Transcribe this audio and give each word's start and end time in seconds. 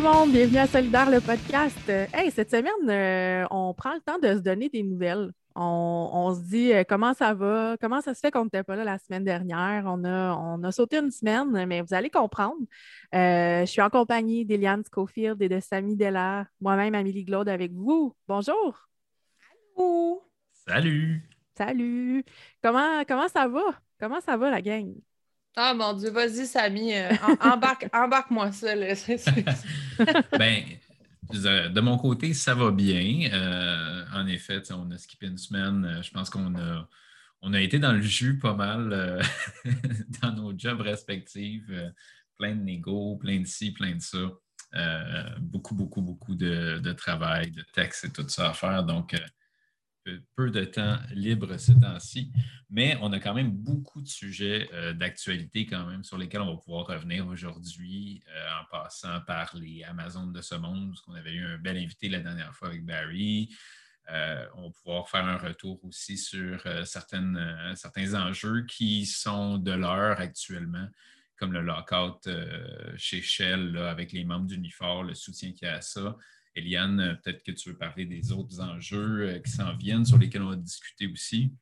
Le 0.00 0.04
monde, 0.04 0.32
bienvenue 0.32 0.56
à 0.56 0.66
Solidaire 0.66 1.10
le 1.10 1.20
podcast. 1.20 1.76
Hey, 1.86 2.30
cette 2.30 2.50
semaine, 2.50 2.88
euh, 2.88 3.46
on 3.50 3.74
prend 3.74 3.92
le 3.92 4.00
temps 4.00 4.18
de 4.18 4.28
se 4.28 4.38
donner 4.38 4.70
des 4.70 4.82
nouvelles. 4.82 5.30
On, 5.54 6.34
se 6.34 6.40
dit 6.48 6.72
euh, 6.72 6.84
comment 6.88 7.12
ça 7.12 7.34
va, 7.34 7.76
comment 7.78 8.00
ça 8.00 8.14
se 8.14 8.20
fait 8.20 8.30
qu'on 8.30 8.44
n'était 8.44 8.62
pas 8.62 8.76
là 8.76 8.84
la 8.84 8.96
semaine 8.96 9.24
dernière? 9.24 9.82
On 9.84 10.02
a, 10.04 10.34
on 10.36 10.62
a 10.62 10.72
sauté 10.72 10.96
une 10.96 11.10
semaine, 11.10 11.66
mais 11.66 11.82
vous 11.82 11.92
allez 11.92 12.08
comprendre. 12.08 12.62
Euh, 13.14 13.60
je 13.60 13.66
suis 13.66 13.82
en 13.82 13.90
compagnie 13.90 14.46
d'Eliane 14.46 14.84
Schofield 14.90 15.42
et 15.42 15.50
de 15.50 15.60
Samy 15.60 15.96
Della, 15.96 16.46
moi-même 16.62 16.94
Amélie 16.94 17.24
Glaude 17.24 17.50
avec 17.50 17.70
vous. 17.70 18.16
Bonjour. 18.26 18.88
Allô. 19.76 20.22
Salut. 20.66 21.28
Salut. 21.58 22.24
Comment, 22.62 23.04
comment 23.06 23.28
ça 23.28 23.46
va? 23.48 23.64
Comment 23.98 24.22
ça 24.22 24.38
va 24.38 24.48
la 24.48 24.62
gang? 24.62 24.94
Ah 25.56 25.74
mon 25.74 25.94
Dieu, 25.94 26.10
vas-y, 26.10 26.46
Samy, 26.46 26.94
euh, 26.94 27.10
embarque, 27.40 27.88
embarque-moi 27.92 28.52
ça. 28.52 28.74
ben, 30.38 30.64
de 31.32 31.80
mon 31.80 31.98
côté, 31.98 32.34
ça 32.34 32.54
va 32.54 32.70
bien. 32.70 33.28
Euh, 33.32 34.04
en 34.14 34.26
effet, 34.26 34.62
on 34.70 34.90
a 34.90 34.98
skippé 34.98 35.26
une 35.26 35.38
semaine. 35.38 35.84
Euh, 35.84 36.02
je 36.02 36.10
pense 36.12 36.30
qu'on 36.30 36.54
a, 36.56 36.88
on 37.42 37.52
a 37.52 37.60
été 37.60 37.78
dans 37.78 37.92
le 37.92 38.00
jus 38.00 38.38
pas 38.38 38.54
mal 38.54 39.22
dans 40.22 40.32
nos 40.32 40.56
jobs 40.56 40.80
respectifs. 40.80 41.70
plein 42.36 42.54
de 42.54 42.62
négo, 42.62 43.16
plein 43.16 43.40
de 43.40 43.46
ci, 43.46 43.72
plein 43.72 43.96
de 43.96 44.00
ça. 44.00 44.18
beaucoup, 45.40 45.74
beaucoup, 45.74 46.00
beaucoup 46.00 46.36
de, 46.36 46.78
de, 46.78 46.92
travail, 46.92 47.50
de 47.50 47.64
textes 47.72 48.04
et 48.04 48.10
tout 48.10 48.28
ça 48.28 48.50
à 48.50 48.52
faire. 48.52 48.84
Donc, 48.84 49.16
peu 50.36 50.50
de 50.50 50.64
temps 50.64 50.98
libre 51.12 51.56
ces 51.56 51.78
temps-ci, 51.78 52.32
mais 52.68 52.96
on 53.00 53.12
a 53.12 53.20
quand 53.20 53.34
même 53.34 53.50
beaucoup 53.50 54.00
de 54.00 54.08
sujets 54.08 54.68
euh, 54.72 54.92
d'actualité 54.92 55.66
quand 55.66 55.86
même 55.86 56.04
sur 56.04 56.18
lesquels 56.18 56.40
on 56.40 56.54
va 56.54 56.60
pouvoir 56.60 56.86
revenir 56.86 57.26
aujourd'hui 57.26 58.22
euh, 58.28 58.48
en 58.60 58.64
passant 58.70 59.20
par 59.26 59.54
les 59.56 59.82
Amazones 59.84 60.32
de 60.32 60.40
ce 60.40 60.54
monde, 60.54 60.90
parce 60.90 61.00
qu'on 61.02 61.14
avait 61.14 61.34
eu 61.34 61.44
un 61.44 61.58
bel 61.58 61.76
invité 61.76 62.08
la 62.08 62.20
dernière 62.20 62.54
fois 62.54 62.68
avec 62.68 62.84
Barry. 62.84 63.54
Euh, 64.10 64.46
on 64.54 64.68
va 64.68 64.70
pouvoir 64.70 65.08
faire 65.08 65.24
un 65.24 65.36
retour 65.36 65.84
aussi 65.84 66.18
sur 66.18 66.62
certains 66.84 68.14
enjeux 68.14 68.64
qui 68.66 69.06
sont 69.06 69.58
de 69.58 69.72
l'heure 69.72 70.18
actuellement, 70.18 70.88
comme 71.36 71.52
le 71.52 71.60
lockout 71.60 72.28
chez 72.96 73.22
Shell 73.22 73.76
avec 73.76 74.10
les 74.12 74.24
membres 74.24 74.46
d'Unifor, 74.46 75.04
le 75.04 75.14
soutien 75.14 75.52
qu'il 75.52 75.68
y 75.68 75.70
a 75.70 75.76
à 75.76 75.80
ça. 75.80 76.16
Eliane, 76.54 77.00
euh, 77.00 77.14
peut-être 77.14 77.42
que 77.42 77.52
tu 77.52 77.70
veux 77.70 77.76
parler 77.76 78.04
des 78.04 78.32
autres 78.32 78.60
enjeux 78.60 79.28
euh, 79.28 79.38
qui 79.38 79.50
s'en 79.50 79.74
viennent, 79.76 80.04
sur 80.04 80.18
lesquels 80.18 80.42
on 80.42 80.50
va 80.50 80.56
discuter 80.56 81.06
aussi. 81.06 81.52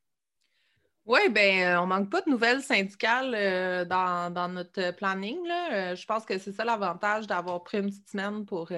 Oui, 1.04 1.21
bien, 1.31 1.76
euh, 1.76 1.81
on 1.81 1.84
ne 1.84 1.88
manque 1.88 2.10
pas 2.10 2.21
de 2.21 2.31
nouvelles 2.31 2.62
syndicales 2.62 3.87
dans, 3.88 4.53
notre 4.53 4.94
planning. 4.97 5.38
Je 5.47 6.04
pense 6.04 6.27
que 6.27 6.37
c'est 6.38 6.53
ça 6.53 6.65
l'avantage 6.65 7.27
d'avoir 7.27 7.62
pris 7.62 7.78
une 7.78 7.87
petite 7.87 8.10
semaine 8.10 8.44
pour, 8.44 8.71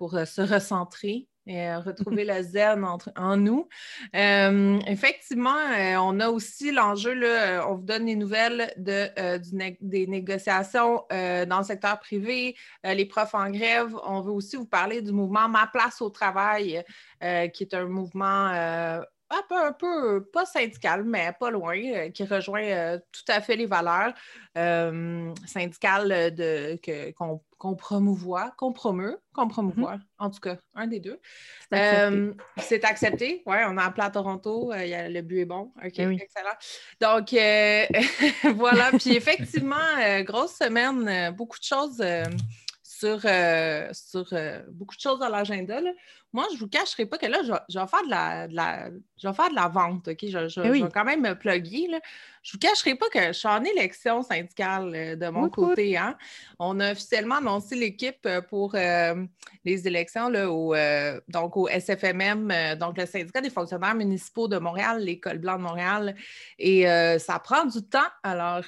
pour 0.00 0.12
se 0.12 0.40
recentrer 0.40 1.28
et 1.46 1.68
euh, 1.68 1.78
retrouver 1.80 2.24
le 2.24 2.42
zen 2.42 2.86
en 3.16 3.36
nous. 3.36 3.68
Euh, 4.16 4.80
effectivement, 4.86 5.58
euh, 5.78 5.96
on 5.98 6.18
a 6.20 6.30
aussi 6.30 6.72
l'enjeu, 6.72 7.12
on 7.68 7.74
vous 7.74 7.82
donne 7.82 8.06
les 8.06 8.16
nouvelles 8.16 8.72
de, 8.78 9.10
des 9.82 10.06
négociations 10.06 11.04
dans 11.10 11.58
le 11.58 11.64
secteur 11.64 12.00
privé, 12.00 12.56
les 12.82 13.04
profs 13.04 13.34
en 13.34 13.50
grève. 13.50 13.94
On 14.06 14.22
veut 14.22 14.32
aussi 14.32 14.56
vous 14.56 14.64
parler 14.64 15.02
du 15.02 15.12
mouvement 15.12 15.50
Ma 15.50 15.66
place 15.66 16.00
au 16.00 16.08
travail, 16.08 16.82
qui 17.20 17.62
est 17.62 17.74
un 17.74 17.84
mouvement 17.84 19.02
un 19.50 19.72
peu, 19.72 20.24
pas 20.32 20.46
syndical, 20.46 21.04
mais 21.04 21.32
pas 21.38 21.50
loin, 21.50 21.76
euh, 21.76 22.10
qui 22.10 22.24
rejoint 22.24 22.62
euh, 22.62 22.98
tout 23.12 23.24
à 23.28 23.40
fait 23.40 23.56
les 23.56 23.66
valeurs 23.66 24.12
euh, 24.58 25.32
syndicales 25.46 26.34
qu'on, 27.16 27.40
qu'on 27.60 27.74
promouvoit, 27.74 28.54
qu'on 28.56 28.72
promeut, 28.72 29.20
qu'on 29.34 29.46
promouvoit, 29.46 29.96
mm-hmm. 29.96 30.18
en 30.18 30.30
tout 30.30 30.40
cas, 30.40 30.56
un 30.74 30.86
des 30.86 30.98
deux. 30.98 31.20
C'est 31.70 32.84
accepté. 32.84 33.42
Oui, 33.44 33.56
on 33.68 33.76
a 33.76 33.84
appelé 33.84 34.06
à 34.06 34.10
Toronto, 34.10 34.72
il 34.74 34.88
y 34.88 34.94
a, 34.94 35.10
le 35.10 35.20
but 35.20 35.40
est 35.40 35.44
bon. 35.44 35.70
OK, 35.84 35.92
eh 35.98 36.08
excellent. 36.08 36.56
Donc, 37.02 37.32
voilà. 38.56 38.90
Puis 38.98 39.14
effectivement, 39.14 39.76
grosse 40.20 40.54
semaine, 40.54 41.34
beaucoup 41.36 41.58
de 41.58 41.64
choses 41.64 42.02
sur, 42.82 43.20
sur 43.20 44.24
beaucoup 44.70 44.96
de 44.96 45.00
choses 45.00 45.18
dans 45.18 45.28
l'agenda. 45.28 45.80
Moi, 46.32 46.46
je 46.50 46.54
ne 46.54 46.60
vous 46.60 46.68
cacherai 46.68 47.06
pas 47.06 47.18
que 47.18 47.26
là, 47.26 47.42
je, 47.42 47.78
vais 47.78 47.86
faire 47.86 48.04
de 48.04 48.54
la, 48.54 48.90
je 49.16 49.28
vais 49.28 49.34
faire 49.34 49.50
de 49.50 49.54
la 49.54 49.68
vente, 49.68 50.08
OK? 50.08 50.18
Je, 50.22 50.60
eh 50.64 50.70
vais 50.70 50.88
quand 50.92 51.04
même 51.04 51.22
me 51.22 51.34
plugger. 51.34 51.88
Là. 51.88 52.00
Je 52.42 52.50
ne 52.50 52.52
vous 52.52 52.58
cacherai 52.58 52.94
pas 52.94 53.08
que 53.10 53.26
je 53.28 53.32
suis 53.32 53.48
en 53.48 53.62
élection 53.64 54.22
syndicale 54.22 54.92
euh, 54.94 55.16
de 55.16 55.28
mon 55.28 55.50
côté. 55.50 55.96
Hein? 55.96 56.16
On 56.58 56.80
a 56.80 56.92
officiellement 56.92 57.36
annoncé 57.36 57.76
l'équipe 57.76 58.24
euh, 58.24 58.40
pour 58.40 58.74
euh, 58.74 59.26
les 59.64 59.86
élections 59.86 60.30
là, 60.30 60.50
au, 60.50 60.74
donc 61.28 61.56
au 61.56 61.68
SFMM, 61.68 62.76
donc 62.78 62.96
le 62.96 63.04
syndicat 63.04 63.40
des 63.40 63.50
fonctionnaires 63.50 63.94
municipaux 63.94 64.48
de 64.48 64.58
Montréal, 64.58 65.02
l'École 65.02 65.38
blanche 65.38 65.58
de 65.58 65.62
Montréal. 65.62 66.16
Et 66.58 66.84
ça 67.18 67.38
prend 67.38 67.66
du 67.66 67.82
temps. 67.82 67.98
Alors, 68.22 68.64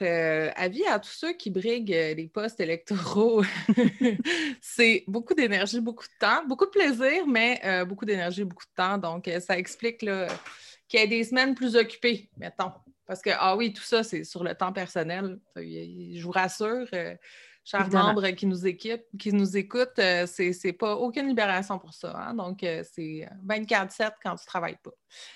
avis 0.56 0.84
à 0.86 0.98
tous 0.98 1.10
ceux 1.10 1.32
qui 1.32 1.50
briguent 1.50 2.14
les 2.16 2.30
postes 2.32 2.60
électoraux. 2.60 3.42
C'est 4.60 5.04
beaucoup 5.06 5.34
d'énergie, 5.34 5.80
beaucoup 5.80 6.04
de 6.04 6.18
temps, 6.18 6.44
beaucoup 6.46 6.66
de 6.66 6.70
plaisir, 6.70 7.26
mais 7.26 7.51
beaucoup 7.86 8.04
d'énergie, 8.04 8.44
beaucoup 8.44 8.64
de 8.64 8.74
temps. 8.74 8.98
Donc, 8.98 9.30
ça 9.40 9.58
explique 9.58 10.02
là, 10.02 10.28
qu'il 10.88 11.00
y 11.00 11.02
ait 11.02 11.08
des 11.08 11.24
semaines 11.24 11.54
plus 11.54 11.76
occupées, 11.76 12.30
mettons. 12.36 12.72
Parce 13.06 13.20
que, 13.20 13.30
ah 13.38 13.56
oui, 13.56 13.72
tout 13.72 13.82
ça, 13.82 14.02
c'est 14.02 14.24
sur 14.24 14.44
le 14.44 14.54
temps 14.54 14.72
personnel. 14.72 15.38
Je 15.56 16.22
vous 16.22 16.30
rassure, 16.30 16.86
euh, 16.92 17.16
chers 17.64 17.88
membres 17.90 18.28
qui 18.30 18.46
nous, 18.46 18.66
équipent, 18.66 19.04
qui 19.18 19.32
nous 19.32 19.56
écoutent, 19.56 19.98
euh, 19.98 20.26
c'est 20.26 20.72
pas 20.72 20.94
aucune 20.96 21.28
libération 21.28 21.78
pour 21.78 21.94
ça. 21.94 22.16
Hein. 22.16 22.34
Donc, 22.34 22.62
euh, 22.62 22.82
c'est 22.90 23.28
24-7 23.46 24.12
quand 24.22 24.36
tu 24.36 24.42
ne 24.42 24.46
travailles 24.46 24.78
pas. 24.82 24.92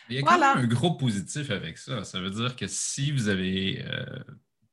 Il 0.08 0.16
y 0.16 0.18
a 0.18 0.22
quand 0.22 0.38
même 0.38 0.64
un 0.64 0.66
gros 0.66 0.96
positif 0.96 1.50
avec 1.50 1.78
ça. 1.78 2.04
Ça 2.04 2.20
veut 2.20 2.30
dire 2.30 2.54
que 2.54 2.66
si 2.66 3.12
vous 3.12 3.28
avez 3.28 3.84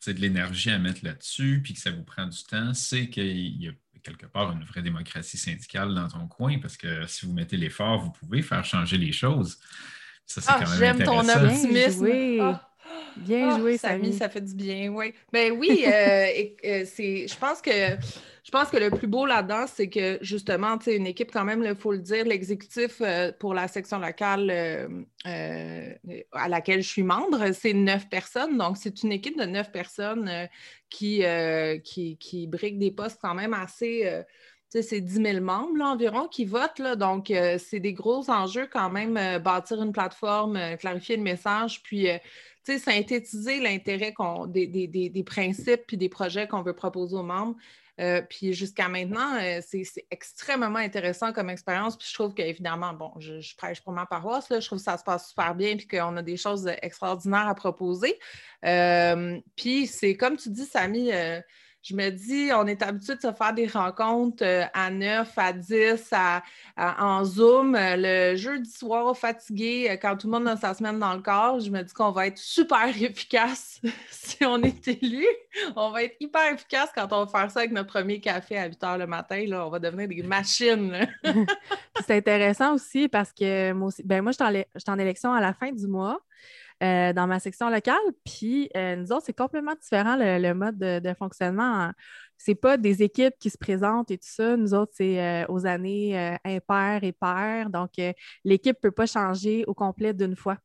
de 0.05 0.19
l'énergie 0.19 0.69
à 0.69 0.79
mettre 0.79 1.03
là-dessus, 1.03 1.61
puis 1.63 1.73
que 1.73 1.79
ça 1.79 1.91
vous 1.91 2.03
prend 2.03 2.27
du 2.27 2.43
temps, 2.43 2.73
c'est 2.73 3.09
qu'il 3.09 3.61
y 3.61 3.69
a 3.69 3.71
quelque 4.03 4.25
part 4.25 4.51
une 4.51 4.63
vraie 4.63 4.81
démocratie 4.81 5.37
syndicale 5.37 5.93
dans 5.93 6.07
ton 6.07 6.27
coin, 6.27 6.59
parce 6.59 6.77
que 6.77 7.07
si 7.07 7.25
vous 7.25 7.33
mettez 7.33 7.57
l'effort, 7.57 7.99
vous 8.01 8.11
pouvez 8.11 8.41
faire 8.41 8.63
changer 8.63 8.97
les 8.97 9.11
choses. 9.11 9.59
Ça, 10.25 10.41
c'est 10.41 10.51
ah, 10.51 10.59
quand 10.59 10.69
même 10.69 10.79
J'aime 10.79 11.03
ton 11.03 11.27
optimisme. 11.27 12.07
Ah. 12.41 12.72
Bien 13.17 13.57
joué, 13.57 13.75
ah, 13.75 13.89
Samy. 13.89 14.13
Ça 14.13 14.29
fait 14.29 14.41
du 14.41 14.55
bien, 14.55 14.89
oui. 14.89 15.13
Ben 15.31 15.51
oui, 15.51 15.83
euh, 15.85 16.27
euh, 16.65 16.83
c'est, 16.85 17.27
je 17.27 17.37
pense 17.37 17.61
que 17.61 17.71
je 17.71 18.51
pense 18.51 18.69
que 18.69 18.77
le 18.77 18.89
plus 18.89 19.07
beau 19.07 19.25
là-dedans, 19.25 19.65
c'est 19.67 19.89
que 19.89 20.17
justement, 20.21 20.77
tu 20.77 20.85
sais, 20.85 20.97
une 20.97 21.07
équipe, 21.07 21.31
quand 21.31 21.45
même, 21.45 21.63
il 21.63 21.75
faut 21.75 21.93
le 21.93 21.99
dire, 21.99 22.25
l'exécutif 22.25 22.97
euh, 23.01 23.31
pour 23.39 23.53
la 23.53 23.67
section 23.67 23.99
locale 23.99 24.51
à 25.23 26.49
laquelle 26.49 26.81
je 26.81 26.87
suis 26.89 27.03
membre, 27.03 27.53
c'est 27.53 27.73
neuf 27.73 28.09
personnes. 28.09 28.57
Donc, 28.57 28.77
c'est 28.77 29.03
une 29.03 29.13
équipe 29.13 29.37
de 29.37 29.45
neuf 29.45 29.71
personnes 29.71 30.29
qui, 30.89 31.23
qui, 31.83 32.17
qui 32.17 32.47
brigue 32.47 32.77
des 32.79 32.91
postes 32.91 33.19
quand 33.21 33.33
même 33.33 33.53
assez 33.53 34.23
c'est 34.81 35.01
10 35.01 35.21
000 35.21 35.41
membres 35.41 35.81
environ 35.83 36.27
qui 36.27 36.45
votent. 36.45 36.81
Donc, 36.97 37.31
c'est 37.59 37.79
des 37.79 37.93
gros 37.93 38.29
enjeux 38.29 38.67
quand 38.71 38.89
même, 38.89 39.39
bâtir 39.39 39.81
une 39.81 39.91
plateforme, 39.91 40.59
clarifier 40.79 41.17
le 41.17 41.23
message, 41.23 41.83
puis 41.83 42.07
synthétiser 42.65 43.59
l'intérêt 43.59 44.13
des, 44.47 45.23
principes 45.25 45.83
puis 45.87 45.97
des 45.97 46.09
projets 46.09 46.47
qu'on 46.47 46.61
veut 46.61 46.73
proposer 46.73 47.15
aux 47.15 47.23
membres. 47.23 47.55
Euh, 47.99 48.23
puis 48.27 48.53
jusqu'à 48.53 48.89
maintenant, 48.89 49.35
euh, 49.39 49.59
c'est 49.61 49.85
extrêmement 50.09 50.79
intéressant 50.79 51.31
comme 51.31 51.49
expérience. 51.51 51.95
Puis 51.95 52.07
je 52.09 52.13
trouve 52.15 52.33
qu'évidemment, 52.33 52.93
bon, 52.93 53.11
je, 53.19 53.55
prêche 53.55 53.81
pour 53.81 53.93
ma 53.93 54.07
paroisse, 54.07 54.47
je 54.49 54.65
trouve 54.65 54.79
que 54.79 54.83
ça 54.83 54.97
se 54.97 55.03
passe 55.03 55.29
super 55.29 55.53
bien 55.53 55.77
puis 55.77 55.87
qu'on 55.87 56.17
a 56.17 56.23
des 56.23 56.37
choses 56.37 56.67
extraordinaires 56.81 57.47
à 57.47 57.53
proposer. 57.53 58.19
Euh, 58.65 59.39
puis 59.55 59.85
c'est 59.85 60.17
comme 60.17 60.37
tu 60.37 60.49
dis, 60.49 60.65
Samy, 60.65 61.11
je 61.83 61.95
me 61.95 62.09
dis, 62.11 62.49
on 62.53 62.65
est 62.65 62.81
habitué 62.81 63.15
de 63.15 63.19
se 63.19 63.33
faire 63.33 63.53
des 63.53 63.67
rencontres 63.67 64.43
euh, 64.45 64.63
à 64.73 64.89
9, 64.89 65.29
à 65.35 65.51
10, 65.51 66.13
en 66.77 67.25
Zoom. 67.25 67.75
Euh, 67.75 67.95
le 67.97 68.37
jeudi 68.37 68.69
soir, 68.69 69.17
fatigué, 69.17 69.89
euh, 69.89 69.97
quand 70.01 70.15
tout 70.15 70.27
le 70.27 70.31
monde 70.31 70.47
a 70.47 70.55
sa 70.55 70.73
semaine 70.73 70.97
dans 70.97 71.13
le 71.13 71.21
corps, 71.21 71.59
je 71.59 71.69
me 71.69 71.83
dis 71.83 71.93
qu'on 71.93 72.11
va 72.11 72.27
être 72.27 72.37
super 72.37 72.87
efficace 73.01 73.81
si 74.09 74.45
on 74.45 74.63
est 74.63 74.87
élu. 74.87 75.25
On 75.75 75.91
va 75.91 76.03
être 76.03 76.15
hyper 76.21 76.53
efficace 76.53 76.89
quand 76.95 77.11
on 77.11 77.25
va 77.25 77.39
faire 77.39 77.51
ça 77.51 77.59
avec 77.59 77.73
notre 77.73 77.89
premier 77.89 78.21
café 78.21 78.57
à 78.57 78.67
8 78.67 78.81
h 78.81 78.97
le 78.99 79.07
matin. 79.07 79.43
Là. 79.45 79.67
On 79.67 79.69
va 79.69 79.79
devenir 79.79 80.07
des 80.07 80.23
machines. 80.23 81.05
C'est 82.07 82.15
intéressant 82.15 82.75
aussi 82.75 83.09
parce 83.09 83.33
que 83.33 83.73
moi 83.73 83.89
aussi, 83.89 84.03
ben 84.03 84.21
moi, 84.21 84.31
je 84.31 84.63
suis 84.77 84.91
en 84.91 84.99
élection 84.99 85.33
à 85.33 85.41
la 85.41 85.53
fin 85.53 85.71
du 85.71 85.87
mois. 85.87 86.21
Euh, 86.83 87.13
dans 87.13 87.27
ma 87.27 87.39
section 87.39 87.69
locale. 87.69 87.95
Puis 88.25 88.69
euh, 88.75 88.97
nous 88.97 89.13
autres, 89.13 89.23
c'est 89.27 89.37
complètement 89.37 89.75
différent 89.81 90.17
le, 90.17 90.53
mode 90.53 90.77
de, 90.77 91.13
fonctionnement. 91.13 91.91
C'est 92.37 92.55
pas 92.55 92.75
des 92.75 93.03
équipes 93.03 93.35
qui 93.39 93.49
se 93.49 93.57
présentent 93.57 94.11
et 94.11 94.17
tout 94.17 94.27
ça. 94.27 94.57
Nous 94.57 94.73
autres, 94.73 94.91
c'est 94.95 95.21
euh, 95.21 95.45
aux 95.47 95.65
années 95.65 96.37
impaires 96.43 97.03
et 97.03 97.13
paires. 97.13 97.69
Donc, 97.69 97.91
l'équipe 98.43 98.75
ne 98.75 98.81
peut 98.81 98.91
pas 98.91 99.05
changer 99.05 99.63
au 99.65 99.73
complet 99.73 100.13
d'une 100.13 100.35
fois. 100.35 100.57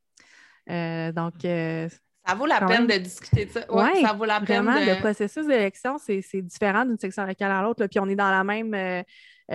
donc, 0.66 1.34
Ça 1.42 2.34
vaut 2.34 2.46
la 2.46 2.66
peine 2.66 2.88
de 2.88 2.96
discuter 2.96 3.44
de 3.44 3.50
ça. 3.52 3.60
Oui, 3.68 4.02
ça 4.02 4.12
vaut 4.12 4.24
la 4.24 4.40
peine. 4.40 4.64
Vraiment, 4.64 4.80
le 4.84 4.98
processus 4.98 5.46
d'élection, 5.46 5.98
c'est 5.98 6.42
différent 6.42 6.84
d'une 6.84 6.98
section 6.98 7.26
locale 7.26 7.52
à 7.52 7.62
l'autre. 7.62 7.86
Puis 7.86 8.00
on 8.00 8.08
est 8.08 8.16
dans 8.16 8.30
la 8.30 8.42
même. 8.42 9.04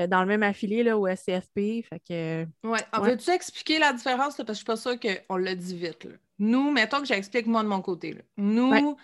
Dans 0.09 0.21
le 0.21 0.25
même 0.25 0.41
affilié 0.41 0.81
là, 0.81 0.97
au 0.97 1.07
SCFP. 1.07 1.85
Fait 1.87 2.01
que, 2.09 2.47
ouais. 2.63 2.79
Veux-tu 2.99 3.29
expliquer 3.29 3.77
la 3.77 3.93
différence? 3.93 4.35
Parce 4.35 4.37
que 4.37 4.53
je 4.53 4.53
suis 4.53 4.65
pas 4.65 4.75
sûre 4.75 4.95
qu'on 4.99 5.37
l'a 5.37 5.53
dit 5.53 5.77
vite. 5.77 6.07
Nous, 6.39 6.71
mettons 6.71 6.99
que 6.99 7.05
j'explique 7.05 7.47
moi 7.47 7.63
de 7.63 7.67
mon 7.67 7.81
côté. 7.81 8.17
Nous, 8.37 8.97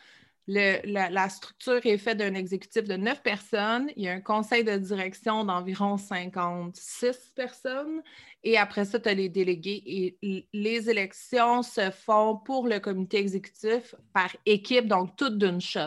la, 0.48 1.30
structure 1.30 1.86
est 1.86 1.98
faite 1.98 2.18
d'un 2.18 2.34
exécutif 2.34 2.84
de 2.84 2.96
neuf 2.96 3.22
personnes. 3.22 3.90
Il 3.96 4.04
y 4.04 4.08
a 4.08 4.14
un 4.14 4.22
conseil 4.22 4.64
de 4.64 4.76
direction 4.78 5.46
d'environ 5.46 5.98
56 5.98 7.34
personnes. 7.36 8.02
Et 8.44 8.58
après 8.58 8.86
ça, 8.86 9.00
tu 9.00 9.10
as 9.10 9.14
les 9.14 9.30
délégués. 9.30 9.84
Et 10.22 10.48
les 10.54 10.90
élections 10.90 11.62
se 11.62 11.92
font 11.92 12.38
pour 12.38 12.68
le 12.68 12.80
comité 12.80 13.18
exécutif 13.18 13.94
par 14.14 14.36
équipe, 14.46 14.88
donc 14.88 15.16
toutes 15.16 15.38
d'une 15.38 15.62
shot. 15.62 15.82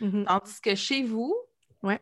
Mm-hmm. 0.00 0.24
Tandis 0.24 0.60
que 0.60 0.74
chez 0.74 1.02
vous, 1.02 1.36
ouais. 1.82 2.00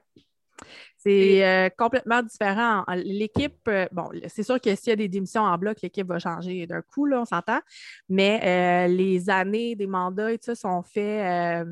C'est 1.00 1.47
euh, 1.47 1.69
complètement 1.77 2.23
différent. 2.23 2.85
L'équipe, 2.97 3.61
euh, 3.69 3.87
bon, 3.93 4.11
c'est 4.27 4.43
sûr 4.43 4.61
que 4.61 4.75
s'il 4.75 4.89
y 4.89 4.93
a 4.93 4.97
des 4.97 5.09
démissions 5.09 5.43
en 5.43 5.56
bloc, 5.56 5.79
l'équipe 5.81 6.06
va 6.09 6.19
changer 6.19 6.67
d'un 6.67 6.83
coup, 6.83 7.06
là, 7.06 7.21
on 7.21 7.25
s'entend. 7.25 7.61
Mais 8.09 8.41
euh, 8.89 8.93
les 8.93 9.31
années 9.31 9.77
des 9.77 9.87
mandats 9.87 10.33
et 10.33 10.39
tout 10.39 10.47
ça 10.47 10.55
sont 10.56 10.83
faits 10.83 11.65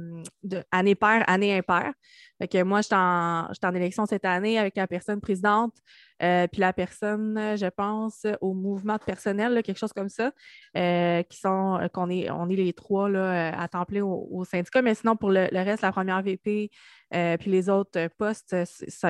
de 0.44 0.62
année 0.70 0.94
paire, 0.94 1.25
année 1.26 1.58
impaire. 1.58 1.93
Fait 2.38 2.49
que 2.49 2.62
moi, 2.62 2.82
je 2.82 2.87
suis 2.87 2.94
en, 2.94 3.75
élection 3.75 4.05
cette 4.05 4.25
année 4.26 4.58
avec 4.58 4.76
la 4.76 4.87
personne 4.87 5.20
présidente, 5.20 5.75
euh, 6.23 6.46
puis 6.46 6.61
la 6.61 6.73
personne, 6.73 7.56
je 7.56 7.67
pense, 7.67 8.26
au 8.43 8.52
mouvement 8.52 8.96
de 8.96 9.02
personnel, 9.05 9.62
quelque 9.62 9.78
chose 9.78 9.93
comme 9.94 10.11
ça, 10.11 10.32
euh, 10.76 11.23
qui 11.23 11.38
sont, 11.38 11.78
euh, 11.81 11.88
qu'on 11.88 12.11
est, 12.11 12.31
on 12.31 12.49
est 12.50 12.56
les 12.56 12.73
trois 12.75 13.08
là, 13.08 13.58
à 13.58 13.69
temps 13.69 13.87
plein 13.87 14.02
au, 14.02 14.44
syndicat. 14.44 14.82
Mais 14.82 14.94
sinon, 14.94 15.17
pour 15.17 15.31
le, 15.31 15.49
reste, 15.52 15.82
la 15.82 15.93
première 15.93 16.23
VP, 16.23 16.70
puis 17.11 17.50
les 17.50 17.70
autres 17.70 18.08
postes, 18.19 18.55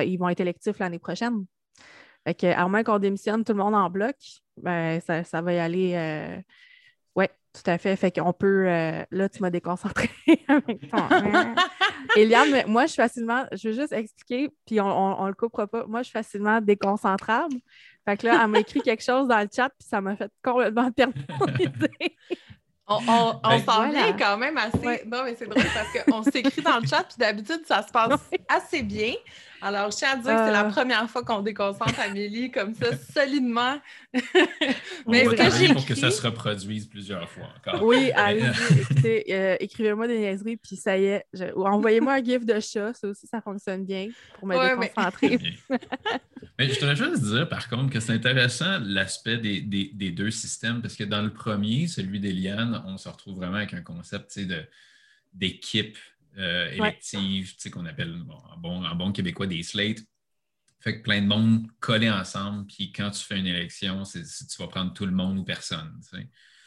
ils 0.07 0.17
vont 0.17 0.29
être 0.29 0.39
électifs 0.39 0.79
l'année 0.79 0.99
prochaine. 0.99 1.45
Fait 2.25 2.33
que, 2.33 2.47
à 2.47 2.67
moins 2.67 2.83
qu'on 2.83 2.99
démissionne 2.99 3.43
tout 3.43 3.53
le 3.53 3.59
monde 3.59 3.75
en 3.75 3.89
bloc, 3.89 4.15
ben, 4.57 4.99
ça, 5.01 5.23
ça 5.23 5.41
va 5.41 5.53
y 5.53 5.59
aller 5.59 6.43
tout 7.63 7.69
à 7.69 7.77
fait. 7.77 7.95
Fait 7.95 8.11
qu'on 8.11 8.33
peut. 8.33 8.65
Euh, 8.67 9.03
là, 9.11 9.29
tu 9.29 9.41
m'as 9.41 9.49
déconcentré 9.49 10.09
avec 10.47 10.89
ton. 10.89 10.97
Eliane, 12.15 12.63
moi, 12.67 12.83
je 12.83 12.91
suis 12.91 13.01
facilement. 13.01 13.45
Je 13.51 13.69
veux 13.69 13.75
juste 13.75 13.91
expliquer, 13.91 14.49
puis 14.65 14.79
on, 14.79 15.21
on, 15.21 15.27
le 15.27 15.33
coupera 15.33 15.67
pas. 15.67 15.85
Moi, 15.87 16.01
je 16.01 16.05
suis 16.05 16.13
facilement 16.13 16.61
déconcentrable. 16.61 17.55
Fait 18.05 18.17
que 18.17 18.27
là, 18.27 18.41
elle 18.43 18.49
m'a 18.49 18.59
écrit 18.59 18.81
quelque 18.81 19.03
chose 19.03 19.27
dans 19.27 19.39
le 19.39 19.49
chat, 19.53 19.69
puis 19.69 19.87
ça 19.87 20.01
m'a 20.01 20.15
fait 20.15 20.31
complètement 20.43 20.91
perdre 20.91 21.13
mon 21.39 21.47
idée. 21.59 22.15
On, 22.87 22.99
on, 23.07 23.39
on 23.43 23.59
s'en 23.59 23.89
vient 23.89 24.13
quand 24.13 24.37
même 24.37 24.57
assez. 24.57 25.05
Non, 25.05 25.23
mais 25.25 25.35
c'est 25.35 25.47
drôle 25.47 25.65
parce 25.73 26.05
qu'on 26.05 26.23
s'écrit 26.23 26.61
dans 26.61 26.79
le 26.79 26.87
chat, 26.87 27.03
puis 27.03 27.17
d'habitude, 27.17 27.61
ça 27.65 27.85
se 27.85 27.91
passe 27.91 28.19
assez 28.47 28.81
bien. 28.81 29.13
Alors, 29.61 29.91
je 29.91 29.97
tiens 29.97 30.11
à 30.11 30.15
dire 30.15 30.23
que 30.23 30.29
c'est 30.29 30.51
la 30.51 30.65
euh. 30.65 30.69
première 30.69 31.09
fois 31.09 31.23
qu'on 31.23 31.41
déconcentre 31.41 31.99
Amélie 31.99 32.51
comme 32.51 32.73
ça, 32.75 32.95
solidement. 32.95 33.79
mais 35.07 35.19
est-ce 35.19 35.67
que 35.67 35.73
pour 35.73 35.85
que 35.85 35.95
ça 35.95 36.11
se 36.11 36.21
reproduise 36.21 36.87
plusieurs 36.87 37.29
fois 37.29 37.49
encore. 37.57 37.83
Oui, 37.83 38.11
allez 38.11 38.43
écoutez, 38.81 39.25
euh, 39.29 39.55
écrivez-moi 39.59 40.07
des 40.07 40.19
niaiseries, 40.19 40.57
puis 40.57 40.75
ça 40.75 40.97
y 40.97 41.05
est. 41.05 41.25
Envoyez-moi 41.55 42.13
un 42.13 42.23
gif 42.23 42.45
de 42.45 42.59
chat, 42.59 42.93
ça 42.93 43.07
aussi, 43.07 43.27
ça 43.27 43.41
fonctionne 43.41 43.85
bien 43.85 44.07
pour 44.37 44.47
me 44.47 44.55
déconcentrer. 44.55 45.39
Mais... 46.59 46.69
je 46.69 46.79
voudrais 46.79 46.95
juste 46.95 47.23
dire, 47.23 47.49
par 47.49 47.67
contre, 47.69 47.91
que 47.91 47.99
c'est 47.99 48.13
intéressant 48.13 48.79
l'aspect 48.83 49.37
des, 49.37 49.61
des, 49.61 50.11
deux 50.11 50.31
systèmes, 50.31 50.81
parce 50.81 50.95
que 50.95 51.03
dans 51.03 51.21
le 51.21 51.31
premier, 51.31 51.87
celui 51.87 52.19
d'Eliane, 52.19 52.83
on 52.85 52.97
se 52.97 53.09
retrouve 53.09 53.37
vraiment 53.37 53.57
avec 53.57 53.73
un 53.73 53.81
concept 53.81 54.39
d'équipe 55.33 55.97
euh, 56.37 56.69
électives, 56.71 57.55
qu'on 57.71 57.85
appelle 57.85 58.23
en, 58.29 58.57
bon, 58.57 58.95
bon, 58.95 59.11
québécois 59.11 59.47
des 59.47 59.63
slates. 59.63 60.01
Fait 60.79 60.97
que 60.97 61.03
plein 61.03 61.21
de 61.21 61.27
monde 61.27 61.67
collé 61.79 62.09
ensemble, 62.09 62.67
puis 62.67 62.91
quand 62.91 63.09
tu 63.09 63.23
fais 63.23 63.39
une 63.39 63.47
élection, 63.47 64.05
c'est, 64.05 64.23
tu 64.23 64.61
vas 64.61 64.67
prendre 64.67 64.93
tout 64.93 65.05
le 65.05 65.11
monde 65.11 65.39
ou 65.39 65.43
personne. 65.43 65.99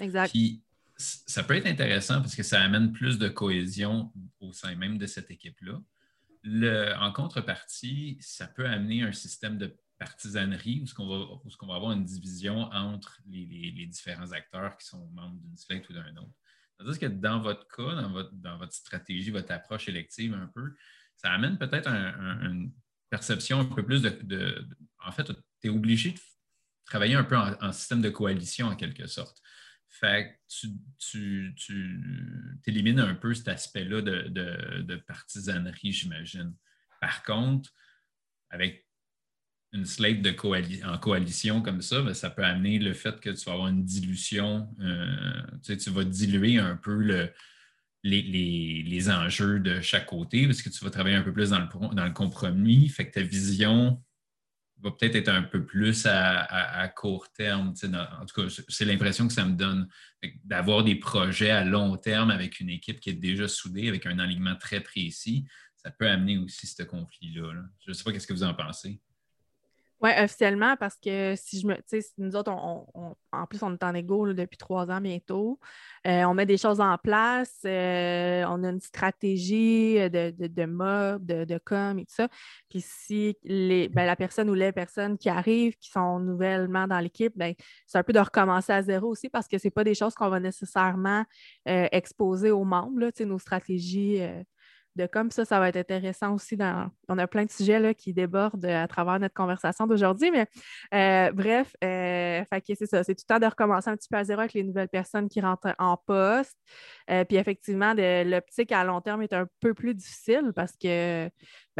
Exact. 0.01 0.31
Puis 0.31 0.63
ça 0.97 1.45
peut 1.45 1.55
être 1.55 1.67
intéressant 1.67 2.21
parce 2.21 2.35
que 2.35 2.43
ça 2.43 2.61
amène 2.61 2.93
plus 2.93 3.19
de 3.19 3.29
cohésion 3.29 4.13
au 4.41 4.53
sein 4.53 4.75
même 4.75 4.99
de 4.99 5.07
cette 5.07 5.31
équipe-là. 5.31 5.81
en 6.99 7.13
contrepartie, 7.13 8.19
ça 8.21 8.47
peut 8.47 8.67
amener 8.67 9.03
un 9.03 9.13
système 9.13 9.57
de 9.57 9.77
partisanerie 10.01 10.81
où 10.83 10.87
ce 10.87 10.95
qu'on 10.95 11.07
va, 11.07 11.27
qu'on 11.59 11.67
va 11.67 11.77
avoir 11.77 11.93
une 11.93 12.05
division 12.05 12.63
entre 12.73 13.21
les, 13.29 13.73
les, 13.77 13.87
différents 13.87 14.33
acteurs 14.33 14.77
qui 14.79 14.87
sont 14.87 15.07
membres 15.11 15.39
d'une 15.41 15.57
slate 15.57 15.89
ou 15.91 15.93
d'un 15.93 16.17
autre. 16.17 16.35
C'est-à-dire 16.81 17.01
que 17.01 17.15
dans 17.15 17.41
votre 17.41 17.67
cas, 17.69 17.95
dans 18.33 18.59
votre, 18.59 18.73
stratégie, 18.73 19.31
votre 19.31 19.53
approche 19.53 19.89
élective 19.89 20.35
un 20.35 20.47
peu, 20.47 20.75
ça 21.17 21.31
amène 21.33 21.59
peut-être 21.59 21.89
une 21.89 22.73
perception 23.11 23.61
un 23.61 23.65
peu 23.65 23.85
plus 23.85 24.03
de. 24.03 24.67
en 25.05 25.13
fait, 25.13 25.25
tu 25.25 25.67
es 25.67 25.69
obligé 25.69 26.13
de 26.13 26.19
travailler 26.87 27.15
un 27.15 27.25
peu 27.25 27.37
en, 27.37 27.73
système 27.73 28.03
de 28.03 28.11
coalition 28.11 28.69
en 28.69 28.77
quelque 28.77 29.07
sorte. 29.07 29.41
Fait 29.89 30.39
que 30.49 30.69
tu, 30.99 31.55
tu, 31.57 32.61
élimines 32.67 33.01
un 33.01 33.15
peu 33.15 33.35
cet 33.35 33.49
aspect-là 33.49 34.03
de, 34.03 34.29
de 34.83 34.97
partisanerie, 34.97 35.93
j'imagine. 35.93 36.55
Par 37.01 37.23
contre, 37.25 37.71
avec 38.51 38.87
une 39.73 39.85
slate 39.85 40.21
de 40.21 40.35
en 40.85 40.99
coalition 40.99 41.63
comme 41.63 41.81
ça, 41.81 42.03
ben, 42.03 42.15
ça 42.15 42.31
peut 42.31 42.45
amener 42.45 42.79
le 42.79 42.93
fait 42.93 43.21
que 43.21 43.31
tu 43.31 43.45
vas 43.45 43.53
avoir 43.53 43.69
une 43.69 43.85
dilution. 43.85 44.69
Euh, 44.81 45.43
tu, 45.63 45.91
vas 45.91 46.05
diluer 46.05 46.59
un 46.59 46.77
peu 46.77 47.31
les, 48.03 49.11
enjeux 49.11 49.61
de 49.61 49.81
chaque 49.81 50.07
côté 50.07 50.47
parce 50.47 50.63
que 50.63 50.71
tu 50.71 50.85
vas 50.85 50.91
travailler 50.91 51.17
un 51.17 51.23
peu 51.23 51.33
plus 51.33 51.51
dans 51.51 51.61
le, 51.61 51.95
dans 51.95 52.05
le 52.05 52.13
compromis. 52.13 52.89
Fait 52.89 53.09
que 53.09 53.15
ta 53.15 53.23
vision 53.23 54.03
va 54.83 54.91
peut-être 54.91 55.15
être 55.15 55.29
un 55.29 55.43
peu 55.43 55.65
plus 55.65 56.07
à, 56.07 56.89
court 56.97 57.31
terme. 57.33 57.75
en 57.85 58.27
tout 58.27 58.43
cas, 58.43 58.63
c'est 58.69 58.85
l'impression 58.85 59.29
que 59.29 59.33
ça 59.33 59.45
me 59.45 59.55
donne 59.55 59.89
d'avoir 60.43 60.83
des 60.83 60.97
projets 60.97 61.51
à 61.51 61.65
long 61.65 61.97
terme 61.97 62.31
avec 62.31 62.61
une 62.61 62.71
équipe 62.71 62.99
qui 62.99 63.11
est 63.11 63.15
déjà 63.15 63.47
soudée, 63.47 63.89
avec 63.89 64.07
un 64.07 64.19
alignement 64.19 64.57
très 64.57 64.81
précis. 64.81 65.47
Ça 65.77 65.91
peut 65.91 66.09
amener 66.09 66.39
aussi 66.39 66.67
ce 66.67 66.83
conflit-là. 66.83 67.53
Je 67.85 67.91
ne 67.91 67.95
sais 67.95 68.03
pas 68.03 68.13
qu'est-ce 68.13 68.27
que 68.27 68.33
vous 68.33 68.43
en 68.43 68.55
pensez. 68.55 69.01
Oui, 70.03 70.11
officiellement, 70.19 70.77
parce 70.79 70.97
que 70.97 71.35
si 71.37 71.61
je 71.61 71.67
me. 71.67 71.75
Tu 71.77 72.01
sais, 72.01 72.07
nous 72.17 72.35
autres, 72.35 72.51
en 72.53 73.47
plus, 73.49 73.63
on 73.63 73.75
est 73.75 73.83
en 73.83 73.95
égo 73.95 74.33
depuis 74.33 74.57
trois 74.57 74.91
ans 74.91 75.01
bientôt. 75.01 75.61
Euh, 76.07 76.25
on 76.25 76.33
met 76.33 76.47
des 76.47 76.57
choses 76.57 76.81
en 76.81 76.97
place. 76.97 77.59
Euh, 77.67 78.43
on 78.49 78.65
a 78.65 78.71
une 78.71 78.81
stratégie 78.81 79.97
de, 79.97 80.31
de, 80.31 80.47
de 80.47 80.65
mob, 80.65 81.27
de, 81.27 81.45
de, 81.45 81.59
com 81.63 81.99
et 81.99 82.07
tout 82.07 82.15
ça. 82.15 82.29
Puis 82.71 82.81
si 82.83 83.37
les, 83.45 83.89
ben, 83.91 84.07
la 84.07 84.17
personne 84.17 84.49
ou 84.49 84.55
les 84.55 84.73
personnes 84.73 85.19
qui 85.19 85.29
arrivent, 85.29 85.77
qui 85.77 85.91
sont 85.91 86.19
nouvellement 86.19 86.87
dans 86.87 86.99
l'équipe, 86.99 87.35
ben, 87.37 87.53
c'est 87.87 87.99
un 87.99 88.03
peu 88.03 88.15
de 88.15 88.21
recommencer 88.21 88.73
à 88.73 88.83
zéro 88.83 89.09
aussi 89.09 89.29
parce 89.29 89.49
que 89.49 89.59
ce 89.59 89.69
pas 89.69 89.85
des 89.85 89.95
choses 89.95 90.15
qu'on 90.15 90.31
va 90.31 90.41
nécessairement 90.41 91.25
euh, 91.69 91.89
exposer 91.93 92.51
aux 92.51 92.65
membres, 92.65 92.99
là, 92.99 93.11
nos 93.27 93.39
stratégies 93.39 94.23
comme 95.07 95.31
ça, 95.31 95.45
ça 95.45 95.59
va 95.59 95.69
être 95.69 95.77
intéressant 95.77 96.35
aussi. 96.35 96.57
Dans... 96.57 96.91
On 97.09 97.19
a 97.19 97.27
plein 97.27 97.45
de 97.45 97.51
sujets 97.51 97.79
là, 97.79 97.95
qui 97.95 98.13
débordent 98.13 98.65
à 98.65 98.87
travers 98.89 99.19
notre 99.19 99.35
conversation 99.35 99.87
d'aujourd'hui, 99.87 100.31
mais 100.31 100.47
euh, 100.95 101.33
bref, 101.33 101.75
euh, 101.85 102.43
c'est 102.67 102.87
ça. 102.87 103.05
C'est 103.05 103.15
tout 103.15 103.25
le 103.29 103.35
temps 103.35 103.41
de 103.41 103.47
recommencer 103.47 103.91
un 103.91 103.97
petit 103.97 104.09
peu 104.09 104.17
à 104.17 104.25
zéro 104.25 104.41
avec 104.41 104.55
les 104.55 104.63
nouvelles 104.63 104.89
personnes 104.89 105.29
qui 105.29 105.41
rentrent 105.41 105.75
en 105.79 105.97
poste. 105.97 106.57
Euh, 107.11 107.25
puis 107.25 107.37
effectivement, 107.37 107.95
l'optique 107.95 108.73
à 108.73 108.85
long 108.85 109.01
terme 109.01 109.23
est 109.23 109.33
un 109.33 109.47
peu 109.61 109.75
plus 109.75 109.95
difficile 109.95 110.53
parce 110.55 110.73
que 110.77 111.29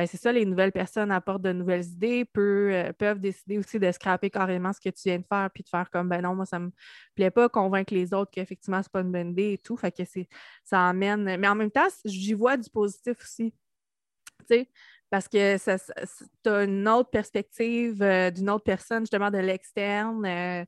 c'est 0.07 0.17
ça, 0.17 0.33
les 0.33 0.45
nouvelles 0.45 0.73
personnes 0.73 1.11
apportent 1.11 1.43
de 1.43 1.53
nouvelles 1.53 1.85
idées, 1.85 2.27
euh, 2.37 2.93
peuvent 2.93 3.21
décider 3.21 3.59
aussi 3.59 3.79
de 3.79 3.91
scraper 3.93 4.31
carrément 4.31 4.73
ce 4.73 4.81
que 4.81 4.89
tu 4.91 5.03
viens 5.09 5.19
de 5.19 5.25
faire, 5.25 5.51
puis 5.53 5.63
de 5.63 5.69
faire 5.69 5.91
comme 5.91 6.09
ben 6.09 6.23
non, 6.23 6.35
moi, 6.35 6.47
ça 6.47 6.59
me 6.59 6.71
plaît 7.15 7.31
pas, 7.31 7.49
convaincre 7.49 7.95
les 7.95 8.15
autres 8.15 8.31
qu'effectivement, 8.31 8.83
ce 8.83 8.89
n'est 8.89 8.93
pas 8.93 9.01
une 9.01 9.13
bonne 9.13 9.31
idée 9.31 9.53
et 9.53 9.59
tout. 9.59 9.77
Fait 9.77 9.93
que 9.93 10.03
ça 10.65 10.89
amène. 10.89 11.37
Mais 11.39 11.49
en 11.49 11.55
même 11.55 11.71
temps, 11.71 11.89
j'y 12.05 12.35
vois 12.35 12.57
du 12.57 12.71
positif 12.71 13.17
aussi. 13.23 13.55
parce 15.11 15.29
que 15.29 15.57
tu 16.43 16.49
as 16.49 16.65
une 16.65 16.89
autre 16.89 17.11
perspective 17.11 18.03
euh, 18.03 18.31
d'une 18.31 18.51
autre 18.51 18.65
personne, 18.65 19.03
justement 19.03 19.31
de 19.31 19.39
l'externe. 19.39 20.25
Euh, 20.27 20.65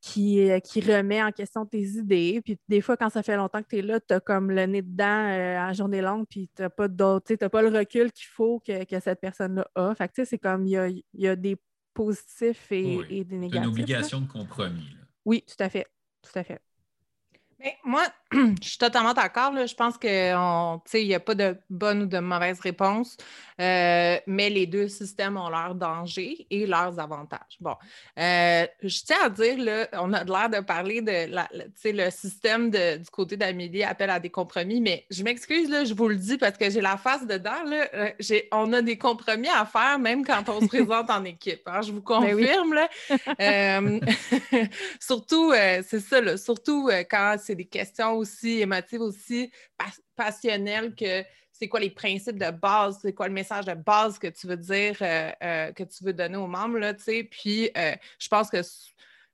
qui, 0.00 0.50
euh, 0.50 0.60
qui 0.60 0.80
remet 0.80 1.22
en 1.22 1.30
question 1.30 1.66
tes 1.66 1.82
idées. 1.82 2.40
Puis 2.42 2.58
des 2.68 2.80
fois, 2.80 2.96
quand 2.96 3.10
ça 3.10 3.22
fait 3.22 3.36
longtemps 3.36 3.62
que 3.62 3.68
tu 3.68 3.78
es 3.78 3.82
là, 3.82 4.00
tu 4.00 4.14
as 4.14 4.20
comme 4.20 4.50
le 4.50 4.66
nez 4.66 4.82
dedans 4.82 5.28
euh, 5.28 5.58
à 5.58 5.72
journée 5.72 6.00
longue, 6.00 6.26
puis 6.28 6.50
tu 6.54 6.62
n'as 6.62 6.70
pas 6.70 6.88
tu 6.88 7.36
pas 7.36 7.62
le 7.62 7.68
recul 7.68 8.10
qu'il 8.12 8.26
faut 8.26 8.60
que, 8.60 9.00
cette 9.00 9.20
personne-là 9.20 9.68
a. 9.74 9.94
Fait 9.94 10.08
que 10.08 10.24
c'est 10.24 10.38
comme 10.38 10.66
il 10.66 11.02
y 11.14 11.28
a, 11.28 11.36
des 11.36 11.56
positifs 11.92 12.72
et, 12.72 13.24
des 13.24 13.36
négatifs. 13.36 13.62
une 13.62 13.68
obligation 13.68 14.20
de 14.20 14.28
compromis. 14.28 14.88
Oui, 15.24 15.44
tout 15.46 15.62
à 15.62 15.68
fait. 15.68 15.86
Tout 16.22 16.38
à 16.38 16.44
fait. 16.44 16.60
Ben, 17.60 17.72
moi, 17.84 18.06
je 18.32 18.68
suis 18.68 18.78
totalement 18.78 19.12
d'accord. 19.12 19.52
Je 19.54 19.74
pense 19.74 19.98
qu'il 19.98 21.06
n'y 21.06 21.14
a 21.14 21.20
pas 21.20 21.34
de 21.34 21.56
bonne 21.68 22.02
ou 22.02 22.06
de 22.06 22.18
mauvaise 22.18 22.58
réponse, 22.60 23.18
euh, 23.60 24.16
mais 24.26 24.48
les 24.48 24.66
deux 24.66 24.88
systèmes 24.88 25.36
ont 25.36 25.50
leurs 25.50 25.74
dangers 25.74 26.46
et 26.48 26.66
leurs 26.66 26.98
avantages. 26.98 27.58
Bon, 27.60 27.74
euh, 28.18 28.66
je 28.82 29.02
tiens 29.04 29.18
à 29.24 29.28
dire, 29.28 29.58
là, 29.58 29.88
on 29.92 30.12
a 30.14 30.24
l'air 30.24 30.48
de 30.48 30.60
parler 30.64 31.02
de 31.02 31.30
la, 31.30 31.48
le 31.52 32.10
système 32.10 32.70
du 32.70 33.10
côté 33.12 33.36
d'Amélie 33.36 33.84
appelle 33.84 34.10
à 34.10 34.20
des 34.20 34.30
compromis, 34.30 34.80
mais 34.80 35.04
je 35.10 35.22
m'excuse, 35.22 35.68
je 35.84 35.92
vous 35.92 36.08
le 36.08 36.16
dis 36.16 36.38
parce 36.38 36.56
que 36.56 36.70
j'ai 36.70 36.80
la 36.80 36.96
face 36.96 37.26
dedans. 37.26 37.62
Là, 37.66 37.88
euh, 37.92 38.40
on 38.52 38.72
a 38.72 38.80
des 38.80 38.96
compromis 38.96 39.48
à 39.48 39.66
faire 39.66 39.98
même 39.98 40.24
quand 40.24 40.48
on 40.48 40.60
se 40.62 40.66
présente 40.68 41.10
en 41.10 41.24
équipe. 41.24 41.62
Hein, 41.66 41.82
je 41.82 41.92
vous 41.92 42.00
ben 42.00 42.20
confirme. 42.20 42.78
surtout, 45.00 45.52
c'est 45.52 46.00
ça, 46.00 46.36
surtout 46.38 46.88
quand 47.10 47.36
c'est 47.38 47.49
des 47.54 47.66
questions 47.66 48.14
aussi 48.14 48.60
émotives, 48.60 49.00
aussi 49.00 49.50
passionnelles 50.16 50.94
que 50.94 51.24
c'est 51.60 51.68
quoi 51.68 51.80
les 51.80 51.90
principes 51.90 52.38
de 52.38 52.50
base, 52.50 52.98
c'est 53.02 53.12
quoi 53.12 53.28
le 53.28 53.34
message 53.34 53.66
de 53.66 53.74
base 53.74 54.18
que 54.18 54.28
tu 54.28 54.46
veux 54.46 54.56
dire, 54.56 54.96
euh, 55.02 55.30
euh, 55.44 55.72
que 55.72 55.84
tu 55.84 56.02
veux 56.02 56.14
donner 56.14 56.38
aux 56.38 56.46
membres, 56.46 56.78
là, 56.78 56.94
tu 56.94 57.02
sais. 57.02 57.24
Puis, 57.24 57.70
euh, 57.76 57.92
je 58.18 58.28
pense 58.28 58.48
que 58.48 58.62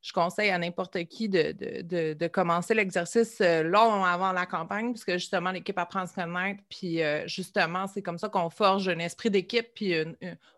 je 0.03 0.13
conseille 0.13 0.51
à 0.51 0.59
n'importe 0.59 1.05
qui 1.05 1.29
de, 1.29 2.27
commencer 2.27 2.75
l'exercice 2.75 3.41
long 3.41 4.05
avant 4.05 4.33
la 4.33 4.45
campagne, 4.45 4.91
puisque 4.91 5.13
justement, 5.13 5.53
l'équipe 5.53 5.79
apprend 5.79 6.01
à 6.01 6.07
se 6.09 6.15
connaître. 6.15 6.63
Puis, 6.69 7.01
justement, 7.27 7.87
c'est 7.87 8.03
comme 8.03 8.19
ça 8.19 8.29
qu'on 8.29 8.51
forge 8.51 8.89
un 8.89 8.99
esprit 8.99 9.31
d'équipe 9.31 9.69
puis 9.75 9.95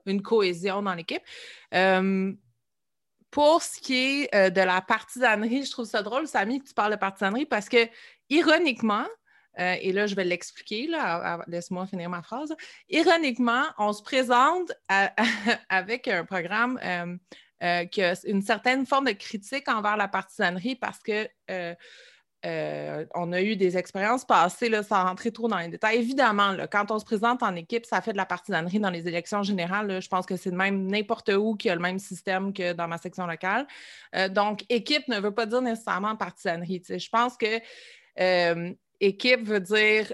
une, 0.06 0.22
cohésion 0.22 0.82
dans 0.82 0.94
l'équipe. 0.94 1.22
Pour 3.30 3.62
ce 3.62 3.78
qui 3.80 3.94
est 3.94 4.34
euh, 4.34 4.50
de 4.50 4.60
la 4.60 4.80
partisanerie, 4.80 5.64
je 5.64 5.70
trouve 5.70 5.86
ça 5.86 6.02
drôle, 6.02 6.26
Samy, 6.26 6.60
que 6.60 6.68
tu 6.68 6.74
parles 6.74 6.92
de 6.92 6.98
partisanerie 6.98 7.46
parce 7.46 7.68
que, 7.68 7.88
ironiquement, 8.30 9.06
euh, 9.58 9.76
et 9.80 9.92
là, 9.92 10.06
je 10.06 10.14
vais 10.14 10.24
l'expliquer, 10.24 10.88
laisse-moi 11.46 11.86
finir 11.86 12.08
ma 12.08 12.22
phrase. 12.22 12.54
Ironiquement, 12.88 13.64
on 13.76 13.92
se 13.92 14.02
présente 14.02 14.72
avec 15.68 16.08
un 16.08 16.24
programme 16.24 16.78
euh, 17.62 17.84
qui 17.86 18.02
a 18.02 18.14
une 18.24 18.42
certaine 18.42 18.86
forme 18.86 19.06
de 19.06 19.12
critique 19.12 19.68
envers 19.68 19.96
la 19.96 20.08
partisanerie 20.08 20.76
parce 20.76 21.00
que 21.00 21.28
euh, 22.46 23.04
on 23.14 23.32
a 23.32 23.42
eu 23.42 23.56
des 23.56 23.76
expériences 23.76 24.24
passées, 24.24 24.68
là, 24.68 24.82
sans 24.82 25.04
rentrer 25.04 25.32
trop 25.32 25.48
dans 25.48 25.58
les 25.58 25.68
détails. 25.68 25.98
Évidemment, 25.98 26.54
quand 26.70 26.90
on 26.92 26.98
se 26.98 27.04
présente 27.04 27.42
en 27.42 27.54
équipe, 27.56 27.84
ça 27.84 28.00
fait 28.00 28.12
de 28.12 28.16
la 28.16 28.26
partisanerie 28.26 28.78
dans 28.78 28.90
les 28.90 29.08
élections 29.08 29.42
générales. 29.42 30.00
je 30.00 30.08
pense 30.08 30.24
que 30.24 30.36
c'est 30.36 30.52
même 30.52 30.86
n'importe 30.86 31.30
où 31.30 31.56
qui 31.56 31.68
a 31.68 31.74
le 31.74 31.80
même 31.80 31.98
système 31.98 32.52
que 32.52 32.72
dans 32.74 32.86
ma 32.86 32.98
section 32.98 33.26
locale. 33.26 33.66
Euh, 34.14 34.28
donc, 34.28 34.64
équipe 34.68 35.08
ne 35.08 35.18
veut 35.18 35.34
pas 35.34 35.46
dire 35.46 35.62
nécessairement 35.62 36.14
partisanerie. 36.14 36.82
Je 36.88 37.08
pense 37.08 37.36
que 37.36 37.60
euh, 38.20 38.72
équipe 39.00 39.44
veut 39.46 39.60
dire 39.60 40.12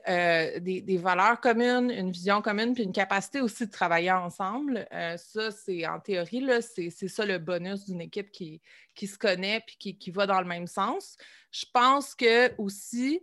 des, 0.60 0.98
valeurs 0.98 1.40
communes, 1.40 1.90
une 1.90 2.10
vision 2.10 2.42
commune, 2.42 2.74
puis 2.74 2.84
une 2.84 2.92
capacité 2.92 3.40
aussi 3.40 3.66
de 3.66 3.70
travailler 3.70 4.12
ensemble. 4.12 4.86
ça, 4.90 5.50
c'est 5.50 5.86
en 5.86 6.00
théorie, 6.00 6.46
c'est 6.60 7.08
ça 7.08 7.24
le 7.24 7.38
bonus 7.38 7.86
d'une 7.86 8.00
équipe 8.02 8.30
qui, 8.30 8.60
qui 8.94 9.06
se 9.06 9.18
connaît 9.18 9.62
puis 9.66 9.76
qui, 9.78 9.98
qui, 9.98 10.10
va 10.10 10.26
dans 10.26 10.40
le 10.40 10.46
même 10.46 10.66
sens. 10.66 11.16
Je 11.50 11.64
pense 11.72 12.14
que 12.14 12.54
aussi, 12.58 13.20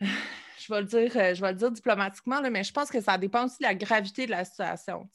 je 0.00 0.72
vais 0.72 0.80
le 0.80 0.86
dire, 0.86 1.16
euh, 1.16 1.34
je 1.34 1.40
vais 1.40 1.52
le 1.52 1.58
dire 1.58 1.70
diplomatiquement, 1.70 2.40
mais 2.50 2.64
je 2.64 2.72
pense 2.72 2.90
que 2.90 3.00
ça 3.00 3.18
dépend 3.18 3.46
aussi 3.46 3.58
de 3.58 3.64
la 3.64 3.74
gravité 3.74 4.26
de 4.26 4.30
la 4.30 4.44
situation. 4.44 5.08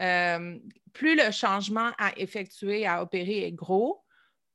Euh, 0.00 0.58
plus 0.92 1.16
le 1.16 1.30
changement 1.30 1.90
à 1.98 2.12
effectuer, 2.16 2.86
à 2.86 3.02
opérer 3.02 3.46
est 3.46 3.52
gros, 3.52 4.03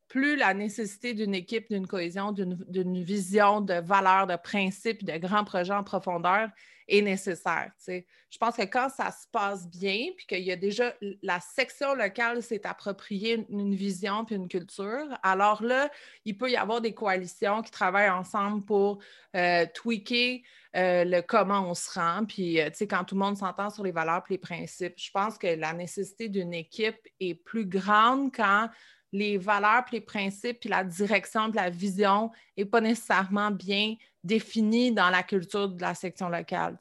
plus 0.10 0.36
la 0.36 0.54
nécessité 0.54 1.14
d'une 1.14 1.36
équipe, 1.36 1.70
d'une 1.70 1.88
cohésion, 1.88 2.32
d'une 2.34 3.04
vision, 3.04 3.62
de 3.62 3.76
valeurs, 3.76 4.28
de 4.28 4.36
principes, 4.36 5.06
de 5.06 5.18
grands 5.18 5.46
projets 5.46 5.74
en 5.74 5.84
profondeur 5.84 6.50
est 6.90 7.02
nécessaire. 7.02 7.72
Je 7.88 8.38
pense 8.40 8.56
que 8.56 8.64
quand 8.64 8.90
ça 8.90 9.12
se 9.12 9.28
passe 9.32 9.70
bien, 9.70 10.08
puis 10.18 10.26
qu'il 10.26 10.44
y 10.44 10.52
a 10.52 10.56
déjà 10.56 10.94
la 11.22 11.40
section 11.40 11.94
locale 11.94 12.42
s'est 12.42 12.66
appropriée 12.66 13.46
une, 13.50 13.76
vision 13.76 14.26
puis 14.26 14.36
une 14.36 14.48
culture, 14.48 15.06
alors 15.22 15.64
là, 15.64 15.90
il 16.26 16.38
peut 16.38 16.50
y 16.50 16.58
avoir 16.58 16.82
des 16.82 16.94
coalitions 16.94 17.62
qui 17.62 17.72
travaillent 17.72 18.10
ensemble 18.10 18.66
pour 18.66 19.00
euh, 19.36 19.66
tweaker 19.74 20.42
euh, 20.76 21.04
le 21.04 21.22
comment 21.22 21.70
on 21.70 21.74
se 21.74 22.00
rend, 22.00 22.26
puis 22.26 22.60
euh, 22.60 22.70
quand 22.82 23.04
tout 23.04 23.16
le 23.16 23.22
monde 23.22 23.38
s'entend 23.38 23.70
sur 23.70 23.84
les 23.84 23.92
valeurs 23.92 24.24
et 24.30 24.34
les 24.34 24.38
principes. 24.38 24.94
Je 24.98 25.12
pense 25.12 25.38
que 25.38 25.48
la 25.48 25.74
nécessité 25.74 26.30
d'une 26.30 26.54
équipe 26.54 27.08
est 27.20 27.36
plus 27.36 27.66
grande 27.66 28.34
quand 28.36 28.70
les 29.12 29.38
valeurs, 29.38 29.86
puis 29.86 29.98
les 29.98 30.02
principes, 30.02 30.60
puis 30.60 30.70
la 30.70 30.84
direction, 30.84 31.50
puis 31.50 31.60
la 31.60 31.70
vision 31.70 32.32
n'est 32.58 32.66
pas 32.66 32.82
nécessairement 32.82 33.52
bien 33.52 33.96
définie 34.24 34.92
dans 34.92 35.10
la 35.10 35.24
culture 35.24 35.70
de 35.70 35.82
la 35.82 35.96
section 35.96 36.30
locale. 36.30 36.78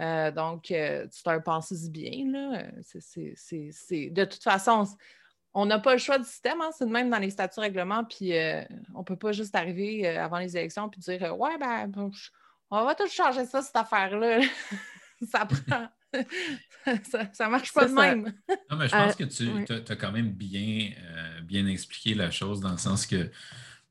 Euh, 0.00 0.30
donc, 0.30 0.70
euh, 0.70 1.06
c'est 1.10 1.28
un 1.28 1.40
pensée 1.40 1.88
bien. 1.90 2.30
Là. 2.30 2.62
De 2.62 4.24
toute 4.24 4.42
façon, 4.42 4.84
on 5.54 5.66
n'a 5.66 5.78
pas 5.78 5.94
le 5.94 5.98
choix 5.98 6.18
du 6.18 6.24
système, 6.24 6.60
hein, 6.60 6.70
c'est 6.76 6.86
de 6.86 6.90
même 6.90 7.10
dans 7.10 7.18
les 7.18 7.30
statuts 7.30 7.60
règlements, 7.60 8.04
puis 8.04 8.36
euh, 8.36 8.62
on 8.94 9.00
ne 9.00 9.04
peut 9.04 9.16
pas 9.16 9.32
juste 9.32 9.54
arriver 9.54 10.06
avant 10.06 10.38
les 10.38 10.56
élections 10.56 10.88
puis 10.88 11.00
dire 11.00 11.36
Ouais, 11.38 11.58
ben, 11.58 11.90
on 12.70 12.84
va 12.84 12.94
tout 12.94 13.08
changer 13.08 13.46
ça, 13.46 13.62
cette 13.62 13.76
affaire-là. 13.76 14.40
ça 15.30 15.46
prend 15.46 15.88
ça 16.84 17.46
ne 17.46 17.50
marche 17.50 17.72
pas 17.72 17.86
de 17.86 17.92
même. 17.92 18.32
non, 18.70 18.76
mais 18.76 18.88
je 18.88 18.92
pense 18.92 19.16
que 19.16 19.24
tu 19.24 19.72
as, 19.72 19.96
quand 19.96 20.12
même 20.12 20.32
bien, 20.32 20.92
euh, 20.98 21.40
bien 21.42 21.66
expliqué 21.66 22.14
la 22.14 22.30
chose 22.30 22.60
dans 22.60 22.72
le 22.72 22.78
sens 22.78 23.06
que 23.06 23.30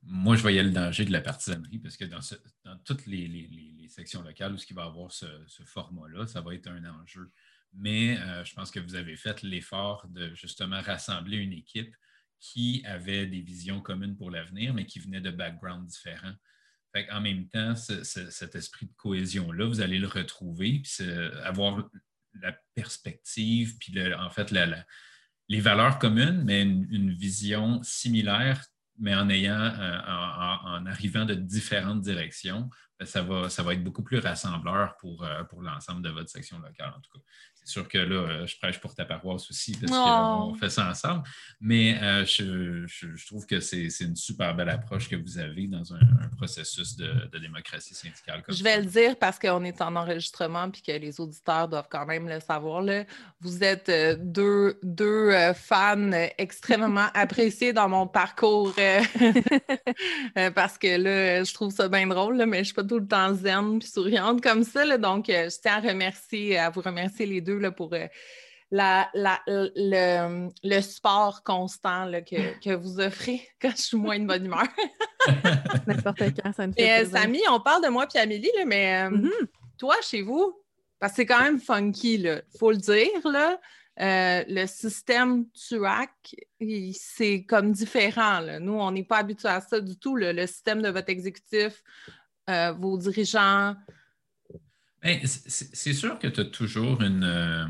moi, 0.04 0.36
je 0.36 0.42
voyais 0.42 0.64
le 0.64 0.72
danger 0.72 1.06
de 1.06 1.12
la 1.12 1.22
partisanerie 1.22 1.80
parce 1.80 1.98
que 1.98 2.06
dans, 2.06 2.20
toutes 2.86 3.06
les, 3.08 3.88
sections 3.90 4.22
locales 4.22 4.54
où 4.54 4.58
il 4.58 4.76
va 4.76 4.84
y 4.84 4.86
avoir 4.86 5.12
ce, 5.12 5.26
format-là, 5.66 6.28
ça 6.28 6.42
va 6.42 6.54
être 6.54 6.68
un 6.68 6.86
enjeu. 6.86 7.32
Mais 7.74 8.18
euh, 8.20 8.44
je 8.46 8.54
pense 8.54 8.72
que 8.72 8.80
vous 8.80 8.96
avez 8.96 9.16
fait 9.16 9.42
l'effort 9.44 10.08
de 10.10 10.34
justement 10.34 10.82
rassembler 10.82 11.38
une 11.38 11.54
équipe 11.54 11.94
qui 12.40 12.84
avait 12.86 13.26
des 13.26 13.42
visions 13.42 13.82
communes 13.82 14.16
pour 14.16 14.30
l'avenir, 14.30 14.74
mais 14.74 14.86
qui 14.86 15.00
venait 15.00 15.22
de 15.22 15.32
backgrounds 15.32 15.88
différents. 15.88 16.36
en 17.12 17.22
même 17.22 17.48
temps, 17.48 17.76
cet 17.76 18.56
esprit 18.56 18.86
de 18.86 18.94
cohésion-là, 18.98 19.66
vous 19.66 19.82
allez 19.82 20.00
le 20.00 20.08
retrouver, 20.08 20.80
puis 20.80 21.10
avoir 21.44 21.90
la 22.42 22.56
perspective, 22.76 23.78
puis 23.80 23.94
en 24.14 24.30
fait 24.30 24.54
les 25.50 25.60
valeurs 25.60 26.00
communes, 26.00 26.44
mais 26.44 26.62
une, 26.62 27.12
vision 27.12 27.82
similaire, 27.84 28.66
mais 29.00 29.16
en 29.16 29.30
ayant, 29.30 29.60
euh, 29.60 30.00
en, 30.08 30.86
arrivant 30.86 31.26
de 31.26 31.36
différentes 31.36 32.02
directions, 32.02 32.70
ben, 33.00 33.06
ça 33.06 33.22
va, 33.22 33.50
ça 33.50 33.64
va 33.64 33.74
être 33.74 33.84
beaucoup 33.84 34.04
plus 34.04 34.20
rassembleur 34.20 34.98
pour, 34.98 35.24
euh, 35.24 35.44
pour 35.44 35.62
l'ensemble 35.62 36.02
de 36.02 36.10
votre 36.10 36.30
section 36.30 36.60
locale, 36.60 36.94
en 36.96 37.00
tout 37.02 37.12
cas 37.14 37.24
sûr 37.68 37.88
que 37.88 37.98
là, 37.98 38.16
euh, 38.16 38.48
je 38.48 38.58
prêche 38.58 38.80
pour 38.80 38.96
ta 38.96 39.06
paroisse 39.06 39.50
aussi 39.50 39.78
parce 39.78 39.92
qu'on 39.92 40.56
fait 40.56 40.70
ça 40.70 40.90
ensemble. 40.90 41.24
Mais 41.60 41.98
euh, 42.02 42.26
je, 42.26 43.26
trouve 43.26 43.46
que 43.46 43.60
c'est 43.60 43.90
une 44.02 44.16
super 44.16 44.56
belle 44.56 44.70
approche 44.70 45.10
que 45.10 45.16
vous 45.16 45.38
avez 45.38 45.68
dans 45.68 45.94
un, 45.94 46.00
processus 46.38 46.96
de, 46.96 47.30
démocratie 47.40 47.96
syndicale. 47.96 48.44
je 48.48 48.64
vais 48.64 48.80
le 48.80 48.86
dire 48.86 49.16
parce 49.18 49.40
qu'on 49.40 49.64
est 49.64 49.82
en 49.82 49.96
enregistrement 49.96 50.68
et 50.68 50.82
que 50.82 50.98
les 51.00 51.20
auditeurs 51.20 51.68
doivent 51.68 51.88
quand 51.90 52.06
même 52.06 52.28
le 52.28 52.40
savoir. 52.40 52.82
Là. 52.82 53.06
Vous 53.42 53.64
êtes 53.64 53.90
euh, 53.90 54.16
deux, 54.20 54.80
deux 54.84 55.32
fans 55.54 56.12
extrêmement 56.38 57.08
appréciés 57.14 57.74
dans 57.74 57.90
mon 57.90 58.08
parcours 58.08 58.74
parce 60.56 60.78
que 60.78 60.98
là, 60.98 61.44
je 61.44 61.54
trouve 61.54 61.72
ça 61.72 61.88
bien 61.90 62.08
drôle, 62.08 62.38
mais 62.46 62.58
je 62.58 62.62
ne 62.62 62.66
suis 62.66 62.74
pas 62.74 62.84
tout 62.84 63.00
le 63.00 63.08
temps 63.08 63.34
zen 63.34 63.80
et 63.82 63.86
souriante 63.86 64.42
comme 64.42 64.64
ça. 64.64 64.98
donc, 64.98 65.26
je 65.28 65.62
tiens 65.62 65.78
à 65.78 65.80
remercier, 65.80 66.58
à 66.58 66.70
vous 66.70 66.82
remercier 66.82 67.26
les 67.26 67.42
deux 67.42 67.57
pour 67.76 67.94
euh, 67.94 68.08
le, 70.64 70.82
sport 70.82 71.44
constant 71.44 72.12
que, 72.64 72.76
vous 72.76 73.00
offrez 73.00 73.48
quand 73.62 73.72
je 73.72 73.82
suis 73.82 73.98
moins 73.98 74.20
de 74.20 74.26
bonne 74.26 74.46
humeur. 74.46 74.68
N'importe 75.88 76.20
quand, 76.42 76.54
ça 76.54 76.68
me 76.68 76.74
fait. 76.74 77.02
Euh, 77.02 77.10
Samy, 77.10 77.40
on 77.50 77.60
parle 77.60 77.84
de 77.84 77.90
moi 77.90 78.08
et 78.14 78.20
Amélie, 78.20 78.52
mais 78.66 79.04
euh, 79.04 79.10
mm-hmm. 79.10 79.48
toi, 79.78 79.96
chez 80.02 80.22
vous, 80.22 80.62
parce 81.00 81.14
que 81.14 81.18
c'est 81.18 81.26
quand 81.26 81.42
même 81.42 81.60
funky, 81.60 82.16
il 82.16 82.44
faut 82.58 82.72
le 82.72 82.78
dire, 82.78 83.26
là. 83.26 83.60
le 83.98 84.66
système 84.66 85.46
TUAC, 85.52 86.36
c'est 86.94 87.44
comme 87.44 87.72
différent. 87.72 88.42
Nous, 88.60 88.74
on 88.74 88.92
n'est 88.92 89.04
pas 89.04 89.18
habitués 89.18 89.50
à 89.50 89.62
ça 89.62 89.80
du 89.80 89.98
tout. 89.98 90.16
Le 90.16 90.46
système 90.48 90.82
de 90.82 90.90
votre 90.90 91.10
exécutif, 91.10 91.84
vos 92.48 92.98
dirigeants, 92.98 93.76
c'est 95.26 95.94
sûr 95.94 96.20
que 96.20 96.28
tu 96.28 96.42
as 96.42 96.46
toujours 96.46 97.00
euh, 97.02 97.66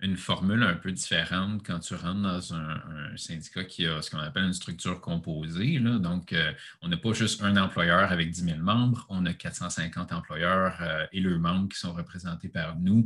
une, 0.00 0.16
formule 0.16 0.62
un 0.62 0.74
peu 0.74 0.92
différente 0.92 1.64
quand 1.64 1.78
tu 1.80 1.94
rentres 1.94 2.22
dans 2.22 2.54
un, 2.54 3.16
syndicat 3.16 3.64
qui 3.64 3.86
a 3.86 4.02
ce 4.02 4.10
qu'on 4.10 4.18
appelle 4.18 4.44
une 4.44 4.52
structure 4.52 5.00
composée. 5.00 5.78
Donc, 5.78 6.32
euh, 6.32 6.52
on 6.82 6.88
n'a 6.88 6.96
pas 6.96 7.12
juste 7.12 7.42
un 7.42 7.56
employeur 7.56 8.12
avec 8.12 8.30
10 8.30 8.44
000 8.44 8.58
membres, 8.58 9.06
on 9.08 9.24
a 9.26 9.32
450 9.32 10.12
employeurs 10.12 10.76
euh, 10.80 11.06
et 11.12 11.20
leurs 11.20 11.38
membres 11.38 11.68
qui 11.68 11.78
sont 11.78 11.92
représentés 11.92 12.48
par 12.48 12.78
nous 12.78 13.04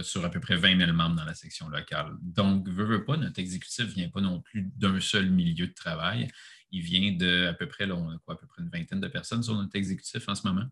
sur 0.00 0.24
à 0.24 0.30
peu 0.30 0.40
près 0.40 0.56
20 0.56 0.78
000 0.78 0.92
membres 0.94 1.16
dans 1.16 1.26
la 1.26 1.34
section 1.34 1.68
locale. 1.68 2.12
Donc, 2.22 2.66
veut, 2.66 2.84
veut 2.84 3.04
pas, 3.04 3.18
notre 3.18 3.38
exécutif 3.40 3.88
ne 3.88 3.92
vient 3.92 4.08
pas 4.08 4.22
non 4.22 4.40
plus 4.40 4.62
d'un 4.76 5.00
seul 5.00 5.28
milieu 5.28 5.66
de 5.66 5.74
travail 5.74 6.28
il 6.72 6.80
vient 6.80 7.12
de 7.12 7.46
à 7.48 7.52
peu 7.52 7.68
près, 7.68 7.86
là, 7.86 7.94
on 7.94 8.10
a 8.10 8.18
quoi, 8.24 8.34
à 8.34 8.36
peu 8.38 8.46
près 8.46 8.62
une 8.62 8.70
vingtaine 8.70 9.00
de 9.00 9.08
personnes 9.08 9.42
sur 9.42 9.54
notre 9.54 9.76
exécutif 9.76 10.28
en 10.28 10.34
ce 10.34 10.46
moment. 10.46 10.64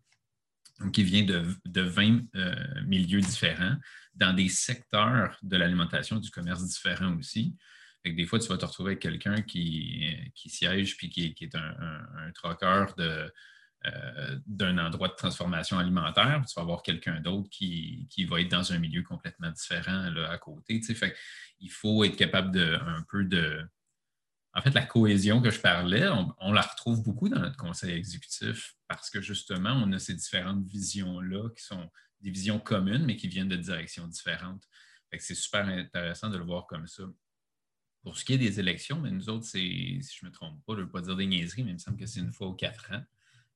Il 0.97 1.03
vient 1.03 1.23
de, 1.23 1.43
de 1.65 1.81
20 1.81 2.21
euh, 2.35 2.55
milieux 2.85 3.21
différents, 3.21 3.75
dans 4.15 4.33
des 4.33 4.49
secteurs 4.49 5.37
de 5.43 5.57
l'alimentation, 5.57 6.17
du 6.17 6.29
commerce 6.29 6.63
différents 6.65 7.15
aussi. 7.17 7.55
des 8.05 8.25
fois, 8.25 8.39
tu 8.39 8.47
vas 8.47 8.57
te 8.57 8.65
retrouver 8.65 8.91
avec 8.91 9.01
quelqu'un 9.01 9.41
qui, 9.41 10.09
qui, 10.35 10.49
siège 10.49 10.97
puis 10.97 11.09
qui, 11.09 11.35
est 11.39 11.55
un, 11.55 11.75
un, 11.79 12.93
de, 12.97 13.31
euh, 13.85 14.39
d'un 14.45 14.77
endroit 14.77 15.07
de 15.07 15.15
transformation 15.15 15.79
alimentaire. 15.79 16.43
Tu 16.47 16.53
vas 16.55 16.61
avoir 16.61 16.83
quelqu'un 16.83 17.19
d'autre 17.19 17.49
qui, 17.49 18.07
va 18.29 18.41
être 18.41 18.51
dans 18.51 18.73
un 18.73 18.77
milieu 18.77 19.01
complètement 19.01 19.49
différent 19.49 20.09
là, 20.11 20.29
à 20.29 20.37
côté. 20.37 20.81
Fait, 20.81 21.15
il 21.59 21.71
faut 21.71 22.03
être 22.03 22.15
capable 22.15 22.51
de 22.51 22.75
un 22.75 23.03
peu 23.09 23.23
de 23.23 23.65
en 24.53 24.61
fait, 24.61 24.71
la 24.71 24.85
cohésion 24.85 25.41
que 25.41 25.49
je 25.49 25.59
parlais, 25.59 26.07
on, 26.39 26.51
la 26.51 26.61
retrouve 26.61 27.01
beaucoup 27.01 27.29
dans 27.29 27.39
notre 27.39 27.57
conseil 27.57 27.93
exécutif 27.93 28.75
parce 28.87 29.09
que 29.09 29.21
justement, 29.21 29.71
on 29.71 29.91
a 29.93 29.99
ces 29.99 30.13
différentes 30.13 30.65
visions-là 30.65 31.49
qui 31.55 31.63
sont 31.63 31.89
des 32.19 32.31
visions 32.31 32.59
communes, 32.59 33.05
mais 33.05 33.15
qui 33.15 33.29
viennent 33.29 33.47
de 33.47 33.55
directions 33.55 34.07
différentes. 34.07 34.67
C'est 35.17 35.35
super 35.35 35.65
intéressant 35.67 36.29
de 36.29 36.37
le 36.37 36.43
voir 36.43 36.67
comme 36.67 36.87
ça. 36.87 37.03
Pour 38.03 38.17
ce 38.17 38.25
qui 38.25 38.33
est 38.33 38.37
des 38.37 38.59
élections, 38.59 38.99
mais 38.99 39.11
nous 39.11 39.29
autres, 39.29 39.45
si 39.45 40.01
je 40.01 40.25
ne 40.25 40.29
me 40.29 40.33
trompe 40.33 40.63
pas, 40.65 40.73
je 40.73 40.79
ne 40.79 40.85
veux 40.85 40.91
pas 40.91 41.01
dire 41.01 41.15
des 41.15 41.27
niaiseries, 41.27 41.63
mais 41.63 41.71
il 41.71 41.75
me 41.75 41.79
semble 41.79 41.97
que 41.97 42.05
c'est 42.05 42.19
une 42.19 42.33
fois 42.33 42.47
aux 42.47 42.55
quatre 42.55 42.91
ans. 42.91 43.03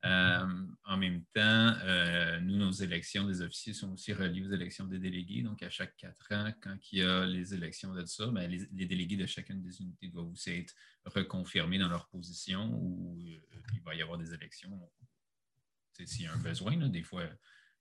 Euh, 0.05 0.47
en 0.83 0.97
même 0.97 1.23
temps, 1.33 1.73
euh, 1.83 2.39
nous, 2.41 2.57
nos 2.57 2.71
élections 2.71 3.25
des 3.25 3.41
officiers 3.41 3.73
sont 3.73 3.91
aussi 3.93 4.13
reliées 4.13 4.45
aux 4.45 4.51
élections 4.51 4.85
des 4.85 4.99
délégués. 4.99 5.41
Donc, 5.41 5.63
à 5.63 5.69
chaque 5.69 5.97
quatre 5.97 6.31
ans, 6.31 6.53
quand 6.61 6.77
il 6.91 6.99
y 6.99 7.03
a 7.03 7.25
les 7.25 7.55
élections 7.55 7.93
de 7.93 8.05
ça, 8.05 8.27
ben, 8.27 8.49
les, 8.49 8.85
délégués 8.85 9.17
de 9.17 9.25
chacune 9.25 9.63
des 9.63 9.81
unités 9.81 10.09
doivent 10.09 10.29
aussi 10.29 10.51
être 10.51 10.75
reconfirmés 11.05 11.79
dans 11.79 11.89
leur 11.89 12.07
position 12.09 12.71
ou 12.71 13.17
euh, 13.19 13.39
il 13.73 13.81
va 13.81 13.95
y 13.95 14.01
avoir 14.01 14.19
des 14.19 14.31
élections. 14.31 14.79
S'il 16.05 16.25
y 16.25 16.27
a 16.27 16.33
un 16.33 16.37
besoin, 16.37 16.77
des 16.89 17.03
fois, 17.03 17.23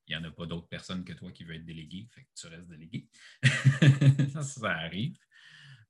il 0.07 0.17
n'y 0.17 0.25
en 0.25 0.25
a 0.25 0.31
pas 0.31 0.47
d'autres 0.47 0.69
personnes 0.69 1.05
que 1.05 1.13
toi 1.13 1.31
qui 1.31 1.45
veulent 1.45 1.57
être 1.57 1.65
délégué, 1.65 2.09
fait 2.11 2.23
que 2.23 2.29
tu 2.35 2.47
restes 2.47 2.71
délégué. 2.71 3.07
ça, 4.43 4.71
arrive. 4.71 5.19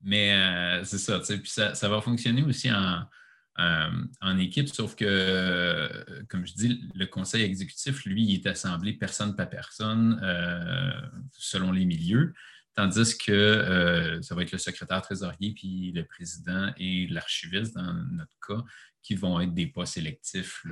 Mais 0.01 0.83
c'est 0.85 0.99
ça, 0.99 1.21
puis 1.21 1.51
ça, 1.51 1.75
ça 1.75 1.89
va 1.89 2.01
fonctionner 2.01 2.43
aussi 2.43 2.73
en 2.73 3.07
en 3.57 4.39
équipe, 4.39 4.69
sauf 4.69 4.97
que, 4.97 5.05
euh, 5.07 5.89
comme 6.29 6.47
je 6.47 6.55
dis, 6.55 6.91
le 6.95 7.07
conseil 7.07 7.43
exécutif, 7.43 8.05
lui, 8.05 8.25
il 8.25 8.35
est 8.35 8.47
assemblé 8.47 8.95
personne 8.95 9.37
par 9.37 9.49
personne 9.49 10.21
euh, 10.23 10.91
selon 11.33 11.71
les 11.71 11.85
milieux, 11.85 12.35
tandis 12.75 13.17
que 13.17 14.19
ça 14.23 14.35
va 14.35 14.43
être 14.43 14.53
le 14.53 14.59
secrétaire 14.59 15.03
trésorier, 15.03 15.53
puis 15.55 15.93
le 15.93 16.05
président 16.05 16.73
et 16.77 17.07
l'archiviste, 17.07 17.75
dans 17.77 17.93
notre 17.93 18.37
cas, 18.47 18.65
qui 19.03 19.15
vont 19.15 19.41
être 19.41 19.55
des 19.55 19.69
pas 19.69 19.87
sélectifs 19.87 20.65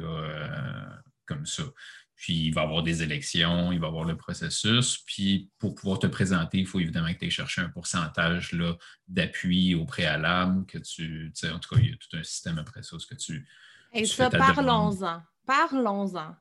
comme 1.26 1.46
ça. 1.46 1.62
Puis 2.16 2.46
il 2.46 2.54
va 2.54 2.62
y 2.62 2.64
avoir 2.64 2.82
des 2.82 3.02
élections, 3.02 3.72
il 3.72 3.80
va 3.80 3.86
y 3.86 3.88
avoir 3.88 4.04
le 4.04 4.16
processus. 4.16 4.98
Puis 5.06 5.50
pour 5.58 5.74
pouvoir 5.74 5.98
te 5.98 6.06
présenter, 6.06 6.58
il 6.58 6.66
faut 6.66 6.80
évidemment 6.80 7.12
que 7.12 7.18
tu 7.18 7.26
aies 7.26 7.30
cherché 7.30 7.60
un 7.60 7.68
pourcentage 7.68 8.56
d'appui 9.08 9.74
au 9.74 9.84
préalable, 9.84 10.64
que 10.66 10.78
tu, 10.78 11.32
en 11.44 11.58
tout 11.58 11.74
cas, 11.74 11.80
il 11.80 11.90
y 11.90 11.92
a 11.92 11.96
tout 11.96 12.16
un 12.16 12.22
système 12.22 12.58
après 12.58 12.82
ça, 12.82 12.98
ce 12.98 13.06
que 13.06 13.14
tu. 13.14 13.48
Et 13.92 14.06
ça, 14.06 14.30
parlons-en. 14.30 15.22
Parlons-en. 15.46 16.36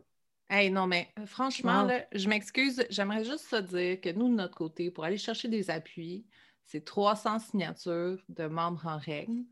Hey, 0.49 0.69
non, 0.69 0.85
mais 0.85 1.09
euh, 1.17 1.25
franchement, 1.25 1.87
je 2.13 2.27
m'excuse, 2.27 2.85
j'aimerais 2.89 3.23
juste 3.23 3.49
te 3.49 3.61
dire 3.61 4.01
que 4.01 4.11
nous, 4.11 4.27
de 4.27 4.35
notre 4.35 4.55
côté, 4.55 4.91
pour 4.91 5.05
aller 5.05 5.17
chercher 5.17 5.47
des 5.47 5.69
appuis, 5.69 6.25
c'est 6.65 6.83
300 6.83 7.39
signatures 7.39 8.21
de 8.27 8.47
membres 8.47 8.85
en 8.85 8.97
règle 8.97 9.45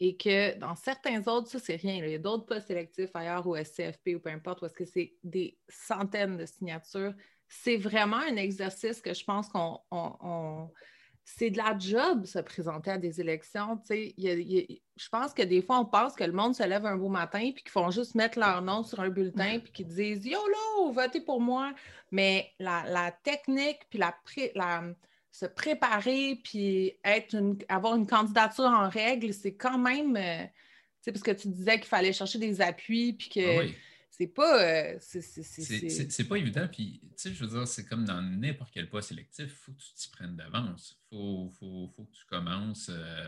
et 0.00 0.16
que 0.16 0.58
dans 0.58 0.74
certains 0.74 1.26
autres, 1.28 1.48
ça, 1.48 1.58
c'est 1.58 1.76
rien. 1.76 1.94
Il 1.94 2.10
y 2.10 2.14
a 2.14 2.18
d'autres 2.18 2.46
postes 2.46 2.66
sélectifs 2.66 3.10
ailleurs 3.14 3.46
au 3.46 3.56
SCFP 3.56 4.16
ou 4.16 4.20
peu 4.20 4.30
importe, 4.30 4.62
est-ce 4.64 4.74
que 4.74 4.84
c'est 4.84 5.14
des 5.22 5.58
centaines 5.68 6.36
de 6.36 6.46
signatures. 6.46 7.14
C'est 7.48 7.76
vraiment 7.76 8.16
un 8.16 8.36
exercice 8.36 9.00
que 9.00 9.14
je 9.14 9.24
pense 9.24 9.48
qu'on. 9.48 10.70
C'est 11.26 11.48
de 11.48 11.56
la 11.56 11.78
job 11.78 12.26
se 12.26 12.38
présenter 12.38 12.90
à 12.90 12.98
des 12.98 13.18
élections. 13.18 13.80
je 13.88 15.08
pense 15.10 15.32
que 15.32 15.42
des 15.42 15.62
fois, 15.62 15.78
on 15.78 15.86
pense 15.86 16.14
que 16.14 16.24
le 16.24 16.32
monde 16.32 16.54
se 16.54 16.62
lève 16.64 16.84
un 16.84 16.96
beau 16.96 17.08
matin 17.08 17.50
puis 17.54 17.62
qu'ils 17.62 17.70
font 17.70 17.90
juste 17.90 18.14
mettre 18.14 18.38
leur 18.38 18.60
nom 18.60 18.82
sur 18.82 19.00
un 19.00 19.08
bulletin 19.08 19.58
puis 19.60 19.72
qu'ils 19.72 19.86
disent 19.86 20.26
YOLO, 20.26 20.92
votez 20.92 21.22
pour 21.22 21.40
moi. 21.40 21.72
Mais 22.10 22.52
la, 22.58 23.10
technique 23.22 23.86
puis 23.88 23.98
la, 23.98 24.14
la 24.54 24.82
se 25.34 25.46
préparer 25.46 26.40
puis 26.44 26.92
être 27.02 27.36
avoir 27.68 27.96
une 27.96 28.06
candidature 28.06 28.66
en 28.66 28.88
règle, 28.88 29.34
c'est 29.34 29.56
quand 29.56 29.78
même. 29.78 30.16
Euh, 30.16 30.46
sais, 31.00 31.10
parce 31.10 31.24
que 31.24 31.32
tu 31.32 31.48
disais 31.48 31.80
qu'il 31.80 31.88
fallait 31.88 32.12
chercher 32.12 32.38
des 32.38 32.60
appuis 32.60 33.14
puis 33.14 33.28
que. 33.28 33.68
Ah 33.68 33.72
c'est 34.10 34.28
pas. 34.28 34.62
Euh, 34.62 34.96
c'est 35.00 36.28
pas 36.28 36.36
évident. 36.36 36.68
Puis, 36.70 37.00
tu 37.02 37.08
sais, 37.16 37.34
je 37.34 37.44
veux 37.44 37.50
dire, 37.50 37.66
c'est 37.66 37.84
comme 37.84 38.04
dans 38.04 38.22
n'importe 38.22 38.70
quel 38.72 38.88
poste 38.88 39.08
sélectif, 39.08 39.46
il 39.46 39.48
faut 39.48 39.72
que 39.72 39.78
tu 39.78 39.92
t'y 39.96 40.08
prennes 40.08 40.36
d'avance. 40.36 40.96
Il 41.10 41.16
faut, 41.16 41.52
faut, 41.58 41.92
faut, 41.96 42.04
que 42.04 42.12
tu 42.12 42.24
commences 42.26 42.90
euh, 42.90 43.24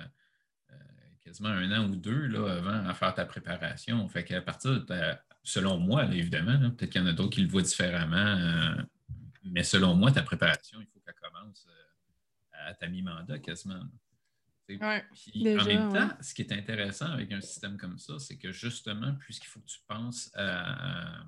quasiment 1.24 1.48
un 1.48 1.72
an 1.72 1.90
ou 1.90 1.96
deux 1.96 2.28
là, 2.28 2.58
avant 2.58 2.88
à 2.88 2.94
faire 2.94 3.12
ta 3.14 3.24
préparation. 3.24 4.08
Fait 4.08 4.22
qu'à 4.22 4.40
partir 4.40 4.84
de 4.84 5.00
Selon 5.42 5.78
moi, 5.78 6.04
évidemment, 6.06 6.58
peut-être 6.72 6.90
qu'il 6.90 7.00
y 7.00 7.04
en 7.04 7.06
a 7.06 7.12
d'autres 7.12 7.30
qui 7.30 7.40
le 7.40 7.48
voient 7.48 7.62
différemment, 7.62 8.76
mais 9.44 9.62
selon 9.62 9.94
moi, 9.94 10.10
ta 10.10 10.22
préparation, 10.22 10.80
il 10.80 10.86
faut 10.86 10.98
qu'elle 10.98 11.14
commence 11.14 11.68
à 12.64 12.74
ta 12.74 12.88
mi-mandat 12.88 13.38
quasiment. 13.38 13.82
Puis, 14.66 14.78
en 14.82 15.64
même 15.64 15.92
temps, 15.92 16.10
ce 16.20 16.34
qui 16.34 16.42
est 16.42 16.52
intéressant 16.52 17.06
avec 17.06 17.30
un 17.30 17.40
système 17.40 17.76
comme 17.76 17.98
ça, 17.98 18.18
c'est 18.18 18.36
que 18.36 18.50
justement, 18.50 19.14
puisqu'il 19.14 19.46
faut 19.46 19.60
que 19.60 19.66
tu 19.66 19.78
penses 19.86 20.30
à, 20.34 21.24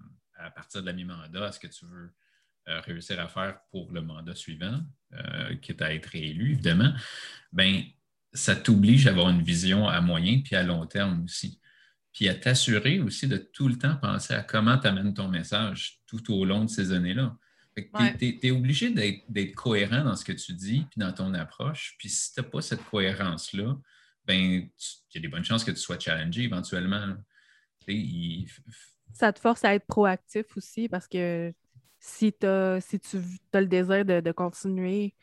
partir 0.55 0.81
de 0.81 0.87
la 0.87 0.93
mi-mandat 0.93 1.47
à 1.47 1.53
ce 1.53 1.61
que 1.61 1.69
tu 1.69 1.87
veux 1.87 2.13
euh, 2.69 2.81
réussir 2.81 3.21
à 3.21 3.29
faire 3.29 3.61
pour 3.71 3.93
le 3.93 4.03
mandat 4.03 4.35
suivant, 4.35 4.81
euh, 5.13 5.55
qui 5.57 5.73
est 5.73 5.83
à 5.83 5.95
être 5.95 6.15
élu, 6.17 6.53
évidemment, 6.53 6.93
ben, 7.53 7.83
ça 8.33 8.57
t'oblige 8.57 9.07
à 9.07 9.11
avoir 9.11 9.31
une 9.31 9.43
vision 9.43 9.89
à 9.89 10.01
moyen 10.01 10.41
puis 10.41 10.57
à 10.57 10.63
long 10.63 10.87
terme 10.87 11.25
aussi. 11.25 11.61
Puis 12.13 12.29
à 12.29 12.35
t'assurer 12.35 12.99
aussi 12.99 13.29
de 13.29 13.37
tout 13.37 13.69
le 13.69 13.79
temps 13.79 13.97
penser 13.97 14.35
à 14.35 14.43
comment 14.43 14.79
tu 14.79 14.89
amènes 14.89 15.15
ton 15.15 15.29
message 15.29 16.01
tout 16.07 16.33
au 16.33 16.45
long 16.45 16.65
de 16.65 16.71
ces 16.71 16.93
années-là. 16.93 17.37
Tu 18.19 18.39
es, 18.43 18.51
obligé 18.51 18.91
d'être 18.91 19.55
cohérent 19.55 20.05
dans 20.05 20.17
ce 20.17 20.25
que 20.25 20.33
tu 20.33 20.53
dis 20.53 20.87
puis 20.91 20.99
dans 20.99 21.13
ton 21.13 21.35
approche. 21.35 21.97
Puis 21.99 22.09
si 22.09 22.33
tu 22.33 22.41
n'as 22.41 22.47
pas 22.47 22.61
cette 22.61 22.85
cohérence-là, 22.85 23.77
ben, 24.27 24.37
il 24.37 24.71
y 25.15 25.19
a 25.19 25.21
des 25.21 25.29
bonnes 25.29 25.45
chances 25.45 25.65
que 25.65 25.71
tu 25.71 25.79
sois 25.79 25.99
challengé 25.99 26.43
éventuellement. 26.43 27.15
Ça 29.15 29.33
te 29.33 29.41
force 29.41 29.65
à 29.65 29.75
être 29.75 29.87
proactif 29.87 30.57
aussi 30.57 30.89
parce 30.89 31.09
que 31.09 31.53
si, 31.99 32.35
as, 32.43 32.81
si 32.81 33.01
tu 33.01 33.19
as 33.53 33.61
le 33.61 33.67
désir 33.67 34.05
de, 34.05 34.33
continuer, 34.33 35.15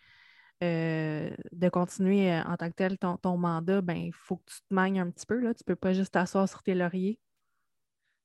euh, 0.64 1.30
de 1.52 1.70
continuer 1.70 2.32
euh, 2.32 2.44
en 2.44 2.58
tant 2.58 2.70
que 2.70 2.76
tel 2.76 2.98
ton, 2.98 3.38
mandat, 3.38 3.82
ben 3.82 3.98
il 3.98 4.14
faut 4.14 4.38
que 4.38 4.52
tu 4.52 4.58
te 4.68 4.74
manges 4.74 4.98
un 4.98 5.10
petit 5.12 5.26
peu. 5.26 5.40
Là. 5.40 5.54
Tu 5.54 5.62
ne 5.62 5.66
peux 5.66 5.76
pas 5.76 5.94
juste 5.94 6.14
t'asseoir 6.14 6.50
sur 6.50 6.64
tes 6.64 6.76
lauriers. 6.76 7.20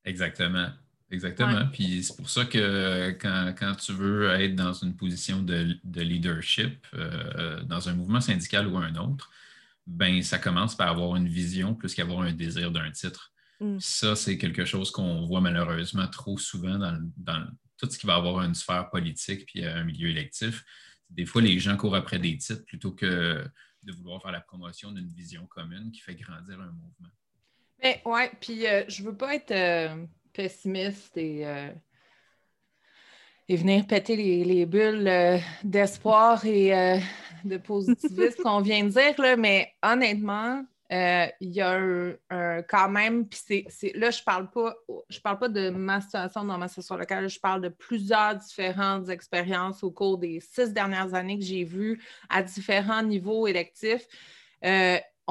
Exactement. 0.04 0.68
Exactement. 1.10 1.66
Puis 1.72 2.04
c'est 2.04 2.16
pour 2.16 2.30
ça 2.30 2.44
que 2.44 3.10
quand, 3.20 3.74
tu 3.76 3.92
veux 3.92 4.30
être 4.30 4.54
dans 4.54 4.72
une 4.72 4.94
position 4.94 5.42
de, 5.42 5.76
leadership, 5.96 6.86
euh, 6.94 7.62
dans 7.64 7.88
un 7.88 7.94
mouvement 7.94 8.20
syndical 8.20 8.68
ou 8.68 8.78
un 8.78 8.94
autre, 8.94 9.30
ben 9.86 10.22
ça 10.22 10.38
commence 10.38 10.76
par 10.76 10.88
avoir 10.88 11.16
une 11.16 11.28
vision 11.28 11.74
plus 11.74 11.94
qu'avoir 11.94 12.20
un 12.20 12.32
désir 12.32 12.70
d'un 12.70 12.90
titre. 12.92 13.32
Mm. 13.60 13.78
Ça, 13.80 14.14
c'est 14.14 14.38
quelque 14.38 14.64
chose 14.64 14.90
qu'on 14.90 15.26
voit 15.26 15.40
malheureusement 15.40 16.06
trop 16.06 16.38
souvent 16.38 16.78
dans, 17.16 17.46
tout 17.76 17.90
ce 17.90 17.98
qui 17.98 18.06
va 18.06 18.14
avoir 18.14 18.42
une 18.42 18.54
sphère 18.54 18.88
politique 18.90 19.46
puis 19.46 19.64
un 19.64 19.84
milieu 19.84 20.08
électif. 20.08 20.64
Des 21.08 21.26
fois, 21.26 21.42
les 21.42 21.58
gens 21.58 21.76
courent 21.76 21.96
après 21.96 22.18
des 22.18 22.36
titres 22.36 22.64
plutôt 22.64 22.92
que 22.92 23.44
de 23.82 23.92
vouloir 23.92 24.22
faire 24.22 24.32
la 24.32 24.40
promotion 24.40 24.92
d'une 24.92 25.08
vision 25.08 25.46
commune 25.46 25.90
qui 25.90 26.00
fait 26.00 26.14
grandir 26.14 26.60
un 26.60 26.66
mouvement. 26.66 27.08
Mais 27.82 28.02
ouais, 28.04 28.30
puis 28.40 28.66
euh, 28.66 28.84
je 28.88 29.02
veux 29.02 29.16
pas 29.16 29.34
être. 29.34 29.50
Euh, 29.50 30.04
pessimiste 30.32 31.16
et, 31.16 31.46
euh, 31.46 31.70
et 33.48 33.56
venir 33.56 33.86
péter 33.86 34.16
les, 34.16 34.66
bulles 34.66 35.08
euh, 35.08 35.38
d'espoir 35.64 36.44
et 36.44 36.76
euh, 36.76 36.98
de 37.44 37.56
positivisme 37.56 38.42
qu'on 38.44 38.60
vient 38.60 38.84
de 38.84 38.90
dire, 38.90 39.14
là, 39.18 39.36
mais 39.36 39.72
honnêtement, 39.82 40.64
il 40.92 41.32
y 41.40 41.60
a 41.60 41.78
un, 42.30 42.62
quand 42.62 42.88
même, 42.88 43.28
puis 43.28 43.64
là, 43.94 44.10
je 44.10 44.22
parle 44.24 44.48
parle 45.22 45.38
pas 45.38 45.48
de 45.48 45.70
ma 45.70 46.00
situation 46.00 46.44
dans 46.44 46.58
ma 46.58 46.66
situation 46.66 46.96
locale, 46.96 47.28
je 47.28 47.38
parle 47.38 47.60
de 47.60 47.68
plusieurs 47.68 48.34
différentes 48.34 49.08
expériences 49.08 49.84
au 49.84 49.92
cours 49.92 50.18
des 50.18 50.40
six 50.40 50.72
dernières 50.72 51.14
années 51.14 51.38
que 51.38 51.44
j'ai 51.44 51.62
vues 51.62 52.02
à 52.28 52.42
différents 52.42 53.04
niveaux 53.04 53.46
électifs 53.46 54.08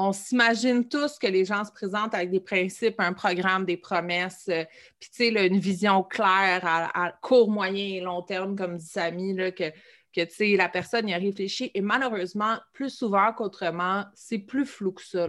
on 0.00 0.12
s'imagine 0.12 0.88
tous 0.88 1.18
que 1.18 1.26
les 1.26 1.44
gens 1.44 1.62
se 1.64 1.70
présentent 1.70 2.14
avec 2.14 2.30
des 2.30 2.40
principes, 2.40 2.98
un 2.98 3.12
programme, 3.12 3.66
des 3.66 3.76
promesses, 3.76 4.46
euh, 4.48 4.64
puis 4.98 5.10
tu 5.10 5.34
sais, 5.34 5.46
une 5.46 5.58
vision 5.58 6.02
claire 6.02 6.62
à, 6.64 7.12
court, 7.20 7.50
moyen 7.50 7.98
et 7.98 8.00
long 8.00 8.22
terme, 8.22 8.56
comme 8.56 8.78
dit 8.78 8.86
Samy, 8.86 9.36
que, 9.36 9.70
que 10.14 10.24
tu 10.24 10.34
sais, 10.34 10.56
la 10.56 10.70
personne 10.70 11.06
y 11.06 11.12
a 11.12 11.18
réfléchi. 11.18 11.70
Et 11.74 11.82
malheureusement, 11.82 12.56
plus 12.72 12.88
souvent 12.88 13.32
qu'autrement, 13.34 14.06
c'est 14.14 14.38
plus 14.38 14.64
flou 14.64 14.92
que 14.92 15.02
ça. 15.02 15.28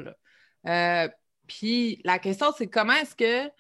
Euh, 0.68 1.10
puis 1.48 2.02
la 2.06 2.18
question, 2.18 2.48
c'est 2.58 2.68
comment 2.68 2.94
est-ce 2.94 3.16
que 3.16 3.52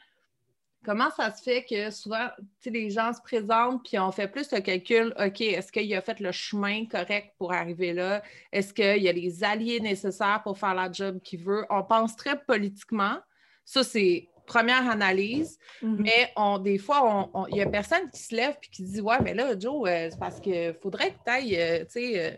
comment 0.83 1.09
ça 1.11 1.31
se 1.33 1.43
fait 1.43 1.63
que 1.63 1.91
souvent, 1.91 2.27
les 2.65 2.89
gens 2.89 3.13
se 3.13 3.21
présentent 3.21 3.83
puis 3.83 3.99
on 3.99 4.11
fait 4.11 4.27
plus 4.27 4.51
le 4.51 4.59
calcul, 4.59 5.13
OK, 5.19 5.41
est-ce 5.41 5.71
qu'il 5.71 5.93
a 5.95 6.01
fait 6.01 6.19
le 6.19 6.31
chemin 6.31 6.85
correct 6.85 7.33
pour 7.37 7.53
arriver 7.53 7.93
là? 7.93 8.21
Est-ce 8.51 8.73
qu'il 8.73 9.03
y 9.03 9.09
a 9.09 9.11
les 9.11 9.43
alliés 9.43 9.79
nécessaires 9.79 10.41
pour 10.43 10.57
faire 10.57 10.73
la 10.73 10.91
job 10.91 11.19
qu'il 11.21 11.39
veut? 11.39 11.65
On 11.69 11.83
pense 11.83 12.15
très 12.15 12.39
politiquement. 12.39 13.17
Ça, 13.65 13.83
c'est 13.83 14.27
première 14.45 14.89
analyse, 14.89 15.57
mm-hmm. 15.81 15.95
mais 15.99 16.31
on, 16.35 16.57
des 16.57 16.77
fois, 16.77 17.29
il 17.49 17.55
n'y 17.55 17.61
a 17.61 17.67
personne 17.67 18.09
qui 18.11 18.21
se 18.21 18.35
lève 18.35 18.55
et 18.61 18.67
qui 18.69 18.83
dit 18.83 19.01
Ouais, 19.01 19.19
mais 19.23 19.33
là, 19.33 19.57
Joe, 19.57 19.87
euh, 19.87 20.09
c'est 20.11 20.19
parce 20.19 20.39
qu'il 20.39 20.75
faudrait 20.81 21.11
que 21.11 21.19
tu 21.25 21.31
ailles, 21.31 21.57
euh, 21.57 21.79
tu 21.85 21.91
sais, 21.91 22.25
euh, 22.25 22.37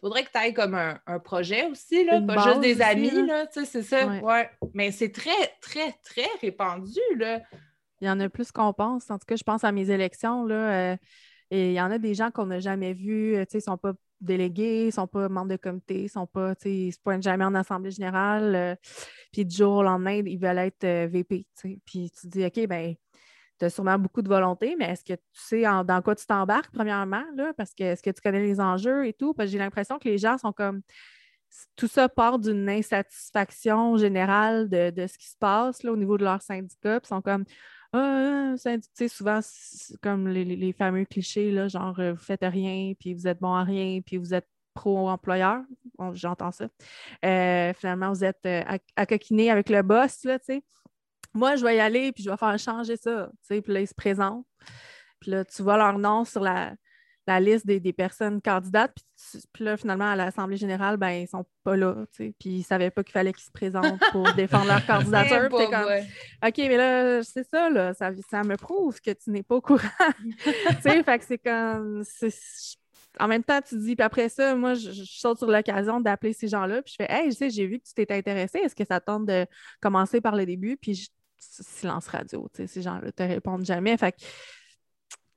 faudrait 0.00 0.24
que 0.24 0.30
tu 0.30 0.38
ailles 0.38 0.54
comme 0.54 0.74
un, 0.74 1.18
projet 1.18 1.66
aussi, 1.66 2.04
là, 2.04 2.20
pas 2.20 2.42
juste 2.44 2.60
des 2.60 2.80
amis, 2.82 3.26
là, 3.26 3.46
tu 3.46 3.60
sais, 3.60 3.66
c'est 3.66 3.82
ça. 3.82 4.06
Ouais. 4.06 4.50
Mais 4.74 4.90
c'est 4.90 5.10
très, 5.10 5.56
très, 5.60 5.92
très 6.04 6.28
répandu, 6.40 7.00
là. 7.16 7.40
Il 8.00 8.06
y 8.06 8.10
en 8.10 8.20
a 8.20 8.28
plus 8.28 8.52
qu'on 8.52 8.72
pense. 8.72 9.10
En 9.10 9.18
tout 9.18 9.26
cas, 9.26 9.36
je 9.36 9.42
pense 9.42 9.64
à 9.64 9.72
mes 9.72 9.90
élections, 9.90 10.44
là. 10.44 10.96
et 11.50 11.70
il 11.70 11.74
y 11.74 11.80
en 11.80 11.90
a 11.90 11.98
des 11.98 12.14
gens 12.14 12.30
qu'on 12.30 12.46
n'a 12.46 12.60
jamais 12.60 12.92
vus, 12.92 13.34
tu 13.34 13.42
sais, 13.42 13.48
ils 13.54 13.56
ne 13.58 13.62
sont 13.62 13.78
pas 13.78 13.92
délégués, 14.20 14.82
ils 14.82 14.86
ne 14.86 14.92
sont 14.92 15.06
pas 15.06 15.28
membres 15.28 15.50
de 15.50 15.56
comité, 15.56 16.02
ils 16.02 16.08
sont 16.08 16.26
pas, 16.26 16.54
ils 16.64 16.92
se 16.92 16.98
pointent 16.98 17.22
jamais 17.22 17.44
en 17.44 17.54
assemblée 17.54 17.90
générale. 17.90 18.54
Euh, 18.54 18.74
puis 19.32 19.44
du 19.44 19.54
jour 19.54 19.76
au 19.76 19.82
lendemain, 19.82 20.22
ils 20.24 20.38
veulent 20.38 20.58
être 20.58 20.84
euh, 20.84 21.06
VP. 21.10 21.46
Puis 21.84 22.10
tu 22.10 22.22
te 22.22 22.26
dis, 22.26 22.44
OK, 22.44 22.66
ben 22.66 22.94
tu 23.58 23.64
as 23.64 23.70
sûrement 23.70 23.98
beaucoup 23.98 24.22
de 24.22 24.28
volonté, 24.28 24.76
mais 24.78 24.90
est-ce 24.90 25.04
que 25.04 25.14
tu 25.14 25.22
sais 25.32 25.62
dans 25.62 26.02
quoi 26.02 26.14
tu 26.14 26.26
t'embarques, 26.26 26.72
premièrement, 26.72 27.24
parce 27.56 27.74
que 27.74 27.84
est-ce 27.84 28.02
que 28.02 28.10
tu 28.10 28.20
connais 28.20 28.42
les 28.42 28.60
enjeux 28.60 29.06
et 29.06 29.12
tout? 29.12 29.34
J'ai 29.38 29.58
l'impression 29.58 29.98
que 29.98 30.08
les 30.08 30.18
gens 30.18 30.38
sont 30.38 30.52
comme 30.52 30.82
tout 31.76 31.88
ça 31.88 32.08
part 32.08 32.38
d'une 32.38 32.68
insatisfaction 32.68 33.96
générale 33.96 34.68
de, 34.68 35.06
ce 35.06 35.18
qui 35.18 35.28
se 35.28 35.36
passe 35.38 35.82
là, 35.82 35.92
au 35.92 35.96
niveau 35.96 36.18
de 36.18 36.24
leur 36.24 36.42
syndicat. 36.42 37.00
Ils 37.02 37.06
sont 37.06 37.22
comme 37.22 37.44
ah, 37.94 38.54
sais, 38.56 39.08
souvent, 39.08 39.40
comme 40.02 40.28
les, 40.28 40.72
fameux 40.72 41.04
clichés, 41.06 41.50
là, 41.50 41.68
genre, 41.68 41.98
euh, 42.00 42.12
vous 42.12 42.22
faites 42.22 42.42
rien, 42.44 42.92
puis 42.98 43.14
vous 43.14 43.26
êtes 43.26 43.40
bon 43.40 43.54
à 43.54 43.64
rien, 43.64 44.00
puis 44.04 44.18
vous 44.18 44.34
êtes 44.34 44.46
pro-employeur. 44.74 45.62
J'entends 46.12 46.52
ça. 46.52 46.68
Euh, 47.24 47.72
finalement, 47.74 48.12
vous 48.12 48.24
êtes 48.24 48.44
euh, 48.46 48.62
à, 48.96 49.06
coquiner 49.06 49.50
avec 49.50 49.70
le 49.70 49.82
boss, 49.82 50.24
là, 50.24 50.38
tu 50.38 50.46
sais. 50.46 50.64
Moi, 51.34 51.56
je 51.56 51.64
vais 51.64 51.76
y 51.76 51.80
aller, 51.80 52.12
puis 52.12 52.22
je 52.24 52.30
vais 52.30 52.36
faire 52.36 52.58
changer 52.58 52.96
ça, 52.96 53.30
tu 53.32 53.54
sais. 53.54 53.62
Puis 53.62 53.72
là, 53.72 53.80
ils 53.80 53.88
se 53.88 53.94
présentent. 53.94 54.46
Puis 55.20 55.30
là, 55.30 55.44
tu 55.44 55.62
vois 55.62 55.76
leur 55.76 55.98
nom 55.98 56.24
sur 56.24 56.40
la, 56.40 56.74
la 57.28 57.40
liste 57.40 57.66
des, 57.66 57.92
personnes 57.92 58.40
candidates. 58.40 58.96
Puis, 59.52 59.64
là, 59.64 59.76
finalement, 59.76 60.10
à 60.10 60.16
l'Assemblée 60.16 60.56
générale, 60.56 60.96
ben, 60.96 61.10
ils 61.10 61.28
sont 61.28 61.44
pas 61.62 61.76
là. 61.76 61.94
Puis 62.16 62.34
ils 62.44 62.58
ne 62.58 62.64
savaient 62.64 62.90
pas 62.90 63.04
qu'il 63.04 63.12
fallait 63.12 63.32
qu'ils 63.32 63.44
se 63.44 63.50
présentent 63.50 64.00
pour 64.12 64.32
défendre 64.34 64.66
leur 64.66 64.84
candidature. 64.86 65.48
Comme, 65.50 65.68
OK, 66.46 66.56
mais 66.56 66.76
là, 66.76 67.22
c'est 67.22 67.46
ça, 67.48 67.68
là, 67.68 67.92
ça, 67.92 68.10
ça 68.30 68.42
me 68.42 68.56
prouve 68.56 69.00
que 69.00 69.10
tu 69.10 69.30
n'es 69.30 69.42
pas 69.42 69.56
au 69.56 69.60
courant. 69.60 69.88
fait 70.82 71.18
que 71.18 71.24
c'est 71.24 71.38
comme. 71.38 72.02
En 73.20 73.26
même 73.26 73.42
temps, 73.42 73.60
tu 73.60 73.76
dis, 73.76 73.96
puis 73.96 74.04
après 74.04 74.28
ça, 74.28 74.54
moi, 74.54 74.74
je, 74.74 74.90
saute 75.04 75.38
sur 75.38 75.48
l'occasion 75.48 76.00
d'appeler 76.00 76.32
ces 76.32 76.46
gens-là, 76.46 76.82
puis 76.82 76.94
je 76.96 77.04
fais 77.04 77.12
Hey, 77.12 77.30
je 77.30 77.36
sais, 77.36 77.50
j'ai 77.50 77.66
vu 77.66 77.78
que 77.80 77.84
tu 77.84 77.92
t'es 77.92 78.10
intéressé. 78.16 78.58
Est-ce 78.58 78.76
que 78.76 78.84
ça 78.84 79.00
tente 79.00 79.26
de 79.26 79.44
commencer 79.80 80.20
par 80.20 80.36
le 80.36 80.46
début? 80.46 80.76
Puis 80.76 81.08
silence 81.38 82.08
radio, 82.08 82.48
ces 82.52 82.82
gens-là 82.82 83.12
te 83.12 83.22
répondent 83.22 83.64
jamais. 83.64 83.96
Fait 83.96 84.12
que 84.12 84.18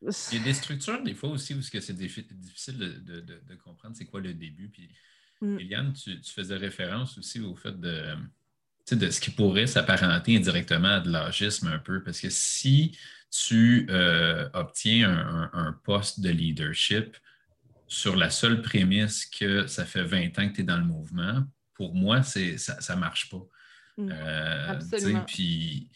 il 0.01 0.37
y 0.37 0.41
a 0.41 0.43
des 0.43 0.53
structures, 0.53 1.03
des 1.03 1.13
fois 1.13 1.29
aussi, 1.29 1.53
où 1.53 1.61
c'est 1.61 1.93
difficile 1.93 2.77
de, 2.77 3.55
comprendre 3.63 3.95
c'est 3.95 4.05
quoi 4.05 4.19
le 4.19 4.33
début. 4.33 4.69
Puis, 4.69 4.89
mm. 5.41 5.59
Eliane, 5.59 5.93
tu, 5.93 6.19
faisais 6.23 6.55
référence 6.55 7.17
aussi 7.17 7.39
au 7.39 7.55
fait 7.55 7.79
de, 7.79 8.15
de 8.91 9.09
ce 9.11 9.21
qui 9.21 9.31
pourrait 9.31 9.67
s'apparenter 9.67 10.35
indirectement 10.35 10.95
à 10.95 10.99
de 11.01 11.11
l'agisme 11.11 11.67
un 11.67 11.77
peu. 11.77 12.03
Parce 12.03 12.19
que 12.19 12.29
si 12.29 12.97
tu 13.29 13.87
euh, 13.89 14.49
obtiens 14.53 15.49
un, 15.53 15.73
poste 15.83 16.19
de 16.19 16.29
leadership 16.29 17.15
sur 17.87 18.15
la 18.15 18.29
seule 18.29 18.61
prémisse 18.61 19.25
que 19.25 19.67
ça 19.67 19.85
fait 19.85 20.03
20 20.03 20.39
ans 20.39 20.49
que 20.49 20.55
tu 20.55 20.61
es 20.61 20.63
dans 20.63 20.77
le 20.77 20.85
mouvement, 20.85 21.43
pour 21.75 21.93
moi, 21.93 22.23
ça 22.23 22.39
ne 22.41 22.99
marche 22.99 23.29
pas. 23.29 23.45
Mm. 24.05 24.11
Euh, 24.11 24.67
Absolument. 24.67 25.25
Puis 25.25 25.89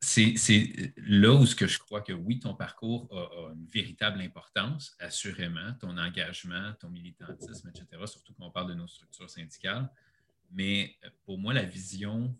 c'est 0.00 0.92
là 0.96 1.34
où 1.34 1.44
ce 1.44 1.54
que 1.54 1.66
je 1.66 1.78
crois 1.78 2.00
que 2.00 2.12
oui, 2.12 2.40
ton 2.40 2.54
parcours 2.54 3.08
a, 3.12 3.52
une 3.52 3.66
véritable 3.66 4.20
importance, 4.20 4.96
assurément, 4.98 5.72
ton 5.80 5.96
engagement, 5.98 6.72
ton 6.80 6.88
militantisme, 6.88 7.68
etc., 7.68 7.86
surtout 8.06 8.32
quand 8.34 8.46
on 8.46 8.50
parle 8.50 8.70
de 8.70 8.74
nos 8.74 8.86
structures 8.86 9.28
syndicales. 9.28 9.90
Mais 10.50 10.96
euh, 11.04 11.10
pour 11.24 11.38
moi, 11.38 11.52
la 11.52 11.64
vision, 11.64 12.34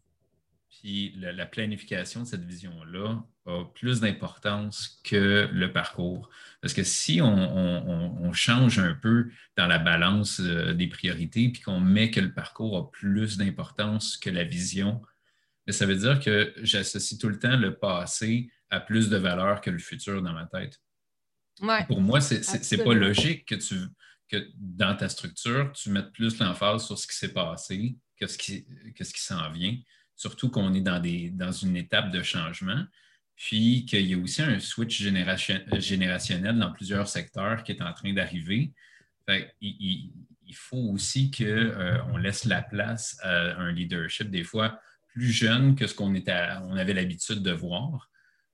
puis 0.70 1.14
la, 1.16 1.46
planification 1.46 2.22
de 2.22 2.26
cette 2.26 2.44
vision-là 2.44 3.24
a 3.46 3.64
plus 3.74 4.00
d'importance 4.00 5.00
que 5.04 5.48
le 5.52 5.72
parcours. 5.72 6.30
Parce 6.60 6.74
que 6.74 6.84
si 6.84 7.20
on, 7.22 8.32
change 8.32 8.78
un 8.78 8.94
peu 8.94 9.30
dans 9.56 9.66
la 9.66 9.78
balance 9.78 10.40
euh, 10.40 10.74
des 10.74 10.86
priorités, 10.86 11.48
puis 11.48 11.62
qu'on 11.62 11.80
met 11.80 12.10
que 12.10 12.20
le 12.20 12.32
parcours 12.32 12.76
a 12.76 12.90
plus 12.90 13.38
d'importance 13.38 14.16
que 14.16 14.30
la 14.30 14.44
vision, 14.44 15.02
ça 15.68 15.86
veut 15.86 15.96
dire 15.96 16.20
que 16.20 16.52
j'associe 16.62 17.18
tout 17.18 17.28
le 17.28 17.38
temps 17.38 17.56
le 17.56 17.76
passé 17.76 18.50
à 18.70 18.80
plus 18.80 19.08
de 19.08 19.16
valeur 19.16 19.60
que 19.60 19.70
le 19.70 19.78
futur 19.78 20.22
dans 20.22 20.32
ma 20.32 20.46
tête. 20.46 20.80
Pour 21.88 22.00
moi, 22.00 22.20
ce 22.20 22.34
n'est 22.76 22.84
pas 22.84 22.94
logique 22.94 23.46
que, 23.46 23.54
tu, 23.56 23.74
que 24.28 24.48
dans 24.56 24.94
ta 24.94 25.08
structure, 25.08 25.72
tu 25.72 25.90
mettes 25.90 26.12
plus 26.12 26.38
l'emphase 26.38 26.86
sur 26.86 26.98
ce 26.98 27.06
qui 27.06 27.16
s'est 27.16 27.32
passé 27.32 27.96
que 28.18 28.26
ce 28.26 28.36
qui, 28.36 28.66
que 28.94 29.04
ce 29.04 29.12
qui 29.12 29.22
s'en 29.22 29.50
vient, 29.50 29.76
surtout 30.18 30.50
qu'on 30.50 30.74
est 30.74 30.80
dans, 30.80 31.52
une 31.52 31.76
étape 31.76 32.10
de 32.10 32.22
changement, 32.22 32.84
puis 33.36 33.86
qu'il 33.86 34.06
y 34.06 34.14
a 34.14 34.18
aussi 34.18 34.42
un 34.42 34.58
switch 34.58 35.00
générationnel 35.00 36.58
dans 36.58 36.72
plusieurs 36.72 37.06
secteurs 37.06 37.62
qui 37.62 37.72
est 37.72 37.80
en 37.80 37.92
train 37.94 38.12
d'arriver. 38.12 38.72
Il, 39.60 40.10
faut 40.54 40.90
aussi 40.92 41.30
qu'on 41.30 41.44
euh, 41.44 42.18
laisse 42.18 42.44
la 42.46 42.62
place 42.62 43.16
à 43.22 43.60
un 43.60 43.70
leadership. 43.70 44.28
Des 44.28 44.42
fois, 44.42 44.80
plus 45.06 45.30
jeunes 45.30 45.76
que 45.76 45.86
ce 45.86 45.94
qu'on 45.94 46.12
on 46.12 46.76
avait 46.76 46.94
l'habitude 46.94 47.42
de 47.42 47.52
voir, 47.52 48.07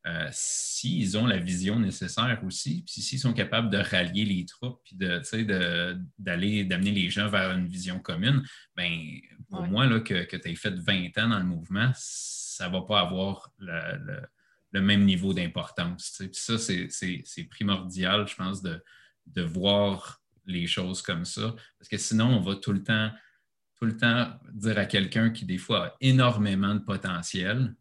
euh, 0.07 0.29
s'ils 0.33 1.17
ont 1.17 1.27
la 1.27 1.39
vision 1.39 1.81
nécessaire 1.81 2.39
aussi, 2.45 2.85
puis 2.87 3.01
s'ils 3.01 3.19
sont 3.19 3.33
capables 3.33 3.71
de 3.71 3.79
rallier 3.79 4.27
les 4.27 4.45
troupes, 4.45 4.81
puis 4.85 4.97
de, 4.97 5.99
d'aller, 6.19 6.65
d'amener 6.65 6.91
les 6.91 7.09
gens 7.09 7.29
vers 7.29 7.53
une 7.53 7.67
vision 7.67 7.99
commune, 8.01 8.43
ben, 8.77 8.91
pour 9.49 9.63
moi, 9.63 9.87
là, 9.87 10.01
que, 10.01 10.25
que 10.25 10.37
tu 10.37 10.51
aies 10.51 10.57
fait 10.57 10.75
20 10.75 11.17
ans 11.19 11.29
dans 11.29 11.39
le 11.39 11.45
mouvement, 11.45 11.91
ça 11.95 12.69
ne 12.69 12.73
va 12.75 12.83
pas 12.83 13.01
avoir 13.01 13.51
le, 13.59 14.81
même 14.81 15.05
niveau 15.05 15.33
d'importance. 15.33 16.21
ça, 16.33 16.59
c'est, 16.59 17.45
primordial, 17.51 18.29
je 18.29 18.35
pense, 18.35 18.61
de, 18.61 18.83
de 19.27 19.43
voir 19.43 20.21
les 20.45 20.67
choses 20.67 21.01
comme 21.01 21.25
ça, 21.25 21.55
parce 21.79 21.89
que 21.89 21.97
sinon, 21.97 22.27
on 22.27 22.41
va 22.41 22.57
tout 22.57 22.73
le 22.73 22.83
temps 22.83 23.11
tout 23.77 23.87
le 23.87 23.97
temps 23.97 24.39
dire 24.53 24.79
à 24.79 24.87
quelqu'un 24.87 25.31
qui, 25.31 25.45
des 25.45 25.59
fois, 25.59 25.87
a 25.87 25.95
énormément 26.01 26.75
de 26.75 26.81
potentiel, 26.81 27.75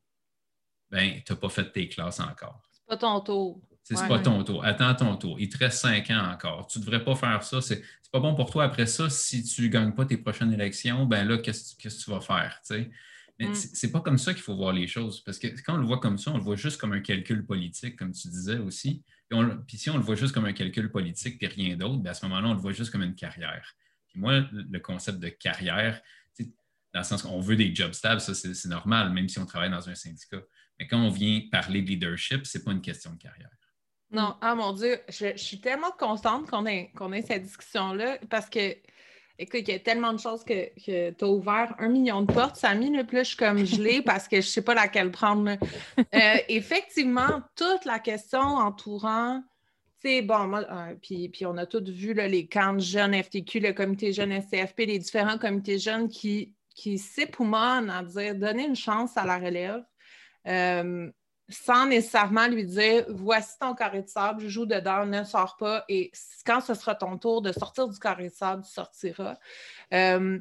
ben, 0.94 1.22
tu 1.26 1.34
n'as 1.34 1.38
pas 1.38 1.50
fait 1.50 1.72
tes 1.72 1.90
classes 1.90 2.20
encore. 2.20 2.62
C'est 2.72 2.88
pas 2.88 2.98
ton 2.98 3.20
tour. 3.22 3.62
C'est 3.84 4.08
pas 4.08 4.20
ton 4.20 4.44
tour. 4.44 4.64
Attends 4.64 4.96
ton 4.96 5.18
tour. 5.18 5.40
Il 5.40 5.50
te 5.50 5.58
reste 5.58 5.80
cinq 5.80 6.10
ans 6.10 6.32
encore. 6.32 6.68
Tu 6.68 6.80
ne 6.80 6.86
devrais 6.86 7.04
pas 7.04 7.16
faire 7.16 7.44
ça. 7.44 7.62
C'est 7.62 7.84
pas 8.12 8.20
bon 8.20 8.34
pour 8.34 8.50
toi. 8.50 8.64
Après 8.64 8.86
ça, 8.86 9.10
si 9.10 9.44
tu 9.44 9.64
ne 9.64 9.68
gagnes 9.68 9.92
pas 9.92 10.06
tes 10.06 10.18
prochaines 10.18 10.54
élections, 10.54 11.06
ben 11.06 11.28
là, 11.28 11.38
qu'est-ce 11.40 11.76
que 11.76 11.90
tu 11.90 12.12
vas 12.12 12.22
faire? 12.22 12.62
Mais 13.40 13.48
mm. 13.48 13.56
c'est 13.56 13.92
pas 13.92 14.00
comme 14.00 14.18
ça 14.18 14.34
qu'il 14.34 14.44
faut 14.44 14.56
voir 14.56 14.72
les 14.72 14.88
choses. 14.88 15.22
Parce 15.22 15.38
que 15.38 15.48
quand 15.66 15.74
on 15.74 15.78
le 15.78 15.86
voit 15.86 16.00
comme 16.00 16.18
ça, 16.18 16.32
on 16.32 16.38
le 16.38 16.44
voit 16.44 16.56
juste 16.56 16.80
comme 16.80 16.94
un 16.94 17.02
calcul 17.02 17.46
politique, 17.46 17.98
comme 17.98 18.14
tu 18.14 18.30
disais 18.30 18.60
aussi. 18.60 19.04
Puis, 19.68 19.78
si 19.78 19.90
on 19.90 19.98
le 19.98 20.04
voit 20.04 20.16
juste 20.16 20.34
comme 20.34 20.46
un 20.46 20.54
calcul 20.54 20.92
politique 20.92 21.42
et 21.42 21.48
rien 21.48 21.76
d'autre, 21.76 21.98
ben, 21.98 22.12
à 22.12 22.14
ce 22.14 22.24
moment-là, 22.28 22.50
on 22.50 22.54
le 22.54 22.60
voit 22.60 22.72
juste 22.72 22.92
comme 22.92 23.02
une 23.02 23.16
carrière 23.16 23.76
moi, 24.16 24.44
le 24.52 24.80
concept 24.80 25.20
de 25.20 25.30
carrière, 25.30 26.02
dans 26.40 27.00
le 27.00 27.04
sens 27.04 27.24
qu'on 27.24 27.40
veut 27.40 27.56
des 27.56 27.74
jobs 27.74 27.94
stables, 27.94 28.22
ça, 28.22 28.34
c'est 28.36 28.66
normal, 28.68 29.12
même 29.12 29.28
si 29.28 29.40
on 29.40 29.46
travaille 29.46 29.72
dans 29.72 29.90
un 29.90 29.96
syndicat. 29.96 30.42
Mais 30.80 30.88
quand 30.88 31.00
on 31.00 31.10
vient 31.10 31.42
parler 31.52 31.82
de 31.82 31.88
leadership, 31.88 32.46
ce 32.46 32.58
n'est 32.58 32.64
pas 32.64 32.72
une 32.72 32.82
question 32.82 33.12
de 33.12 33.18
carrière. 33.18 33.50
Non, 34.12 34.36
ah 34.42 34.54
mon 34.54 34.74
Dieu, 34.74 35.00
je, 35.10 35.36
suis 35.38 35.60
tellement 35.60 35.92
contente 35.98 36.50
qu'on 36.50 36.68
ait, 36.68 36.92
qu'on 36.96 37.12
ait 37.14 37.24
cette 37.24 37.42
discussion-là 37.42 38.20
parce 38.30 38.48
que, 38.48 38.76
écoute, 39.40 39.62
il 39.62 39.70
y 39.70 39.74
a 39.74 39.80
tellement 39.80 40.14
de 40.14 40.20
choses 40.20 40.44
que, 40.44 40.70
que 40.86 41.10
tu 41.10 41.26
as 41.26 41.28
ouvert 41.28 41.74
un 41.80 41.90
million 41.90 42.22
de 42.22 42.32
portes, 42.32 42.58
Samy, 42.58 42.96
le 42.96 43.06
plus 43.06 43.20
je 43.20 43.24
suis 43.24 43.38
comme 43.38 43.66
gelée 43.66 44.02
parce 44.06 44.28
que 44.28 44.36
je 44.36 44.46
ne 44.48 44.52
sais 44.52 44.62
pas 44.62 44.76
laquelle 44.76 45.10
prendre. 45.10 45.58
Euh, 45.98 46.36
effectivement, 46.48 47.42
toute 47.56 47.86
la 47.86 47.98
question 47.98 48.40
entourant 48.40 49.42
bon, 50.24 50.48
moi, 50.48 50.66
euh, 50.70 50.96
puis, 51.02 51.46
on 51.46 51.58
a 51.58 51.66
tous 51.66 51.90
vu 51.90 52.14
les 52.14 52.48
camps 52.48 52.78
jeunes 52.80 53.14
FTQ, 53.14 53.60
le 53.60 53.74
comité 53.74 54.14
jeune 54.14 54.32
SCFP, 54.32 54.86
les 54.86 55.00
différents 55.00 55.38
comités 55.38 55.80
jeunes 55.80 56.10
qui, 56.10 56.54
qui 56.76 56.98
s'époumonnent 56.98 57.90
à 57.90 58.04
dire 58.04 58.36
donner 58.36 58.66
une 58.66 58.76
chance 58.76 59.16
à 59.18 59.26
la 59.26 59.38
relève 59.38 59.84
euh, 60.48 61.12
sans 61.50 61.86
nécessairement 61.88 62.48
lui 62.48 62.66
dire 62.66 63.06
voici 63.10 63.58
ton 63.60 63.74
carré 63.74 64.02
de 64.02 64.08
sable, 64.08 64.48
joue 64.48 64.66
dedans, 64.66 65.06
ne 65.06 65.24
sors 65.24 65.58
pas 65.58 65.84
et 65.90 66.12
quand 66.46 66.62
ce 66.62 66.74
sera 66.74 66.96
ton 66.96 67.18
tour 67.18 67.42
de 67.42 67.52
sortir 67.52 67.88
du 67.88 68.00
carré 68.00 68.30
de 68.30 68.34
sable, 68.34 68.64
tu 68.64 68.72
sortiras. 68.72 69.36
Euh, 69.94 70.40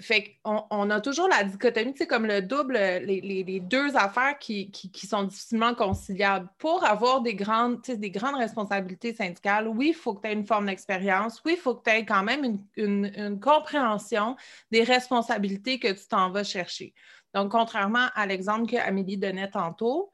Fait 0.00 0.38
qu'on 0.42 0.64
on 0.70 0.90
a 0.90 1.00
toujours 1.00 1.28
la 1.28 1.44
dichotomie, 1.44 1.94
c'est 1.96 2.06
comme 2.06 2.26
le 2.26 2.42
double, 2.42 2.74
les, 2.74 3.60
deux 3.60 3.96
affaires 3.96 4.38
qui, 4.38 4.70
sont 4.94 5.24
difficilement 5.24 5.74
conciliables. 5.74 6.48
Pour 6.58 6.84
avoir 6.84 7.20
des 7.22 7.34
grandes, 7.34 7.80
des 7.82 8.10
grandes 8.10 8.36
responsabilités 8.36 9.14
syndicales, 9.14 9.68
oui, 9.68 9.88
il 9.88 9.94
faut 9.94 10.14
que 10.14 10.22
tu 10.22 10.28
aies 10.28 10.34
une 10.34 10.46
forme 10.46 10.66
d'expérience, 10.66 11.42
oui, 11.44 11.54
il 11.56 11.60
faut 11.60 11.74
que 11.74 11.84
tu 11.84 11.96
aies 11.96 12.04
quand 12.04 12.22
même 12.22 12.60
une, 12.76 13.40
compréhension 13.40 14.36
des 14.70 14.84
responsabilités 14.84 15.78
que 15.78 15.92
tu 15.92 16.06
t'en 16.08 16.30
vas 16.30 16.44
chercher. 16.44 16.94
Donc, 17.34 17.52
contrairement 17.52 18.08
à 18.14 18.26
l'exemple 18.26 18.70
qu'Amélie 18.70 19.18
donnait 19.18 19.50
tantôt, 19.50 20.12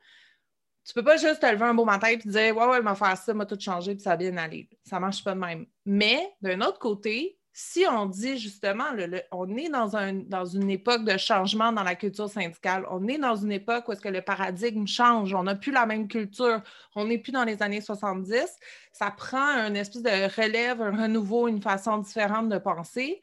tu 0.85 0.95
peux 0.95 1.03
pas 1.03 1.17
juste 1.17 1.41
te 1.41 1.47
lever 1.47 1.65
un 1.65 1.75
beau 1.75 1.85
matin 1.85 2.09
et 2.09 2.19
te 2.19 2.29
dire 2.29 2.57
Ouais, 2.57 2.67
ouais, 2.67 2.81
vais 2.81 2.95
faire 2.95 3.17
ça, 3.17 3.35
m'a 3.35 3.47
tout 3.47 3.59
changé, 3.59 3.95
puis 3.95 4.03
ça 4.03 4.11
va 4.11 4.17
bien 4.17 4.37
aller. 4.37 4.69
Ça 4.85 5.01
marche 5.01 5.25
pas 5.25 5.35
de 5.35 5.41
même. 5.41 5.67
Mais 5.85 6.33
d'un 6.41 6.61
autre 6.61 6.79
côté, 6.79 7.39
si 7.59 7.87
on 7.91 8.05
dit 8.05 8.37
justement, 8.37 8.85
on 9.33 9.57
est 9.57 9.71
dans, 9.71 9.97
un, 9.97 10.13
dans 10.13 10.45
une 10.45 10.69
époque 10.69 11.05
de 11.05 11.17
changement 11.17 11.73
dans 11.73 11.83
la 11.83 11.95
culture 11.95 12.29
syndicale, 12.29 12.85
on 12.91 13.09
est 13.09 13.17
dans 13.17 13.35
une 13.35 13.51
époque 13.51 13.89
où 13.89 13.93
est-ce 13.93 14.03
que 14.03 14.11
le 14.11 14.21
paradigme 14.21 14.87
change, 14.87 15.33
on 15.33 15.45
n'a 15.45 15.55
plus 15.55 15.73
la 15.73 15.87
même 15.87 16.07
culture, 16.07 16.61
on 16.95 17.07
n'est 17.07 17.17
plus 17.17 17.33
dans 17.33 17.45
les 17.45 17.63
années 17.63 17.81
70, 17.81 18.45
ça 18.93 19.11
prend 19.11 19.41
un 19.41 19.73
espèce 19.75 20.03
de 20.03 20.41
relève, 20.41 20.83
un 20.83 21.05
renouveau, 21.05 21.49
une 21.49 21.63
façon 21.63 21.97
différente 21.97 22.51
de 22.51 22.59
penser. 22.59 23.23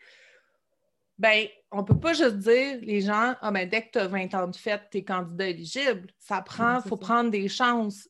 Ben, 1.24 1.48
on 1.72 1.78
ne 1.78 1.84
peut 1.84 1.98
pas 1.98 2.12
juste 2.12 2.36
dire 2.36 2.80
les 2.82 3.00
gens, 3.00 3.36
ah 3.40 3.50
ben, 3.50 3.68
dès 3.68 3.84
que 3.84 3.92
tu 3.94 4.00
as 4.00 4.08
20 4.08 4.34
ans 4.34 4.48
de 4.50 4.56
fête, 4.58 4.90
tu 4.92 4.98
es 4.98 5.04
candidat 5.06 5.48
éligible. 5.48 6.08
Ça 6.20 6.42
prend, 6.42 6.82
il 6.84 6.90
faut 6.90 6.98
prendre 6.98 7.32
des 7.32 7.48
chances. 7.48 8.10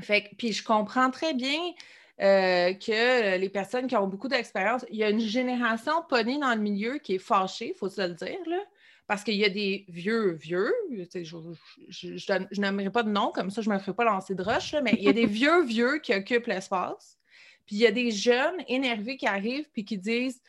Fait, 0.00 0.30
puis 0.38 0.54
je 0.54 0.64
comprends 0.64 1.10
très 1.10 1.34
bien 1.34 1.60
euh, 2.22 2.72
que 2.72 3.36
les 3.36 3.48
personnes 3.50 3.86
qui 3.86 3.96
ont 3.96 4.06
beaucoup 4.06 4.28
d'expérience, 4.28 4.86
il 4.88 4.96
y 4.96 5.04
a 5.04 5.10
une 5.10 5.20
génération 5.20 5.92
pognée 6.08 6.38
dans 6.38 6.54
le 6.54 6.60
milieu 6.62 6.96
qui 6.96 7.16
est 7.16 7.18
fâchée, 7.18 7.72
il 7.74 7.78
faut 7.78 7.90
se 7.90 8.00
le 8.00 8.14
dire, 8.14 8.40
là, 8.46 8.60
parce 9.06 9.24
qu'il 9.24 9.34
y 9.34 9.44
a 9.44 9.50
des 9.50 9.84
vieux, 9.90 10.32
vieux, 10.32 10.72
je, 10.90 12.58
n'aimerais 12.58 12.88
pas 12.88 13.02
de 13.02 13.10
nom, 13.10 13.30
comme 13.30 13.50
ça 13.50 13.60
je 13.60 13.68
ne 13.68 13.74
me 13.74 13.78
ferai 13.78 13.92
pas 13.92 14.04
lancer 14.04 14.34
de 14.34 14.42
roche, 14.42 14.74
mais 14.82 14.94
il 14.94 15.02
y 15.02 15.08
a 15.10 15.12
des 15.12 15.26
vieux, 15.40 15.64
vieux 15.64 15.98
qui 15.98 16.14
occupent 16.14 16.46
l'espace, 16.46 17.18
puis 17.66 17.76
il 17.76 17.80
y 17.80 17.86
a 17.86 17.92
des 17.92 18.10
jeunes 18.10 18.64
énervés 18.68 19.18
qui 19.18 19.26
arrivent 19.26 19.68
puis 19.70 19.84
qui 19.84 19.98
disent 19.98 20.40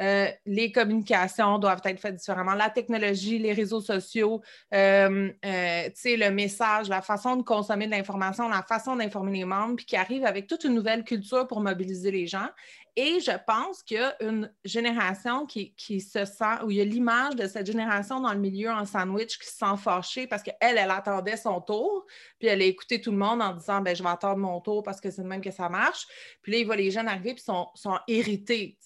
euh, 0.00 0.28
les 0.46 0.72
communications 0.72 1.58
doivent 1.58 1.82
être 1.84 2.00
faites 2.00 2.16
différemment. 2.16 2.54
La 2.54 2.70
technologie, 2.70 3.38
les 3.38 3.52
réseaux 3.52 3.80
sociaux, 3.80 4.40
euh, 4.74 5.30
euh, 5.44 5.88
le 6.04 6.30
message, 6.30 6.88
la 6.88 7.02
façon 7.02 7.36
de 7.36 7.42
consommer 7.42 7.86
de 7.86 7.90
l'information, 7.90 8.48
la 8.48 8.62
façon 8.62 8.96
d'informer 8.96 9.38
les 9.38 9.44
membres, 9.44 9.76
puis 9.76 9.84
qui 9.84 9.96
arrive 9.96 10.24
avec 10.24 10.46
toute 10.46 10.64
une 10.64 10.74
nouvelle 10.74 11.04
culture 11.04 11.46
pour 11.46 11.60
mobiliser 11.60 12.10
les 12.10 12.26
gens. 12.26 12.48
Et 12.94 13.20
je 13.20 13.32
pense 13.46 13.82
qu'il 13.82 13.96
y 13.96 14.00
a 14.00 14.22
une 14.22 14.52
génération 14.64 15.46
qui, 15.46 16.00
se 16.00 16.26
sent, 16.26 16.62
où 16.62 16.70
il 16.70 16.76
y 16.76 16.80
a 16.82 16.84
l'image 16.84 17.36
de 17.36 17.46
cette 17.46 17.66
génération 17.66 18.20
dans 18.20 18.32
le 18.34 18.38
milieu 18.38 18.70
en 18.70 18.84
sandwich 18.84 19.38
qui 19.38 19.46
se 19.46 19.56
sent 19.56 19.76
fâchée 19.78 20.26
parce 20.26 20.42
qu'elle, 20.42 20.56
elle 20.60 20.90
attendait 20.90 21.38
son 21.38 21.62
tour, 21.62 22.04
puis 22.38 22.48
elle 22.48 22.60
a 22.60 22.64
écouté 22.64 23.00
tout 23.00 23.10
le 23.10 23.16
monde 23.16 23.40
en 23.40 23.54
disant 23.54 23.80
ben, 23.80 23.96
Je 23.96 24.02
vais 24.02 24.10
attendre 24.10 24.38
mon 24.38 24.60
tour 24.60 24.82
parce 24.82 25.00
que 25.00 25.10
c'est 25.10 25.22
de 25.22 25.26
même 25.26 25.40
que 25.40 25.50
ça 25.50 25.70
marche. 25.70 26.06
Puis 26.42 26.52
là, 26.52 26.58
il 26.58 26.66
voit 26.66 26.76
les 26.76 26.90
jeunes 26.90 27.08
arriver 27.08 27.32
puis 27.32 27.42
sont, 27.42 27.68
sont 27.74 27.98
irrités. 28.08 28.78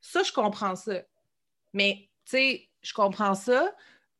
Ça, 0.00 0.22
je 0.22 0.32
comprends 0.32 0.76
ça. 0.76 1.00
Mais, 1.72 2.10
tu 2.26 2.32
sais, 2.36 2.68
je 2.82 2.92
comprends 2.92 3.34
ça. 3.34 3.74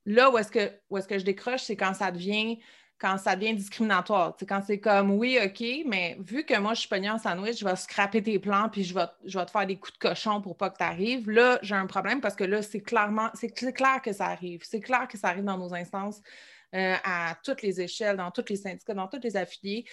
Là 0.06 0.30
où 0.30 0.38
est-ce 0.38 0.50
que, 0.50 0.72
où 0.88 0.96
est-ce 0.96 1.08
que 1.08 1.18
je 1.18 1.24
décroche, 1.24 1.62
c'est 1.62 1.76
quand 1.76 1.92
ça 1.92 2.10
devient 2.10 2.58
quand 2.98 3.18
ça 3.18 3.36
devient 3.36 3.54
discriminatoire. 3.54 4.36
quand 4.48 4.62
c'est 4.66 4.78
comme 4.78 5.10
oui, 5.12 5.38
OK, 5.44 5.64
mais 5.86 6.16
vu 6.20 6.44
que 6.44 6.58
moi 6.58 6.74
je 6.74 6.80
suis 6.80 6.88
pognée 6.88 7.10
en 7.10 7.18
sandwich, 7.18 7.58
je 7.58 7.64
vais 7.64 7.76
scraper 7.76 8.22
tes 8.22 8.38
plans 8.38 8.68
puis 8.70 8.84
je 8.84 8.94
vais, 8.94 9.06
je 9.24 9.38
vais 9.38 9.44
te 9.44 9.50
faire 9.50 9.66
des 9.66 9.76
coups 9.76 9.92
de 9.94 9.98
cochon 9.98 10.40
pour 10.40 10.56
pas 10.56 10.70
que 10.70 10.78
tu 10.78 10.84
arrives. 10.84 11.28
Là, 11.28 11.58
j'ai 11.62 11.74
un 11.74 11.86
problème 11.86 12.20
parce 12.20 12.36
que 12.36 12.44
là, 12.44 12.62
c'est 12.62 12.80
clairement, 12.80 13.30
c'est 13.34 13.50
clair 13.50 14.00
que 14.02 14.12
ça 14.12 14.26
arrive. 14.26 14.62
C'est 14.64 14.80
clair 14.80 15.08
que 15.08 15.18
ça 15.18 15.28
arrive 15.28 15.44
dans 15.44 15.58
nos 15.58 15.74
instances. 15.74 16.20
Euh, 16.74 16.96
à 17.04 17.36
toutes 17.44 17.62
les 17.62 17.80
échelles, 17.80 18.16
dans 18.16 18.32
tous 18.32 18.46
les 18.48 18.56
syndicats, 18.56 18.94
dans 18.94 19.06
tous 19.06 19.20
les 19.22 19.36
affiliés. 19.36 19.84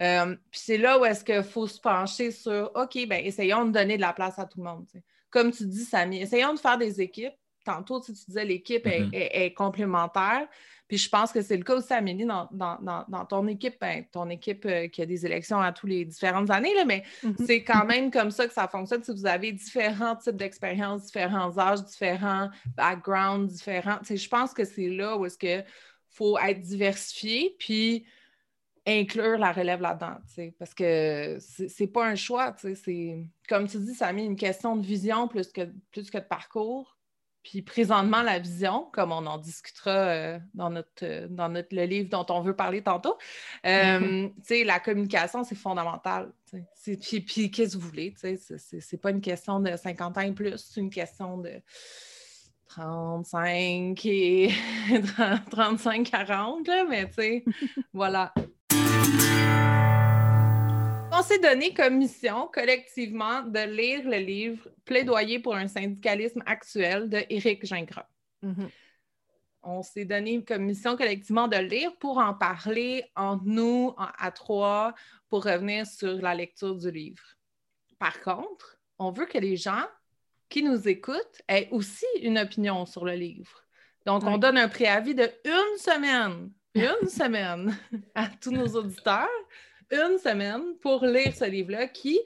Euh, 0.00 0.34
puis 0.50 0.60
c'est 0.64 0.78
là 0.78 0.98
où 0.98 1.04
est-ce 1.04 1.22
qu'il 1.22 1.42
faut 1.42 1.66
se 1.66 1.78
pencher 1.78 2.30
sur 2.30 2.70
OK, 2.74 2.94
bien, 2.94 3.18
essayons 3.18 3.66
de 3.66 3.72
donner 3.72 3.96
de 3.96 4.00
la 4.00 4.14
place 4.14 4.38
à 4.38 4.46
tout 4.46 4.56
le 4.56 4.64
monde. 4.64 4.86
Comme 5.28 5.50
tu 5.50 5.66
dis, 5.66 5.84
Samy, 5.84 6.22
essayons 6.22 6.54
de 6.54 6.58
faire 6.58 6.78
des 6.78 7.02
équipes. 7.02 7.34
Tantôt, 7.64 8.00
tu 8.00 8.12
disais 8.12 8.44
l'équipe 8.44 8.86
est, 8.86 9.02
mm-hmm. 9.02 9.54
complémentaire. 9.54 10.48
Puis 10.88 10.98
je 10.98 11.08
pense 11.08 11.30
que 11.30 11.40
c'est 11.40 11.56
le 11.56 11.62
cas 11.62 11.76
aussi, 11.76 11.92
Amélie, 11.92 12.24
dans, 12.24 12.48
dans, 12.50 13.24
ton 13.26 13.46
équipe, 13.46 13.76
ben, 13.80 14.04
ton 14.10 14.28
équipe 14.28 14.66
euh, 14.66 14.88
qui 14.88 15.02
a 15.02 15.06
des 15.06 15.24
élections 15.24 15.60
à 15.60 15.72
tous 15.72 15.86
les 15.86 16.04
différentes 16.04 16.50
années, 16.50 16.74
là, 16.74 16.84
mais 16.84 17.04
mm-hmm. 17.22 17.46
c'est 17.46 17.62
quand 17.62 17.84
même 17.84 18.10
comme 18.10 18.32
ça 18.32 18.48
que 18.48 18.52
ça 18.52 18.66
fonctionne. 18.66 19.04
Si 19.04 19.12
vous 19.12 19.26
avez 19.26 19.52
différents 19.52 20.16
types 20.16 20.36
d'expériences, 20.36 21.06
différents 21.06 21.56
âges, 21.58 21.84
différents 21.84 22.50
backgrounds, 22.76 23.52
différents. 23.52 23.98
Je 24.02 24.28
pense 24.28 24.52
que 24.52 24.64
c'est 24.64 24.88
là 24.88 25.16
où 25.16 25.26
est-ce 25.26 25.38
qu'il 25.38 25.64
faut 26.08 26.36
être 26.38 26.60
diversifié, 26.60 27.54
puis 27.58 28.04
inclure 28.86 29.38
la 29.38 29.52
relève 29.52 29.80
là-dedans, 29.80 30.16
parce 30.58 30.74
que 30.74 31.38
c'est 31.38 31.86
pas 31.86 32.06
un 32.06 32.14
choix, 32.14 32.54
c'est 32.58 33.24
comme 33.48 33.68
tu 33.68 33.78
dis, 33.78 33.94
ça 33.94 34.08
a 34.08 34.12
mis 34.12 34.24
une 34.24 34.36
question 34.36 34.76
de 34.76 34.84
vision 34.84 35.28
plus 35.28 35.52
que, 35.52 35.70
plus 35.92 36.10
que 36.10 36.18
de 36.18 36.24
parcours. 36.24 36.96
Puis 37.42 37.62
présentement, 37.62 38.22
la 38.22 38.38
vision, 38.38 38.88
comme 38.92 39.12
on 39.12 39.26
en 39.26 39.38
discutera 39.38 39.90
euh, 39.90 40.38
dans, 40.52 40.68
notre, 40.68 41.04
euh, 41.04 41.26
dans 41.30 41.48
notre, 41.48 41.74
le 41.74 41.84
livre 41.84 42.10
dont 42.10 42.26
on 42.28 42.42
veut 42.42 42.54
parler 42.54 42.82
tantôt, 42.82 43.16
euh, 43.66 44.28
la 44.64 44.80
communication, 44.80 45.42
c'est 45.42 45.54
fondamental. 45.54 46.32
Puis, 46.82 47.20
puis 47.20 47.50
qu'est-ce 47.50 47.76
que 47.76 47.82
vous 47.82 47.88
voulez? 47.88 48.14
C'est 48.16 49.00
pas 49.00 49.10
une 49.10 49.20
question 49.20 49.60
de 49.60 49.74
50 49.74 50.18
ans 50.18 50.20
et 50.20 50.32
plus, 50.32 50.56
c'est 50.56 50.80
une 50.80 50.90
question 50.90 51.38
de 51.38 51.62
35 52.68 54.04
et 54.04 54.48
35-40, 55.50 56.88
mais 56.88 57.08
tu 57.08 57.14
sais, 57.14 57.44
voilà 57.92 58.34
on 61.20 61.22
s'est 61.22 61.38
donné 61.38 61.74
comme 61.74 61.98
mission 61.98 62.48
collectivement 62.52 63.42
de 63.42 63.60
lire 63.60 64.08
le 64.08 64.16
livre 64.16 64.66
Plaidoyer 64.86 65.38
pour 65.38 65.54
un 65.54 65.68
syndicalisme 65.68 66.42
actuel 66.46 67.10
de 67.10 67.22
Éric 67.28 67.66
Gingras. 67.66 68.06
Mm-hmm. 68.42 68.70
On 69.62 69.82
s'est 69.82 70.06
donné 70.06 70.42
comme 70.42 70.62
mission 70.62 70.96
collectivement 70.96 71.46
de 71.46 71.58
lire 71.58 71.94
pour 71.98 72.16
en 72.16 72.32
parler 72.32 73.04
entre 73.16 73.44
nous, 73.44 73.94
à 73.98 74.30
trois, 74.30 74.94
pour 75.28 75.44
revenir 75.44 75.86
sur 75.86 76.14
la 76.22 76.34
lecture 76.34 76.74
du 76.74 76.90
livre. 76.90 77.22
Par 77.98 78.18
contre, 78.22 78.78
on 78.98 79.10
veut 79.10 79.26
que 79.26 79.36
les 79.36 79.58
gens 79.58 79.84
qui 80.48 80.62
nous 80.62 80.88
écoutent 80.88 81.42
aient 81.48 81.68
aussi 81.70 82.06
une 82.22 82.38
opinion 82.38 82.86
sur 82.86 83.04
le 83.04 83.12
livre. 83.12 83.66
Donc, 84.06 84.24
on 84.24 84.38
donne 84.38 84.56
un 84.56 84.68
préavis 84.68 85.14
de 85.14 85.30
une 85.44 85.78
semaine, 85.78 86.50
une 86.74 87.08
semaine 87.10 87.76
à 88.14 88.26
tous 88.28 88.52
nos 88.52 88.68
auditeurs 88.68 89.28
une 89.90 90.18
semaine 90.18 90.76
pour 90.80 91.04
lire 91.04 91.34
ce 91.34 91.44
livre-là 91.44 91.88
qui, 91.88 92.18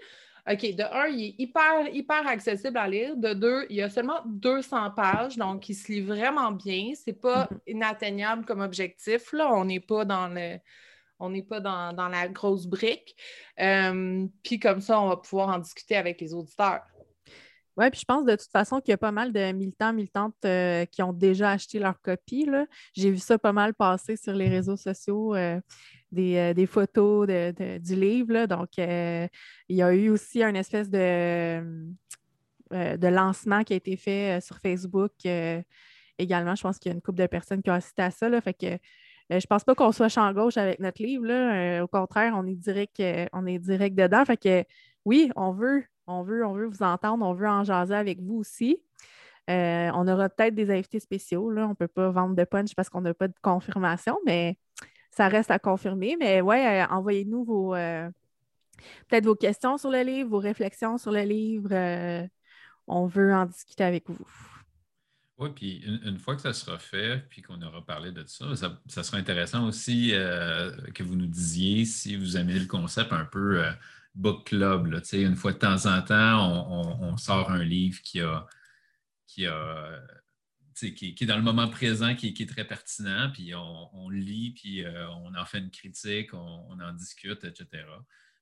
OK, 0.51 0.61
de 0.61 0.83
un, 0.83 1.07
il 1.07 1.25
est 1.25 1.35
hyper, 1.39 1.89
hyper 1.93 2.27
accessible 2.27 2.77
à 2.77 2.87
lire. 2.87 3.17
De 3.17 3.33
deux, 3.33 3.67
il 3.71 3.77
y 3.77 3.83
a 3.83 3.89
seulement 3.89 4.21
200 4.27 4.91
pages, 4.91 5.37
donc 5.37 5.69
il 5.69 5.75
se 5.75 5.91
lit 5.91 6.03
vraiment 6.03 6.53
bien. 6.53 6.93
C'est 6.95 7.19
pas 7.19 7.45
mm-hmm. 7.45 7.59
inatteignable 7.69 8.45
comme 8.45 8.61
objectif. 8.61 9.33
Là. 9.33 9.51
On 9.55 9.65
n'est 9.65 9.81
pas 9.81 10.05
dans 10.05 10.29
le. 10.29 10.59
On 11.21 11.31
n'est 11.31 11.43
pas 11.45 11.61
dans, 11.61 12.09
la 12.09 12.29
grosse 12.29 12.67
brique. 12.67 13.17
Euh, 13.61 14.27
puis 14.43 14.59
comme 14.59 14.81
ça, 14.81 15.01
on 15.01 15.09
va 15.09 15.17
pouvoir 15.17 15.49
en 15.49 15.59
discuter 15.59 15.97
avec 15.97 16.21
les 16.21 16.35
auditeurs. 16.35 16.83
Oui, 17.77 17.91
puis 17.91 18.01
je 18.01 18.05
pense 18.05 18.25
de 18.25 18.37
toute 18.37 18.51
façon 18.53 18.81
qu'il 18.81 18.93
y 18.93 18.95
a 18.95 18.99
pas 18.99 19.11
mal 19.11 19.33
de 19.33 19.51
militants, 19.51 19.93
militantes 19.93 20.37
euh, 20.45 20.85
qui 20.87 21.03
ont 21.03 21.13
déjà 21.13 21.51
acheté 21.51 21.81
leur 21.81 22.01
copie. 22.01 22.49
J'ai 22.93 23.11
vu 23.11 23.19
ça 23.19 23.37
pas 23.37 23.53
mal 23.53 23.75
passer 23.75 24.17
sur 24.17 24.33
les 24.33 24.49
réseaux 24.49 24.77
sociaux. 24.77 25.35
Euh, 25.35 25.61
euh, 26.17 26.55
des, 26.55 26.67
photos 26.67 27.27
du 27.27 27.97
livre. 27.97 28.47
Donc, 28.47 28.69
il 28.79 29.29
y 29.77 29.83
a 29.83 29.93
eu 29.93 30.11
aussi 30.11 30.45
un 30.45 30.55
espèce 30.55 30.89
de, 30.89 31.61
de 32.71 33.09
lancement 33.09 33.65
qui 33.65 33.73
a 33.73 33.77
été 33.77 33.97
fait 33.97 34.41
sur 34.41 34.59
Facebook 34.59 35.11
également. 36.17 36.55
Je 36.55 36.63
pense 36.63 36.79
qu'il 36.79 36.91
y 36.91 36.93
a 36.93 36.95
une 36.95 37.03
couple 37.03 37.19
de 37.19 37.27
personnes 37.27 37.63
qui 37.63 37.71
ont 37.71 37.75
assisté 37.75 38.03
à 38.03 38.13
ça. 38.13 38.29
Là, 38.29 38.41
fait 38.41 38.55
que 38.55 38.79
je 39.29 39.47
pense 39.47 39.65
pas 39.65 39.75
qu'on 39.75 39.91
soit 39.91 40.09
champ 40.09 40.33
gauche 40.33 40.57
avec 40.57 40.79
notre 40.79 41.03
livre. 41.03 41.27
Là. 41.27 41.83
au 41.83 41.89
contraire, 41.89 42.35
on 42.37 42.47
est 42.47 42.55
direct, 42.55 43.03
on 43.33 43.45
est 43.45 43.59
direct 43.59 43.97
dedans. 43.97 44.25
Fait 44.25 44.37
que 44.37 44.65
oui, 45.05 45.33
on 45.35 45.51
veut, 45.53 45.85
on 46.07 46.23
veut, 46.23 46.45
vous 46.45 46.83
entendre, 46.83 47.25
on 47.25 47.35
veut 47.35 47.49
en 47.49 47.65
jaser 47.65 47.95
avec 47.95 48.21
vous 48.21 48.37
aussi. 48.37 48.79
on 49.49 50.09
aura 50.09 50.29
peut-être 50.29 50.55
des 50.55 50.71
invités 50.71 51.01
spéciaux. 51.01 51.51
On 51.57 51.69
ne 51.69 51.75
peut 51.75 51.89
pas 51.89 52.11
vendre 52.11 52.35
de 52.37 52.45
punch 52.45 52.75
parce 52.75 52.89
qu'on 52.89 53.01
n'a 53.03 53.15
pas 53.15 53.29
de 53.29 53.35
confirmation, 53.43 54.19
mais 54.27 54.59
ça 55.15 55.29
reste 55.29 55.51
à 55.51 55.59
confirmer. 55.59 56.17
Mais 56.19 56.41
ouais, 56.41 56.83
euh, 56.83 56.87
envoyez-nous 56.89 57.75
euh, 57.75 58.11
peut-être 59.09 59.25
vos 59.25 59.37
questions 59.37 59.79
sur 59.79 59.91
le 59.91 60.03
livre, 60.03 60.31
vos 60.31 60.39
réflexions 60.39 60.99
sur 60.99 61.13
le 61.13 61.23
livre. 61.23 61.71
Euh, 61.73 62.27
on 62.87 63.07
veut 63.07 63.33
en 63.33 63.47
discuter 63.47 63.85
avec 63.85 64.09
vous. 64.09 64.29
Oui, 65.39 65.51
puis 65.55 65.85
une, 66.05 66.19
fois 66.19 66.37
que 66.37 66.43
ça 66.43 66.53
sera 66.53 66.79
fait, 66.79 67.25
puis 67.29 67.43
qu'on 67.43 67.61
aura 67.61 67.85
parlé 67.85 68.13
de 68.13 68.25
ça, 68.25 68.55
ça, 68.55 69.03
sera 69.03 69.17
intéressant 69.19 69.67
aussi 69.67 70.13
que 70.13 71.03
vous 71.03 71.17
nous 71.17 71.27
disiez 71.27 71.85
si 71.87 72.15
vous 72.15 72.37
aimez 72.37 72.57
le 72.57 72.67
concept 72.67 73.13
un 73.13 73.25
peu 73.25 73.65
book 74.15 74.47
club. 74.47 74.87
Là, 74.87 75.01
une 75.13 75.37
fois 75.37 75.53
de 75.53 75.59
temps 75.59 75.87
en 75.87 76.03
temps, 76.03 77.01
on, 77.01 77.17
sort 77.17 77.51
un 77.51 77.65
livre 77.65 78.01
qui 78.03 78.21
a, 78.21 78.47
qui 79.27 79.47
a 79.47 80.01
qui, 80.75 81.15
est 81.21 81.27
dans 81.27 81.37
le 81.37 81.43
moment 81.43 81.69
présent, 81.69 82.15
qui, 82.15 82.29
est 82.29 82.49
très 82.49 82.67
pertinent, 82.67 83.31
puis 83.33 83.55
on, 83.55 84.09
lit, 84.11 84.53
puis 84.57 84.85
on 85.23 85.35
en 85.35 85.45
fait 85.45 85.59
une 85.59 85.71
critique, 85.71 86.35
on, 86.35 86.81
en 86.81 86.93
discute, 86.93 87.45
etc. 87.45 87.85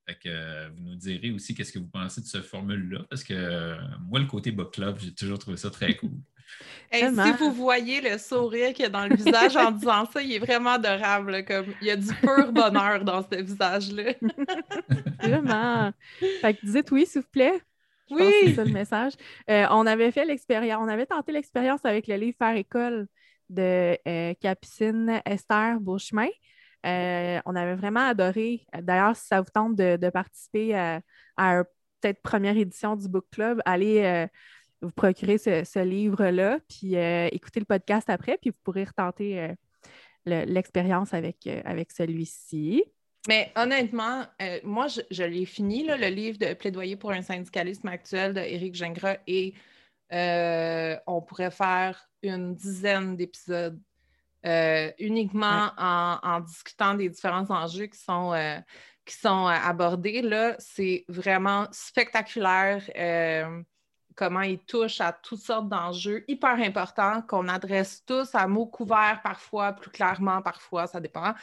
Fait 0.06 0.18
que 0.18 0.68
vous 0.70 0.82
nous 0.82 0.96
direz 0.96 1.30
aussi 1.30 1.54
qu'est-ce 1.54 1.72
que 1.72 1.78
vous 1.78 1.90
pensez 1.90 2.22
de 2.22 2.26
cette 2.26 2.44
formule-là, 2.44 3.04
parce 3.10 3.22
que 3.22 3.76
moi, 4.00 4.18
le 4.18 4.26
côté 4.26 4.50
book 4.50 4.74
club, 4.74 4.98
j'ai 4.98 5.14
toujours 5.14 5.38
trouvé 5.38 5.56
ça 5.56 5.70
très 5.70 5.94
cool. 5.96 6.18
Si 6.92 7.32
vous 7.38 7.52
voyez 7.52 8.00
le 8.00 8.18
sourire 8.18 8.72
qu'il 8.72 8.82
y 8.82 8.86
a 8.86 8.90
dans 8.90 9.06
le 9.06 9.16
visage 9.16 9.56
en 9.56 9.70
disant 9.70 10.06
ça, 10.06 10.22
il 10.22 10.32
est 10.32 10.38
vraiment 10.38 10.70
adorable. 10.70 11.44
Comme, 11.44 11.66
il 11.80 11.88
y 11.88 11.90
a 11.90 11.96
du 11.96 12.12
pur 12.14 12.52
bonheur 12.52 13.04
dans 13.04 13.22
ce 13.22 13.40
visage-là. 13.40 14.12
vraiment. 15.20 15.92
Fait 16.40 16.54
que 16.54 16.66
dites 16.66 16.90
oui, 16.90 17.06
s'il 17.06 17.22
vous 17.22 17.28
plaît. 17.28 17.60
oui. 18.10 18.30
C'est 18.44 18.54
ça 18.54 18.64
le 18.64 18.72
message. 18.72 19.12
Euh, 19.50 19.66
on 19.70 19.86
avait 19.86 20.10
fait 20.10 20.24
l'expérience, 20.24 20.82
on 20.84 20.88
avait 20.88 21.06
tenté 21.06 21.32
l'expérience 21.32 21.80
avec 21.84 22.06
le 22.06 22.16
livre 22.16 22.36
Faire 22.38 22.56
école 22.56 23.06
de 23.48 23.96
euh, 24.06 24.34
Capucine 24.40 25.20
Esther 25.24 25.80
Beauchemin. 25.80 26.28
Euh, 26.84 27.40
on 27.46 27.54
avait 27.54 27.76
vraiment 27.76 28.06
adoré. 28.06 28.66
D'ailleurs, 28.82 29.16
si 29.16 29.26
ça 29.26 29.40
vous 29.40 29.50
tente 29.52 29.76
de, 29.76 30.10
participer 30.10 30.74
à, 30.74 31.00
à 31.36 31.62
peut-être 32.00 32.20
première 32.22 32.56
édition 32.56 32.96
du 32.96 33.08
book 33.08 33.26
club, 33.30 33.62
allez 33.64 34.26
vous 34.82 34.90
procurer 34.90 35.38
ce, 35.38 35.78
livre-là, 35.82 36.58
puis 36.68 36.96
euh, 36.96 37.28
écouter 37.32 37.60
le 37.60 37.66
podcast 37.66 38.10
après, 38.10 38.36
puis 38.36 38.50
vous 38.50 38.58
pourrez 38.64 38.84
retenter 38.84 39.40
euh, 39.40 40.44
l'expérience 40.44 41.14
avec, 41.14 41.46
euh, 41.46 41.62
avec 41.64 41.92
celui-ci. 41.92 42.84
Mais 43.28 43.52
honnêtement, 43.54 44.24
moi, 44.64 44.88
je, 44.88 45.22
l'ai 45.22 45.46
fini, 45.46 45.84
le 45.86 46.08
livre 46.08 46.38
de 46.38 46.54
Plaidoyer 46.54 46.96
pour 46.96 47.12
un 47.12 47.22
syndicalisme 47.22 47.86
actuel 47.86 48.34
d'Éric 48.34 48.74
Gingras, 48.74 49.18
et 49.28 49.54
on 50.10 51.22
pourrait 51.22 51.52
faire 51.52 52.08
une 52.24 52.56
dizaine 52.56 53.16
d'épisodes 53.16 53.80
uniquement 54.98 55.70
en, 55.78 56.18
en, 56.20 56.40
discutant 56.40 56.94
des 56.94 57.08
différents 57.08 57.48
enjeux 57.48 57.86
qui 57.86 58.00
sont, 58.00 58.34
qui 59.04 59.14
sont 59.14 59.46
abordés. 59.46 60.20
Là, 60.20 60.56
c'est 60.58 61.04
vraiment 61.06 61.68
spectaculaire 61.70 62.82
comment 64.14 64.42
il 64.42 64.58
touche 64.58 65.00
à 65.00 65.12
toutes 65.12 65.40
sortes 65.40 65.68
d'enjeux 65.68 66.24
hyper 66.28 66.60
importants 66.60 67.22
qu'on 67.22 67.48
adresse 67.48 68.04
tous 68.04 68.34
à 68.34 68.46
mots 68.46 68.66
couverts 68.66 69.20
parfois, 69.22 69.72
plus 69.72 69.90
clairement 69.90 70.42
parfois, 70.42 70.86
ça 70.86 71.00
dépend, 71.00 71.34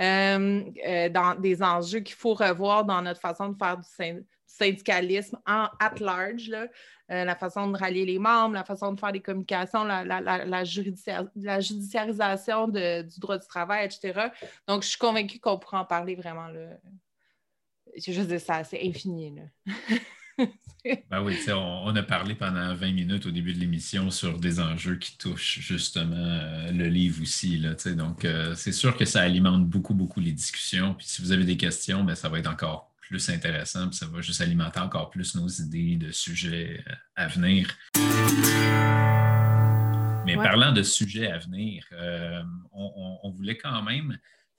euh, 0.00 0.62
euh, 0.86 1.08
dans 1.08 1.34
des 1.34 1.62
enjeux 1.62 2.00
qu'il 2.00 2.16
faut 2.16 2.34
revoir 2.34 2.84
dans 2.84 3.02
notre 3.02 3.20
façon 3.20 3.50
de 3.50 3.56
faire 3.56 3.76
du 3.76 3.86
syndicalisme 4.46 5.38
en 5.46 5.68
at 5.78 5.94
large, 6.00 6.50
euh, 6.50 7.24
la 7.24 7.36
façon 7.36 7.70
de 7.70 7.78
rallier 7.78 8.04
les 8.04 8.18
membres, 8.18 8.54
la 8.54 8.64
façon 8.64 8.92
de 8.92 9.00
faire 9.00 9.12
des 9.12 9.20
communications, 9.20 9.84
la, 9.84 10.64
judiciarisation 10.64 12.68
du 12.68 13.18
droit 13.18 13.38
du 13.38 13.46
travail, 13.46 13.86
etc. 13.86 14.28
Donc, 14.66 14.82
je 14.82 14.88
suis 14.88 14.98
convaincue 14.98 15.38
qu'on 15.38 15.58
pourra 15.58 15.80
en 15.80 15.84
parler 15.84 16.16
vraiment. 16.16 16.48
Je 17.96 18.12
veux 18.12 18.26
dire, 18.26 18.40
ça, 18.40 18.64
c'est 18.64 18.86
infini. 18.86 19.34
Là. 19.34 19.42
ben 21.10 21.22
oui, 21.22 21.36
on, 21.52 21.94
a 21.94 22.02
parlé 22.02 22.34
pendant 22.34 22.74
20 22.74 22.92
minutes 22.92 23.26
au 23.26 23.30
début 23.30 23.52
de 23.52 23.58
l'émission 23.58 24.10
sur 24.10 24.38
des 24.38 24.60
enjeux 24.60 24.96
qui 24.96 25.16
touchent 25.18 25.58
justement 25.60 26.16
euh, 26.16 26.70
le 26.70 26.86
livre 26.86 27.22
aussi. 27.22 27.58
Là, 27.58 27.74
donc, 27.94 28.24
euh, 28.24 28.54
c'est 28.54 28.72
sûr 28.72 28.96
que 28.96 29.04
ça 29.04 29.22
alimente 29.22 29.66
beaucoup, 29.66 29.94
beaucoup 29.94 30.20
les 30.20 30.32
discussions. 30.32 30.94
Puis 30.94 31.06
si 31.06 31.22
vous 31.22 31.32
avez 31.32 31.44
des 31.44 31.56
questions, 31.56 32.04
ben, 32.04 32.14
ça 32.14 32.28
va 32.28 32.38
être 32.38 32.50
encore 32.50 32.92
plus 33.00 33.28
intéressant. 33.30 33.88
Puis 33.88 33.98
ça 33.98 34.06
va 34.06 34.20
juste 34.20 34.40
alimenter 34.40 34.80
encore 34.80 35.10
plus 35.10 35.34
nos 35.34 35.48
idées 35.48 35.96
de 35.96 36.12
sujets 36.12 36.84
euh, 36.88 36.92
à 37.16 37.26
venir. 37.26 37.76
Mais 40.26 40.36
parlant 40.36 40.72
de 40.72 40.82
sujets 40.82 41.28
à 41.28 41.38
venir, 41.38 41.86
on, 42.72 43.30
voulait 43.30 43.56
quand 43.56 43.82
même 43.82 44.18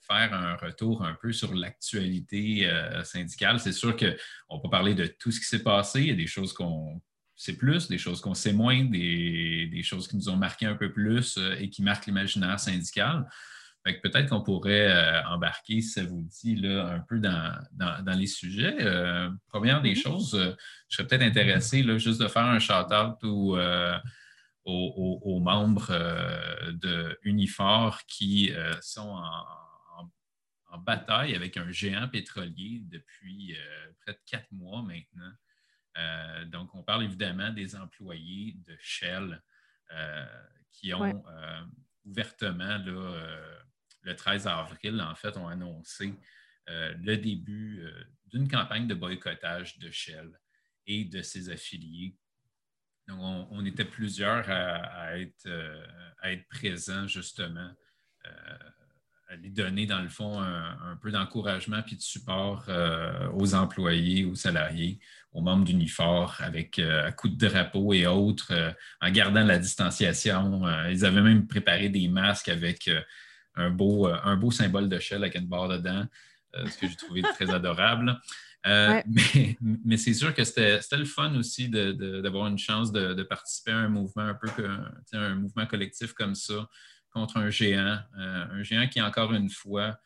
faire 0.10 0.34
un 0.34 0.56
retour 0.56 1.04
un 1.04 1.14
peu 1.14 1.32
sur 1.32 1.54
l'actualité 1.54 2.68
euh, 2.68 3.04
syndicale. 3.04 3.60
C'est 3.60 3.72
sûr 3.72 3.96
qu'on 3.96 4.60
peut 4.60 4.70
parler 4.70 4.96
de 4.96 5.06
tout 5.06 5.32
ce 5.32 5.40
qui 5.40 5.46
s'est 5.46 5.64
passé. 5.64 6.02
Il 6.02 6.08
y 6.08 6.12
a 6.12 6.16
des 6.16 6.28
choses 6.28 6.52
qu'on 6.54 7.02
sait 7.36 7.56
plus, 7.56 7.88
des 7.88 7.98
choses 7.98 8.20
qu'on 8.20 8.34
sait 8.34 8.54
moins, 8.54 8.84
des, 8.84 9.82
choses 9.84 10.08
qui 10.08 10.18
nous 10.18 10.30
ont 10.30 10.36
marqué 10.36 10.66
un 10.66 10.76
peu 10.76 10.92
plus 10.92 11.38
euh, 11.38 11.56
et 11.60 11.70
qui 11.70 11.84
marquent 11.84 12.08
l'imaginaire 12.08 12.60
syndical. 12.60 13.30
peut-être 13.84 14.30
qu'on 14.30 14.42
pourrait 14.42 14.92
euh, 14.92 15.24
embarquer, 15.28 15.82
si 15.82 15.90
ça 15.90 16.04
vous 16.04 16.28
dit, 16.42 16.56
là, 16.56 16.88
un 16.88 17.00
peu 17.00 17.20
dans, 17.20 18.18
les 18.18 18.28
sujets. 18.28 18.78
première 19.48 19.82
des 19.82 19.94
mm-hmm. 19.94 20.02
choses, 20.02 20.56
je 20.90 20.96
serais 20.96 21.08
peut-être 21.08 21.24
intéressé 21.24 21.84
là, 21.84 21.98
juste 21.98 22.20
de 22.20 22.28
faire 22.28 22.46
un 22.46 22.60
shout-out 22.60 23.24
aux, 23.24 23.58
aux, 24.66 25.40
membres 25.40 25.94
de 26.72 27.18
Unifor 27.24 28.02
qui 28.06 28.52
sont 28.82 29.10
en, 29.10 29.69
en 30.70 30.78
bataille 30.78 31.36
avec 31.36 31.58
un 31.58 31.72
géant 31.72 32.08
pétrolier 32.08 32.82
depuis 32.86 33.56
euh, 33.56 33.92
près 34.02 34.14
de 34.14 34.20
quatre 34.26 34.52
mois 34.52 34.82
maintenant. 34.82 35.32
Euh, 35.98 36.46
donc, 36.46 36.74
on 36.76 36.84
parle 36.84 37.04
évidemment 37.04 37.52
des 37.52 37.76
employés 37.76 38.56
de 38.66 38.78
Shell 38.80 39.42
euh, 39.92 40.26
qui 40.72 40.94
ont 40.94 41.24
ouvertement, 42.06 42.78
le 42.78 44.16
13 44.16 44.48
avril, 44.48 45.02
en 45.02 45.16
fait, 45.16 45.36
ont 45.38 45.48
annoncé 45.48 46.14
le 46.68 47.16
début 47.16 47.84
d'une 48.28 48.48
campagne 48.48 48.88
de 48.88 48.94
boycottage 48.94 49.80
de 49.80 49.90
Shell 49.90 50.32
et 50.86 51.06
de 51.06 51.22
ses 51.22 51.50
affiliés. 51.50 52.16
Donc, 53.08 53.48
on, 53.52 53.66
était 53.66 53.86
plusieurs 53.86 54.48
à, 54.50 55.18
être, 55.18 55.50
à 56.20 56.32
être 56.32 56.48
présents 56.48 57.08
justement 57.08 57.76
lui 59.36 59.52
donner, 59.52 59.86
dans 59.86 60.02
le 60.02 60.10
fond, 60.10 60.40
un, 60.40 60.98
peu 61.02 61.12
d'encouragement 61.12 61.82
puis 61.86 61.96
de 61.96 62.02
support 62.02 62.66
euh, 62.68 63.30
aux 63.34 63.54
employés, 63.54 64.26
aux 64.26 64.36
salariés, 64.36 65.00
aux 65.34 65.42
membres 65.42 65.66
d'Unifor, 65.66 66.36
avec 66.40 66.80
euh, 66.80 67.08
à 67.08 67.12
coups 67.12 67.36
de 67.38 67.48
drapeau 67.48 67.94
et 67.94 68.08
autres, 68.08 68.52
euh, 68.52 68.72
en 69.02 69.12
gardant 69.12 69.44
la 69.44 69.60
distanciation. 69.60 70.64
ils 70.90 71.06
avaient 71.06 71.22
même 71.22 71.48
préparé 71.48 71.90
des 71.90 72.08
masques 72.08 72.50
avec 72.50 72.90
un, 73.56 73.70
beau, 73.70 74.08
un 74.08 74.36
beau 74.36 74.52
symbole 74.52 74.90
de 74.90 75.00
Shell 75.00 75.24
avec 75.24 75.36
une 75.36 75.48
barre 75.48 75.70
dedans, 75.70 76.06
ce 76.56 76.78
que 76.78 76.88
j'ai 76.88 76.96
trouvé 76.96 77.22
très 77.36 77.50
adorable. 77.52 78.20
Mais, 78.66 79.56
mais 79.62 79.96
c'est 79.96 80.14
sûr 80.14 80.34
que 80.34 80.44
c'était 80.44 80.82
le 80.92 81.06
fun 81.06 81.34
aussi 81.36 81.70
d'avoir 81.70 82.48
une 82.48 82.58
chance 82.58 82.92
de, 82.92 83.24
participer 83.24 83.72
à 83.72 83.78
un 83.78 83.88
mouvement 83.88 84.24
un 84.24 84.34
peu 84.34 84.50
que, 84.50 84.68
un 85.14 85.36
mouvement 85.36 85.66
collectif 85.66 86.12
comme 86.12 86.36
ça 86.36 86.68
contre 87.12 87.38
un 87.38 87.50
géant, 87.50 88.00
euh, 88.18 88.46
un 88.52 88.64
géant 88.64 88.88
qui, 88.88 89.02
encore 89.02 89.34
une 89.34 89.50
fois, 89.50 90.00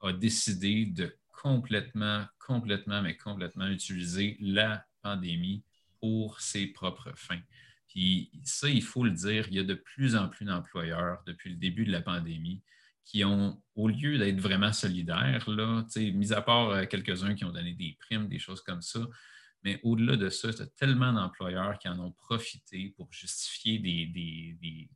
a 0.00 0.12
décidé 0.12 0.86
de 0.86 1.16
complètement, 1.30 2.24
complètement, 2.38 3.02
mais 3.02 3.16
complètement 3.16 3.66
utiliser 3.66 4.36
la 4.40 4.84
pandémie 5.02 5.64
pour 6.00 6.40
ses 6.40 6.66
propres 6.66 7.12
fins. 7.16 7.40
Puis 7.88 8.30
ça, 8.44 8.68
il 8.68 8.82
faut 8.82 9.04
le 9.04 9.10
dire, 9.10 9.46
il 9.48 9.54
y 9.54 9.58
a 9.58 9.64
de 9.64 9.74
plus 9.74 10.16
en 10.16 10.28
plus 10.28 10.44
d'employeurs 10.46 11.22
depuis 11.26 11.50
le 11.50 11.56
début 11.56 11.84
de 11.84 11.92
la 11.92 12.00
pandémie 12.00 12.62
qui 13.04 13.24
ont, 13.24 13.60
au 13.74 13.88
lieu 13.88 14.18
d'être 14.18 14.40
vraiment 14.40 14.72
solidaires, 14.72 15.48
là, 15.50 15.84
mis 15.96 16.32
à 16.32 16.40
part 16.40 16.70
euh, 16.70 16.86
quelques-uns 16.86 17.34
qui 17.34 17.44
ont 17.44 17.50
donné 17.50 17.74
des 17.74 17.96
primes, 18.00 18.28
des 18.28 18.38
choses 18.38 18.62
comme 18.62 18.80
ça, 18.80 19.00
mais 19.64 19.80
au-delà 19.82 20.16
de 20.16 20.28
ça, 20.28 20.50
il 20.50 20.58
y 20.58 20.62
a 20.62 20.66
tellement 20.66 21.12
d'employeurs 21.12 21.78
qui 21.78 21.88
en 21.88 21.98
ont 21.98 22.12
profité 22.12 22.94
pour 22.96 23.12
justifier 23.12 23.78
des 23.78 24.06
des 24.06 24.88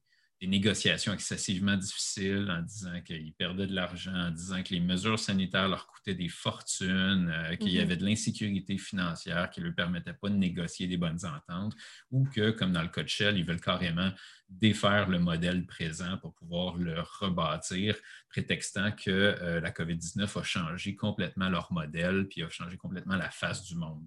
négociations 0.43 1.15
excessivement 1.15 1.77
difficiles 1.77 2.51
en 2.51 2.61
disant 2.61 3.01
qu'ils 3.01 3.33
perdaient 3.33 3.67
de 3.67 3.75
l'argent, 3.75 4.15
en 4.15 4.31
disant 4.31 4.63
que 4.63 4.75
les 4.75 4.81
mesures 4.81 5.19
sanitaires 5.19 5.69
leur 5.69 5.87
coûtaient 5.87 6.15
des 6.15 6.29
fortunes, 6.29 7.31
euh, 7.31 7.57
qu'il 7.57 7.71
y 7.71 7.77
mhm. 7.77 7.83
avait 7.83 7.97
de 7.97 8.05
l'insécurité 8.05 8.77
financière 8.77 9.49
qui 9.49 9.61
ne 9.61 9.67
leur 9.67 9.75
permettait 9.75 10.13
pas 10.13 10.29
de 10.29 10.35
négocier 10.35 10.87
des 10.87 10.99
bonnes 10.99 11.21
ententes, 11.25 11.75
ou 12.11 12.25
que, 12.25 12.51
comme 12.51 12.73
dans 12.73 12.83
le 12.83 12.89
cas 12.89 13.03
de 13.03 13.09
Shell, 13.09 13.39
ils 13.39 13.47
veulent 13.47 13.61
carrément 13.61 14.13
défaire 14.49 15.09
le 15.09 15.19
modèle 15.19 15.65
présent 15.65 16.19
pour 16.19 16.35
pouvoir 16.35 16.77
le 16.77 17.01
rebâtir, 17.01 17.97
prétextant 18.29 18.93
que 18.93 19.11
euh, 19.11 19.61
la 19.61 19.71
COVID-19 19.71 20.39
a 20.39 20.43
changé 20.43 20.95
complètement 20.97 21.49
leur 21.49 21.73
modèle, 21.73 22.29
puis 22.29 22.43
a 22.43 22.51
changé 22.51 22.77
complètement 22.77 23.17
la 23.17 23.31
face 23.31 23.65
du 23.65 23.75
monde. 23.75 24.07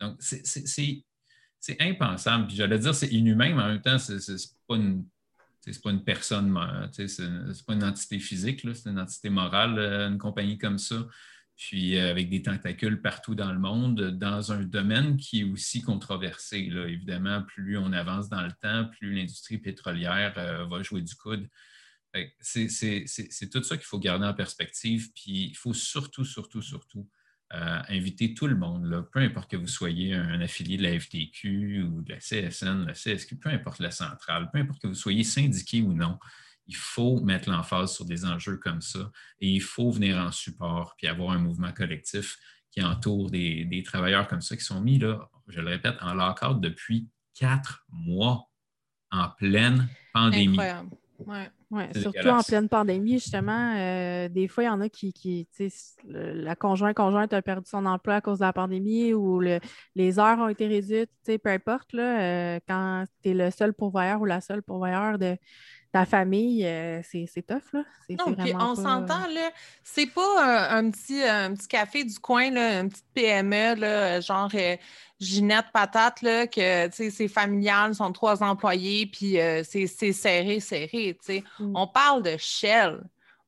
Donc, 0.00 0.20
c'est 0.20 1.80
impensable. 1.80 2.46
Puis 2.48 2.56
j'allais 2.56 2.78
dire, 2.78 2.94
c'est 2.94 3.08
inhumain, 3.08 3.54
mais 3.54 3.62
en 3.62 3.68
même 3.68 3.82
temps, 3.82 3.98
c'est 3.98 4.36
pas 4.66 4.76
une 4.76 5.06
c'est 5.70 5.82
pas 5.82 5.90
une 5.90 6.02
personne, 6.02 6.58
c'est 6.92 7.66
pas 7.66 7.74
une 7.74 7.84
entité 7.84 8.18
physique, 8.18 8.66
c'est 8.74 8.90
une 8.90 8.98
entité 8.98 9.30
morale, 9.30 9.78
euh, 9.78 10.08
une 10.08 10.18
compagnie 10.18 10.58
comme 10.58 10.78
ça, 10.78 11.06
puis 11.56 11.96
euh, 11.96 12.10
avec 12.10 12.28
des 12.28 12.42
tentacules 12.42 13.00
partout 13.00 13.36
dans 13.36 13.52
le 13.52 13.60
monde, 13.60 14.10
dans 14.18 14.50
un 14.50 14.64
domaine 14.64 15.16
qui 15.16 15.42
est 15.42 15.44
aussi 15.44 15.80
controversé. 15.80 16.58
Évidemment, 16.88 17.42
plus 17.42 17.78
on 17.78 17.92
avance 17.92 18.28
dans 18.28 18.42
le 18.42 18.52
temps, 18.60 18.86
plus 18.86 19.14
l'industrie 19.14 19.58
pétrolière 19.58 20.34
euh, 20.36 20.64
va 20.66 20.82
jouer 20.82 21.02
du 21.02 21.14
coude. 21.14 21.48
C'est 22.40 23.50
tout 23.50 23.62
ça 23.62 23.76
qu'il 23.76 23.86
faut 23.86 23.98
garder 23.98 24.26
en 24.26 24.34
perspective, 24.34 25.12
puis 25.14 25.44
il 25.50 25.56
faut 25.56 25.74
surtout, 25.74 26.24
surtout, 26.24 26.60
surtout 26.60 27.08
inviter 27.52 28.34
tout 28.34 28.46
le 28.46 28.56
monde, 28.56 29.06
peu 29.12 29.20
importe 29.20 29.50
que 29.50 29.56
vous 29.56 29.66
soyez 29.66 30.14
un, 30.14 30.40
affilié 30.40 30.78
de 30.78 30.82
la 30.82 30.98
FTQ 30.98 31.82
ou 31.82 32.02
de 32.02 32.12
la 32.12 32.18
CSN, 32.18 32.86
la 32.86 32.94
CSQ, 32.94 33.36
peu 33.36 33.50
importe 33.50 33.78
la 33.80 33.90
centrale, 33.90 34.48
peu 34.50 34.58
importe 34.58 34.80
que 34.80 34.86
vous 34.86 34.94
soyez 34.94 35.22
syndiqué 35.22 35.82
ou 35.82 35.92
non, 35.92 36.18
il 36.66 36.76
faut 36.76 37.20
mettre 37.20 37.50
l'emphase 37.50 37.94
sur 37.94 38.04
des 38.04 38.24
enjeux 38.24 38.56
comme 38.56 38.80
ça 38.80 39.10
et 39.40 39.48
il 39.48 39.60
faut 39.60 39.90
venir 39.90 40.16
en 40.16 40.32
support 40.32 40.94
puis 40.96 41.08
avoir 41.08 41.32
un 41.32 41.38
mouvement 41.38 41.72
collectif 41.72 42.38
qui 42.70 42.82
entoure 42.82 43.30
des, 43.30 43.82
travailleurs 43.84 44.26
comme 44.28 44.40
ça 44.40 44.56
qui 44.56 44.64
sont 44.64 44.80
mis, 44.80 44.98
là, 44.98 45.28
je 45.48 45.60
le 45.60 45.68
répète, 45.68 45.96
en 46.00 46.14
lock 46.14 46.40
depuis 46.60 47.08
quatre 47.34 47.84
mois 47.90 48.48
en 49.10 49.28
pleine 49.28 49.88
pandémie. 50.14 50.58
Incroyable. 50.58 50.90
Surtout 51.94 52.28
en 52.28 52.42
pleine 52.42 52.68
pandémie, 52.68 53.18
justement, 53.18 53.74
euh, 53.76 54.28
des 54.28 54.48
fois, 54.48 54.64
il 54.64 54.66
y 54.66 54.70
en 54.70 54.80
a 54.80 54.88
qui, 54.88 55.12
qui 55.12 55.48
la 56.04 56.54
conjointe 56.56 56.96
conjointe 56.96 57.32
a 57.32 57.42
perdu 57.42 57.68
son 57.68 57.86
emploi 57.86 58.16
à 58.16 58.20
cause 58.20 58.38
de 58.38 58.44
la 58.44 58.52
pandémie 58.52 59.14
ou 59.14 59.40
les 59.40 60.18
heures 60.18 60.38
ont 60.38 60.48
été 60.48 60.66
réduites, 60.66 61.10
peu 61.24 61.50
importe, 61.50 61.92
là, 61.92 62.20
euh, 62.20 62.60
quand 62.68 63.04
tu 63.22 63.30
es 63.30 63.34
le 63.34 63.50
seul 63.50 63.72
pourvoyeur 63.72 64.20
ou 64.20 64.24
la 64.24 64.40
seule 64.40 64.62
pourvoyeur 64.62 65.18
de, 65.18 65.36
ta 65.92 66.06
famille, 66.06 66.64
euh, 66.64 67.02
c'est 67.02 67.46
tough, 67.46 67.74
là. 67.74 67.84
Non, 68.08 68.34
puis 68.34 68.54
on 68.58 68.74
s'entend, 68.74 69.26
là, 69.26 69.50
c'est 69.84 70.06
pas 70.06 70.70
un, 70.70 70.90
petit, 70.90 71.22
un 71.22 71.54
petit 71.54 71.68
café 71.68 72.02
du 72.02 72.18
coin, 72.18 72.50
là, 72.50 72.80
une 72.80 72.88
petite 72.88 73.06
PME, 73.12 73.74
là, 73.74 74.20
genre 74.22 74.48
euh, 74.54 74.76
Ginette 75.20 75.66
Patate, 75.72 76.22
là, 76.22 76.46
que, 76.46 76.86
tu 76.88 76.96
sais, 76.96 77.10
c'est 77.10 77.28
familial, 77.28 77.94
sont 77.94 78.10
trois 78.12 78.42
employés, 78.42 79.06
puis 79.06 79.38
euh, 79.38 79.62
c'est 79.64 79.86
serré, 79.86 80.60
serré, 80.60 81.14
tu 81.20 81.26
sais. 81.26 81.44
Mm. 81.60 81.76
On 81.76 81.86
parle 81.86 82.22
de 82.22 82.36
Shell 82.38 83.02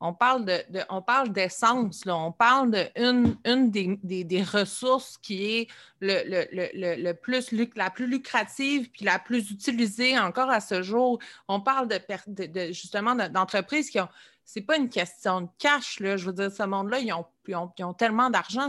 on 0.05 0.13
parle 0.13 0.45
de, 0.45 0.61
on 0.91 1.01
parle 1.01 1.31
d'essence, 1.31 2.03
on 2.07 2.31
parle 2.31 2.73
d'une 2.95 3.37
une 3.47 3.71
des, 3.71 4.43
ressources 4.43 5.17
qui 5.17 5.47
est 5.47 5.69
le, 6.01 7.13
plus, 7.13 7.51
la 7.75 7.89
plus 7.89 8.07
lucrative 8.07 8.91
puis 8.91 9.07
la 9.07 9.19
plus 9.19 9.51
utilisée 9.51 10.19
encore 10.19 10.51
à 10.51 10.61
ce 10.61 10.83
jour. 10.83 11.19
On 11.49 11.63
parle 11.63 11.89
de, 11.89 12.73
justement 12.73 13.15
d'entreprises 13.15 13.89
qui 13.89 13.99
ont. 13.99 14.09
C'est 14.47 14.61
pas 14.61 14.77
une 14.77 14.91
question 14.91 15.41
de 15.41 15.49
cash, 15.59 16.01
là. 16.01 16.19
Je 16.19 16.27
veux 16.27 16.35
dire, 16.35 16.53
ce 16.53 16.65
monde-là, 16.65 16.99
ils 16.99 17.15
ont, 17.15 17.95
tellement 17.95 18.29
d'argent. 18.29 18.69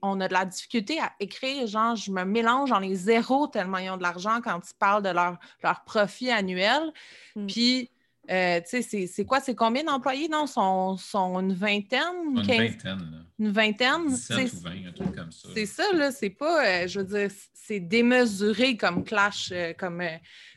on 0.00 0.20
a 0.20 0.28
de 0.28 0.32
la 0.32 0.44
difficulté 0.44 1.00
à 1.00 1.10
écrire, 1.18 1.66
genre, 1.66 1.96
je 1.96 2.12
me 2.12 2.22
mélange 2.22 2.70
dans 2.70 2.78
les 2.78 2.94
zéros 2.94 3.48
tellement 3.48 3.78
ils 3.78 3.90
ont 3.90 3.96
de 3.96 4.04
l'argent 4.04 4.40
quand 4.40 4.60
ils 4.64 4.78
parlent 4.78 5.02
de 5.02 5.08
leur, 5.08 5.36
leur 5.64 5.82
profit 5.82 6.30
annuel. 6.30 6.92
Mm. 7.34 7.46
Puis, 7.48 7.90
euh, 8.30 8.60
c'est 8.64 9.24
quoi? 9.24 9.40
C'est 9.40 9.54
combien 9.54 9.84
d'employés? 9.84 10.28
Non, 10.28 10.46
sont, 10.46 10.96
sont 10.96 11.40
une 11.40 11.54
vingtaine? 11.54 12.36
Une 12.36 12.42
vingtaine. 12.42 13.24
Une 13.38 13.50
vingtaine? 13.50 14.08
17 14.08 14.52
ou 14.52 14.56
20, 14.60 14.70
un 14.70 14.92
truc 14.92 15.14
comme 15.16 15.32
ça. 15.32 15.48
C'est 15.54 15.66
ça, 15.66 15.92
là. 15.94 16.12
C'est 16.12 16.30
pas, 16.30 16.66
euh, 16.66 16.86
je 16.88 17.00
veux 17.00 17.06
dire, 17.06 17.30
c'est 17.54 17.80
démesuré 17.80 18.76
comme 18.76 19.04
clash, 19.04 19.50
euh, 19.52 19.72
comme, 19.72 20.02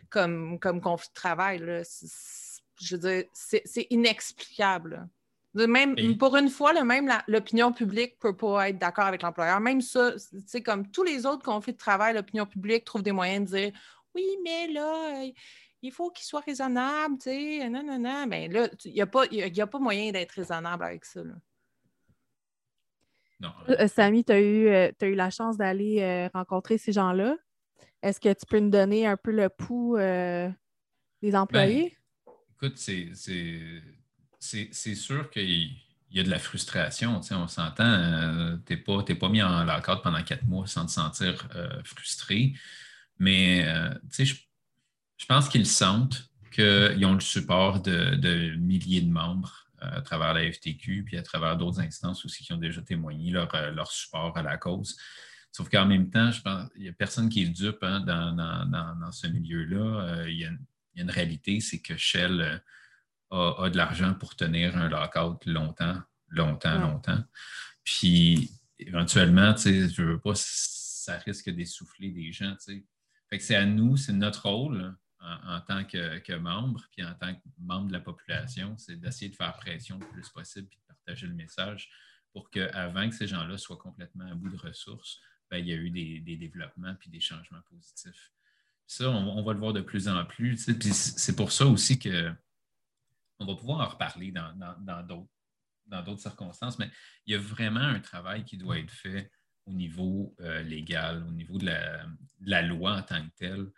comme, 0.09 0.59
comme 0.59 0.81
conflit 0.81 1.09
de 1.09 1.13
travail. 1.13 1.59
Là. 1.59 1.81
je 2.81 2.95
veux 2.95 3.01
dire, 3.01 3.23
c'est 3.33 3.87
inexplicable. 3.89 5.07
Même, 5.53 5.95
Pour 6.17 6.37
une 6.37 6.49
fois, 6.49 6.71
là, 6.71 6.83
même 6.83 7.11
l'opinion 7.27 7.73
publique 7.73 8.13
ne 8.15 8.29
peut 8.31 8.37
pas 8.37 8.69
être 8.69 8.79
d'accord 8.79 9.05
avec 9.05 9.21
l'employeur. 9.21 9.59
Même 9.59 9.81
ça, 9.81 10.13
comme 10.63 10.89
tous 10.89 11.03
les 11.03 11.25
autres 11.25 11.43
conflits 11.43 11.73
de 11.73 11.77
travail, 11.77 12.13
l'opinion 12.13 12.45
publique 12.45 12.85
trouve 12.85 13.03
des 13.03 13.11
moyens 13.11 13.51
de 13.51 13.57
dire 13.57 13.71
oui, 14.15 14.25
mais 14.43 14.67
là, 14.71 15.25
il 15.81 15.91
faut 15.91 16.11
qu'il 16.11 16.25
soit 16.25 16.41
raisonnable, 16.41 17.17
tu 17.17 17.23
sais, 17.23 17.69
non, 17.69 17.83
non, 17.83 17.99
non. 17.99 18.25
Mais 18.27 18.47
là, 18.47 18.69
il 18.85 18.93
n'y 18.93 19.01
a, 19.01 19.07
pas, 19.07 19.23
a 19.23 19.67
pas 19.67 19.79
moyen 19.79 20.11
d'être 20.11 20.31
raisonnable 20.31 20.83
avec 20.83 21.05
ça. 21.05 21.23
Là. 21.23 21.33
Non. 23.41 23.51
Euh, 23.69 23.87
Samy, 23.87 24.23
tu 24.23 24.31
as, 24.31 24.35
euh, 24.35 24.91
eu 25.01 25.15
la 25.15 25.31
chance 25.31 25.57
d'aller 25.57 26.01
euh, 26.01 26.29
rencontrer 26.33 26.77
ces 26.77 26.91
gens-là. 26.91 27.35
Est-ce 28.03 28.19
que 28.19 28.31
tu 28.31 28.45
peux 28.47 28.59
nous 28.59 28.69
donner 28.69 29.07
un 29.07 29.17
peu 29.17 29.31
le 29.31 29.49
pouls 29.49 29.97
des 29.97 31.35
employés? 31.35 31.97
Ben, 32.25 32.33
écoute, 32.55 32.77
c'est 32.77 33.15
sûr 34.95 35.29
qu'il 35.29 35.69
y 36.11 36.19
a 36.19 36.23
de 36.23 36.29
la 36.29 36.39
frustration. 36.39 37.21
On 37.31 37.47
s'entend, 37.47 38.57
tu 38.65 38.73
n'es 38.73 38.79
pas, 38.79 39.03
pas, 39.03 39.29
mis 39.29 39.41
en 39.41 39.63
la 39.63 39.81
pendant 39.81 40.21
quatre 40.23 40.45
mois 40.45 40.67
sans 40.67 40.85
te 40.85 40.91
sentir 40.91 41.47
frustré. 41.83 42.53
Mais 43.19 43.65
je 44.17 44.35
je 45.21 45.27
pense 45.27 45.49
qu'ils 45.49 45.67
sentent 45.67 46.27
qu'ils 46.51 47.05
ont 47.05 47.13
le 47.13 47.19
support 47.19 47.79
de, 47.79 48.55
milliers 48.55 49.01
de 49.01 49.11
membres 49.11 49.67
euh, 49.83 49.97
à 49.97 50.01
travers 50.01 50.33
la 50.33 50.51
FTQ, 50.51 51.03
puis 51.03 51.15
à 51.15 51.21
travers 51.21 51.55
d'autres 51.57 51.79
instances 51.79 52.25
aussi 52.25 52.43
qui 52.43 52.51
ont 52.53 52.57
déjà 52.57 52.81
témoigné 52.81 53.29
leur, 53.29 53.53
euh, 53.53 53.71
support 53.85 54.35
à 54.35 54.41
la 54.41 54.57
cause. 54.57 54.97
Sauf 55.51 55.69
qu'en 55.69 55.85
même 55.85 56.09
temps, 56.09 56.31
je 56.31 56.41
pense 56.41 56.69
qu'il 56.71 56.81
n'y 56.81 56.89
a 56.89 56.93
personne 56.93 57.29
qui 57.29 57.43
est 57.43 57.47
dupe 57.47 57.83
hein, 57.83 57.99
dans, 57.99 59.11
ce 59.11 59.27
milieu-là. 59.27 60.01
Euh, 60.01 60.29
il, 60.29 60.39
y 60.39 60.45
a 60.45 60.49
une 60.95 61.11
réalité, 61.11 61.59
c'est 61.59 61.81
que 61.81 61.95
Shell 61.95 62.61
a, 63.29 63.69
de 63.69 63.77
l'argent 63.77 64.15
pour 64.15 64.35
tenir 64.35 64.75
un 64.75 64.89
lockout 64.89 65.45
longtemps, 65.45 66.01
longtemps, 66.29 66.79
longtemps. 66.79 67.23
Puis 67.83 68.49
éventuellement, 68.79 69.55
je 69.55 70.01
ne 70.01 70.07
veux 70.07 70.19
pas, 70.19 70.33
ça 70.33 71.19
risque 71.19 71.51
d'essouffler 71.51 72.09
des 72.09 72.31
gens. 72.31 72.55
Fait 73.29 73.37
que 73.37 73.43
c'est 73.43 73.55
à 73.55 73.65
nous, 73.65 73.97
c'est 73.97 74.13
notre 74.13 74.49
rôle 74.49 74.95
en, 75.21 75.61
tant 75.61 75.83
que, 75.85 76.35
membre, 76.35 76.87
puis 76.91 77.05
en 77.05 77.13
tant 77.13 77.33
que 77.35 77.41
membre 77.59 77.87
de 77.87 77.93
la 77.93 77.99
population, 77.99 78.77
c'est 78.77 78.95
d'essayer 78.95 79.29
de 79.29 79.35
faire 79.35 79.53
pression 79.53 79.99
le 79.99 80.07
plus 80.07 80.27
possible 80.29 80.67
puis 80.67 80.79
de 80.79 80.85
partager 80.87 81.27
le 81.27 81.33
message 81.33 81.89
pour 82.33 82.49
qu'avant 82.49 83.09
que 83.09 83.15
ces 83.15 83.27
gens-là 83.27 83.57
soient 83.57 83.77
complètement 83.77 84.25
à 84.25 84.35
bout 84.35 84.49
de 84.49 84.57
ressources, 84.57 85.19
ben, 85.49 85.57
il 85.57 85.67
y 85.67 85.73
a 85.73 85.75
eu 85.75 85.89
des, 85.89 86.37
développements 86.37 86.95
puis 86.95 87.09
des 87.09 87.19
changements 87.19 87.61
positifs. 87.69 88.31
Ça, 88.87 89.09
on, 89.09 89.43
va 89.43 89.53
le 89.53 89.59
voir 89.59 89.73
de 89.73 89.81
plus 89.81 90.07
en 90.07 90.25
plus. 90.25 90.57
c'est 90.57 91.35
pour 91.35 91.51
ça 91.51 91.65
aussi 91.65 91.99
que 91.99 92.33
on 93.39 93.45
va 93.45 93.55
pouvoir 93.55 93.79
en 93.79 93.89
reparler 93.89 94.31
dans, 94.31 94.53
dans, 94.57 96.03
d'autres 96.03 96.21
circonstances, 96.21 96.77
mais 96.77 96.89
il 97.25 97.33
y 97.33 97.35
a 97.35 97.39
vraiment 97.39 97.79
un 97.79 97.99
travail 97.99 98.45
qui 98.45 98.57
doit 98.57 98.79
être 98.79 98.91
fait 98.91 99.31
au 99.65 99.73
niveau 99.73 100.35
euh, 100.41 100.61
légal, 100.61 101.23
au 101.27 101.31
niveau 101.31 101.57
de 101.57 101.65
la, 102.41 102.61
loi 102.61 102.97
en 102.97 103.01
tant 103.01 103.23
que 103.23 103.35
telle, 103.35 103.71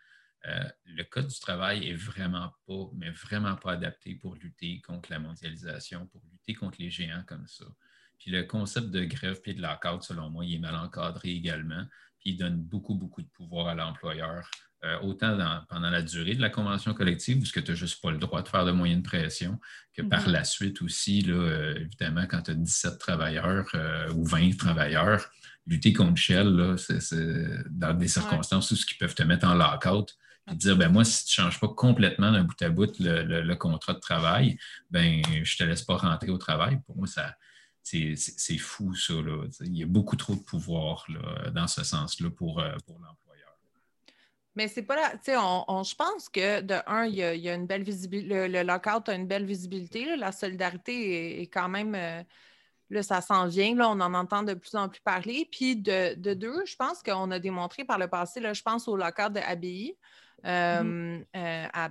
euh, 0.48 0.64
le 0.86 1.04
Code 1.04 1.28
du 1.28 1.39
travail 1.39 1.88
est 1.88 1.96
vraiment 1.96 2.54
pas, 2.68 2.89
mais 2.96 3.10
vraiment 3.12 3.56
pas 3.56 3.74
adapté 3.74 4.16
pour 4.16 4.36
lutter 4.36 4.82
contre 4.82 5.10
la 5.12 5.20
mondialisation, 5.20 6.06
pour 6.08 6.22
lutter 6.32 6.54
contre 6.54 6.78
les 6.80 6.89
géants 6.89 7.24
comme 7.26 7.48
ça. 7.48 7.66
Puis 8.20 8.32
le 8.32 8.44
concept 8.44 8.89
de 8.89 9.06
grève 9.06 9.39
et 9.46 9.54
de 9.54 9.62
lockout, 9.62 10.04
selon 10.04 10.30
moi, 10.30 10.46
il 10.46 10.56
est 10.56 10.60
mal 10.60 10.76
encadré 10.76 11.30
également. 11.30 11.86
Puis 12.20 12.32
il 12.32 12.38
donne 12.38 12.58
beaucoup, 12.58 12.96
beaucoup 12.96 13.22
de 13.22 13.28
pouvoir 13.28 13.68
à 13.68 13.76
l'employeur, 13.76 14.50
euh, 14.84 15.00
autant 15.00 15.38
pendant 15.70 15.89
la 15.89 16.02
durée 16.02 16.36
de 16.36 16.41
la 16.41 16.50
convention 16.50 16.94
collective, 16.94 17.41
où 17.41 17.46
tu 17.46 17.64
n'as 17.64 17.76
juste 17.76 18.02
pas 18.02 18.12
le 18.12 18.18
droit 18.18 18.41
de 18.41 18.50
faire 18.50 18.66
de 18.66 18.72
moyens 18.72 19.02
de 19.02 19.08
pression, 19.08 19.60
que 19.94 20.02
par 20.02 20.28
mm-hmm. 20.28 20.32
la 20.32 20.44
suite 20.44 20.82
aussi, 20.82 21.22
là, 21.22 21.36
euh, 21.36 21.76
évidemment, 21.76 22.26
quand 22.28 22.44
tu 22.44 22.52
as 22.52 22.56
17 22.56 22.98
travailleurs 22.98 23.70
ou 24.14 24.26
20 24.26 24.58
travailleurs, 24.58 25.26
lutter 25.66 25.94
contre 25.94 26.18
Shell, 26.18 26.76
c'est 26.78 27.00
dans 27.70 27.94
des 27.94 28.10
circonstances 28.10 28.72
où 28.72 28.76
ils 28.76 28.98
peuvent 28.98 29.16
te 29.16 29.24
mettre 29.24 29.48
en 29.48 29.54
lockout, 29.54 30.18
puis 30.46 30.58
dire, 30.58 30.76
ben 30.76 30.89
moi, 30.89 31.06
si 31.06 31.26
tu 31.26 31.39
ne 31.39 31.46
changes 31.46 31.60
pas 31.60 31.70
complètement 31.70 32.32
d'un 32.32 32.44
bout 32.44 32.62
à 32.62 32.70
bout 32.70 32.91
le, 33.00 33.54
contrat 33.56 33.94
de 33.94 34.00
travail, 34.00 34.58
ben 34.91 35.22
je 35.44 35.58
te 35.58 35.64
laisse 35.64 35.84
pas 35.84 35.98
rentrer 35.98 36.32
au 36.32 36.38
travail. 36.38 36.80
Pour 36.86 36.98
moi, 36.98 37.08
ça, 37.08 37.34
c'est 37.84 38.58
fou, 38.58 38.94
ça. 38.96 39.14
Là. 39.14 39.46
Il 39.62 39.78
y 39.78 39.84
a 39.84 39.88
beaucoup 39.88 40.16
trop 40.16 40.36
de 40.36 40.41
pouvoir 40.41 41.06
là, 41.10 41.50
dans 41.52 41.68
ce 41.68 41.84
sens-là 41.84 42.30
pour, 42.30 42.60
euh, 42.60 42.76
pour 42.86 42.96
l'employeur. 43.00 43.58
Mais 44.56 44.68
c'est 44.68 44.84
pas 44.84 44.96
là. 44.96 45.14
On, 45.39 45.66
on, 45.68 45.84
je 45.84 45.96
pense 45.96 46.30
que 46.30 46.62
de 46.62 46.76
un, 46.88 47.06
il 47.06 47.16
y 47.16 47.50
a, 47.50 47.54
une 47.56 47.66
belle 47.66 47.84
visibilité. 47.84 48.48
Le, 48.48 48.64
lockout 48.64 49.10
a 49.10 49.16
une 49.16 49.28
belle 49.28 49.46
visibilité. 49.46 50.16
La 50.16 50.32
solidarité 50.32 51.41
est, 51.41 51.48
quand 51.48 51.70
même. 51.70 51.96
Euh, 51.96 52.24
là, 52.89 53.04
ça 53.04 53.22
s'en 53.22 53.48
vient. 53.48 53.76
Là, 53.76 53.89
on 53.89 54.00
en 54.00 54.14
entend 54.14 54.44
de 54.44 54.54
plus 54.54 54.76
en 54.76 54.89
plus 54.89 55.02
parler. 55.02 55.48
Puis 55.52 55.76
de, 55.76 56.34
deux, 56.34 56.66
je 56.66 56.76
pense 56.76 57.02
qu'on 57.02 57.32
a 57.32 57.39
démontré 57.39 57.84
par 57.84 57.98
le 57.98 58.08
passé, 58.08 58.39
là, 58.39 58.54
je 58.54 58.62
pense 58.62 58.88
au 58.88 58.96
lockout 58.96 59.34
de 59.34 59.39
ABI. 59.39 59.96
Mm-hmm. 60.44 60.50
Euh, 60.50 61.24
euh, 61.36 61.68
à 61.74 61.89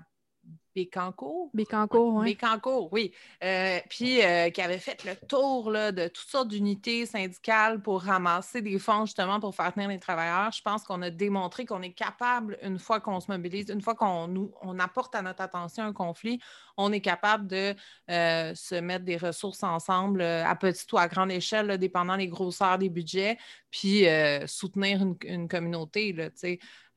Bécancourt. 0.75 1.51
Bécancourt, 1.55 2.15
oui. 2.15 2.25
Bécancourt, 2.25 2.93
oui. 2.93 3.13
Euh, 3.43 3.79
puis 3.89 4.21
qui 4.55 4.61
avait 4.61 4.79
fait 4.79 5.05
le 5.05 5.15
tour 5.27 5.71
là, 5.71 5.93
de 5.93 6.09
toutes 6.09 6.29
sortes 6.29 6.49
d'unités 6.49 7.07
syndicales 7.07 7.81
pour 7.83 8.03
ramasser 8.03 8.63
des 8.63 8.79
fonds 8.79 9.07
justement 9.07 9.41
pour 9.41 9.55
faire 9.55 9.73
tenir 9.73 9.89
les 9.89 9.99
travailleurs. 9.99 10.53
Je 10.53 10.63
pense 10.63 10.85
qu'on 10.85 11.03
a 11.03 11.11
démontré 11.11 11.65
qu'on 11.65 11.83
est 11.83 11.93
capable, 11.93 12.59
une 12.63 12.79
fois 12.79 13.01
qu'on 13.01 13.21
se 13.21 13.31
mobilise, 13.31 13.69
une 13.69 13.81
fois 13.81 13.95
qu'on 13.95 14.53
on 14.63 14.79
apporte 14.79 15.15
à 15.15 15.23
notre 15.23 15.43
attention 15.43 15.85
un 15.85 15.93
conflit, 15.93 16.41
on 16.77 16.93
est 16.93 17.01
capable 17.01 17.47
de 17.47 17.75
se 18.09 18.81
mettre 18.81 19.05
des 19.05 19.17
ressources 19.17 19.63
ensemble 19.63 20.23
à 20.23 20.55
petite 20.57 20.93
ou 20.93 20.99
à 20.99 21.09
grande 21.09 21.31
échelle, 21.31 21.79
dépendant 21.79 22.17
des 22.17 22.29
grosseurs 22.29 22.79
des 22.79 22.89
budgets, 22.89 23.39
puis 23.71 24.05
soutenir 24.47 25.03
une, 25.03 25.17
une 25.25 25.49
communauté. 25.49 26.13
Là, 26.13 26.31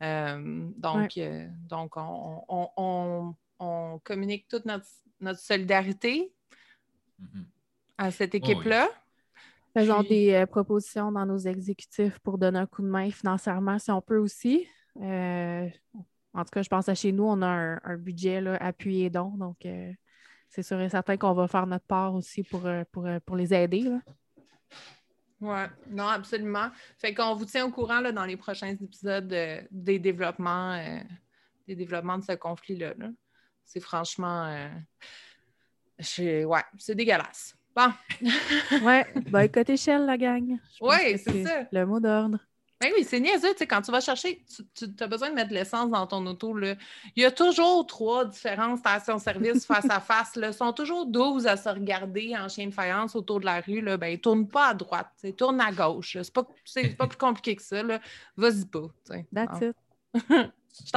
euh, 0.03 0.69
donc, 0.77 1.17
euh, 1.17 1.47
donc 1.69 1.93
on, 1.97 3.35
communique 4.03 4.47
toute 4.47 4.65
notre, 4.65 4.85
solidarité 5.39 6.33
mm-hmm. 7.21 7.43
à 7.97 8.11
cette 8.11 8.33
oh 8.33 8.37
équipe-là. 8.37 8.89
Faisons 9.73 10.03
des 10.03 10.33
euh, 10.33 10.45
propositions 10.45 11.11
dans 11.11 11.25
nos 11.25 11.37
exécutifs 11.37 12.19
pour 12.19 12.37
donner 12.37 12.59
un 12.59 12.65
coup 12.65 12.81
de 12.81 12.87
main 12.87 13.11
financièrement 13.11 13.77
si 13.77 13.91
on 13.91 14.01
peut 14.01 14.17
aussi. 14.17 14.67
Euh, 15.01 15.67
en 16.33 16.43
tout 16.45 16.51
cas, 16.51 16.61
je 16.61 16.69
pense 16.69 16.87
à 16.87 16.95
chez 16.95 17.11
nous, 17.11 17.25
on 17.25 17.41
a 17.41 17.79
un, 17.83 17.97
budget 17.97 18.39
là, 18.39 18.55
appuyé 18.57 19.09
donc. 19.09 19.37
Donc, 19.37 19.65
euh, 19.65 19.91
c'est 20.49 20.63
sûr 20.63 20.79
et 20.79 20.87
certain 20.87 21.17
qu'on 21.17 21.33
va 21.33 21.47
faire 21.47 21.67
notre 21.67 21.85
part 21.85 22.13
aussi 22.13 22.43
pour, 22.43 22.63
pour, 22.91 23.05
pour 23.25 23.35
les 23.35 23.53
aider. 23.53 23.91
Oui, 25.41 25.59
non, 25.89 26.07
absolument. 26.07 26.69
Fait 26.97 27.13
qu'on 27.13 27.35
vous 27.35 27.45
tient 27.45 27.65
au 27.65 27.71
courant 27.71 27.99
là, 27.99 28.13
dans 28.13 28.25
les 28.25 28.37
prochains 28.37 28.69
épisodes 28.69 29.27
des 29.71 29.99
développements 29.99 30.79
des 31.67 31.75
développements 31.75 32.17
de 32.17 32.23
ce 32.23 32.33
conflit-là. 32.33 32.93
C'est 33.65 33.79
franchement. 33.79 34.69
ouais, 36.17 36.63
c'est 36.77 36.95
dégueulasse. 36.95 37.55
Bon. 37.75 37.91
ouais, 38.85 39.05
boycott 39.29 39.69
échelle, 39.69 40.05
la 40.05 40.17
gang. 40.17 40.57
Oui, 40.79 41.17
c'est 41.17 41.43
ça. 41.43 41.67
Le 41.71 41.85
mot 41.85 41.99
d'ordre. 41.99 42.39
Ben 42.79 42.91
oui, 42.95 43.05
c'est 43.05 43.21
niaiseux, 43.21 43.51
tu 43.53 43.59
sais, 43.59 43.67
quand 43.67 43.81
tu 43.81 43.91
vas 43.91 44.01
chercher, 44.01 44.43
tu, 44.75 44.85
as 44.99 45.07
besoin 45.07 45.29
de 45.29 45.35
mettre 45.35 45.49
de 45.49 45.53
l'essence 45.53 45.89
dans 45.89 46.05
ton 46.07 46.25
auto, 46.25 46.53
là. 46.57 46.75
il 47.15 47.23
y 47.23 47.25
a 47.25 47.31
toujours 47.31 47.87
trois 47.87 48.25
différentes 48.25 48.79
stations-service 48.79 49.65
face 49.65 49.89
à 49.89 50.01
face, 50.01 50.33
Ils 50.35 50.53
sont 50.53 50.73
toujours 50.73 51.05
12 51.05 51.47
à 51.47 51.55
se 51.55 51.69
regarder 51.69 52.35
en 52.37 52.49
chien 52.49 52.67
de 52.67 52.73
faïence 52.73 53.15
autour 53.15 53.39
de 53.39 53.45
la 53.45 53.61
rue, 53.61 53.79
là. 53.79 53.95
ben 53.95 54.17
tourne 54.17 54.47
pas 54.47 54.67
à 54.67 54.73
droite, 54.73 55.07
tourne 55.37 55.61
à 55.61 55.71
gauche, 55.71 56.17
c'est 56.21 56.33
pas, 56.33 56.43
pas 56.43 57.07
plus 57.07 57.17
compliqué 57.17 57.55
que 57.55 57.63
ça, 57.63 57.81
vas-y 58.35 58.65
pas. 58.65 58.87
That's 59.33 59.61
it. 59.61 59.75
Tu 60.75 60.91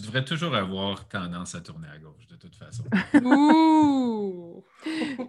devrais, 0.00 0.24
toujours 0.24 0.54
avoir 0.54 1.08
tendance 1.08 1.56
à 1.56 1.60
tourner 1.60 1.88
à 1.88 1.98
gauche, 1.98 2.28
de 2.28 2.36
toute 2.36 2.54
façon. 2.54 2.84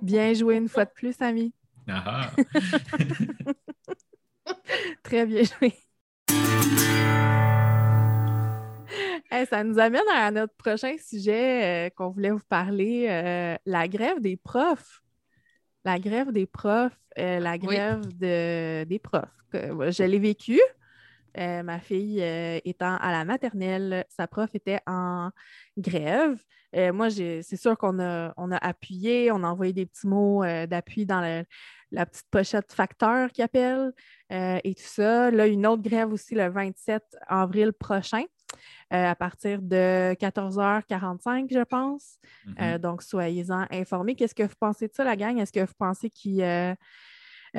Bien 0.02 0.34
joué 0.34 0.58
une 0.58 0.70
fois 0.70 0.86
de 0.86 0.92
plus, 0.92 1.20
ami. 1.20 1.52
Ah 1.88 2.04
ah. 2.06 2.32
Très 5.04 5.26
bien 5.26 5.44
joué. 5.44 5.74
ça 9.50 9.64
nous 9.64 9.80
amène 9.80 10.08
à 10.14 10.32
notre 10.32 10.54
prochain 10.56 10.96
sujet 10.98 11.88
euh, 11.88 11.90
qu'on 11.90 12.10
voulait 12.10 12.32
vous 12.32 12.40
parler, 12.48 13.08
euh, 13.10 13.56
la 13.66 13.88
grève 13.88 14.22
des 14.22 14.38
profs. 14.38 15.02
La 15.84 16.00
grève 16.00 16.32
des 16.32 16.46
profs, 16.46 16.98
euh, 17.20 17.40
la 17.40 17.58
grève 17.58 18.08
des 18.18 19.00
profs. 19.04 19.24
je 19.54 20.04
l'ai 20.04 20.20
vécu. 20.20 20.60
Euh, 21.38 21.64
ma 21.64 21.80
fille 21.80 22.22
euh, 22.22 22.60
étant 22.64 22.96
à 22.98 23.12
la 23.12 23.26
maternelle, 23.26 24.06
sa 24.10 24.28
prof 24.28 24.50
était 24.54 24.80
en 24.88 25.32
grève. 25.78 26.38
Euh, 26.76 26.94
moi, 26.94 27.10
c'est 27.10 27.56
sûr 27.56 27.78
qu'on 27.78 28.00
a, 28.00 28.34
on 28.38 28.52
a 28.52 28.58
appuyé, 28.58 29.32
on 29.32 29.44
a 29.44 29.48
envoyé 29.48 29.74
des 29.74 29.86
petits 29.86 30.08
mots 30.08 30.44
d'appui 30.68 31.06
dans 31.06 31.22
la 31.92 32.06
petite 32.06 32.28
pochette 32.30 32.74
facteur 32.74 33.32
qui 33.32 33.42
appelle 33.42 33.94
et 34.30 34.76
tout 34.76 34.84
ça. 34.84 35.32
Là, 35.32 35.48
une 35.48 35.66
autre 35.68 35.82
grève 35.82 36.12
aussi 36.12 36.36
le 36.36 36.50
27 36.50 37.04
avril 37.28 37.72
prochain. 37.72 38.24
à 38.90 39.16
partir 39.16 39.62
de 39.62 40.14
14h45, 40.16 41.48
je 41.54 41.64
pense. 41.64 42.18
Mm-hmm. 42.46 42.78
donc, 42.80 43.04
soyez-en 43.04 43.68
informés. 43.72 44.16
Qu'est-ce 44.16 44.36
que 44.36 44.44
vous 44.44 44.56
pensez 44.60 44.88
de 44.88 44.94
ça, 44.94 45.06
la 45.06 45.16
gang? 45.16 45.40
Est-ce 45.40 45.54
que 45.54 45.62
vous 45.62 45.76
pensez 45.78 46.10
qu'il 46.10 46.42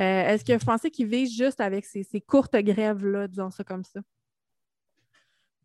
est-ce 0.00 0.44
que 0.44 0.52
vous 0.52 0.64
pensez 0.64 0.90
qu'ils 0.90 1.06
visent 1.06 1.36
juste 1.36 1.60
avec 1.60 1.84
ces, 1.84 2.20
courtes 2.20 2.56
grèves-là, 2.56 3.28
disons 3.28 3.50
ça 3.50 3.64
comme 3.64 3.84
ça? 3.84 4.00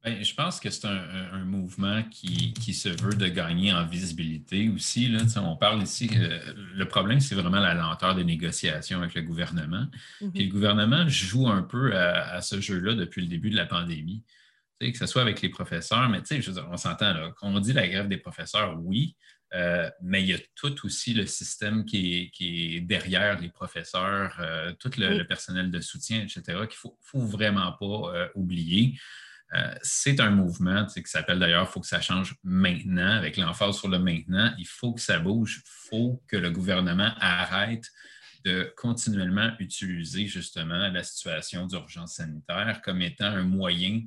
Ben, 0.04 0.24
je 0.24 0.34
pense 0.34 0.60
que 0.60 0.72
c'est 0.72 0.88
un, 0.88 1.46
mouvement 1.46 2.02
qui, 2.10 2.74
se 2.74 2.90
veut 2.90 3.14
de 3.14 3.28
gagner 3.28 3.72
en 3.72 3.86
visibilité 3.86 4.68
aussi. 4.70 5.08
Là. 5.08 5.20
On 5.38 5.56
parle 5.56 5.84
ici, 5.84 6.10
euh, 6.16 6.40
le 6.74 6.86
problème, 6.86 7.20
c'est 7.20 7.36
vraiment 7.36 7.60
la 7.60 7.76
lenteur 7.76 8.16
des 8.16 8.24
négociations 8.24 9.00
avec 9.00 9.14
le 9.14 9.22
gouvernement. 9.22 9.86
Puis 10.34 10.46
le 10.46 10.52
gouvernement 10.52 11.08
joue 11.08 11.48
un 11.48 11.62
peu 11.62 11.96
à, 11.96 12.42
ce 12.42 12.60
jeu-là 12.60 12.96
depuis 12.96 13.22
le 13.22 13.28
début 13.28 13.52
de 13.52 13.56
la 13.56 13.68
pandémie. 13.68 14.24
que 14.80 14.98
ce 14.98 15.06
soit 15.06 15.22
avec 15.22 15.40
les 15.44 15.50
professeurs, 15.50 16.10
mais 16.10 16.22
je 16.28 16.52
on 16.72 16.78
s'entend, 16.78 17.14
quand 17.36 17.50
on 17.50 17.60
dit 17.60 17.74
la 17.74 17.88
grève 17.88 18.08
des 18.08 18.18
professeurs, 18.18 18.80
oui, 18.82 19.16
euh, 19.54 19.90
mais 20.02 20.22
il 20.22 20.30
y 20.30 20.34
a 20.34 20.40
tout 20.56 20.86
aussi 20.86 21.14
le 21.14 21.26
système 21.26 21.84
qui 21.86 22.32
est, 22.40 22.80
derrière 22.82 23.40
les 23.40 23.50
professeurs, 23.50 24.38
euh, 24.40 24.72
tout 24.80 24.92
le, 24.98 25.24
personnel 25.24 25.72
de 25.72 25.82
soutien, 25.82 26.22
etc., 26.22 26.42
qu'il 26.46 26.78
ne 26.86 26.92
faut, 27.02 27.20
vraiment 27.20 27.74
pas 27.74 28.16
euh, 28.16 28.28
oublier. 28.36 28.98
c'est 29.82 30.22
un 30.22 30.30
mouvement 30.30 30.86
qui 30.86 31.02
s'appelle 31.06 31.40
d'ailleurs 31.40 31.68
Il 31.70 31.72
faut 31.74 31.82
que 31.82 31.88
ça 31.88 32.00
change 32.00 32.36
maintenant, 32.44 33.18
avec 33.18 33.36
l'emphase 33.36 33.78
sur 33.78 33.90
le 33.90 34.00
maintenant. 34.00 34.54
Il 34.58 34.68
faut 34.68 34.94
que 34.94 35.02
ça 35.02 35.20
bouge. 35.20 35.62
Il 35.66 35.90
faut 35.90 36.24
que 36.28 36.38
le 36.38 36.50
gouvernement 36.50 37.12
arrête 37.20 37.86
de 38.46 38.74
continuellement 38.78 39.52
utiliser 39.60 40.28
justement 40.28 40.88
la 40.88 41.04
situation 41.04 41.68
d'urgence 41.68 42.16
sanitaire 42.16 42.82
comme 42.82 43.02
étant 43.02 43.26
un 43.26 43.44
moyen 43.44 44.02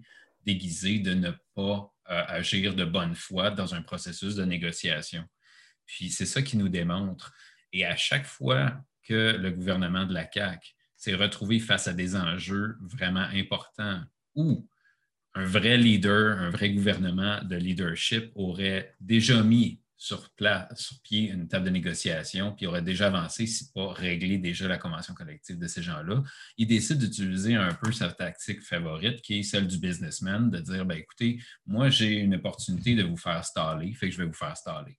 déguisé 0.46 0.98
de 0.98 1.12
ne 1.12 1.30
pas 1.54 1.92
agir 2.06 2.74
de 2.74 2.84
bonne 2.84 3.14
foi 3.14 3.50
dans 3.50 3.74
un 3.74 3.82
processus 3.82 4.34
de 4.36 4.44
négociation. 4.44 5.24
Puis 5.86 6.10
c'est 6.10 6.26
ça 6.26 6.42
qui 6.42 6.56
nous 6.56 6.68
démontre. 6.68 7.32
Et 7.72 7.84
à 7.84 7.96
chaque 7.96 8.26
fois 8.26 8.80
que 9.02 9.36
le 9.36 9.50
gouvernement 9.50 10.06
de 10.06 10.14
la 10.14 10.28
CAQ 10.30 10.74
s'est 10.96 11.14
retrouvé 11.14 11.58
face 11.58 11.88
à 11.88 11.92
des 11.92 12.16
enjeux 12.16 12.76
vraiment 12.80 13.26
importants 13.34 14.02
où 14.34 14.66
un 15.34 15.44
vrai 15.44 15.76
leader, 15.76 16.38
un 16.38 16.50
vrai 16.50 16.70
gouvernement 16.70 17.42
de 17.42 17.56
leadership 17.56 18.30
aurait 18.34 18.94
déjà 19.00 19.42
mis 19.42 19.80
sur, 19.96 20.30
sur 20.76 21.00
pied 21.02 21.30
une 21.30 21.48
table 21.48 21.64
de 21.64 21.70
négociation, 21.70 22.52
puis 22.52 22.66
aurait 22.66 22.82
déjà 22.82 23.06
avancé, 23.06 23.46
si 23.46 23.72
pas 23.72 23.92
réglé 23.92 24.38
déjà 24.38 24.68
la 24.68 24.78
convention 24.78 25.14
collective 25.14 25.58
de 25.58 25.66
ces 25.66 25.82
gens-là. 25.82 26.22
Il 26.58 26.66
décide 26.66 26.98
d'utiliser 26.98 27.54
un 27.54 27.72
peu 27.72 27.90
sa 27.90 28.10
tactique 28.10 28.60
favorite, 28.62 29.22
qui 29.22 29.38
est 29.38 29.42
celle 29.42 29.66
du 29.66 29.78
businessman, 29.78 30.50
de 30.50 30.58
dire, 30.58 30.84
ben, 30.84 30.98
écoutez, 30.98 31.40
moi, 31.66 31.88
j'ai 31.88 32.18
une 32.18 32.34
opportunité 32.34 32.94
de 32.94 33.02
vous 33.02 33.16
faire 33.16 33.44
staller, 33.44 33.94
fait 33.94 34.08
que 34.08 34.14
je 34.14 34.18
vais 34.18 34.28
vous 34.28 34.34
faire 34.34 34.56
staller 34.56 34.98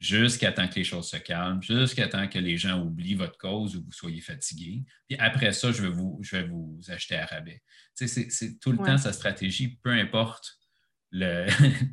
jusqu'à 0.00 0.52
temps 0.52 0.68
que 0.68 0.76
les 0.76 0.84
choses 0.84 1.08
se 1.08 1.16
calment, 1.16 1.62
jusqu'à 1.62 2.08
temps 2.08 2.28
que 2.28 2.38
les 2.38 2.56
gens 2.56 2.80
oublient 2.80 3.14
votre 3.14 3.38
cause 3.38 3.76
ou 3.76 3.82
vous 3.84 3.92
soyez 3.92 4.20
fatigué. 4.20 4.84
Puis 5.08 5.18
après 5.18 5.52
ça, 5.52 5.72
je 5.72 5.82
vais 5.82 5.90
vous, 5.90 6.18
je 6.22 6.36
vais 6.36 6.44
vous 6.44 6.80
acheter 6.88 7.16
à 7.16 7.26
rabais. 7.26 7.62
c'est 7.94 8.60
tout 8.60 8.72
le 8.72 8.78
temps 8.78 8.98
sa 8.98 9.12
stratégie, 9.12 9.78
peu 9.82 9.90
importe 9.90 10.58
le, 11.10 11.46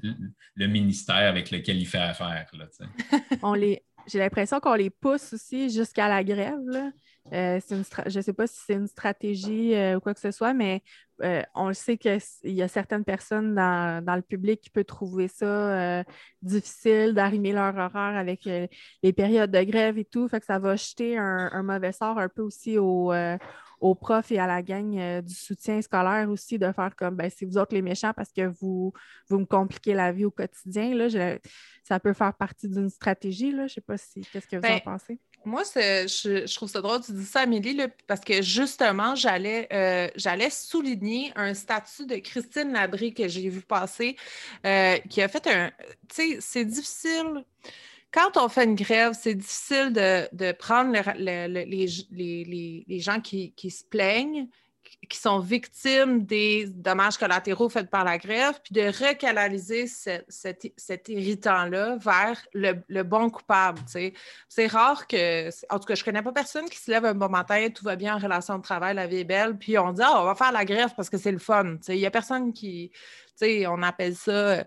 le, 0.56 0.68
ministère 0.68 1.16
avec 1.16 1.50
lequel 1.50 1.78
il 1.78 1.88
fait 1.88 1.98
affaire. 1.98 2.52
J'ai 4.08 4.20
l'impression 4.20 4.60
qu'on 4.60 4.76
les 4.76 4.90
pousse 4.90 5.34
aussi 5.34 5.70
jusqu'à 5.70 6.08
la 6.08 6.24
grève. 6.24 6.60
Là. 6.68 6.92
Euh, 7.34 7.60
je 7.70 8.18
ne 8.18 8.22
sais 8.22 8.34
pas 8.34 8.46
si 8.46 8.60
c'est 8.68 8.74
une 8.74 8.88
stratégie 8.88 9.74
euh, 9.74 9.98
ou 9.98 10.00
quoi 10.00 10.14
que 10.14 10.20
ce 10.20 10.30
soit, 10.30 10.54
mais 10.54 10.84
euh, 11.24 11.42
on 11.56 11.70
le 11.70 11.74
sait 11.74 11.98
qu'il 11.98 12.20
y 12.44 12.62
a 12.62 12.68
certaines 12.68 13.04
personnes 13.04 13.56
dans, 13.56 14.16
le 14.16 14.22
public 14.22 14.62
qui 14.62 14.70
peuvent 14.70 14.86
trouver 14.86 15.28
ça 15.28 16.04
difficile 16.42 17.14
d'arrimer 17.14 17.52
leur 17.52 17.76
horaire 17.76 18.16
avec 18.16 18.46
les 18.46 19.14
périodes 19.14 19.50
de 19.50 19.64
grève 19.64 19.98
et 19.98 20.06
tout. 20.06 20.28
Fait 20.28 20.40
que 20.40 20.46
ça 20.46 20.60
va 20.60 20.76
jeter 20.76 21.18
un, 21.18 21.64
mauvais 21.64 21.94
sort 21.94 22.20
un 22.20 22.30
peu 22.30 22.44
aussi 22.44 22.78
aux, 22.78 23.12
profs 24.02 24.32
et 24.32 24.40
à 24.40 24.46
la 24.48 24.62
gang 24.62 25.22
du 25.22 25.34
soutien 25.34 25.82
scolaire 25.82 26.30
aussi 26.30 26.60
de 26.60 26.72
faire 26.72 26.96
comme 26.96 27.16
ben, 27.16 27.32
c'est 27.36 27.46
vous 27.46 27.58
autres 27.58 27.74
les 27.74 27.82
méchants 27.82 28.14
parce 28.16 28.32
que 28.32 28.48
vous, 28.60 28.94
vous 29.30 29.40
me 29.40 29.46
compliquez 29.46 29.94
la 29.94 30.12
vie 30.12 30.26
au 30.26 30.32
quotidien. 30.32 30.94
Là, 30.94 31.38
ça 31.84 32.00
peut 32.00 32.14
faire 32.14 32.34
partie 32.34 32.68
d'une 32.68 32.90
stratégie. 32.90 33.52
Là. 33.52 33.60
Je 33.60 33.64
ne 33.64 33.68
sais 33.70 33.82
pas 33.82 33.98
si 33.98 34.22
qu'est-ce 34.22 34.48
que 34.48 34.58
vous 34.58 34.66
en 34.66 34.70
ben, 34.70 34.82
pensez. 34.82 35.20
Moi, 35.46 35.62
je, 35.76 36.54
trouve 36.56 36.70
ça 36.70 36.82
drôle, 36.82 37.02
tu 37.02 37.12
dis 37.12 37.26
ça, 37.26 37.42
Amélie, 37.42 37.80
parce 38.08 38.22
que 38.22 38.42
justement, 38.42 39.14
euh, 39.14 40.08
j'allais 40.16 40.50
souligner 40.50 41.32
un 41.36 41.54
statut 41.54 42.06
de 42.06 42.16
Christine 42.16 42.74
Labrie 42.74 43.14
que 43.14 43.28
j'ai 43.28 43.48
vu 43.50 43.62
passer, 43.62 44.16
euh, 44.66 44.98
qui 45.10 45.22
a 45.22 45.28
fait 45.28 45.46
un. 45.48 45.72
Tu 46.10 46.16
sais, 46.16 46.38
c'est 46.42 46.66
difficile. 46.66 47.46
Quand 48.12 48.38
on 48.38 48.50
fait 48.50 48.64
une 48.64 48.76
grève, 48.76 49.14
c'est 49.20 49.36
difficile 49.36 49.94
de, 49.94 50.52
prendre 50.54 50.92
les, 51.18 53.00
gens 53.00 53.20
qui 53.22 53.70
se 53.70 53.84
plaignent 53.84 54.48
qui 55.10 55.18
sont 55.18 55.40
victimes 55.40 56.26
des 56.26 56.68
dommages 56.68 57.18
collatéraux 57.18 57.70
faits 57.70 57.90
par 57.90 58.04
la 58.04 58.18
grève, 58.18 58.60
puis 58.64 58.74
de 58.74 58.88
recanaliser 58.88 59.88
cet 59.88 61.10
irritant-là 61.10 61.98
vers 61.98 62.42
le, 62.54 63.04
bon 63.04 63.30
coupable. 63.30 63.80
C'est 64.50 64.68
rare 64.68 65.08
que, 65.08 65.50
en 65.74 65.80
tout 65.80 65.86
cas, 65.86 65.96
je 65.96 66.02
ne 66.02 66.06
connais 66.06 66.22
pas 66.22 66.32
personne 66.32 66.70
qui 66.70 66.78
se 66.78 66.90
lève 66.92 67.06
un 67.06 67.16
bon 67.16 67.30
matin, 67.30 67.68
tout 67.74 67.84
va 67.84 67.96
bien 67.96 68.16
en 68.16 68.20
relation 68.20 68.58
de 68.58 68.64
travail, 68.64 68.96
la 68.96 69.08
vie 69.08 69.18
est 69.18 69.24
belle, 69.24 69.58
puis 69.58 69.78
on 69.78 69.92
dit 69.92 70.02
ah, 70.04 70.22
on 70.22 70.26
va 70.26 70.36
faire 70.36 70.52
la 70.52 70.66
grève 70.66 70.94
parce 70.96 71.10
que 71.10 71.18
c'est 71.18 71.32
le 71.32 71.40
fun. 71.40 71.78
Il 71.88 71.96
n'y 71.96 72.06
a 72.06 72.12
personne 72.12 72.54
qui, 72.54 72.92
on 73.42 73.84
appelle 73.84 74.16
ça 74.16 74.64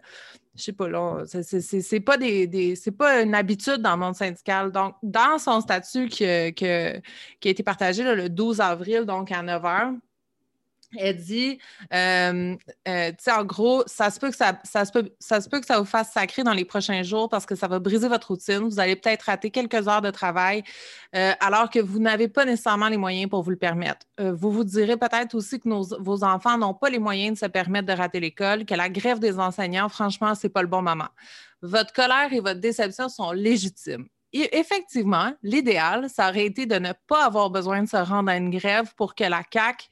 je 0.58 0.64
sais 0.64 0.72
pas, 0.72 0.88
là, 0.88 1.22
c'est 1.24 2.00
pas 2.00 2.16
des, 2.16 2.74
c'est 2.74 2.90
pas 2.90 3.22
une 3.22 3.34
habitude 3.34 3.76
dans 3.76 3.92
le 3.92 3.98
monde 3.98 4.16
syndical. 4.16 4.72
Donc, 4.72 4.96
dans 5.02 5.38
son 5.38 5.60
statut 5.60 6.08
qui, 6.08 6.24
qui, 6.52 6.66
a 6.66 7.00
été 7.44 7.62
partagé 7.62 8.02
le 8.02 8.28
12 8.28 8.60
avril, 8.60 9.04
donc 9.04 9.30
à 9.30 9.40
9 9.40 9.62
h, 9.62 9.98
elle 10.96 11.16
dit, 11.16 11.58
euh, 11.92 12.56
euh, 12.86 13.10
tu 13.10 13.16
sais, 13.18 13.32
en 13.32 13.44
gros, 13.44 13.82
ça 13.86 14.10
se, 14.10 14.18
peut 14.18 14.30
que 14.30 14.36
ça, 14.36 14.58
ça, 14.64 14.84
se 14.84 14.92
peut, 14.92 15.10
ça 15.18 15.40
se 15.40 15.48
peut 15.48 15.60
que 15.60 15.66
ça 15.66 15.78
vous 15.78 15.84
fasse 15.84 16.12
sacrer 16.12 16.42
dans 16.42 16.54
les 16.54 16.64
prochains 16.64 17.02
jours 17.02 17.28
parce 17.28 17.44
que 17.44 17.54
ça 17.54 17.68
va 17.68 17.78
briser 17.78 18.08
votre 18.08 18.28
routine. 18.28 18.60
Vous 18.60 18.80
allez 18.80 18.96
peut-être 18.96 19.22
rater 19.22 19.50
quelques 19.50 19.86
heures 19.86 20.02
de 20.02 20.10
travail 20.10 20.62
euh, 21.14 21.32
alors 21.40 21.68
que 21.68 21.78
vous 21.78 21.98
n'avez 21.98 22.28
pas 22.28 22.44
nécessairement 22.44 22.88
les 22.88 22.96
moyens 22.96 23.28
pour 23.28 23.42
vous 23.42 23.50
le 23.50 23.56
permettre. 23.56 24.06
vous 24.18 24.50
vous 24.50 24.64
direz 24.64 24.96
peut-être 24.96 25.34
aussi 25.34 25.60
que 25.60 25.68
nos, 25.68 25.84
vos 26.00 26.24
enfants 26.24 26.56
n'ont 26.56 26.74
pas 26.74 26.88
les 26.88 26.98
moyens 26.98 27.34
de 27.34 27.38
se 27.38 27.50
permettre 27.50 27.86
de 27.86 27.92
rater 27.92 28.20
l'école, 28.20 28.64
que 28.64 28.74
la 28.74 28.88
grève 28.88 29.18
des 29.18 29.38
enseignants, 29.38 29.88
franchement, 29.88 30.34
c'est 30.34 30.48
pas 30.48 30.62
le 30.62 30.68
bon 30.68 30.82
moment. 30.82 31.08
Votre 31.60 31.92
colère 31.92 32.32
et 32.32 32.40
votre 32.40 32.60
déception 32.60 33.08
sont 33.08 33.32
légitimes. 33.32 34.06
Effectivement, 34.32 35.32
l'idéal, 35.42 36.08
ça 36.10 36.28
aurait 36.28 36.46
été 36.46 36.66
de 36.66 36.76
ne 36.76 36.92
pas 37.06 37.24
avoir 37.24 37.50
besoin 37.50 37.82
de 37.82 37.88
se 37.88 37.96
rendre 37.96 38.30
à 38.30 38.36
une 38.36 38.50
grève 38.50 38.94
pour 38.94 39.14
que 39.14 39.24
la 39.24 39.42
CAQ 39.50 39.86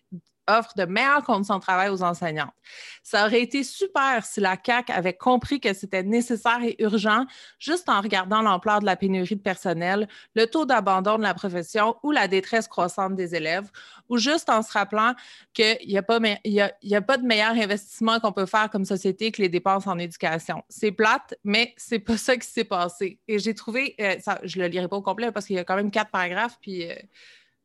offre 0.48 0.72
de 0.76 0.84
meilleures 0.84 1.24
conditions 1.24 1.56
de 1.56 1.60
travail 1.60 1.88
aux 1.88 2.02
enseignantes. 2.02 2.54
Ça 3.02 3.26
aurait 3.26 3.42
été 3.42 3.62
super 3.62 4.24
si 4.24 4.40
la 4.40 4.56
CAC 4.56 4.90
avait 4.90 5.14
compris 5.14 5.60
que 5.60 5.72
c'était 5.72 6.02
nécessaire 6.02 6.62
et 6.62 6.76
urgent 6.78 7.24
juste 7.58 7.88
en 7.88 8.00
regardant 8.00 8.42
l'ampleur 8.42 8.80
de 8.80 8.86
la 8.86 8.96
pénurie 8.96 9.36
de 9.36 9.40
personnel, 9.40 10.08
le 10.34 10.46
taux 10.46 10.66
d'abandon 10.66 11.18
de 11.18 11.22
la 11.22 11.34
profession 11.34 11.96
ou 12.02 12.10
la 12.10 12.28
détresse 12.28 12.68
croissante 12.68 13.14
des 13.14 13.34
élèves, 13.34 13.70
ou 14.08 14.18
juste 14.18 14.50
en 14.50 14.62
se 14.62 14.72
rappelant 14.72 15.14
qu'il 15.52 15.78
n'y 15.86 15.98
a, 15.98 16.02
pas, 16.02 16.18
a, 16.18 17.00
pas 17.00 17.16
de 17.16 17.26
meilleur 17.26 17.52
investissement 17.52 18.20
qu'on 18.20 18.32
peut 18.32 18.46
faire 18.46 18.70
comme 18.70 18.84
société 18.84 19.32
que 19.32 19.42
les 19.42 19.48
dépenses 19.48 19.86
en 19.86 19.98
éducation. 19.98 20.62
C'est 20.68 20.92
plate, 20.92 21.34
mais 21.44 21.74
c'est 21.76 21.98
pas 21.98 22.16
ça 22.16 22.36
qui 22.36 22.46
s'est 22.46 22.64
passé. 22.64 23.18
Et 23.28 23.38
j'ai 23.38 23.54
trouvé, 23.54 23.94
euh, 24.00 24.16
ça, 24.20 24.40
je 24.42 24.58
le 24.58 24.66
lirai 24.66 24.88
pas 24.88 24.96
au 24.96 25.02
complet 25.02 25.32
parce 25.32 25.46
qu'il 25.46 25.56
y 25.56 25.58
a 25.58 25.64
quand 25.64 25.76
même 25.76 25.90
quatre 25.90 26.10
paragraphes, 26.10 26.58
puis... 26.60 26.90
Euh, 26.90 26.94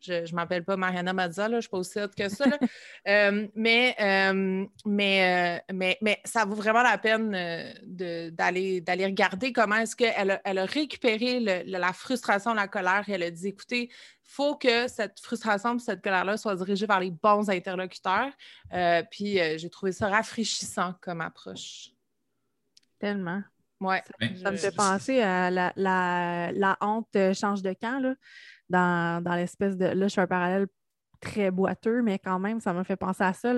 je 0.02 0.14
ne 0.14 0.36
m'appelle 0.36 0.64
pas 0.64 0.78
Mariana 0.78 1.14
Mazza, 1.14 1.48
je 1.50 1.56
ne 1.56 1.62
suis 1.62 1.70
pas 1.70 1.78
aussi 1.78 2.00
haute 2.00 2.16
que 2.16 2.30
ça. 2.30 2.46
Euh, 3.08 3.48
mais, 3.56 3.96
euh, 4.00 4.64
mais, 4.86 5.60
euh, 5.60 5.74
mais, 5.74 5.98
mais, 6.02 6.22
ça 6.24 6.46
vaut 6.46 6.54
vraiment 6.54 6.84
la 6.84 7.00
peine 7.00 7.32
d'aller 7.84 9.06
regarder 9.06 9.52
comment 9.54 9.78
est-ce 9.78 9.96
qu'elle 9.96 10.32
a, 10.32 10.42
elle 10.46 10.60
a 10.60 10.66
récupéré 10.66 11.40
la 11.40 11.94
frustration, 11.94 12.54
la 12.54 12.68
colère. 12.68 13.04
Et 13.08 13.14
elle 13.14 13.24
a 13.24 13.32
dit 13.32 13.48
écoutez, 13.48 13.86
il 13.86 13.90
faut 14.22 14.56
que 14.56 14.88
cette 14.88 15.20
frustration 15.20 15.78
et 15.78 15.80
cette 15.80 16.04
colère-là 16.04 16.38
soit 16.38 16.56
dirigée 16.56 16.86
vers 16.86 17.00
les 17.00 17.10
bons 17.10 17.50
interlocuteurs. 17.50 18.32
puis 19.10 19.40
j'ai 19.58 19.70
trouvé 19.72 19.92
ça 19.92 20.08
rafraîchissant 20.08 20.94
comme 21.02 21.22
approche. 21.22 21.90
Tellement. 23.00 23.42
Ouais. 23.80 24.04
Ça, 24.44 24.52
me 24.52 24.58
fait 24.58 24.76
penser 24.76 25.22
à 25.22 25.50
la, 25.50 25.74
la, 25.76 26.52
la 26.52 26.78
honte 26.82 27.18
change 27.34 27.64
de 27.64 27.74
camp. 27.74 28.00
Là 28.00 28.14
dans, 28.72 29.36
l'espèce 29.36 29.78
de. 29.78 29.86
Là, 29.86 30.08
je 30.08 30.14
fais 30.14 30.22
un 30.22 30.28
parallèle 30.28 30.68
très 31.20 31.52
boiteux, 31.52 32.02
mais 32.02 32.20
quand 32.20 32.40
même, 32.40 32.60
ça 32.60 32.74
m'a 32.74 32.84
fait 32.84 32.96
penser 32.96 33.24
à 33.24 33.34
ça. 33.34 33.54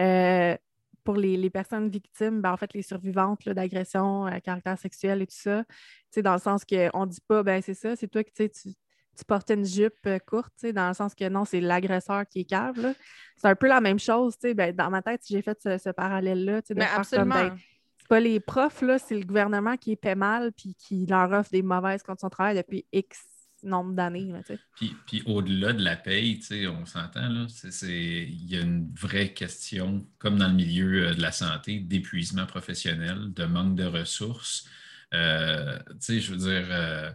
Euh, 0.00 0.56
pour 1.04 1.16
les, 1.16 1.50
personnes 1.50 1.88
victimes, 1.88 2.40
ben, 2.40 2.52
en 2.52 2.56
fait, 2.56 2.72
les 2.74 2.82
survivantes 2.82 3.48
d'agressions 3.48 4.24
à 4.24 4.40
caractère 4.40 4.78
sexuel 4.78 5.22
et 5.22 5.26
tout 5.26 5.36
ça, 5.36 5.64
dans 6.18 6.34
le 6.34 6.38
sens 6.38 6.64
qu'on 6.64 7.06
ne 7.06 7.10
dit 7.10 7.20
pas, 7.26 7.42
ben 7.42 7.60
c'est 7.60 7.74
ça, 7.74 7.96
c'est 7.96 8.08
toi 8.08 8.22
qui 8.22 8.32
tu, 8.32 8.48
tu 9.16 9.24
portais 9.26 9.54
une 9.54 9.64
jupe 9.64 10.06
euh, 10.06 10.18
courte, 10.18 10.64
dans 10.66 10.88
le 10.88 10.94
sens 10.94 11.14
que 11.14 11.28
non, 11.28 11.44
c'est 11.44 11.60
l'agresseur 11.60 12.26
qui 12.28 12.40
est 12.40 12.44
cave. 12.44 12.94
C'est 13.36 13.48
un 13.48 13.54
peu 13.54 13.66
la 13.66 13.80
même 13.80 13.98
chose. 13.98 14.36
Ben, 14.42 14.74
dans 14.74 14.90
ma 14.90 15.02
tête, 15.02 15.22
j'ai 15.28 15.42
fait 15.42 15.58
ce, 15.60 15.90
parallèle-là. 15.90 16.60
Mais 16.74 16.86
absolument. 16.94 17.34
Ben, 17.34 17.56
c'est 17.98 18.08
pas 18.08 18.20
les 18.20 18.40
profs, 18.40 18.82
c'est 18.98 19.16
le 19.16 19.24
gouvernement 19.24 19.76
qui 19.76 19.96
paie 19.96 20.14
mal 20.14 20.52
puis 20.52 20.74
qui 20.74 21.06
leur 21.06 21.30
offre 21.32 21.50
des 21.50 21.62
mauvaises 21.62 22.02
conditions 22.02 22.28
de 22.28 22.32
travail 22.32 22.56
depuis 22.56 22.84
X 22.92 23.31
nombre 23.62 23.92
d'années. 23.92 24.32
Puis, 24.76 24.94
puis 25.06 25.22
au-delà 25.26 25.72
de 25.72 25.82
la 25.82 25.96
paye, 25.96 26.40
on 26.68 26.84
s'entend, 26.86 27.46
il 27.82 28.50
y 28.50 28.56
a 28.56 28.60
une 28.60 28.92
vraie 28.94 29.32
question, 29.32 30.06
comme 30.18 30.38
dans 30.38 30.48
le 30.48 30.54
milieu 30.54 31.08
euh, 31.08 31.14
de 31.14 31.22
la 31.22 31.32
santé, 31.32 31.78
d'épuisement 31.80 32.46
professionnel, 32.46 33.32
de 33.32 33.44
manque 33.44 33.76
de 33.76 33.84
ressources. 33.84 34.68
Euh, 35.14 35.78
je 36.08 36.30
veux 36.32 36.38
dire, 36.38 36.66
euh, 36.70 37.10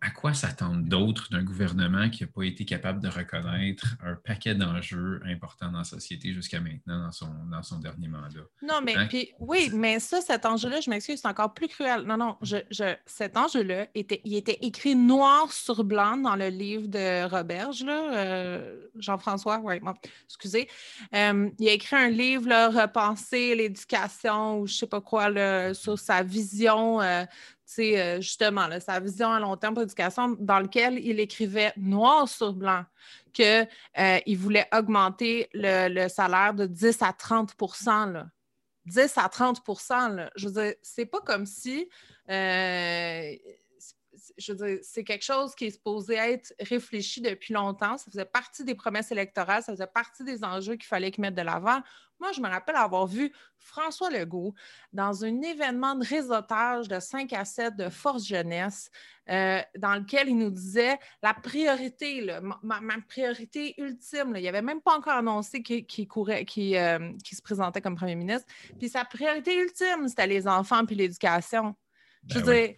à 0.00 0.10
quoi 0.10 0.32
s'attendre 0.32 0.82
d'autre 0.84 1.28
d'un 1.30 1.42
gouvernement 1.42 2.08
qui 2.08 2.22
n'a 2.22 2.28
pas 2.28 2.44
été 2.44 2.64
capable 2.64 3.00
de 3.00 3.08
reconnaître 3.08 3.96
un 4.04 4.14
paquet 4.14 4.54
d'enjeux 4.54 5.20
importants 5.24 5.72
dans 5.72 5.78
la 5.78 5.84
société 5.84 6.32
jusqu'à 6.32 6.60
maintenant 6.60 7.04
dans 7.04 7.12
son, 7.12 7.32
dans 7.50 7.62
son 7.64 7.78
dernier 7.78 8.06
mandat? 8.06 8.44
Non, 8.62 8.80
mais 8.82 8.94
hein? 8.94 9.06
puis, 9.08 9.32
oui, 9.40 9.70
mais 9.74 9.98
ça, 9.98 10.20
cet 10.20 10.46
enjeu-là, 10.46 10.80
je 10.80 10.88
m'excuse, 10.88 11.20
c'est 11.20 11.28
encore 11.28 11.52
plus 11.52 11.66
cruel. 11.66 12.02
Non, 12.02 12.16
non, 12.16 12.36
je, 12.42 12.58
cet 13.06 13.36
enjeu-là, 13.36 13.88
était, 13.94 14.20
il 14.24 14.36
était 14.36 14.58
écrit 14.62 14.94
noir 14.94 15.52
sur 15.52 15.82
blanc 15.82 16.16
dans 16.16 16.36
le 16.36 16.48
livre 16.48 16.86
de 16.86 17.28
Roberge, 17.28 17.84
euh, 17.88 18.86
Jean-François, 18.96 19.60
oui, 19.64 19.80
excusez. 20.26 20.68
Euh, 21.14 21.50
il 21.58 21.68
a 21.68 21.72
écrit 21.72 21.96
un 21.96 22.08
livre, 22.08 22.48
là, 22.48 22.68
Repenser 22.68 23.56
l'éducation 23.56 24.60
ou 24.60 24.66
je 24.66 24.74
ne 24.74 24.76
sais 24.78 24.86
pas 24.86 25.00
quoi, 25.00 25.28
là, 25.28 25.74
sur 25.74 25.98
sa 25.98 26.22
vision 26.22 27.00
euh, 27.00 27.24
euh, 27.78 28.20
justement 28.20 28.68
sa 28.80 29.00
vision 29.00 29.30
à 29.30 29.40
long 29.40 29.56
terme 29.56 29.74
pour 29.74 29.82
l'éducation, 29.82 30.36
dans 30.38 30.60
lequel 30.60 30.98
il 30.98 31.20
écrivait 31.20 31.72
noir 31.76 32.28
sur 32.28 32.52
blanc 32.52 32.84
qu'il 33.32 33.68
euh, 33.98 34.18
voulait 34.36 34.66
augmenter 34.72 35.48
le, 35.52 36.08
salaire 36.08 36.54
de 36.54 36.66
10 36.66 37.02
à 37.02 37.12
30 37.12 37.54
là. 38.12 38.26
10 38.86 39.18
à 39.18 39.28
30 39.28 39.60
là. 40.14 40.30
Je 40.34 40.48
veux 40.48 40.62
dire, 40.62 40.74
c'est 40.82 41.06
pas 41.06 41.20
comme 41.20 41.46
si. 41.46 41.88
Euh, 42.30 43.32
je 44.38 44.52
veux 44.52 44.66
dire, 44.66 44.78
c'est 44.82 45.04
quelque 45.04 45.24
chose 45.24 45.54
qui 45.54 45.66
est 45.66 45.70
supposé 45.70 46.14
être 46.14 46.54
réfléchi 46.60 47.20
depuis 47.20 47.52
longtemps. 47.52 47.98
Ça 47.98 48.10
faisait 48.10 48.24
partie 48.24 48.64
des 48.64 48.74
promesses 48.74 49.10
électorales, 49.10 49.62
ça 49.62 49.72
faisait 49.72 49.86
partie 49.86 50.24
des 50.24 50.44
enjeux 50.44 50.76
qu'il 50.76 50.86
fallait 50.86 51.10
qu'ils 51.10 51.22
mettent 51.22 51.34
de 51.34 51.42
l'avant. 51.42 51.80
Moi, 52.20 52.32
je 52.32 52.40
me 52.40 52.48
rappelle 52.48 52.74
avoir 52.74 53.06
vu 53.06 53.32
François 53.58 54.10
Legault 54.10 54.54
dans 54.92 55.24
un 55.24 55.40
événement 55.40 55.94
de 55.94 56.04
réseautage 56.04 56.88
de 56.88 56.98
5 56.98 57.32
à 57.32 57.44
7 57.44 57.76
de 57.76 57.88
Force 57.88 58.26
Jeunesse, 58.26 58.90
euh, 59.28 59.60
dans 59.76 59.94
lequel 59.94 60.28
il 60.28 60.36
nous 60.36 60.50
disait 60.50 60.98
la 61.22 61.32
priorité, 61.32 62.26
ma, 62.62 62.80
priorité 63.08 63.74
ultime, 63.80 64.34
il 64.36 64.42
n'avait 64.42 64.62
même 64.62 64.80
pas 64.80 64.96
encore 64.96 65.14
annoncé 65.14 65.62
qu'il 65.62 66.08
courait, 66.08 66.44
euh, 66.58 67.12
se 67.24 67.42
présentait 67.42 67.80
comme 67.80 67.94
premier 67.94 68.16
ministre. 68.16 68.48
Puis 68.78 68.88
sa 68.88 69.04
priorité 69.04 69.56
ultime, 69.56 70.08
c'était 70.08 70.26
les 70.26 70.48
enfants 70.48 70.84
puis 70.84 70.96
l'éducation. 70.96 71.76
je 72.28 72.34
ben 72.34 72.44
veux 72.44 72.52
dire, 72.52 72.74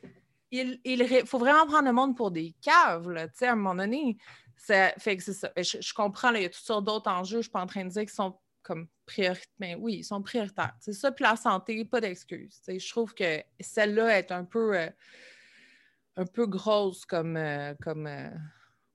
il, 0.50 1.26
faut 1.26 1.38
vraiment 1.38 1.66
prendre 1.66 1.86
le 1.86 1.92
monde 1.92 2.16
pour 2.16 2.30
des 2.30 2.54
caves, 2.60 3.08
à 3.16 3.50
un 3.50 3.56
moment 3.56 3.74
donné. 3.74 4.16
Ben, 4.68 4.92
je, 4.96 5.94
comprends, 5.94 6.32
il 6.34 6.42
y 6.42 6.44
a 6.44 6.48
toutes 6.48 6.62
sortes 6.62 6.84
d'autres 6.84 7.10
enjeux. 7.10 7.32
Je 7.32 7.36
ne 7.38 7.42
suis 7.42 7.50
pas 7.50 7.62
en 7.62 7.66
train 7.66 7.84
de 7.84 7.90
dire 7.90 8.02
qu'ils 8.02 8.10
sont 8.10 8.38
comme 8.62 8.88
prioritaires. 9.06 9.46
Mais 9.58 9.74
oui, 9.74 9.96
ils 9.96 10.04
sont 10.04 10.22
prioritaires. 10.22 10.74
C'est 10.80 10.92
ça, 10.92 11.12
puis 11.12 11.24
la 11.24 11.36
santé, 11.36 11.84
pas 11.84 12.00
d'excuses. 12.00 12.60
Je 12.66 12.90
trouve 12.90 13.14
que 13.14 13.42
celle-là 13.58 14.18
est 14.18 14.32
un 14.32 14.44
peu, 14.44 14.78
euh, 14.78 14.90
un 16.16 16.26
peu 16.26 16.46
grosse 16.46 17.04
comme, 17.06 17.36
euh, 17.36 17.74
comme, 17.82 18.06
euh, 18.06 18.30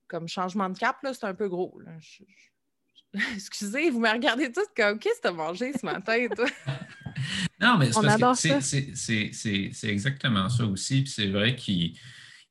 comme 0.08 0.28
changement 0.28 0.70
de 0.70 0.78
cap. 0.78 0.98
C'est 1.02 1.26
un 1.26 1.34
peu 1.34 1.50
gros. 1.50 1.82
Excusez, 3.36 3.90
vous 3.90 4.00
me 4.00 4.10
regardez 4.10 4.52
tous 4.52 4.68
comme 4.76 5.00
qu'est-ce 5.00 5.18
que 5.18 5.22
tu 5.24 5.28
as 5.28 5.32
mangé 5.32 5.72
ce 5.74 5.86
matin, 5.86 6.28
toi? 6.36 6.48
non, 7.60 7.78
mais 7.78 7.92
c'est 8.96 9.90
exactement 9.90 10.50
ça 10.50 10.66
aussi. 10.66 11.04
Puis 11.04 11.12
c'est 11.12 11.28
vrai 11.28 11.56
qu'il 11.56 11.98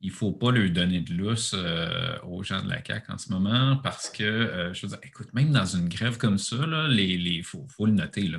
il 0.04 0.10
ne 0.10 0.14
faut 0.14 0.32
pas 0.32 0.52
lui 0.52 0.70
donner 0.70 1.00
de 1.00 1.14
lousse 1.14 1.54
euh, 1.54 2.18
aux 2.24 2.42
gens 2.42 2.62
de 2.62 2.68
la 2.68 2.84
CAQ 2.84 3.10
en 3.10 3.16
ce 3.16 3.30
moment 3.32 3.78
parce 3.78 4.10
que, 4.10 4.22
euh, 4.22 4.74
je 4.74 4.82
veux 4.82 4.88
dire, 4.88 4.98
écoute, 5.02 5.32
même 5.32 5.50
dans 5.50 5.64
une 5.64 5.88
grève 5.88 6.18
comme 6.18 6.36
ça, 6.36 6.56
il 6.90 7.42
faut, 7.42 7.66
le 7.86 7.92
noter, 7.92 8.30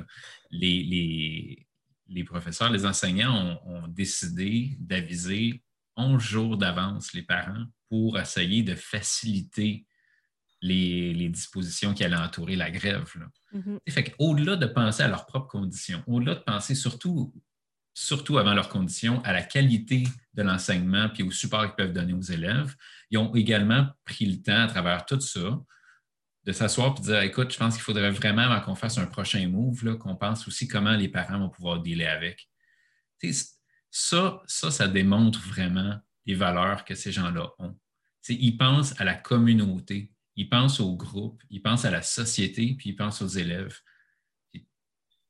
les, 0.52 1.66
les, 2.08 2.24
professeurs, 2.24 2.70
les 2.70 2.86
enseignants 2.86 3.60
ont, 3.66 3.88
décidé 3.88 4.76
d'aviser 4.78 5.64
11 5.96 6.22
jours 6.22 6.56
d'avance 6.56 7.12
les 7.14 7.22
parents 7.22 7.64
pour 7.88 8.16
essayer 8.16 8.62
de 8.62 8.76
faciliter 8.76 9.86
les, 10.66 11.28
dispositions 11.28 11.94
qui 11.94 12.04
allaient 12.04 12.16
entourer 12.16 12.56
la 12.56 12.70
grève. 12.70 13.04
Mm-hmm. 13.54 14.14
Au-delà 14.18 14.56
de 14.56 14.66
penser 14.66 15.02
à 15.02 15.08
leurs 15.08 15.26
propres 15.26 15.48
conditions, 15.48 16.02
au-delà 16.06 16.34
de 16.34 16.40
penser 16.40 16.74
surtout 16.74 17.32
surtout 17.98 18.36
avant 18.36 18.52
leurs 18.52 18.68
conditions, 18.68 19.22
à 19.24 19.32
la 19.32 19.42
qualité 19.42 20.04
de 20.34 20.42
l'enseignement 20.42 21.08
puis 21.08 21.22
au 21.22 21.30
support 21.30 21.62
qu'ils 21.62 21.76
peuvent 21.76 21.94
donner 21.94 22.12
aux 22.12 22.20
élèves. 22.20 22.76
Ils 23.10 23.16
ont 23.16 23.34
également 23.34 23.86
pris 24.04 24.26
le 24.26 24.42
temps 24.42 24.64
à 24.64 24.66
travers 24.66 25.06
tout 25.06 25.18
ça 25.18 25.58
de 26.44 26.52
s'asseoir 26.52 26.94
et 26.94 27.00
de 27.00 27.06
dire 27.06 27.20
écoute, 27.22 27.52
je 27.52 27.58
pense 27.58 27.74
qu'il 27.74 27.82
faudrait 27.82 28.10
vraiment, 28.10 28.42
avant 28.42 28.60
qu'on 28.60 28.74
fasse 28.74 28.98
un 28.98 29.06
prochain 29.06 29.48
move, 29.48 29.96
qu'on 29.96 30.14
pense 30.14 30.46
aussi 30.46 30.68
comment 30.68 30.94
les 30.94 31.08
parents 31.08 31.38
vont 31.38 31.48
pouvoir 31.48 31.80
dealer 31.80 32.06
avec. 32.06 32.48
ça, 33.90 34.42
ça, 34.46 34.70
ça 34.70 34.88
démontre 34.88 35.40
vraiment 35.40 35.98
les 36.26 36.34
valeurs 36.34 36.84
que 36.84 36.94
ces 36.94 37.12
gens-là 37.12 37.50
ont. 37.58 37.74
ils 38.28 38.58
pensent 38.58 38.94
à 39.00 39.04
la 39.04 39.14
communauté, 39.14 40.12
ils 40.36 40.48
pensent 40.48 40.80
au 40.80 40.94
groupe, 40.94 41.42
ils 41.50 41.62
pensent 41.62 41.84
à 41.84 41.90
la 41.90 42.02
société, 42.02 42.74
puis 42.78 42.90
ils 42.90 42.96
pensent 42.96 43.22
aux 43.22 43.28
élèves 43.28 43.80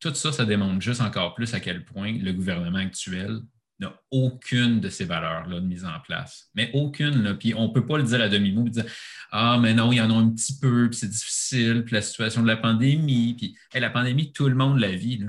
tout 0.01 0.15
ça, 0.15 0.33
ça 0.33 0.45
démontre 0.45 0.81
juste 0.81 1.01
encore 1.01 1.35
plus 1.35 1.55
à 1.55 1.61
quel 1.61 1.85
point 1.85 2.13
le 2.13 2.33
gouvernement 2.33 2.79
actuel 2.79 3.41
n'a 3.79 3.93
aucune 4.11 4.81
de 4.81 4.89
ces 4.89 5.05
valeurs-là 5.05 5.61
de 5.61 5.67
mise 5.67 5.85
en 5.85 6.01
place. 6.01 6.51
Mais 6.55 6.71
aucune. 6.73 7.37
Puis 7.39 7.55
on 7.55 7.69
ne 7.69 7.73
peut 7.73 7.85
pas 7.85 7.99
le 7.99 8.05
dire 8.05 8.23
à 8.23 8.29
demi-mot, 8.29 8.69
dire 8.69 8.87
Ah, 9.31 9.59
mais 9.61 9.75
non, 9.75 9.93
il 9.93 9.97
y 9.97 10.01
en 10.01 10.11
a 10.11 10.15
un 10.15 10.31
petit 10.31 10.59
peu, 10.59 10.89
puis 10.89 10.99
c'est 10.99 11.11
difficile, 11.11 11.85
puis 11.85 11.95
la 11.95 12.03
situation 12.03 12.43
de 12.43 12.47
la 12.47 12.57
pandémie, 12.57 13.35
puis 13.35 13.57
la 13.75 13.91
pandémie, 13.91 14.33
tout 14.33 14.49
le 14.49 14.55
monde 14.55 14.79
la 14.79 14.93
vit. 14.93 15.19
Là. 15.19 15.29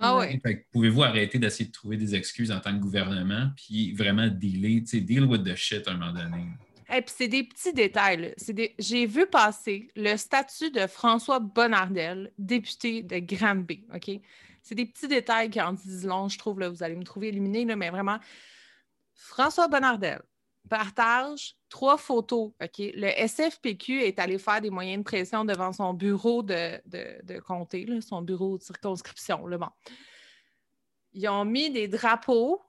Ah 0.00 0.18
oui. 0.18 0.40
Pouvez-vous 0.72 1.02
arrêter 1.02 1.38
d'essayer 1.38 1.66
de 1.66 1.72
trouver 1.72 1.96
des 1.96 2.14
excuses 2.14 2.50
en 2.50 2.58
tant 2.58 2.72
que 2.72 2.80
gouvernement, 2.80 3.50
puis 3.56 3.92
vraiment 3.92 4.26
dealer, 4.26 4.80
deal 4.80 5.24
with 5.24 5.44
the 5.44 5.54
shit 5.54 5.86
à 5.86 5.92
un 5.92 5.96
moment 5.96 6.12
donné. 6.12 6.44
Et 6.90 7.02
puis 7.02 7.14
c'est 7.16 7.28
des 7.28 7.44
petits 7.44 7.72
détails. 7.72 8.34
Des... 8.48 8.74
J'ai 8.78 9.06
vu 9.06 9.26
passer 9.26 9.90
le 9.94 10.16
statut 10.16 10.70
de 10.70 10.86
François 10.86 11.38
Bonnardel, 11.38 12.32
député 12.38 13.02
de 13.02 13.18
Granby. 13.18 13.84
OK? 13.94 14.10
C'est 14.62 14.74
des 14.74 14.86
petits 14.86 15.08
détails 15.08 15.50
qui 15.50 15.60
en 15.60 15.72
disent 15.72 16.06
long, 16.06 16.28
je 16.28 16.38
trouve. 16.38 16.60
Là, 16.60 16.68
vous 16.68 16.82
allez 16.82 16.96
me 16.96 17.04
trouver 17.04 17.28
éliminé, 17.28 17.64
là, 17.64 17.76
mais 17.76 17.90
vraiment. 17.90 18.18
François 19.14 19.68
Bonnardel 19.68 20.20
partage 20.68 21.56
trois 21.68 21.98
photos. 21.98 22.52
OK? 22.62 22.78
Le 22.78 23.10
SFPQ 23.26 24.02
est 24.02 24.18
allé 24.18 24.38
faire 24.38 24.60
des 24.60 24.70
moyens 24.70 24.98
de 24.98 25.04
pression 25.04 25.44
devant 25.44 25.72
son 25.72 25.92
bureau 25.94 26.42
de, 26.42 26.80
de, 26.86 27.38
comté, 27.40 27.86
son 28.00 28.22
bureau 28.22 28.58
de 28.58 28.62
circonscription. 28.62 29.46
Là, 29.46 29.58
bon. 29.58 29.70
Ils 31.12 31.28
ont 31.28 31.44
mis 31.44 31.70
des 31.70 31.88
drapeaux 31.88 32.62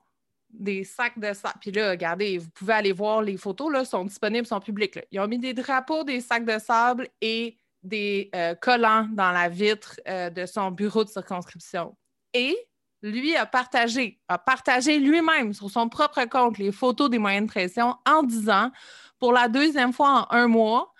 des 0.52 0.84
sacs 0.84 1.18
de 1.18 1.32
sable. 1.32 1.58
Puis 1.60 1.72
là, 1.72 1.90
regardez, 1.90 2.38
vous 2.38 2.50
pouvez 2.50 2.74
aller 2.74 2.92
voir 2.92 3.22
les 3.22 3.36
photos, 3.36 3.72
là, 3.72 3.84
sont 3.84 4.04
disponibles, 4.04 4.46
sont 4.46 4.60
publiques. 4.60 4.98
Ils 5.10 5.20
ont 5.20 5.28
mis 5.28 5.38
des 5.38 5.54
drapeaux, 5.54 6.04
des 6.04 6.20
sacs 6.20 6.44
de 6.44 6.58
sable 6.58 7.08
et 7.20 7.56
des 7.82 8.30
euh, 8.34 8.54
collants 8.54 9.08
dans 9.12 9.32
la 9.32 9.48
vitre 9.48 10.00
euh, 10.06 10.30
de 10.30 10.46
son 10.46 10.70
bureau 10.70 11.04
de 11.04 11.08
circonscription. 11.08 11.96
Et 12.34 12.56
lui 13.02 13.34
a 13.36 13.46
partagé, 13.46 14.20
a 14.28 14.38
partagé 14.38 14.98
lui-même 14.98 15.54
sur 15.54 15.70
son 15.70 15.88
propre 15.88 16.24
compte 16.26 16.58
les 16.58 16.72
photos 16.72 17.08
des 17.08 17.18
moyens 17.18 17.46
de 17.46 17.50
pression 17.50 17.96
en 18.06 18.22
disant, 18.22 18.70
pour 19.18 19.32
la 19.32 19.48
deuxième 19.48 19.92
fois 19.92 20.28
en 20.30 20.36
un 20.36 20.46
mois, 20.48 20.92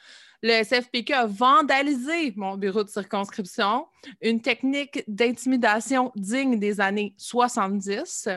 le 0.42 0.64
SFPQ 0.64 1.12
a 1.12 1.26
vandalisé 1.26 2.32
mon 2.36 2.56
bureau 2.56 2.82
de 2.82 2.88
circonscription, 2.88 3.86
une 4.22 4.40
technique 4.40 5.04
d'intimidation 5.06 6.12
digne 6.16 6.58
des 6.58 6.80
années 6.80 7.14
70. 7.18 8.28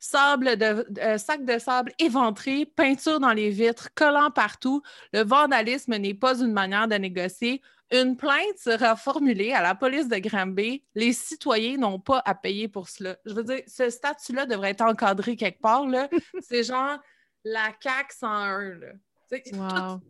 Sable 0.00 0.56
de, 0.56 0.86
euh, 1.00 1.16
sac 1.16 1.44
de 1.44 1.58
sable 1.58 1.92
éventré, 1.98 2.66
peinture 2.66 3.20
dans 3.20 3.32
les 3.32 3.50
vitres, 3.50 3.88
collant 3.94 4.30
partout. 4.30 4.82
Le 5.12 5.22
vandalisme 5.22 5.96
n'est 5.96 6.14
pas 6.14 6.40
une 6.40 6.52
manière 6.52 6.88
de 6.88 6.96
négocier. 6.96 7.62
Une 7.90 8.16
plainte 8.16 8.58
sera 8.58 8.96
formulée 8.96 9.52
à 9.52 9.62
la 9.62 9.74
police 9.74 10.08
de 10.08 10.16
Granby. 10.16 10.82
Les 10.94 11.12
citoyens 11.12 11.76
n'ont 11.76 12.00
pas 12.00 12.20
à 12.24 12.34
payer 12.34 12.66
pour 12.66 12.88
cela. 12.88 13.16
Je 13.24 13.34
veux 13.34 13.44
dire, 13.44 13.62
ce 13.66 13.88
statut-là 13.88 14.46
devrait 14.46 14.70
être 14.70 14.82
encadré 14.84 15.36
quelque 15.36 15.60
part. 15.60 15.84
C'est 16.40 16.64
genre 16.64 16.98
la 17.44 17.72
CAC 17.72 18.12
101. 18.12 18.74
Là. 18.74 18.86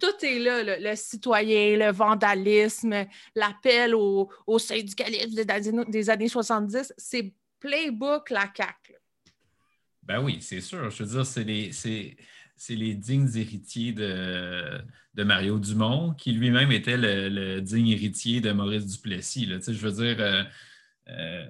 Tout, 0.00 0.24
est 0.24 0.38
là, 0.38 0.78
le, 0.78 0.96
citoyen, 0.96 1.76
le 1.76 1.92
vandalisme, 1.92 3.06
l'appel 3.34 3.94
au, 3.94 4.30
au 4.46 4.58
syndicalisme 4.58 5.42
des, 5.88 6.10
années 6.10 6.28
70. 6.28 6.92
C'est 6.96 7.32
playbook 7.60 8.30
la 8.30 8.50
CAQ. 8.54 8.94
Ben 10.02 10.22
oui, 10.22 10.38
c'est 10.40 10.60
sûr. 10.60 10.90
Je 10.90 11.02
veux 11.02 11.10
dire, 11.10 11.26
c'est 11.26 11.44
les, 11.44 11.70
les 12.70 12.94
dignes 12.94 13.30
héritiers 13.34 13.92
de, 13.92 14.80
de, 15.14 15.24
Mario 15.24 15.58
Dumont, 15.58 16.12
qui 16.14 16.32
lui-même 16.32 16.72
était 16.72 16.96
le, 16.98 17.60
digne 17.60 17.88
héritier 17.88 18.40
de 18.40 18.52
Maurice 18.52 18.86
Duplessis. 18.86 19.46
Là. 19.46 19.58
Je 19.66 19.72
veux 19.72 19.92
dire, 19.92 20.16
euh, 20.20 20.44
euh, 21.08 21.46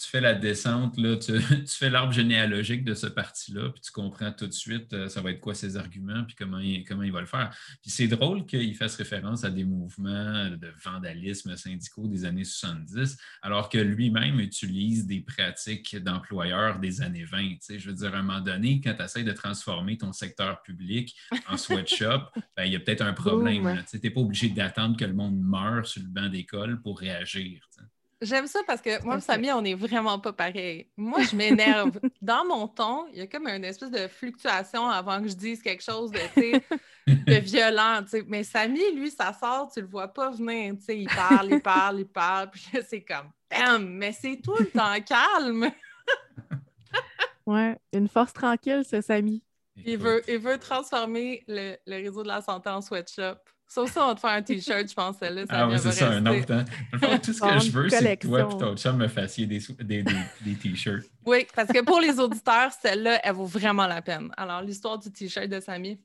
tu 0.00 0.08
fais 0.08 0.20
la 0.20 0.34
descente, 0.34 0.96
là, 0.96 1.16
tu, 1.16 1.32
fais 1.66 1.90
l'arbre 1.90 2.12
généalogique 2.12 2.84
de 2.84 2.94
ce 2.94 3.06
parti-là, 3.06 3.70
puis 3.70 3.82
tu 3.82 3.92
comprends 3.92 4.32
tout 4.32 4.46
de 4.46 4.52
suite 4.52 4.92
euh, 4.92 5.08
ça 5.08 5.20
va 5.20 5.30
être 5.30 5.40
quoi 5.40 5.54
ses 5.54 5.76
arguments, 5.76 6.24
puis 6.24 6.34
comment 6.34 6.58
il, 6.58 6.84
comment 6.84 7.02
il 7.02 7.12
va 7.12 7.20
le 7.20 7.26
faire. 7.26 7.54
Puis 7.82 7.90
c'est 7.90 8.08
drôle 8.08 8.46
qu'il 8.46 8.74
fasse 8.74 8.96
référence 8.96 9.44
à 9.44 9.50
des 9.50 9.64
mouvements 9.64 10.48
de 10.48 10.72
vandalisme 10.82 11.54
syndicaux 11.56 12.06
des 12.08 12.24
années 12.24 12.44
70, 12.44 13.16
alors 13.42 13.68
que 13.68 13.78
lui-même 13.78 14.40
utilise 14.40 15.06
des 15.06 15.20
pratiques 15.20 15.96
d'employeurs 15.96 16.78
des 16.78 17.02
années 17.02 17.24
20. 17.24 17.56
Je 17.68 17.90
veux 17.90 17.94
dire, 17.94 18.14
à 18.14 18.18
un 18.18 18.22
moment 18.22 18.40
donné, 18.40 18.80
quand 18.82 18.94
tu 18.94 19.02
essaies 19.02 19.24
de 19.24 19.32
transformer 19.32 19.98
ton 19.98 20.12
secteur 20.12 20.62
public 20.62 21.14
en 21.46 21.56
sweatshop, 21.56 22.22
ben, 22.56 22.64
il 22.64 22.72
y 22.72 22.76
a 22.76 22.80
peut-être 22.80 23.02
un 23.02 23.12
problème. 23.12 23.84
Tu 23.90 24.00
n'es 24.02 24.10
pas 24.10 24.20
obligé 24.20 24.48
d'attendre 24.48 24.96
que 24.96 25.04
le 25.04 25.14
monde 25.14 25.38
meure 25.38 25.86
sur 25.86 26.02
le 26.02 26.08
banc 26.08 26.28
d'école 26.28 26.80
pour 26.80 26.98
réagir. 26.98 27.68
J'aime 28.20 28.46
ça 28.46 28.60
parce 28.66 28.82
que 28.82 29.02
moi 29.02 29.18
Samy, 29.20 29.50
on 29.50 29.62
n'est 29.62 29.74
vraiment 29.74 30.18
pas 30.18 30.34
pareil. 30.34 30.90
Moi, 30.96 31.22
je 31.22 31.34
m'énerve. 31.34 31.98
Dans 32.20 32.44
mon 32.44 32.68
ton, 32.68 33.06
il 33.12 33.18
y 33.18 33.20
a 33.22 33.26
comme 33.26 33.48
une 33.48 33.64
espèce 33.64 33.90
de 33.90 34.08
fluctuation 34.08 34.88
avant 34.90 35.22
que 35.22 35.28
je 35.28 35.34
dise 35.34 35.62
quelque 35.62 35.82
chose 35.82 36.10
de, 36.10 36.60
de 37.06 37.34
violent. 37.40 38.04
Mais 38.26 38.44
Samy, 38.44 38.94
lui, 38.94 39.10
ça 39.10 39.32
sort, 39.32 39.70
tu 39.72 39.80
le 39.80 39.86
vois 39.86 40.08
pas 40.08 40.30
venir. 40.30 40.74
Il 40.88 41.08
parle, 41.08 41.48
il 41.50 41.60
parle, 41.62 42.00
il 42.00 42.06
parle. 42.06 42.50
Puis 42.50 42.66
là, 42.74 42.80
c'est 42.86 43.02
comme 43.02 43.30
Bam! 43.50 43.88
Mais 43.88 44.12
c'est 44.12 44.36
tout 44.36 44.56
le 44.58 44.66
temps 44.66 45.00
calme. 45.00 45.70
ouais, 47.46 47.78
une 47.92 48.08
force 48.08 48.34
tranquille, 48.34 48.82
ce 48.84 49.00
Samy. 49.00 49.42
Il 49.76 49.96
veut, 49.96 50.22
il 50.28 50.38
veut 50.38 50.58
transformer 50.58 51.42
le, 51.48 51.76
le 51.86 51.96
réseau 51.96 52.22
de 52.22 52.28
la 52.28 52.42
santé 52.42 52.68
en 52.68 52.82
sweatshop. 52.82 53.38
Sauf 53.72 53.92
ça, 53.92 54.02
on 54.02 54.08
va 54.08 54.14
te 54.16 54.20
faire 54.20 54.30
un 54.30 54.42
t-shirt, 54.42 54.88
je 54.88 54.94
pense. 54.94 55.20
Là, 55.20 55.44
ah 55.48 55.68
oui, 55.68 55.78
c'est 55.78 55.92
ça, 55.92 56.10
un 56.10 56.26
autre. 56.26 56.52
Hein? 56.52 56.64
tout 57.22 57.32
ce 57.32 57.40
que 57.40 57.58
je 57.60 57.70
veux, 57.70 57.88
c'est 57.88 58.16
que 58.16 58.26
toi 58.26 58.40
et 58.40 58.58
ton 58.58 58.76
chum 58.76 58.96
me 58.96 59.06
fassiez 59.06 59.46
des, 59.46 59.60
des, 59.78 60.02
des, 60.02 60.54
t-shirts. 60.56 61.06
Oui, 61.24 61.46
parce 61.54 61.68
que 61.68 61.80
pour 61.84 62.00
les 62.00 62.18
auditeurs, 62.18 62.72
celle-là, 62.82 63.20
elle 63.22 63.32
vaut 63.32 63.44
vraiment 63.44 63.86
la 63.86 64.02
peine. 64.02 64.32
Alors, 64.36 64.60
l'histoire 64.60 64.98
du 64.98 65.12
t-shirt 65.12 65.46
de 65.46 65.60
Samy. 65.60 66.00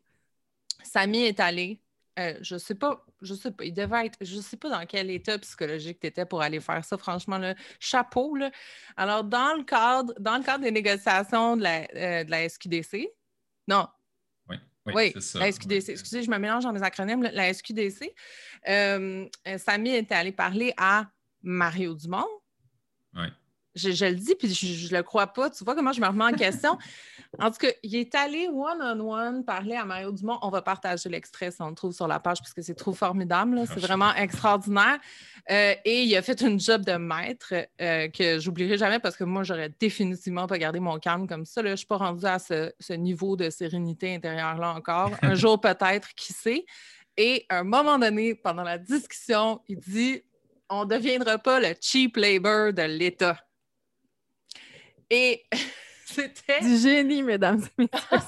Samy 0.84 1.24
est 1.24 1.40
allé, 1.40 1.82
euh, 2.20 2.36
je 2.40 2.56
sais 2.56 2.76
pas, 2.76 3.04
je 3.24 3.34
sais 3.34 3.50
pas, 3.50 3.64
il 3.64 3.74
devait 3.74 4.06
être, 4.06 4.20
je 4.22 4.40
sais 4.42 4.58
pas 4.58 4.70
dans 4.70 4.86
quel 4.86 5.10
état 5.10 5.40
psychologique 5.40 6.00
tu 6.00 6.06
étais 6.06 6.26
pour 6.28 6.44
aller 6.44 6.60
faire 6.60 6.86
ça, 6.86 7.00
franchement, 7.00 7.40
le 7.40 7.56
chapeau. 7.80 8.36
Là. 8.36 8.52
Alors, 8.96 9.24
dans 9.24 9.58
le 9.58 9.64
cadre, 9.64 10.14
dans 10.20 10.38
le 10.38 10.44
cadre 10.44 10.66
des 10.66 10.72
négociations 10.72 11.58
de 11.58 11.64
la, 11.64 11.88
euh, 11.96 12.24
de 12.26 12.30
la 12.30 12.48
SQDC, 12.48 13.10
non, 13.68 13.88
oui, 14.94 15.14
la 15.36 15.52
SQDC. 15.52 15.90
Excusez, 15.90 16.24
je 16.24 16.30
me 16.30 16.38
mélange 16.38 16.64
dans 16.64 16.74
mes 16.74 16.84
acronymes. 16.84 17.24
La 17.24 17.54
SQDC. 17.54 18.14
Euh, 18.68 19.26
Samy 19.58 19.96
était 19.96 20.16
allé 20.16 20.32
parler 20.32 20.74
à 20.78 21.08
Mario 21.42 21.96
Dumont. 21.96 22.28
Oui. 23.16 23.28
Je, 23.76 24.06
le 24.06 24.16
dis, 24.16 24.36
puis 24.36 24.54
je, 24.54 24.92
ne 24.92 24.98
le 24.98 25.04
crois 25.04 25.28
pas. 25.28 25.50
Tu 25.50 25.64
vois 25.64 25.76
comment 25.76 25.92
je 25.92 26.00
me 26.00 26.08
remets 26.08 26.26
en 26.26 26.32
question? 26.32 26.78
en 27.40 27.52
tout 27.52 27.58
cas, 27.58 27.72
il 27.84 27.96
est 27.96 28.16
allé 28.16 28.48
one-on-one 28.48 29.44
parler 29.44 29.76
à 29.76 29.86
Mario 29.86 30.12
Dumont. 30.12 30.40
On 30.42 30.50
va 30.50 30.62
partager 30.62 31.10
l'extrait 31.10 31.52
si 31.52 31.62
on 31.62 31.70
le 31.70 31.76
trouve 31.76 31.94
sur 31.94 32.08
la 32.08 32.20
page, 32.20 32.40
parce 32.40 32.54
que 32.54 32.62
c'est 32.62 32.76
trop 32.76 32.94
formidable. 32.94 33.62
C'est 33.68 33.80
vraiment 33.80 34.14
extraordinaire. 34.16 34.98
Euh, 35.52 35.76
et 35.84 36.04
il 36.04 36.16
a 36.16 36.22
fait 36.22 36.42
une 36.42 36.60
job 36.60 36.84
de 36.86 36.94
maître 36.94 37.54
euh, 37.82 38.08
que 38.10 38.40
j'oublierai 38.40 38.78
jamais 38.78 39.00
parce 39.00 39.16
que 39.16 39.24
moi, 39.24 39.44
j'aurais 39.44 39.72
définitivement 39.80 40.48
pas 40.48 40.58
gardé 40.58 40.80
mon 40.80 40.98
calme 40.98 41.28
comme 41.28 41.46
ça. 41.46 41.62
Je 41.62 41.68
ne 41.68 41.76
suis 41.76 41.86
pas 41.86 41.98
rendue 41.98 42.26
à 42.26 42.40
ce, 42.40 42.94
niveau 42.94 43.36
de 43.36 43.50
sérénité 43.50 44.16
intérieure-là 44.16 44.74
encore. 44.74 45.12
Un 45.22 45.36
jour 45.36 45.60
peut-être, 45.60 46.16
qui 46.16 46.34
sait? 46.34 46.66
Et 47.18 47.46
à 47.50 47.60
un 47.60 47.64
moment 47.64 47.98
donné, 47.98 48.36
pendant 48.36 48.64
la 48.64 48.78
discussion, 48.78 49.62
il 49.68 49.80
dit 49.80 50.22
on 50.70 50.86
ne 50.86 50.90
deviendra 50.90 51.38
pas 51.38 51.60
le 51.60 51.74
cheap 51.80 52.18
labor 52.18 52.74
de 52.74 52.84
l'État. 52.84 53.38
Et 55.10 55.44
c'était. 56.06 56.62
Du 56.62 56.78
génie, 56.78 57.24
mesdames 57.24 57.62
et 57.78 57.82
messieurs. 57.84 58.08
Ah, 58.12 58.20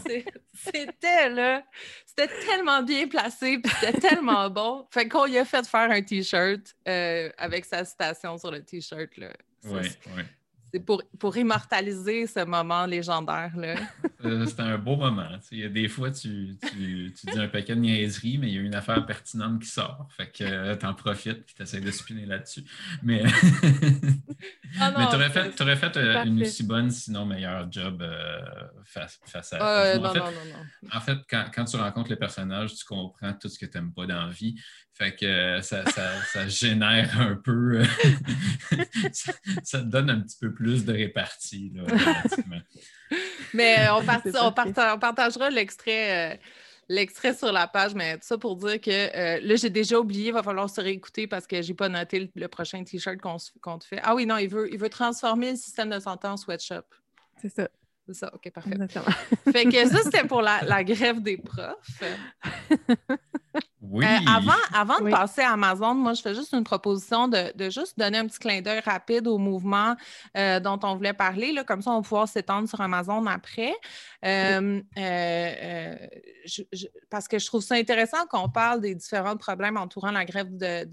c'était 0.53 1.29
là. 1.29 1.63
C'était 2.05 2.33
tellement 2.45 2.81
bien 2.81 3.07
placé, 3.07 3.59
puis 3.59 3.71
c'était 3.79 3.99
tellement 3.99 4.49
bon. 4.49 4.87
Fait 4.91 5.07
qu'on 5.07 5.25
lui 5.25 5.37
a 5.37 5.45
fait 5.45 5.65
faire 5.67 5.91
un 5.91 6.01
T-shirt 6.01 6.75
euh, 6.87 7.29
avec 7.37 7.65
sa 7.65 7.85
citation 7.85 8.37
sur 8.37 8.51
le 8.51 8.63
T-shirt. 8.63 9.09
Oui, 9.17 9.27
oui 9.65 9.81
c'est 9.83 9.99
pour, 10.79 11.03
pour 11.19 11.35
immortaliser 11.37 12.27
ce 12.27 12.43
moment 12.45 12.85
légendaire-là. 12.85 13.75
Euh, 14.25 14.47
c'était 14.47 14.63
un 14.63 14.79
beau 14.79 14.95
moment. 14.95 15.29
Des 15.51 15.87
fois, 15.87 16.09
tu, 16.09 16.57
tu, 16.71 17.13
tu, 17.13 17.25
dis 17.31 17.39
un 17.39 17.47
paquet 17.47 17.75
de 17.75 17.81
niaiseries, 17.81 18.39
mais 18.39 18.47
il 18.47 18.55
y 18.55 18.57
a 18.57 18.61
une 18.61 18.73
affaire 18.73 19.05
pertinente 19.05 19.61
qui 19.61 19.69
sort. 19.69 20.07
Fait 20.09 20.31
que 20.31 20.43
euh, 20.43 20.75
tu 20.75 20.87
en 20.87 20.95
profites 20.95 21.37
et 21.37 21.53
tu 21.55 21.61
essaies 21.61 21.81
de 21.81 21.91
spinner 21.91 22.25
là-dessus. 22.25 22.63
Mais, 23.03 23.21
ah 24.79 24.91
mais 24.97 25.07
tu 25.07 25.15
aurais 25.15 25.29
fait, 25.29 25.75
fait 25.75 25.97
euh, 25.97 26.23
une 26.23 26.41
aussi 26.41 26.63
bonne, 26.63 26.89
sinon 26.89 27.27
meilleure 27.27 27.71
job 27.71 28.03
face, 28.85 29.19
face, 29.23 29.53
à. 29.53 29.99
non, 29.99 30.05
en, 30.05 30.13
fait, 30.13 30.19
non, 30.19 30.25
non, 30.25 30.89
en 30.91 30.99
fait, 30.99 31.19
quand, 31.29 31.45
quand, 31.53 31.65
tu 31.65 31.77
rencontres 31.77 32.09
le 32.09 32.15
personnage, 32.15 32.73
tu 32.73 32.85
comprends 32.85 33.33
tout 33.33 33.49
ce 33.49 33.59
que 33.59 33.67
tu 33.67 33.77
n'aimes 33.77 33.93
pas 33.93 34.07
dans 34.07 34.25
la 34.25 34.31
vie. 34.31 34.55
Fait 34.97 35.15
que 35.15 35.61
ça, 35.61 35.85
ça, 35.91 36.11
ça 36.23 36.47
génère 36.47 37.21
un 37.21 37.35
peu. 37.35 37.83
ça, 39.11 39.33
ça, 39.63 39.79
te 39.79 39.85
donne 39.85 40.09
un 40.09 40.21
petit 40.21 40.37
peu 40.41 40.51
plus 40.51 40.85
de 40.85 40.91
répartie. 40.91 41.71
mais 43.53 43.87
on, 43.89 43.99
on, 44.41 44.51
partagera 44.51 45.51
l'extrait. 45.51 46.33
Euh, 46.33 46.37
l'extrait 46.89 47.33
sur 47.33 47.51
la 47.51 47.67
page, 47.67 47.93
mais 47.93 48.15
tout 48.15 48.23
ça 48.23 48.37
pour 48.37 48.55
dire 48.55 48.79
que 48.79 48.89
euh, 48.89 49.39
là, 49.41 49.55
j'ai 49.55 49.69
déjà 49.69 49.99
oublié, 49.99 50.27
il 50.27 50.33
va 50.33 50.41
falloir 50.41 50.69
se 50.69 50.79
réécouter 50.79 51.27
parce 51.27 51.45
que 51.45 51.61
je 51.61 51.67
n'ai 51.67 51.73
pas 51.75 51.89
noté 51.89 52.31
le, 52.33 52.47
prochain 52.47 52.81
T-shirt 52.83 53.19
qu'on 53.19 53.77
te 53.77 53.83
fait. 53.83 53.99
Ah 54.03 54.15
oui, 54.15 54.25
non, 54.25 54.37
il 54.37 54.47
veut, 54.47 54.71
il 54.71 54.79
veut 54.79 54.89
transformer 54.89 55.51
le 55.51 55.57
système 55.57 55.89
de 55.89 55.99
santé 55.99 56.27
en 56.27 56.37
sweatshop. 56.37 56.85
C'est 57.41 57.53
ça. 57.53 57.69
C'est 58.07 58.13
ça, 58.13 58.31
OK, 58.33 58.49
parfait. 58.51 58.71
fait 59.51 59.65
que 59.65 59.87
ça, 59.87 60.01
c'était 60.03 60.25
pour 60.25 60.41
la, 60.41 60.61
la, 60.63 60.83
grève 60.83 61.21
des 61.21 61.37
profs. 61.37 62.01
Oui. 63.89 64.05
Euh, 64.05 64.17
avant 64.27 64.51
avant 64.73 64.99
de 64.99 65.09
passer 65.09 65.41
à 65.41 65.51
Amazon, 65.51 65.93
moi, 65.93 66.13
je 66.13 66.21
fais 66.21 66.33
juste 66.33 66.53
une 66.53 66.63
proposition 66.63 67.27
de, 67.27 67.55
de 67.55 67.69
juste 67.69 67.97
donner 67.97 68.17
un 68.17 68.27
petit 68.27 68.39
clin 68.39 68.61
d'œil 68.61 68.79
rapide 68.79 69.27
au 69.27 69.37
mouvement 69.37 69.95
euh, 70.35 70.59
dont 70.59 70.79
on 70.83 70.95
voulait 70.95 71.13
parler. 71.13 71.51
Là, 71.51 71.63
comme 71.63 71.81
ça, 71.81 71.91
on 71.91 71.97
va 71.97 72.01
pouvoir 72.01 72.27
s'étendre 72.27 72.67
sur 72.67 72.81
Amazon 72.81 73.25
après. 73.27 73.73
Euh, 74.25 74.81
parce 77.09 77.27
que 77.27 77.39
je 77.39 77.45
trouve 77.45 77.61
ça 77.61 77.75
intéressant 77.75 78.25
qu'on 78.29 78.49
parle 78.49 78.81
des 78.81 78.95
différents 78.95 79.37
problèmes 79.37 79.77
entourant 79.77 80.11
la 80.11 80.25
grève 80.25 80.55
de, 80.57 80.87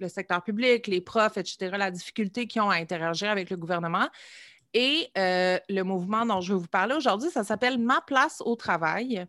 le 0.00 0.08
secteur 0.08 0.42
public, 0.42 0.86
les 0.86 1.00
profs, 1.00 1.36
etc., 1.36 1.74
la 1.76 1.90
difficulté 1.90 2.46
qu'ils 2.46 2.62
ont 2.62 2.70
à 2.70 2.76
interagir 2.76 3.30
avec 3.30 3.50
le 3.50 3.56
gouvernement. 3.56 4.08
Et 4.74 5.08
euh, 5.16 5.58
le 5.68 5.82
mouvement 5.82 6.26
dont 6.26 6.40
je 6.40 6.52
vais 6.52 6.58
vous 6.58 6.66
parler 6.66 6.94
aujourd'hui, 6.94 7.30
ça 7.30 7.44
s'appelle 7.44 7.78
Ma 7.78 8.00
place 8.00 8.42
au 8.44 8.56
travail. 8.56 9.24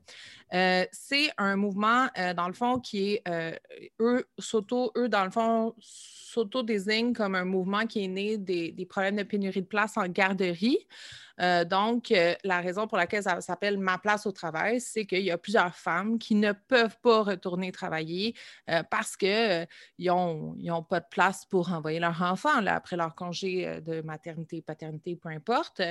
Euh, 0.53 0.85
c'est 0.91 1.31
un 1.37 1.55
mouvement, 1.55 2.07
euh, 2.17 2.33
dans 2.33 2.47
le 2.47 2.53
fond, 2.53 2.79
qui 2.79 3.13
est, 3.13 3.59
eux, 3.99 4.25
s'auto, 4.37 4.91
eux, 4.97 5.09
dans 5.09 5.25
le 5.25 5.31
fond, 5.31 5.75
s'auto-désignent 5.79 7.13
comme 7.13 7.35
un 7.35 7.45
mouvement 7.45 7.85
qui 7.85 8.03
est 8.03 8.07
né 8.07 8.37
des, 8.37 8.87
problèmes 8.89 9.15
de 9.15 9.23
pénurie 9.23 9.61
de 9.61 9.67
place 9.67 9.97
en 9.97 10.07
garderie. 10.07 10.85
Euh, 11.41 11.65
donc, 11.65 12.11
euh, 12.11 12.33
la 12.43 12.61
raison 12.61 12.87
pour 12.87 12.97
laquelle 12.97 13.23
ça 13.23 13.41
s'appelle 13.41 13.77
Ma 13.77 13.97
place 13.97 14.25
au 14.25 14.31
travail, 14.31 14.79
c'est 14.79 15.05
qu'il 15.05 15.21
y 15.21 15.31
a 15.31 15.37
plusieurs 15.37 15.75
femmes 15.75 16.17
qui 16.17 16.35
ne 16.35 16.53
peuvent 16.53 16.97
pas 17.01 17.23
retourner 17.23 17.71
travailler 17.71 18.35
euh, 18.69 18.83
parce 18.89 19.17
qu'ils 19.17 19.67
n'ont 19.99 20.83
pas 20.83 20.99
de 20.99 21.05
place 21.09 21.45
pour 21.45 21.71
envoyer 21.71 21.99
leur 21.99 22.21
enfant 22.21 22.61
là, 22.61 22.75
après 22.75 22.95
leur 22.95 23.15
congé 23.15 23.81
de 23.81 24.01
maternité, 24.01 24.61
paternité, 24.61 25.15
peu 25.15 25.29
importe. 25.29 25.81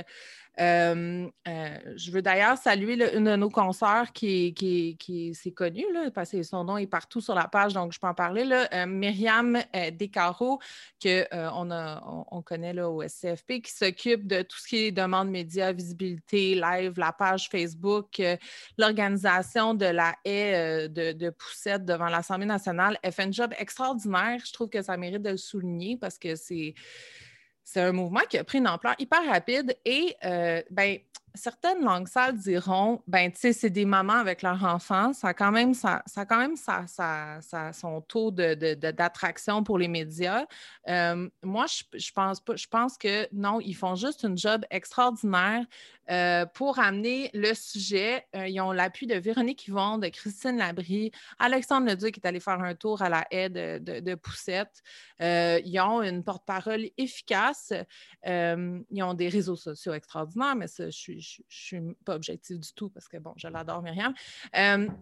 je 0.57 2.11
veux 2.11 2.23
d'ailleurs 2.23 2.57
saluer 2.57 3.15
une 3.15 3.25
de 3.25 3.37
nos 3.37 3.51
consoeurs 3.51 4.13
qui, 4.13 4.44
qui, 4.53 4.97
qui 4.99 5.35
s'est 5.35 5.53
connue, 5.53 5.87
parce 6.15 6.31
que 6.31 6.43
son 6.43 6.65
nom 6.65 6.77
est 6.77 6.87
partout 6.87 7.21
sur 7.21 7.35
la 7.35 7.49
page, 7.49 7.73
donc 7.73 7.93
je 7.93 8.01
peux 8.01 8.07
en 8.07 8.15
parler. 8.15 8.45
Là, 8.45 8.87
Myriam 8.87 9.59
Descaro, 9.93 10.59
qu'on 11.03 11.25
on, 11.33 12.25
on, 12.31 12.43
connaît 12.43 12.73
là, 12.73 12.91
au 12.91 13.03
SCFP, 13.03 13.63
qui 13.63 13.73
s'occupe 13.73 14.27
de 14.27 14.43
tout 14.43 14.59
ce 14.59 14.69
qui 14.69 14.77
est 14.77 14.93
demande 14.93 15.31
médias, 15.31 15.73
visibilité, 15.73 16.55
live, 16.55 16.95
la 16.97 17.13
page 17.13 17.49
Facebook, 17.49 18.21
euh, 18.21 18.37
l'organisation 18.79 19.75
de 19.75 19.87
la 19.87 20.15
haie 20.25 20.89
euh, 20.89 20.89
de, 20.89 21.31
Poussette 21.31 21.85
devant 21.85 22.09
l'Assemblée 22.09 22.47
nationale. 22.47 22.99
Elle 23.03 23.13
fait 23.13 23.25
un 23.25 23.33
job 23.33 23.53
extraordinaire. 23.59 24.41
Je 24.45 24.53
trouve 24.53 24.69
que 24.69 24.83
ça 24.83 24.97
mérite 24.97 25.23
de 25.23 25.31
le 25.31 25.37
souligner 25.37 25.97
parce 25.97 26.19
que 26.19 26.37
c'est 26.37 26.75
c'est 27.67 27.81
un 27.81 27.93
mouvement 27.93 28.21
qui 28.29 28.37
a 28.37 28.45
pris 28.45 28.59
une 28.59 28.69
ampleur 28.69 28.95
hyper 28.99 29.25
rapide 29.27 29.75
et 29.87 30.15
euh, 30.25 30.63
ben, 30.71 30.99
certaines 31.35 31.83
langues 31.83 32.09
sales 32.09 32.37
diront 32.37 33.03
ben 33.07 33.31
tu 33.31 33.39
sais 33.41 33.53
c'est 33.53 33.71
des 33.71 33.85
mamans 33.85 34.15
avec 34.15 34.43
leurs 34.43 34.63
enfants 34.65 35.13
ça 35.13 35.29
a 35.29 35.35
quand 35.35 35.51
même 35.51 35.75
ça, 35.75 36.03
ça 36.07 36.25
quand 36.25 36.39
même 36.39 36.57
ça, 36.57 36.87
son 37.73 38.01
taux 38.03 38.31
d'attraction 38.31 39.61
de, 39.61 39.65
pour 39.65 39.79
les 39.79 39.89
médias. 39.89 40.47
Euh, 40.89 41.29
moi 41.43 41.67
je, 41.67 42.13
pense 42.13 42.43
je 42.55 42.67
pense 42.67 42.97
que 42.97 43.29
non 43.33 43.61
ils 43.61 43.75
font 43.75 43.97
juste 43.97 44.23
une 44.23 44.39
job 44.39 44.65
extraordinaire 44.71 45.65
euh, 46.11 46.45
pour 46.45 46.79
amener 46.79 47.31
le 47.33 47.55
sujet. 47.55 48.27
Euh, 48.37 48.47
ils 48.47 48.61
ont 48.61 48.73
l'appui 48.73 49.07
de 49.07 49.15
Véronique 49.15 49.67
Yvon, 49.69 49.99
de 49.99 50.09
Christine 50.09 50.59
Labrie, 50.59 51.11
Alexandre 51.39 51.89
Leduc 51.89 52.19
est 52.19 52.27
allé 52.27 52.41
faire 52.41 52.61
un 52.61 52.75
tour 52.75 53.01
à 53.01 53.09
la 53.09 53.27
haie 53.31 53.49
de, 53.49 54.15
Poussette. 54.15 54.83
Euh, 55.23 55.61
ils 55.65 55.81
ont 55.81 56.03
une 56.03 56.23
porte-parole 56.23 56.89
efficace. 56.99 57.73
ils 58.25 59.03
ont 59.03 59.15
des 59.15 59.29
réseaux 59.29 59.57
sociaux 59.57 59.95
extraordinaires, 59.95 60.57
mais 60.57 60.69
ça, 60.69 60.91
je 60.91 61.13
ne 61.13 61.21
suis 61.49 61.81
pas 62.05 62.15
objective 62.15 62.59
du 62.59 62.73
tout 62.75 62.91
parce 62.91 63.09
que, 63.09 63.17
bon, 63.17 63.33
je 63.37 63.49
l'adore, 63.49 63.83
Myriam. 63.83 64.15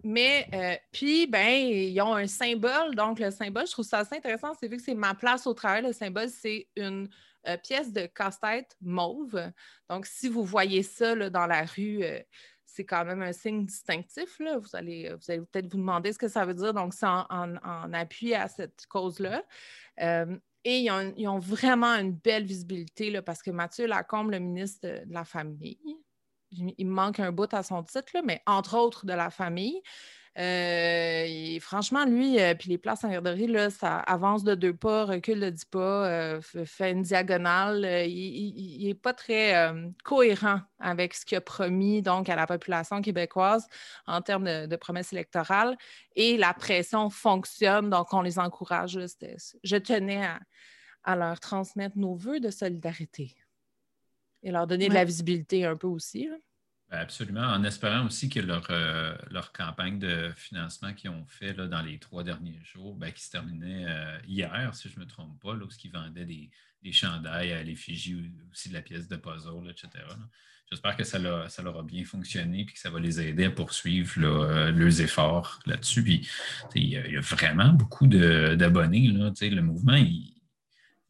mais, 0.03 0.81
puis, 0.91 1.27
ben, 1.27 1.49
ils 1.49 2.01
ont 2.01 2.15
un 2.15 2.27
symbole. 2.27 2.95
Donc, 2.95 3.19
le 3.19 3.31
symbole, 3.31 3.67
je 3.67 3.71
trouve 3.71 3.85
ça 3.85 3.99
assez 3.99 4.15
intéressant. 4.15 4.53
C'est 4.59 4.67
vu 4.67 4.77
que 4.77 4.83
c'est 4.83 4.95
ma 4.95 5.13
place 5.13 5.45
au 5.47 5.53
travail. 5.53 5.83
Le 5.83 5.93
symbole, 5.93 6.29
c'est 6.29 6.67
une 6.75 7.09
euh, 7.47 7.57
pièce 7.57 7.91
de 7.91 8.05
casse-tête 8.05 8.75
mauve. 8.81 9.51
Donc, 9.89 10.05
si 10.05 10.29
vous 10.29 10.43
voyez 10.43 10.83
ça 10.83 11.29
dans 11.29 11.45
la 11.45 11.65
rue, 11.65 12.03
euh, 12.03 12.19
c'est 12.65 12.85
quand 12.85 13.05
même 13.05 13.21
un 13.21 13.33
signe 13.33 13.65
distinctif. 13.65 14.39
Vous 14.39 14.75
allez, 14.75 15.13
vous 15.13 15.31
allez 15.31 15.41
peut-être 15.41 15.71
vous 15.71 15.77
demander 15.77 16.11
ce 16.13 16.17
que 16.17 16.27
ça 16.27 16.45
veut 16.45 16.53
dire. 16.53 16.73
Donc, 16.73 16.93
c'est 16.93 17.05
en, 17.05 17.93
appui 17.93 18.33
à 18.33 18.47
cette 18.47 18.85
cause-là. 18.87 19.43
Euh, 20.01 20.37
et 20.63 20.79
ils 20.79 21.27
ont, 21.27 21.39
vraiment 21.39 21.93
une 21.93 22.13
belle 22.13 22.45
visibilité 22.45 23.11
là, 23.11 23.21
parce 23.21 23.41
que 23.43 23.51
Mathieu 23.51 23.85
Lacombe, 23.85 24.31
le 24.31 24.39
ministre 24.39 24.87
de 24.87 25.13
la 25.13 25.25
Famille, 25.25 25.97
il 26.51 26.87
me 26.87 26.93
manque 26.93 27.19
un 27.19 27.31
bout 27.31 27.53
à 27.53 27.63
son 27.63 27.83
titre, 27.83 28.13
mais 28.23 28.41
entre 28.45 28.77
autres 28.77 29.05
de 29.05 29.13
la 29.13 29.29
famille, 29.29 29.81
euh, 30.39 31.59
franchement, 31.59 32.05
lui, 32.05 32.39
euh, 32.39 32.55
puis 32.55 32.69
les 32.69 32.79
places 32.79 33.03
en 33.03 33.09
garderie, 33.09 33.45
là, 33.45 33.69
ça 33.69 33.99
avance 33.99 34.43
de 34.43 34.55
deux 34.55 34.73
pas, 34.73 35.05
recule 35.05 35.39
de 35.39 35.49
dix 35.51 35.65
pas, 35.65 36.07
euh, 36.07 36.41
fait 36.41 36.91
une 36.91 37.03
diagonale. 37.03 37.85
il 38.07 38.87
n'est 38.87 38.95
pas 38.95 39.13
très 39.13 39.71
cohérent 40.03 40.61
avec 40.79 41.13
ce 41.13 41.25
qu'il 41.25 41.37
a 41.37 41.41
promis 41.41 42.01
donc 42.01 42.29
à 42.29 42.35
la 42.35 42.47
population 42.47 43.01
québécoise 43.01 43.67
en 44.07 44.21
termes 44.21 44.67
de, 44.67 44.75
promesses 44.75 45.13
électorales. 45.13 45.77
Et 46.15 46.37
la 46.37 46.53
pression 46.53 47.09
fonctionne, 47.09 47.89
donc 47.89 48.11
on 48.13 48.21
les 48.21 48.39
encourage. 48.39 48.99
je 49.63 49.77
tenais 49.77 50.27
à, 51.03 51.15
leur 51.15 51.39
transmettre 51.39 51.97
nos 51.97 52.15
voeux 52.15 52.39
de 52.39 52.49
solidarité 52.49 53.35
et 54.41 54.51
leur 54.51 54.65
donner 54.65 54.89
de 54.89 54.93
la 54.93 55.05
visibilité 55.05 55.65
un 55.65 55.77
peu 55.77 55.87
aussi. 55.87 56.29
Absolument, 56.99 57.41
en 57.41 57.63
espérant 57.63 58.05
aussi 58.05 58.29
que 58.29 58.39
leur, 58.39 58.65
euh, 58.69 59.15
leur 59.31 59.51
campagne 59.51 59.99
de 59.99 60.31
financement 60.35 60.93
qu'ils 60.93 61.09
ont 61.09 61.25
fait 61.27 61.53
là, 61.53 61.67
dans 61.67 61.81
les 61.81 61.99
trois 61.99 62.23
derniers 62.23 62.59
jours, 62.63 62.95
ben, 62.95 63.11
qui 63.11 63.23
se 63.23 63.31
terminait 63.31 63.85
euh, 63.87 64.17
hier, 64.27 64.73
si 64.73 64.89
je 64.89 64.99
ne 64.99 65.05
me 65.05 65.09
trompe 65.09 65.39
pas, 65.41 65.53
lorsqu'ils 65.53 65.91
vendaient 65.91 66.25
des, 66.25 66.49
des 66.83 66.91
chandails 66.91 67.53
à 67.53 67.63
l'effigie 67.63 68.31
aussi 68.51 68.69
de 68.69 68.73
la 68.73 68.81
pièce 68.81 69.07
de 69.07 69.15
puzzle, 69.15 69.69
etc. 69.69 69.89
J'espère 70.69 70.95
que 70.95 71.03
ça, 71.03 71.49
ça 71.49 71.61
leur 71.61 71.77
a 71.77 71.83
bien 71.83 72.03
fonctionné 72.03 72.61
et 72.61 72.65
que 72.65 72.79
ça 72.79 72.89
va 72.89 72.99
les 72.99 73.21
aider 73.21 73.45
à 73.45 73.51
poursuivre 73.51 74.13
euh, 74.19 74.71
leurs 74.71 75.01
efforts 75.01 75.59
là-dessus. 75.65 76.03
Il 76.75 76.87
y, 76.87 76.97
a 76.97 77.21
vraiment 77.21 77.69
beaucoup 77.69 78.07
d'abonnés. 78.07 79.07
Le 79.07 79.61
mouvement, 79.61 79.95
il, 79.95 80.33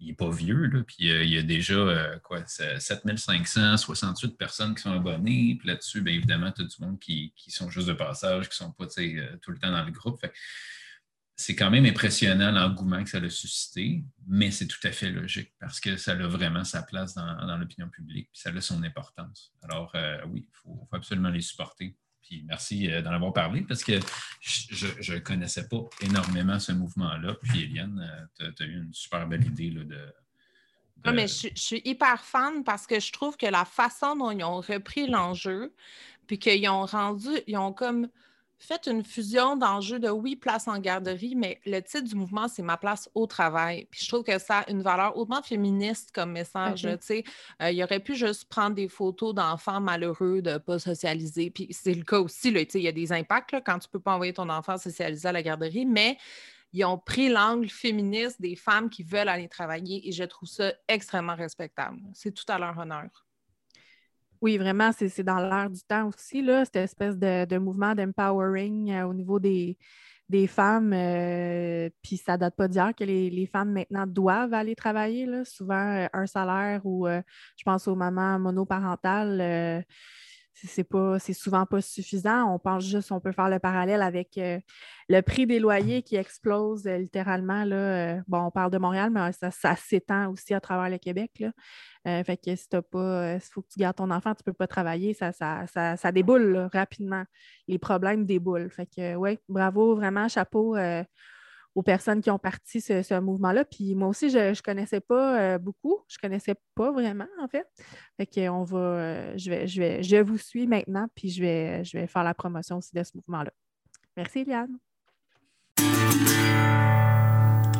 il 0.03 0.07
n'est 0.07 0.15
pas 0.15 0.29
vieux, 0.29 0.65
là, 0.67 0.83
puis 0.83 1.09
euh, 1.09 1.23
il 1.23 1.31
y 1.31 1.37
a 1.37 1.43
déjà 1.43 1.75
euh, 1.75 2.19
quoi, 2.19 2.45
7568 2.45 4.37
personnes 4.37 4.75
qui 4.75 4.81
sont 4.81 4.91
abonnées. 4.91 5.55
Puis 5.57 5.67
là-dessus, 5.67 6.01
bien 6.01 6.13
évidemment, 6.13 6.51
tout 6.51 6.67
le 6.79 6.85
monde 6.85 6.99
qui, 6.99 7.33
sont 7.47 7.69
juste 7.69 7.87
de 7.87 7.93
passage, 7.93 8.49
qui 8.49 8.61
ne 8.61 8.67
sont 8.67 8.71
pas 8.71 8.85
euh, 8.97 9.37
tout 9.41 9.51
le 9.51 9.57
temps 9.57 9.71
dans 9.71 9.83
le 9.83 9.91
groupe. 9.91 10.19
c'est 11.35 11.55
quand 11.55 11.71
même 11.71 11.85
impressionnant 11.85 12.51
l'engouement 12.51 13.03
que 13.03 13.09
ça 13.09 13.19
a 13.19 13.29
suscité, 13.29 14.03
mais 14.27 14.51
c'est 14.51 14.67
tout 14.67 14.85
à 14.85 14.91
fait 14.91 15.09
logique 15.09 15.53
parce 15.59 15.79
que 15.79 15.95
ça 15.95 16.11
a 16.11 16.27
vraiment 16.27 16.65
sa 16.65 16.83
place 16.83 17.13
dans, 17.15 17.57
l'opinion 17.57 17.89
publique, 17.89 18.29
puis 18.31 18.41
ça 18.41 18.49
a 18.49 18.61
son 18.61 18.83
importance. 18.83 19.53
Alors 19.61 19.95
oui, 20.27 20.45
il 20.47 20.55
faut, 20.55 20.87
absolument 20.91 21.29
les 21.29 21.41
supporter. 21.41 21.95
Puis 22.23 22.43
merci 22.47 22.91
euh, 22.91 23.01
d'en 23.01 23.11
avoir 23.11 23.33
parlé 23.33 23.61
parce 23.61 23.83
que 23.83 23.99
je 24.41 25.13
ne 25.13 25.19
connaissais 25.19 25.67
pas 25.67 25.81
énormément 26.01 26.59
ce 26.59 26.71
mouvement-là. 26.71 27.35
Puis 27.41 27.63
Eliane, 27.63 28.27
euh, 28.41 28.51
tu 28.55 28.63
as, 28.63 28.65
eu 28.65 28.77
une 28.77 28.93
super 28.93 29.27
belle 29.27 29.45
idée 29.45 29.69
là, 29.69 29.83
de, 29.83 30.13
ah, 31.05 31.11
mais 31.11 31.27
je, 31.27 31.49
suis 31.55 31.81
hyper 31.83 32.23
fan 32.23 32.63
parce 32.63 32.87
que 32.87 32.99
je 32.99 33.11
trouve 33.11 33.35
que 33.35 33.45
la 33.45 33.65
façon 33.65 34.15
dont 34.15 34.31
ils 34.31 34.43
ont 34.43 34.61
repris 34.61 35.07
l'enjeu, 35.07 35.73
puis 36.27 36.39
qu'ils 36.39 36.67
ont 36.69 36.85
rendu, 36.85 37.29
ils 37.47 37.57
ont 37.57 37.73
comme 37.73 38.07
Faites 38.65 38.87
une 38.87 39.03
fusion 39.03 39.57
d'enjeux 39.57 39.99
de 39.99 40.07
oui, 40.07 40.37
place 40.37 40.69
en 40.69 40.79
garderie, 40.79 41.35
mais 41.35 41.59
le 41.65 41.81
titre 41.81 42.03
du 42.05 42.15
mouvement, 42.15 42.47
c'est 42.47 42.61
ma 42.61 42.77
place 42.77 43.09
au 43.13 43.27
travail. 43.27 43.89
Puis 43.91 43.99
je 44.01 44.07
trouve 44.07 44.23
que 44.23 44.39
ça 44.39 44.59
a 44.59 44.71
une 44.71 44.81
valeur 44.81 45.17
hautement 45.17 45.41
féministe 45.41 46.11
comme 46.13 46.31
message. 46.31 46.87
sais, 47.01 47.25
euh, 47.61 47.71
il 47.71 47.83
aurait 47.83 47.99
pu 47.99 48.15
juste 48.15 48.45
prendre 48.45 48.73
des 48.73 48.87
photos 48.87 49.35
d'enfants 49.35 49.81
malheureux, 49.81 50.41
de 50.41 50.51
ne 50.51 50.57
pas 50.59 50.79
socialiser. 50.79 51.49
Puis 51.49 51.67
c'est 51.71 51.93
le 51.93 52.05
cas 52.05 52.19
aussi. 52.19 52.51
Là, 52.51 52.61
il 52.61 52.81
y 52.81 52.87
a 52.87 52.93
des 52.93 53.11
impacts 53.11 53.53
quand 53.65 53.79
tu 53.79 53.89
ne 53.89 53.91
peux 53.91 53.99
pas 53.99 54.13
envoyer 54.13 54.31
ton 54.31 54.47
enfant 54.47 54.77
socialiser 54.77 55.27
à 55.27 55.33
la 55.33 55.43
garderie, 55.43 55.85
mais 55.85 56.17
ils 56.71 56.85
ont 56.85 56.97
pris 56.97 57.27
l'angle 57.27 57.67
féministe 57.67 58.39
des 58.39 58.55
femmes 58.55 58.89
qui 58.89 59.03
veulent 59.03 59.27
aller 59.27 59.49
travailler 59.49 60.07
et 60.07 60.13
je 60.13 60.23
trouve 60.23 60.47
ça 60.47 60.71
extrêmement 60.87 61.35
respectable. 61.35 61.99
C'est 62.13 62.31
tout 62.31 62.45
à 62.47 62.57
leur 62.57 62.77
honneur. 62.77 63.22
Oui, 64.43 64.57
vraiment, 64.57 64.91
c'est 64.91 65.23
dans 65.23 65.39
l'air 65.39 65.69
du 65.69 65.81
temps 65.83 66.09
aussi, 66.09 66.41
là, 66.41 66.65
cette 66.65 66.75
espèce 66.75 67.17
de, 67.17 67.57
mouvement 67.59 67.95
d'empowering 67.95 68.91
euh, 68.91 69.07
au 69.07 69.13
niveau 69.13 69.39
des, 69.39 69.77
femmes. 70.49 70.91
Euh, 70.91 71.89
puis 72.01 72.17
ça 72.17 72.35
date 72.37 72.53
pas 72.57 72.67
d'hier 72.67 72.91
que 72.93 73.05
les, 73.05 73.49
femmes 73.49 73.71
maintenant 73.71 74.05
doivent 74.05 74.53
aller 74.53 74.75
travailler. 74.75 75.25
Là. 75.27 75.45
Souvent, 75.45 75.95
euh, 75.95 76.07
un 76.11 76.25
salaire 76.25 76.81
ou 76.85 77.07
je 77.07 77.63
pense 77.63 77.87
aux 77.87 77.95
mamans 77.95 78.37
monoparentales 78.37 79.85
c'est 80.53 80.83
pas 80.83 81.19
c'est 81.19 81.33
souvent 81.33 81.65
pas 81.65 81.81
suffisant. 81.81 82.53
On 82.53 82.59
pense 82.59 82.85
juste, 82.85 83.11
on 83.11 83.19
peut 83.19 83.31
faire 83.31 83.49
le 83.49 83.59
parallèle 83.59 84.01
avec 84.01 84.37
euh, 84.37 84.59
le 85.09 85.21
prix 85.21 85.47
des 85.47 85.59
loyers 85.59 86.03
qui 86.03 86.15
explose 86.15 86.85
euh, 86.87 86.97
littéralement. 86.97 87.65
Là, 87.65 87.75
euh, 87.75 88.21
bon, 88.27 88.39
on 88.45 88.51
parle 88.51 88.71
de 88.71 88.77
Montréal, 88.77 89.09
mais 89.11 89.31
ça, 89.31 89.75
s'étend 89.75 90.31
aussi 90.31 90.53
à 90.53 90.61
travers 90.61 90.89
le 90.89 90.97
Québec. 90.97 91.31
Là. 91.39 92.23
fait 92.23 92.37
que 92.37 92.55
si 92.55 92.69
t'as 92.69 92.81
pas, 92.81 93.39
faut 93.39 93.61
que 93.61 93.69
tu 93.69 93.79
gardes 93.79 93.97
ton 93.97 94.11
enfant, 94.11 94.35
tu 94.35 94.43
peux 94.43 94.53
pas 94.53 94.67
travailler, 94.67 95.13
ça, 95.13 95.31
ça, 95.31 95.65
ça, 95.67 96.11
déboule 96.11 96.69
rapidement. 96.73 97.23
Les 97.67 97.79
problèmes 97.79 98.25
déboulent. 98.25 98.69
Fait 98.69 98.85
que 98.85 99.15
oui, 99.15 99.39
bravo, 99.49 99.95
vraiment, 99.95 100.27
chapeau 100.27 100.75
aux 101.75 101.83
personnes 101.83 102.21
qui 102.21 102.29
ont 102.29 102.39
parti 102.39 102.81
ce, 102.81 103.19
mouvement-là. 103.19 103.65
Puis 103.65 103.95
moi 103.95 104.07
aussi, 104.09 104.29
je 104.29 104.37
ne 104.37 104.61
connaissais 104.61 104.99
pas 104.99 105.39
euh, 105.39 105.57
beaucoup. 105.57 105.99
Je 106.07 106.17
ne 106.17 106.27
connaissais 106.27 106.55
pas 106.75 106.91
vraiment, 106.91 107.27
en 107.41 107.47
fait. 107.47 107.65
Fait 108.17 108.25
que 108.25 108.47
on 108.49 108.63
va, 108.63 108.77
euh, 108.77 109.33
je, 109.37 109.49
vais, 109.49 109.67
je, 109.67 109.81
vais, 109.81 110.03
je 110.03 110.17
vous 110.17 110.37
suis 110.37 110.67
maintenant, 110.67 111.07
puis 111.15 111.29
je 111.29 111.41
vais, 111.41 111.83
je 111.83 111.97
vais 111.97 112.07
faire 112.07 112.23
la 112.23 112.33
promotion 112.33 112.77
aussi 112.77 112.95
de 112.95 113.03
ce 113.03 113.11
mouvement-là. 113.15 113.51
Merci, 114.15 114.39
Eliane. 114.39 114.77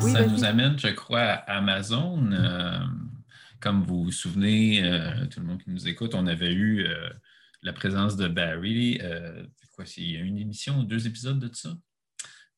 Ça 0.00 0.26
nous 0.26 0.44
amène, 0.44 0.78
je 0.78 0.88
crois, 0.88 1.20
à 1.20 1.58
Amazon. 1.58 2.30
Euh, 2.32 2.78
comme 3.60 3.82
vous 3.84 4.04
vous 4.04 4.12
souvenez, 4.12 4.82
tout 5.30 5.40
le 5.40 5.46
monde 5.46 5.62
qui 5.62 5.70
nous 5.70 5.88
écoute, 5.88 6.14
on 6.14 6.26
avait 6.26 6.52
eu 6.52 6.86
la 7.62 7.72
présence 7.72 8.16
de 8.16 8.28
Barry. 8.28 9.00
quoi, 9.74 9.86
il 9.96 10.10
y 10.10 10.16
a 10.18 10.20
une 10.20 10.36
émission, 10.36 10.82
deux 10.82 11.06
épisodes 11.06 11.38
de 11.38 11.48
ça? 11.54 11.70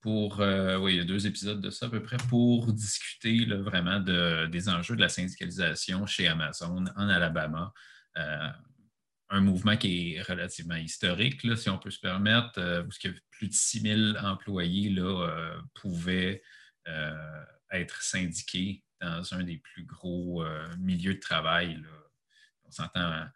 Pour, 0.01 0.41
euh, 0.41 0.77
oui, 0.79 0.95
il 0.95 0.97
y 0.99 1.01
a 1.01 1.05
deux 1.05 1.27
épisodes 1.27 1.61
de 1.61 1.71
ça 1.71 1.87
à 1.87 1.89
peu 1.89 2.03
près, 2.03 2.17
pour 2.29 2.73
discuter 2.73 3.45
vraiment 3.47 4.01
des 4.01 4.69
enjeux 4.69 4.97
de 4.97 5.01
la 5.01 5.09
syndicalisation 5.09 6.07
chez 6.07 6.29
Amazon 6.29 6.85
en 6.97 7.09
Alabama. 7.09 7.73
Euh, 8.17 8.49
un 9.29 9.41
mouvement 9.41 9.77
qui 9.77 10.15
est 10.15 10.23
relativement 10.23 10.77
historique, 10.77 11.43
là, 11.43 11.57
si 11.57 11.69
on 11.69 11.79
peut 11.79 11.91
se 11.91 11.99
permettre, 11.99 12.59
euh, 12.59 12.83
parce 12.83 12.99
que 12.99 13.09
plus 13.31 13.49
de 13.49 13.53
6 13.53 13.81
000 13.81 14.01
employés 14.25 14.91
là, 14.91 15.59
pouvaient 15.75 16.43
être 17.73 18.01
syndiqués 18.03 18.85
dans 19.01 19.35
un 19.35 19.43
des 19.43 19.59
plus 19.59 19.85
gros 19.85 20.45
milieux 20.79 21.15
de 21.15 21.21
travail. 21.21 21.83
On 22.65 22.71
s'entend 22.71 23.27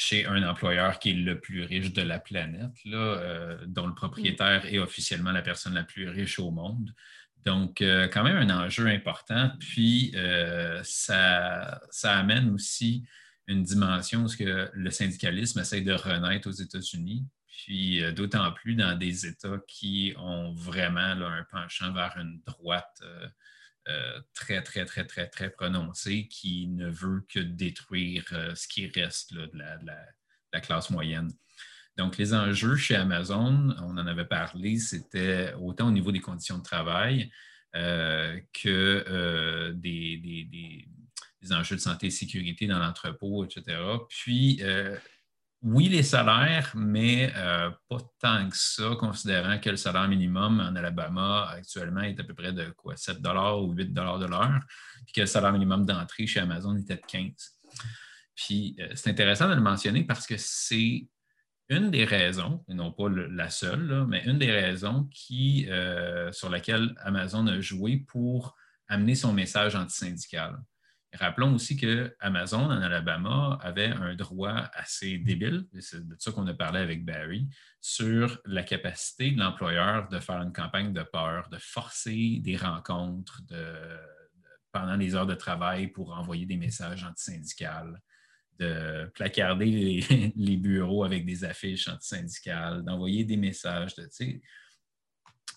chez 0.00 0.26
un 0.26 0.44
employeur 0.48 1.00
qui 1.00 1.10
est 1.10 1.14
le 1.14 1.40
plus 1.40 1.64
riche 1.64 1.92
de 1.92 2.02
la 2.02 2.20
planète, 2.20 2.70
euh, 2.86 3.58
dont 3.66 3.88
le 3.88 3.96
propriétaire 3.96 4.64
est 4.66 4.78
officiellement 4.78 5.32
la 5.32 5.42
personne 5.42 5.74
la 5.74 5.82
plus 5.82 6.08
riche 6.08 6.38
au 6.38 6.52
monde. 6.52 6.94
Donc, 7.44 7.82
euh, 7.82 8.06
quand 8.06 8.22
même 8.22 8.36
un 8.36 8.64
enjeu 8.64 8.86
important. 8.86 9.50
Puis, 9.58 10.12
euh, 10.14 10.80
ça, 10.84 11.80
ça, 11.90 12.16
amène 12.16 12.48
aussi 12.50 13.08
une 13.48 13.64
dimension 13.64 14.22
où 14.22 14.28
que 14.28 14.70
le 14.72 14.90
syndicalisme 14.92 15.58
essaie 15.58 15.80
de 15.80 15.94
renaître 15.94 16.48
aux 16.48 16.52
États-Unis, 16.52 17.26
puis 17.48 18.00
d'autant 18.14 18.52
plus 18.52 18.76
dans 18.76 18.96
des 18.96 19.26
États 19.26 19.58
qui 19.66 20.14
ont 20.16 20.52
vraiment 20.52 21.00
un 21.00 21.44
penchant 21.50 21.92
vers 21.92 22.16
une 22.18 22.40
droite 22.46 23.02
euh, 23.88 24.20
très, 24.34 24.62
très, 24.62 24.84
très, 24.84 25.06
très, 25.06 25.28
très 25.28 25.50
prononcé 25.50 26.28
qui 26.28 26.66
ne 26.66 26.90
veut 26.90 27.24
que 27.32 27.38
détruire 27.38 28.24
euh, 28.32 28.54
ce 28.54 28.68
qui 28.68 28.86
reste 28.86 29.32
de, 29.32 29.50
la, 29.54 30.60
classe 30.60 30.90
moyenne. 30.90 31.30
Donc, 31.96 32.18
les 32.18 32.34
enjeux 32.34 32.76
chez 32.76 32.96
Amazon, 32.96 33.74
on 33.80 33.96
en 33.96 34.06
avait 34.06 34.26
parlé, 34.26 34.78
c'était 34.78 35.54
autant 35.54 35.88
au 35.88 35.90
niveau 35.90 36.12
des 36.12 36.20
conditions 36.20 36.58
de 36.58 36.62
travail 36.62 37.30
euh, 37.76 38.38
que 38.52 39.72
des, 39.74 40.18
des, 41.40 41.52
enjeux 41.52 41.76
de 41.76 41.80
santé 41.80 42.08
et 42.08 42.10
sécurité 42.10 42.66
dans 42.66 42.78
l'entrepôt, 42.78 43.44
etc. 43.44 43.78
Puis, 44.10 44.60
oui, 45.62 45.88
les 45.88 46.04
salaires, 46.04 46.72
mais 46.76 47.32
euh, 47.36 47.70
pas 47.88 47.98
tant 48.20 48.48
que 48.48 48.56
ça, 48.56 48.94
considérant 48.98 49.58
que 49.58 49.70
le 49.70 49.76
salaire 49.76 50.06
minimum 50.06 50.60
en 50.60 50.76
Alabama 50.76 51.48
actuellement 51.50 52.02
est 52.02 52.18
à 52.20 52.24
peu 52.24 52.34
près 52.34 52.52
de 52.52 52.70
quoi, 52.76 52.96
7 52.96 53.18
ou 53.18 53.72
8 53.72 53.92
de 53.92 54.26
l'heure, 54.26 54.60
puis 55.04 55.12
que 55.14 55.20
le 55.22 55.26
salaire 55.26 55.52
minimum 55.52 55.84
d'entrée 55.84 56.28
chez 56.28 56.38
Amazon 56.40 56.76
était 56.76 56.96
de 56.96 57.02
15. 57.06 57.32
Puis 58.36 58.76
euh, 58.78 58.88
c'est 58.94 59.10
intéressant 59.10 59.48
de 59.48 59.54
le 59.54 59.60
mentionner 59.60 60.04
parce 60.04 60.28
que 60.28 60.36
c'est 60.36 61.08
une 61.68 61.90
des 61.90 62.04
raisons, 62.04 62.64
et 62.68 62.74
non 62.74 62.92
pas 62.92 63.08
la 63.08 63.50
seule, 63.50 64.06
mais 64.08 64.22
une 64.26 64.38
des 64.38 64.52
raisons 64.52 65.08
euh, 65.32 66.30
sur 66.30 66.50
laquelle 66.50 66.94
Amazon 67.00 67.46
a 67.48 67.60
joué 67.60 68.04
pour 68.06 68.54
amener 68.86 69.16
son 69.16 69.32
message 69.32 69.74
antisyndical. 69.74 70.56
Rappelons 71.14 71.54
aussi 71.54 71.76
que 71.76 72.14
Amazon 72.20 72.64
en 72.64 72.82
Alabama 72.82 73.58
avait 73.62 73.88
un 73.88 74.14
droit 74.14 74.68
assez 74.74 75.16
débile, 75.16 75.66
c'est 75.80 76.06
de 76.06 76.16
ça 76.18 76.32
qu'on 76.32 76.46
a 76.46 76.52
parlé 76.52 76.80
avec 76.80 77.04
Barry, 77.04 77.48
sur 77.80 78.38
la 78.44 78.62
capacité 78.62 79.30
de 79.30 79.38
l'employeur 79.38 80.08
de 80.08 80.20
faire 80.20 80.42
une 80.42 80.52
campagne 80.52 80.92
de 80.92 81.02
peur, 81.02 81.48
de 81.48 81.56
forcer 81.56 82.40
des 82.42 82.58
rencontres 82.58 83.40
pendant 84.70 84.96
les 84.96 85.14
heures 85.14 85.26
de 85.26 85.34
travail 85.34 85.88
pour 85.88 86.12
envoyer 86.12 86.44
des 86.44 86.58
messages 86.58 87.04
antisyndicales, 87.04 88.02
de 88.58 89.10
placarder 89.14 90.02
les, 90.34 90.56
bureaux 90.58 91.04
avec 91.04 91.24
des 91.24 91.44
affiches 91.44 91.88
antisyndicales, 91.88 92.84
d'envoyer 92.84 93.24
des 93.24 93.36
messages. 93.36 93.94
De, 93.94 94.08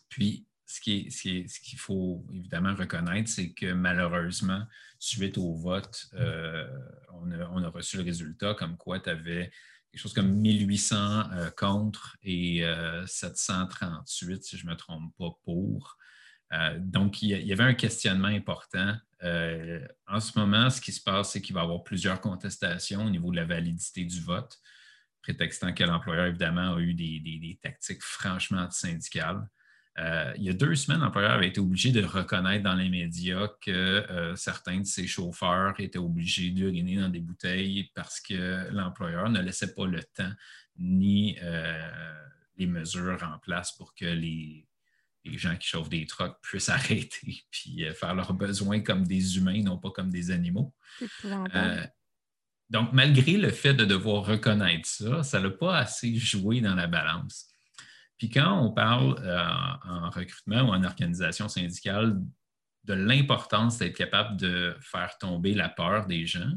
puis, 0.08 0.46
ce 0.72 1.60
qu'il 1.60 1.80
faut 1.80 2.26
évidemment 2.34 2.74
reconnaître, 2.76 3.30
c'est 3.30 3.52
que 3.52 3.74
malheureusement, 3.74 4.66
suite 5.02 5.38
au 5.38 5.56
vote, 5.56 6.08
euh, 6.14 6.68
on, 7.14 7.64
a, 7.64 7.70
reçu 7.70 7.98
le 7.98 8.04
résultat 8.04 8.54
comme 8.54 8.78
quoi 8.78 9.00
tu 9.00 9.10
avais 9.10 9.52
quelque 9.92 10.02
chose 10.02 10.14
comme 10.14 10.32
1800 10.32 11.32
euh, 11.34 11.50
contre 11.52 12.18
et 12.24 12.64
738, 13.08 14.34
euh, 14.34 14.40
si 14.42 14.58
je 14.58 14.66
ne 14.66 14.72
me 14.72 14.78
trompe 14.78 15.12
pas, 15.18 15.32
pour. 15.44 15.98
donc, 16.78 17.22
il 17.24 17.30
y, 17.30 17.52
avait 17.52 17.64
un 17.64 17.74
questionnement 17.74 18.28
important. 18.28 18.96
en 19.22 20.20
ce 20.20 20.38
moment, 20.40 20.70
ce 20.70 20.80
qui 20.80 20.92
se 20.92 21.02
passe, 21.02 21.32
c'est 21.32 21.42
qu'il 21.42 21.56
va 21.56 21.62
y 21.62 21.64
avoir 21.64 21.84
plusieurs 21.84 22.22
contestations 22.22 23.06
au 23.06 23.10
niveau 23.10 23.32
de 23.32 23.38
la 23.38 23.46
validité 23.46 24.06
du 24.06 24.22
vote, 24.22 24.58
prétextant 25.24 25.74
que 25.74 25.84
l'employeur, 25.84 26.28
évidemment, 26.28 26.76
a 26.76 26.80
eu 26.80 26.94
des, 26.94 27.20
des 27.20 27.60
tactiques 27.62 28.04
franchement 28.04 28.70
syndicales. 28.70 29.48
Euh, 30.02 30.34
il 30.38 30.44
y 30.44 30.50
a 30.50 30.54
deux 30.54 30.76
semaines, 30.76 31.02
l'employeur 31.02 31.32
avait 31.32 31.48
été 31.48 31.60
obligé 31.60 31.92
de 31.92 32.04
reconnaître 32.04 32.64
dans 32.64 32.74
les 32.74 32.90
médias 32.90 33.50
que 33.62 33.72
euh, 33.72 34.36
certains 34.36 34.80
de 34.80 34.86
ses 34.86 35.06
chauffeurs 35.06 35.80
étaient 35.80 36.00
obligés 36.00 36.50
d'uriner 36.50 36.96
dans 36.96 37.10
des 37.10 37.20
bouteilles 37.20 37.92
parce 37.94 38.20
que 38.20 38.68
l'employeur 38.72 39.30
ne 39.30 39.42
laissait 39.42 39.74
pas 39.74 39.86
le 39.86 40.02
temps 40.02 40.32
ni 40.78 41.38
euh, 41.44 41.90
les 42.58 42.66
mesures 42.66 43.22
en 43.24 43.38
place 43.40 43.74
pour 43.74 43.94
que 43.94 44.06
les, 44.06 44.68
gens 45.26 45.56
qui 45.56 45.68
chauffent 45.68 45.90
des 45.90 46.08
trucks 46.08 46.38
puissent 46.42 46.70
arrêter 46.70 47.44
puis 47.52 47.86
faire 47.94 48.16
leurs 48.16 48.34
besoins 48.34 48.80
comme 48.80 49.06
des 49.06 49.38
humains, 49.38 49.62
non 49.62 49.78
pas 49.78 49.92
comme 49.92 50.10
des 50.10 50.32
animaux. 50.32 50.74
donc, 52.72 52.92
malgré 52.94 53.34
le 53.34 53.52
fait 53.52 53.76
de 53.76 53.86
devoir 53.86 54.26
reconnaître 54.26 54.88
ça, 54.88 55.22
ça 55.22 55.40
n'a 55.42 55.52
pas 55.52 55.78
assez 55.78 56.16
joué 56.16 56.62
dans 56.62 56.74
la 56.74 56.88
balance. 56.88 57.51
Puis 58.22 58.30
quand 58.30 58.64
on 58.64 58.70
parle 58.70 59.16
euh, 59.24 59.44
en 59.84 60.12
recrutement 60.12 60.62
ou 60.62 60.74
en 60.74 60.84
organisation 60.84 61.50
syndicale 61.50 62.22
de 62.84 62.94
l'importance 62.94 63.80
d'être 63.80 63.98
capable 63.98 64.38
de 64.38 64.76
faire 64.80 65.18
tomber 65.18 65.56
la 65.56 65.70
peur 65.70 66.06
des 66.06 66.28
gens, 66.28 66.52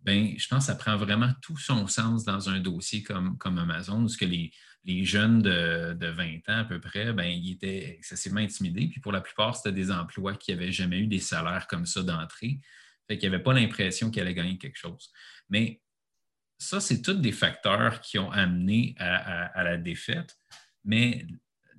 ben, 0.00 0.32
je 0.38 0.48
pense 0.48 0.60
que 0.60 0.72
ça 0.72 0.74
prend 0.74 0.96
vraiment 0.96 1.28
tout 1.42 1.58
son 1.58 1.86
sens 1.86 2.24
dans 2.24 2.48
un 2.48 2.60
dossier 2.60 3.02
comme, 3.02 3.36
Amazon, 3.44 4.04
où 4.04 4.08
que 4.08 4.24
les, 4.24 4.50
jeunes 5.04 5.42
de, 5.42 5.98
20 6.00 6.48
ans 6.48 6.60
à 6.60 6.64
peu 6.64 6.80
près, 6.80 7.12
ben, 7.12 7.26
ils 7.26 7.52
étaient 7.52 7.96
excessivement 7.98 8.40
intimidés. 8.40 8.88
Puis 8.88 9.00
pour 9.00 9.12
la 9.12 9.20
plupart, 9.20 9.54
c'était 9.54 9.72
des 9.72 9.90
emplois 9.90 10.34
qui 10.34 10.52
n'avaient 10.52 10.72
jamais 10.72 11.00
eu 11.00 11.06
des 11.08 11.20
salaires 11.20 11.66
comme 11.66 11.84
ça 11.84 12.02
d'entrée. 12.02 12.58
Fait 13.06 13.18
qu'ils 13.18 13.30
n'avaient 13.30 13.42
pas 13.42 13.52
l'impression 13.52 14.10
qu'ils 14.10 14.22
allaient 14.22 14.32
gagner 14.32 14.56
quelque 14.56 14.78
chose. 14.78 15.10
Mais 15.50 15.82
ça, 16.56 16.80
c'est 16.80 17.02
tous 17.02 17.12
des 17.12 17.32
facteurs 17.32 18.00
qui 18.00 18.18
ont 18.18 18.30
amené 18.30 18.94
à 18.98 19.62
la 19.62 19.76
défaite. 19.76 20.38
Mais 20.86 21.26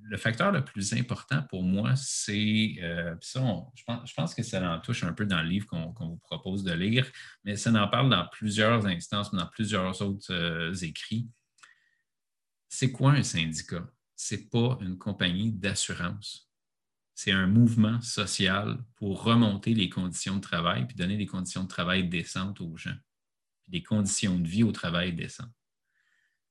le 0.02 0.16
facteur 0.16 0.52
le 0.52 0.64
plus 0.64 0.92
important 0.94 1.42
pour 1.48 1.62
moi, 1.62 1.96
c'est, 1.96 2.76
euh, 2.80 3.14
je, 3.20 4.14
pense, 4.14 4.34
que 4.34 4.42
ça 4.42 4.70
en 4.70 4.80
touche 4.80 5.02
un 5.02 5.12
peu 5.12 5.26
dans 5.26 5.42
le 5.42 5.48
livre 5.48 5.66
qu'on 5.66 5.92
vous 5.98 6.18
propose 6.18 6.62
de 6.62 6.72
lire, 6.72 7.10
mais 7.44 7.56
ça 7.56 7.70
en 7.72 7.88
parle 7.88 8.10
dans 8.10 8.26
plusieurs 8.28 8.86
instances, 8.86 9.32
dans 9.32 9.46
plusieurs 9.46 10.00
autres 10.02 10.32
euh, 10.32 10.72
écrits. 10.74 11.28
C'est 12.68 12.92
quoi 12.92 13.12
un 13.12 13.22
syndicat? 13.22 13.86
Ce 14.14 14.34
n'est 14.34 14.42
pas 14.42 14.78
une 14.80 14.98
compagnie 14.98 15.52
d'assurance. 15.52 16.50
C'est 17.14 17.32
un 17.32 17.46
mouvement 17.46 18.00
social 18.00 18.78
pour 18.94 19.24
remonter 19.24 19.74
les 19.74 19.88
conditions 19.88 20.36
de 20.36 20.40
travail 20.40 20.86
puis 20.86 20.96
donner 20.96 21.16
des 21.16 21.26
conditions 21.26 21.64
de 21.64 21.68
travail 21.68 22.08
décentes 22.08 22.60
aux 22.60 22.76
gens, 22.76 22.96
des 23.66 23.82
conditions 23.82 24.38
de 24.38 24.46
vie 24.46 24.62
au 24.62 24.72
travail 24.72 25.12
décentes. 25.12 25.52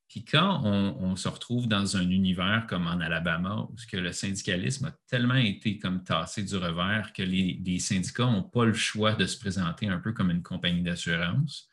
Puis 0.10 0.24
quand 0.24 0.62
on, 0.64 1.16
se 1.18 1.28
retrouve 1.28 1.68
dans 1.68 1.98
un 1.98 2.10
univers 2.10 2.66
comme 2.70 2.88
en 2.88 3.00
Alabama, 3.02 3.68
où 3.70 3.76
le 3.94 4.12
syndicalisme 4.14 4.86
a 4.86 4.92
tellement 5.08 5.36
été 5.36 5.80
comme 5.80 6.04
tassé 6.04 6.44
du 6.44 6.56
revers 6.56 7.12
que 7.12 7.24
les, 7.24 7.80
syndicats 7.80 8.26
n'ont 8.26 8.44
pas 8.44 8.66
le 8.66 8.74
choix 8.74 9.14
de 9.16 9.26
se 9.26 9.38
présenter 9.38 9.88
un 9.88 10.00
peu 10.00 10.14
comme 10.14 10.32
une 10.32 10.44
compagnie 10.44 10.82
d'assurance, 10.82 11.70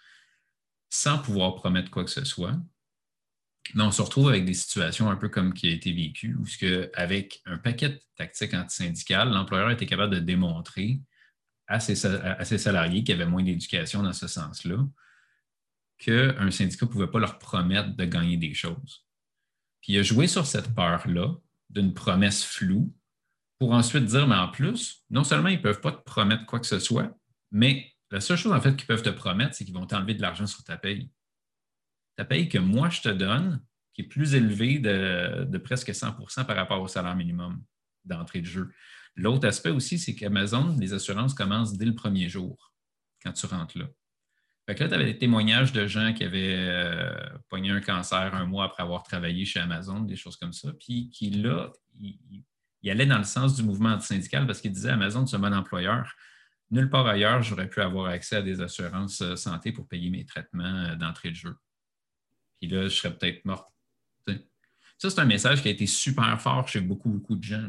sans 0.90 1.18
pouvoir 1.18 1.54
promettre 1.54 1.90
quoi 1.90 2.04
que 2.04 2.10
ce 2.10 2.24
soit, 2.24 2.58
Mais 3.74 3.84
on 3.84 3.92
se 3.92 4.02
retrouve 4.02 4.28
avec 4.28 4.44
des 4.44 4.54
situations 4.54 5.10
un 5.10 5.16
peu 5.16 5.28
comme 5.28 5.54
qui 5.54 5.68
a 5.68 5.72
été 5.72 5.92
vécu, 5.92 6.34
où 6.34 6.44
avec 6.94 7.40
un 7.46 7.58
paquet 7.58 7.90
de 7.90 8.00
tactiques 8.16 8.54
antisyndicales, 8.54 9.30
l'employeur 9.30 9.70
était 9.70 9.86
capable 9.86 10.14
de 10.14 10.20
démontrer 10.20 11.00
à 11.68 11.78
ses, 11.78 11.94
salariés 12.58 13.04
qui 13.04 13.12
avaient 13.12 13.26
moins 13.26 13.42
d'éducation 13.42 14.02
dans 14.02 14.12
ce 14.12 14.26
sens-là 14.26 14.78
qu'un 15.98 16.50
syndicat 16.50 16.86
ne 16.86 16.90
pouvait 16.90 17.10
pas 17.10 17.18
leur 17.18 17.38
promettre 17.38 17.94
de 17.94 18.04
gagner 18.04 18.36
des 18.36 18.54
choses. 18.54 19.06
Puis 19.80 19.92
il 19.92 19.98
a 19.98 20.02
joué 20.02 20.26
sur 20.26 20.46
cette 20.46 20.74
peur-là 20.74 21.34
d'une 21.70 21.94
promesse 21.94 22.44
floue 22.44 22.94
pour 23.58 23.72
ensuite 23.72 24.04
dire, 24.04 24.26
mais 24.26 24.34
en 24.34 24.48
plus, 24.48 25.04
non 25.10 25.24
seulement 25.24 25.48
ils 25.48 25.58
ne 25.58 25.62
peuvent 25.62 25.80
pas 25.80 25.92
te 25.92 26.02
promettre 26.02 26.46
quoi 26.46 26.60
que 26.60 26.66
ce 26.66 26.78
soit, 26.78 27.16
mais 27.50 27.92
la 28.10 28.20
seule 28.20 28.36
chose 28.36 28.52
en 28.52 28.60
fait 28.60 28.76
qu'ils 28.76 28.86
peuvent 28.86 29.02
te 29.02 29.10
promettre, 29.10 29.54
c'est 29.54 29.64
qu'ils 29.64 29.74
vont 29.74 29.86
t'enlever 29.86 30.14
de 30.14 30.22
l'argent 30.22 30.46
sur 30.46 30.62
ta 30.64 30.76
paye. 30.76 31.10
Ta 32.16 32.24
paye 32.24 32.48
que 32.48 32.58
moi 32.58 32.88
je 32.88 33.00
te 33.02 33.08
donne, 33.08 33.62
qui 33.92 34.02
est 34.02 34.06
plus 34.06 34.34
élevée 34.34 34.78
de, 34.78 35.58
presque 35.58 35.90
100% 35.90 36.44
par 36.44 36.56
rapport 36.56 36.80
au 36.80 36.88
salaire 36.88 37.16
minimum 37.16 37.62
d'entrée 38.04 38.40
de 38.40 38.46
jeu. 38.46 38.70
L'autre 39.16 39.46
aspect 39.46 39.70
aussi, 39.70 39.98
c'est 39.98 40.14
qu'Amazon, 40.14 40.76
les 40.78 40.92
assurances 40.92 41.34
commencent 41.34 41.76
dès 41.76 41.84
le 41.84 41.94
premier 41.94 42.28
jour, 42.28 42.72
quand 43.22 43.32
tu 43.32 43.46
rentres 43.46 43.78
là. 43.78 43.86
Fait 44.66 44.74
que 44.74 44.82
là, 44.82 44.88
tu 44.88 44.94
avais 44.94 45.04
des 45.04 45.18
témoignages 45.18 45.72
de 45.72 45.86
gens 45.86 46.14
qui 46.14 46.24
avaient 46.24 46.56
euh, 46.56 47.12
pogné 47.50 47.70
un 47.70 47.80
cancer 47.80 48.34
un 48.34 48.46
mois 48.46 48.64
après 48.64 48.82
avoir 48.82 49.02
travaillé 49.02 49.44
chez 49.44 49.60
Amazon, 49.60 50.00
des 50.00 50.16
choses 50.16 50.36
comme 50.36 50.54
ça, 50.54 50.72
puis 50.72 51.10
qui, 51.10 51.30
là, 51.30 51.70
il, 52.00 52.90
allait 52.90 53.06
dans 53.06 53.18
le 53.18 53.24
sens 53.24 53.56
du 53.56 53.62
mouvement 53.62 53.90
antisyndical 53.90 54.46
parce 54.46 54.60
qu'il 54.60 54.72
disait 54.72 54.90
Amazon, 54.90 55.26
c'est 55.26 55.36
un 55.36 55.40
bon 55.40 55.52
employeur. 55.52 56.14
Nulle 56.70 56.88
part 56.88 57.06
ailleurs, 57.06 57.42
j'aurais 57.42 57.68
pu 57.68 57.82
avoir 57.82 58.06
accès 58.06 58.36
à 58.36 58.42
des 58.42 58.62
assurances 58.62 59.20
euh, 59.20 59.36
santé 59.36 59.70
pour 59.70 59.86
payer 59.86 60.08
mes 60.10 60.24
traitements 60.24 60.64
euh, 60.64 60.96
d'entrée 60.96 61.30
de 61.30 61.36
jeu. 61.36 61.56
Puis 62.58 62.70
là, 62.70 62.84
je 62.84 62.96
serais 62.96 63.14
peut-être 63.14 63.44
mort 63.44 63.70
ça, 64.96 65.10
c'est 65.10 65.20
un 65.20 65.26
message 65.26 65.60
qui 65.60 65.68
a 65.68 65.70
été 65.72 65.86
super 65.86 66.40
fort 66.40 66.68
chez 66.68 66.80
beaucoup, 66.80 67.10
beaucoup 67.10 67.36
de 67.36 67.42
gens 67.42 67.68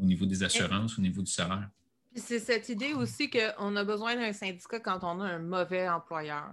au 0.00 0.04
niveau 0.04 0.26
des 0.26 0.42
assurances, 0.42 0.98
au 0.98 1.02
niveau 1.02 1.22
du 1.22 1.30
salaire. 1.30 1.68
C'est 2.14 2.38
cette 2.38 2.68
idée 2.68 2.92
aussi 2.92 3.30
qu'on 3.30 3.76
a 3.76 3.84
besoin 3.84 4.16
d'un 4.16 4.32
syndicat 4.32 4.80
quand 4.80 4.98
on 5.02 5.20
a 5.20 5.24
un 5.24 5.38
mauvais 5.38 5.88
employeur. 5.88 6.50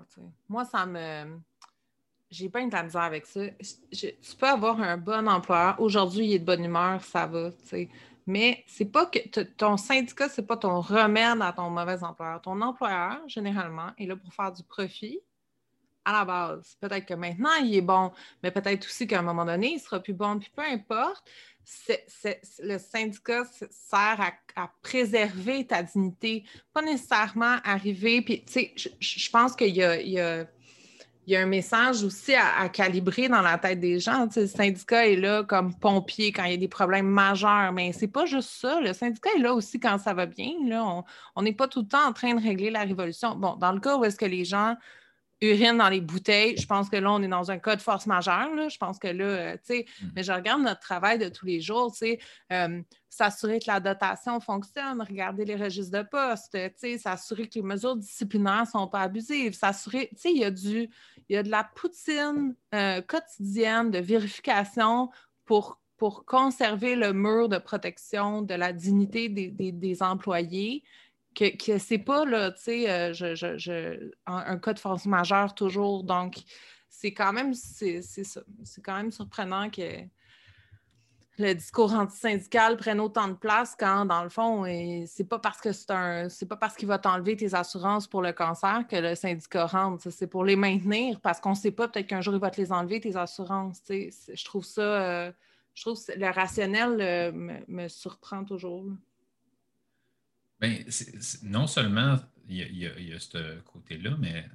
Moi, 0.48 0.66
ça 0.66 0.86
me. 0.86 1.38
J'ai 2.32 2.48
pas 2.48 2.64
de 2.64 2.72
la 2.72 2.84
misère 2.84 3.02
avec 3.02 3.26
ça. 3.26 3.42
tu 3.92 4.36
peux 4.40 4.48
avoir 4.48 4.80
un 4.80 4.98
bon 4.98 5.28
employeur. 5.28 5.80
Aujourd'hui, 5.80 6.28
il 6.28 6.34
est 6.34 6.40
de 6.40 6.46
bonne 6.46 6.64
humeur, 6.64 7.04
ça 7.04 7.26
va. 7.26 7.50
Mais 8.28 8.64
c'est 8.68 8.86
pas 8.86 9.08
que 9.08 9.42
ton 9.42 9.76
syndicat, 9.78 10.30
c'est 10.30 10.46
pas 10.46 10.56
ton 10.56 10.80
remède 10.82 11.42
à 11.42 11.52
ton 11.52 11.70
mauvais 11.72 12.02
employeur. 12.04 12.40
Ton 12.42 12.62
employeur, 12.62 13.18
généralement, 13.28 13.90
est 13.98 14.06
là 14.06 14.16
pour 14.16 14.32
faire 14.32 14.52
du 14.52 14.64
profit 14.64 15.20
à 16.06 16.12
la 16.12 16.26
base. 16.26 16.76
Peut-être 16.80 17.06
que 17.06 17.14
maintenant, 17.14 17.54
il 17.62 17.76
est 17.76 17.82
bon, 17.82 18.12
mais 18.42 18.52
peut-être 18.52 18.86
aussi 18.86 19.08
qu'à 19.08 19.20
un 19.20 19.24
moment 19.24 19.46
donné, 19.46 19.74
il 19.74 19.80
sera 19.80 20.00
plus 20.00 20.14
bon. 20.14 20.40
Puis 20.40 20.52
peu 20.56 20.64
importe, 20.64 21.24
le 22.64 22.78
syndicat 22.78 23.44
sert 23.70 24.32
à, 24.56 24.72
préserver 24.82 25.66
ta 25.66 25.84
dignité, 25.84 26.44
pas 26.74 26.82
nécessairement 26.82 27.58
arriver. 27.64 28.22
Puis, 28.22 28.44
tu 28.44 28.54
sais, 28.54 28.74
je, 29.00 29.30
pense 29.30 29.56
qu'il 29.56 29.76
y 29.76 29.84
a, 30.20 30.48
un 31.32 31.46
message 31.46 32.04
aussi 32.04 32.34
à, 32.34 32.68
calibrer 32.70 33.30
dans 33.30 33.42
la 33.42 33.58
tête 33.58 33.80
des 33.80 34.00
gens. 34.00 34.28
le 34.36 34.48
syndicat 34.48 35.08
est 35.08 35.16
là 35.16 35.44
comme 35.44 35.76
pompier 35.76 36.32
quand 36.32 36.44
il 36.46 36.52
y 36.52 36.56
a 36.56 36.58
des 36.58 36.68
problèmes 36.68 37.08
majeurs, 37.08 37.72
mais 37.72 37.94
c'est 37.94 38.08
pas 38.08 38.26
juste 38.26 38.50
ça. 38.50 38.82
Le 38.82 38.94
syndicat 38.94 39.30
est 39.38 39.42
là 39.42 39.54
aussi 39.54 39.80
quand 39.80 39.98
ça 40.00 40.14
va 40.14 40.26
bien. 40.26 40.52
On 41.36 41.42
n'est 41.42 41.54
pas 41.54 41.68
tout 41.68 41.82
le 41.82 41.88
temps 41.88 42.08
en 42.08 42.14
train 42.14 42.34
de 42.34 42.42
régler 42.42 42.72
la 42.72 42.82
révolution. 42.82 43.36
Bon, 43.36 43.56
dans 43.56 43.72
le 43.72 43.80
cas 43.80 43.96
où 43.98 44.04
est-ce 44.04 44.18
que 44.18 44.26
les 44.26 44.44
gens 44.44 44.76
urine 45.42 45.78
dans 45.78 45.90
les 45.90 46.02
bouteilles, 46.02 46.58
je 46.58 46.68
pense 46.68 46.90
que 46.90 46.98
là, 46.98 47.12
on 47.12 47.22
est 47.22 47.28
dans 47.28 47.50
un 47.50 47.60
cas 47.60 47.76
de 47.76 47.82
force 47.82 48.08
majeure. 48.08 48.70
Je 48.70 48.78
pense 48.78 49.00
que 49.00 49.08
là, 49.08 49.24
euh, 49.24 49.54
tu 49.54 49.76
sais, 49.76 49.86
mm. 50.02 50.08
mais 50.16 50.24
je 50.24 50.32
regarde 50.32 50.62
notre 50.62 50.82
travail 50.82 51.18
de 51.18 51.30
tous 51.30 51.46
les 51.46 51.62
jours, 51.62 51.92
tu 51.92 52.00
sais, 52.00 52.20
euh, 52.52 52.82
s'assurer 53.10 53.60
que 53.60 53.68
la 53.68 53.80
dotation 53.80 54.40
fonctionne, 54.40 55.02
regarder 55.02 55.46
les 55.46 55.56
registres 55.56 55.98
de 55.98 56.04
poste, 56.04 56.52
tu 56.52 56.72
sais, 56.76 56.98
s'assurer 56.98 57.48
que 57.48 57.56
les 57.56 57.62
mesures 57.62 57.96
disciplinaires 57.96 58.62
ne 58.62 58.80
sont 58.80 58.88
pas 58.88 59.02
abusives, 59.02 59.54
s'assurer, 59.54 60.10
tu 60.12 60.22
sais, 60.22 60.32
il 60.32 60.40
y 60.40 60.46
a 60.46 60.52
du, 60.52 60.90
il 61.30 61.36
y 61.36 61.38
a 61.38 61.44
de 61.44 61.50
la 61.50 61.64
poutine 61.64 62.56
euh, 62.76 63.02
quotidienne 63.02 63.92
de 63.92 64.00
vérification 64.00 65.10
pour, 65.46 65.80
pour 65.98 66.26
conserver 66.26 66.96
le 66.96 67.14
mur 67.14 67.50
de 67.50 67.58
protection 67.58 68.42
de 68.42 68.54
la 68.54 68.74
dignité 68.74 69.30
des, 69.30 69.50
des 69.50 70.04
employés 70.04 70.84
que, 71.36 71.78
c'est 71.78 71.98
pas 71.98 72.26
là, 72.26 72.52
tu 72.52 72.62
sais, 72.62 72.90
euh, 72.90 74.10
un, 74.26 74.58
cas 74.58 74.74
de 74.74 74.80
force 74.80 75.06
majeure 75.06 75.54
toujours. 75.56 76.04
Donc, 76.04 76.36
c'est 76.90 77.14
quand 77.14 77.34
même 77.34 77.54
c'est 77.54 78.02
quand 78.84 78.98
même 78.98 79.12
surprenant 79.12 79.70
que 79.70 80.04
le 81.38 81.54
discours 81.54 81.94
antisyndical 81.94 82.76
prenne 82.76 83.00
autant 83.00 83.30
de 83.30 83.34
place 83.34 83.74
quand, 83.80 84.06
dans 84.06 84.24
le 84.24 84.30
fond, 84.30 84.66
c'est 85.08 85.24
pas 85.24 85.40
parce 85.40 85.62
que 85.62 85.72
c'est 85.72 85.92
un 85.92 86.28
c'est 86.28 86.46
pas 86.46 86.58
parce 86.58 86.76
qu'il 86.76 86.88
va 86.90 87.00
t'enlever 87.00 87.38
tes 87.38 87.56
assurances 87.56 88.08
pour 88.08 88.22
le 88.22 88.34
cancer 88.34 88.86
que 88.90 88.98
le 88.98 89.16
syndicat 89.16 89.66
rentre. 89.66 90.10
C'est 90.10 90.28
pour 90.28 90.44
les 90.44 90.58
maintenir 90.58 91.22
parce 91.22 91.40
qu'on 91.40 91.56
sait 91.56 91.72
pas, 91.72 91.88
peut-être 91.88 92.08
qu'un 92.08 92.22
jour 92.22 92.34
il 92.34 92.42
va 92.42 92.52
te 92.52 92.60
les 92.60 92.74
enlever, 92.74 93.00
tes 93.00 93.16
assurances. 93.16 93.82
Je 93.88 94.46
trouve 94.46 94.66
ça 94.66 94.82
euh, 94.82 95.32
je 95.80 95.86
trouve 95.86 96.06
que 96.06 96.20
le 96.20 96.30
rationnel 96.30 96.98
euh, 97.00 97.32
me, 97.68 97.88
surprend 97.88 98.44
toujours. 98.44 98.86
Bien, 100.60 100.78
non 101.44 101.68
seulement 101.68 102.20
il 102.48 102.78
y 102.78 103.14
a, 103.14 103.20
ce 103.20 103.60
côté-là, 103.62 104.16
mais 104.20 104.46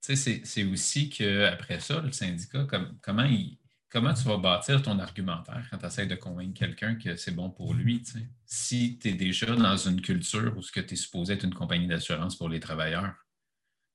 c'est 0.00 0.64
aussi 0.64 1.08
qu'après 1.08 1.80
ça, 1.80 2.00
le 2.00 2.12
syndicat, 2.12 2.66
comment, 3.00 4.14
tu 4.14 4.24
vas 4.24 4.36
bâtir 4.36 4.82
ton 4.82 4.98
argumentaire 4.98 5.66
quand 5.70 5.78
tu 5.78 5.86
essaies 5.86 6.06
de 6.06 6.16
convaincre 6.16 6.58
quelqu'un 6.58 6.96
que 6.96 7.16
c'est 7.16 7.30
bon 7.30 7.50
pour 7.50 7.72
lui? 7.72 8.02
Si 8.44 8.98
tu 8.98 9.08
es 9.08 9.12
déjà 9.14 9.54
dans 9.54 9.76
une 9.76 10.02
culture 10.02 10.56
où 10.56 10.62
ce 10.62 10.72
que 10.72 10.80
tu 10.80 10.94
es 10.94 10.96
supposé 10.96 11.34
être 11.34 11.44
une 11.44 11.54
compagnie 11.54 11.86
d'assurance 11.86 12.36
pour 12.36 12.48
les 12.48 12.60
travailleurs, 12.60 13.14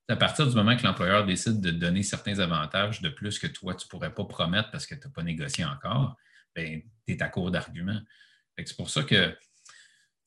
à 0.09 0.15
partir 0.15 0.47
du 0.47 0.55
moment 0.55 0.77
que 0.77 0.83
l'employeur 0.83 1.25
décide 1.25 1.59
de 1.59 1.69
donner 1.71 2.01
certains 2.01 2.39
avantages 2.39 3.01
de 3.01 3.09
plus 3.09 3.37
que 3.37 3.47
toi, 3.47 3.75
tu 3.75 3.85
ne 3.85 3.89
pourrais 3.89 4.13
pas 4.13 4.23
promettre 4.23 4.71
parce 4.71 4.85
que 4.85 4.95
tu 4.95 5.05
n'as 5.05 5.13
pas 5.13 5.23
négocié 5.23 5.65
encore, 5.65 6.15
ben, 6.55 6.81
tu 7.05 7.13
es 7.13 7.21
à 7.21 7.27
court 7.27 7.51
d'arguments. 7.51 8.01
C'est 8.57 8.77
pour 8.77 8.89
ça 8.89 9.03
que 9.03 9.37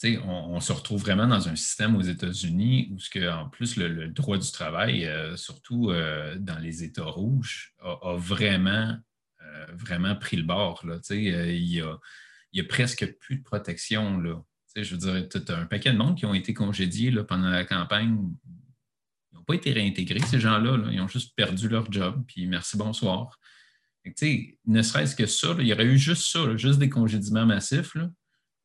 on, 0.04 0.60
se 0.60 0.72
retrouve 0.72 1.00
vraiment 1.00 1.26
dans 1.26 1.48
un 1.48 1.56
système 1.56 1.96
aux 1.96 2.02
États-Unis 2.02 2.92
où, 2.92 3.24
en 3.26 3.48
plus, 3.48 3.76
le, 3.76 4.08
droit 4.08 4.38
du 4.38 4.50
travail, 4.50 5.06
euh, 5.06 5.36
surtout 5.36 5.90
euh, 5.90 6.36
dans 6.38 6.58
les 6.58 6.84
États 6.84 7.04
rouges, 7.04 7.74
a, 7.82 8.14
vraiment, 8.16 8.96
euh, 9.42 9.66
vraiment 9.74 10.16
pris 10.16 10.36
le 10.36 10.42
bord. 10.42 10.84
il, 11.10 11.68
y 11.68 11.80
a, 11.80 12.64
presque 12.68 13.14
plus 13.18 13.36
de 13.36 13.42
protection. 13.42 14.18
Là. 14.18 14.42
je 14.74 14.94
veux 14.94 14.98
dire, 14.98 15.54
un 15.54 15.66
paquet 15.66 15.92
de 15.92 15.98
monde 15.98 16.16
qui 16.16 16.26
ont 16.26 16.34
été 16.34 16.54
congédiés 16.54 17.12
pendant 17.24 17.50
la 17.50 17.64
campagne. 17.64 18.16
Ils 19.32 19.36
n'ont 19.36 19.44
pas 19.44 19.54
été 19.54 19.72
réintégrés, 19.72 20.20
ces 20.20 20.40
gens-là. 20.40 20.78
Ils 20.90 21.00
ont 21.00 21.08
juste 21.08 21.36
perdu 21.36 21.68
leur 21.68 21.92
job, 21.92 22.24
puis 22.26 22.46
merci, 22.46 22.78
bonsoir. 22.78 23.38
ne 24.04 24.82
serait-ce 24.82 25.14
que 25.14 25.26
ça, 25.26 25.54
il 25.58 25.66
y 25.66 25.72
aurait 25.74 25.84
eu 25.84 25.98
juste 25.98 26.32
ça, 26.32 26.56
juste 26.56 26.78
des 26.78 26.88
congédiements 26.88 27.44
massifs. 27.44 27.94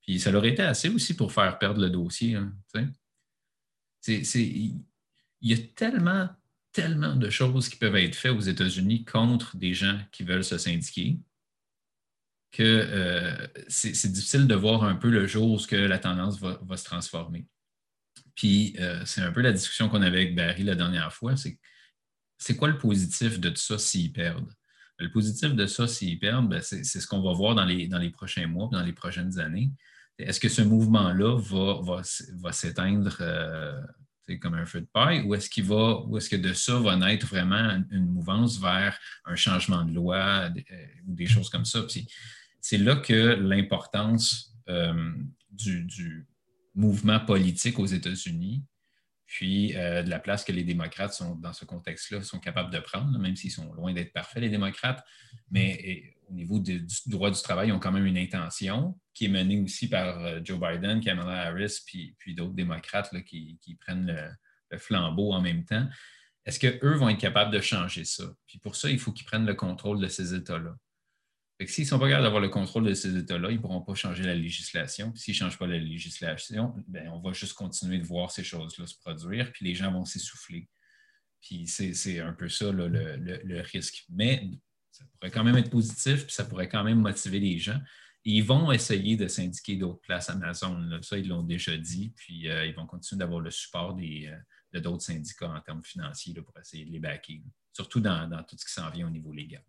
Puis 0.06 0.20
ça 0.20 0.32
leur 0.32 0.46
été 0.46 0.62
assez 0.62 0.90
aussi 0.90 1.16
pour 1.16 1.32
faire 1.32 1.58
perdre 1.58 1.82
le 1.82 1.90
dossier. 1.90 2.36
Hein, 2.36 2.54
il 4.08 4.82
y 5.42 5.54
a 5.54 5.58
tellement, 5.76 6.30
tellement 6.72 7.16
de 7.16 7.30
choses 7.30 7.70
qui 7.70 7.78
peuvent 7.78 7.96
être 7.96 8.16
faites 8.16 8.32
aux 8.32 8.40
États-Unis 8.40 9.04
contre 9.04 9.58
des 9.58 9.74
gens 9.74 10.00
qui 10.12 10.24
veulent 10.24 10.44
se 10.44 10.58
syndiquer 10.58 11.18
que 12.52 12.64
euh, 12.64 13.48
c'est 13.68 14.12
difficile 14.12 14.48
de 14.48 14.56
voir 14.56 14.84
un 14.86 14.96
peu 14.96 15.10
le 15.10 15.28
jour 15.28 15.52
où 15.52 15.58
que 15.66 15.76
la 15.76 16.00
tendance 16.00 16.40
va, 16.40 16.78
se 16.78 16.86
transformer. 16.86 17.48
Puis 18.34 18.76
euh, 18.80 19.04
c'est 19.06 19.22
un 19.22 19.32
peu 19.32 19.42
la 19.42 19.52
discussion 19.52 19.90
qu'on 19.90 20.02
avait 20.02 20.22
avec 20.22 20.36
Barry 20.36 20.64
la 20.64 20.76
dernière 20.76 21.12
fois, 21.12 21.36
c'est 21.36 22.56
quoi 22.56 22.70
le 22.70 22.78
positif 22.78 23.40
de 23.40 23.50
tout 23.50 23.58
ça 23.58 23.78
s'ils 23.78 24.14
perdent? 24.14 24.54
Le 25.00 25.12
positif 25.12 25.54
de 25.54 25.66
ça, 25.66 25.88
s'ils 25.88 26.20
perdent, 26.20 26.48
ben, 26.48 26.62
c'est 26.62 26.84
ce 26.86 27.06
qu'on 27.06 27.22
va 27.22 27.34
voir 27.34 27.56
dans 27.56 27.66
les, 27.66 27.88
dans 27.88 27.98
les 27.98 28.10
prochains 28.12 28.48
mois, 28.48 28.70
dans 28.72 28.84
les 28.84 28.94
prochaines 28.94 29.38
années. 29.40 29.72
Est-ce 30.18 30.40
que 30.40 30.50
ce 30.50 30.62
mouvement-là 30.62 31.38
va, 31.38 31.82
va, 31.82 32.52
s'éteindre 32.52 33.18
euh, 33.20 33.82
comme 34.42 34.54
un 34.54 34.66
feu 34.66 34.82
de 34.82 34.88
paille 34.88 35.22
ou 35.22 35.36
est-ce 35.36 35.50
qu'il 35.50 35.66
va, 35.66 36.02
ou 36.06 36.18
est-ce 36.18 36.30
que 36.30 36.36
de 36.36 36.54
ça 36.54 36.80
va 36.80 36.96
naître 36.96 37.28
vraiment 37.28 37.82
une 37.92 38.08
mouvance 38.08 38.60
vers 38.60 38.98
un 39.26 39.36
changement 39.36 39.84
de 39.84 39.94
loi 39.94 40.50
euh, 40.56 40.86
ou 41.08 41.16
des 41.16 41.28
choses 41.28 41.50
comme 41.50 41.66
ça? 41.66 41.82
c'est 42.62 42.78
là 42.78 42.96
que 42.96 43.36
l'importance 43.36 44.56
euh, 44.70 45.12
du, 45.52 46.28
mouvement 46.74 47.22
politique 47.22 47.80
aux 47.80 47.86
États-Unis, 47.86 48.62
puis 49.26 49.70
de 49.70 50.10
la 50.10 50.20
place 50.20 50.44
que 50.44 50.52
les 50.52 50.66
démocrates 50.66 51.14
sont 51.14 51.36
dans 51.36 51.54
ce 51.54 51.64
contexte-là 51.64 52.22
sont 52.22 52.40
capables 52.40 52.70
de 52.70 52.80
prendre, 52.80 53.18
même 53.18 53.38
s'ils 53.38 53.52
sont 53.52 53.72
loin 53.76 53.94
d'être 53.94 54.12
parfaits, 54.12 54.44
les 54.44 54.50
démocrates, 54.50 55.02
mais 55.50 56.15
au 56.28 56.34
niveau 56.34 56.60
du 56.60 56.86
droit 57.08 57.32
du 57.32 57.42
travail, 57.42 57.70
ils 57.70 57.72
ont 57.72 57.80
quand 57.80 57.92
même 57.92 58.06
une 58.06 58.18
intention 58.18 59.00
qui 59.14 59.26
est 59.26 59.30
menée 59.30 59.60
aussi 59.60 59.88
par 59.88 60.20
euh, 60.24 60.40
Joe 60.44 60.60
Biden, 60.60 61.00
Kamala 61.00 61.48
Harris, 61.48 61.82
puis, 61.86 62.16
puis 62.20 62.36
d'autres 62.36 62.54
démocrates 62.54 63.10
qui, 63.24 63.78
prennent 63.80 64.08
le, 64.72 64.78
flambeau 64.78 65.32
en 65.32 65.42
même 65.42 65.64
temps. 65.64 65.88
est-ce 66.46 66.60
qu'eux 66.60 66.96
vont 66.96 67.08
être 67.08 67.20
capables 67.20 67.52
de 67.52 67.62
changer 67.62 68.04
ça? 68.04 68.26
Puis 68.46 68.60
pour 68.60 68.76
ça, 68.76 68.90
il 68.90 69.00
faut 69.00 69.14
qu'ils 69.14 69.26
prennent 69.26 69.46
le 69.46 69.54
contrôle 69.54 70.02
de 70.02 70.08
ces 70.08 70.34
États-là. 70.34 70.76
S'ils 71.66 71.86
ne 71.86 71.90
sont 71.90 72.00
pas 72.00 72.08
capables 72.08 72.24
d'avoir 72.26 72.42
le 72.42 72.50
contrôle 72.50 72.84
de 72.84 72.94
ces 72.94 73.16
États-là, 73.16 73.50
ils 73.50 73.56
ne 73.56 73.62
pourront 73.62 73.82
pas 73.82 73.96
changer 73.96 74.24
la 74.24 74.36
législation. 74.36 75.16
S'ils 75.16 75.34
ne 75.34 75.38
changent 75.38 75.58
pas 75.58 75.68
la 75.68 75.78
législation, 75.78 76.76
ben, 76.90 77.08
on 77.10 77.20
va 77.20 77.32
juste 77.32 77.54
continuer 77.54 77.98
de 77.98 78.04
voir 78.04 78.32
ces 78.32 78.44
choses-là 78.44 78.86
se 78.86 78.98
produire, 78.98 79.54
puis 79.54 79.66
les 79.66 79.74
gens 79.74 79.92
vont 79.94 80.04
s'essouffler. 80.04 80.68
Puis 81.40 81.68
c'est 81.68 82.20
un 82.20 82.34
peu 82.34 82.50
ça 82.50 82.72
le, 82.72 83.62
risque. 83.62 84.06
Mais 84.10 84.50
ça 84.96 85.06
pourrait 85.06 85.32
quand 85.32 85.44
même 85.44 85.58
être 85.58 85.70
positif, 85.70 86.26
puis 86.26 86.34
ça 86.34 86.46
pourrait 86.46 86.70
quand 86.70 86.84
même 86.84 87.02
motiver 87.02 87.40
les 87.40 87.58
gens. 87.60 87.80
ils 88.24 88.44
vont 88.44 88.72
essayer 88.72 89.18
de 89.18 89.28
syndiquer 89.28 89.76
d'autres 89.76 90.00
places 90.02 90.30
Amazon. 90.30 91.00
Ça, 91.02 91.18
ils 91.18 91.28
l'ont 91.28 91.44
déjà 91.44 91.78
dit. 91.78 92.14
Puis 92.16 92.50
euh, 92.50 92.66
ils 92.66 92.74
vont 92.74 92.88
continuer 92.88 93.20
d'avoir 93.20 93.42
le 93.42 93.52
support 93.52 93.94
des, 93.94 94.28
euh, 94.28 94.38
de 94.74 94.80
d'autres 94.80 95.04
syndicats 95.04 95.52
en 95.52 95.60
termes 95.62 95.84
financiers 95.84 96.34
pour 96.34 96.58
essayer 96.60 96.86
de 96.86 96.92
les 96.92 97.00
backer, 97.00 97.44
surtout 97.74 98.00
dans, 98.00 98.28
dans 98.28 98.44
tout 98.44 98.58
ce 98.58 98.66
qui 98.66 98.72
s'en 98.72 98.90
vient 98.90 99.08
au 99.08 99.12
niveau 99.12 99.32
légal. 99.32 99.64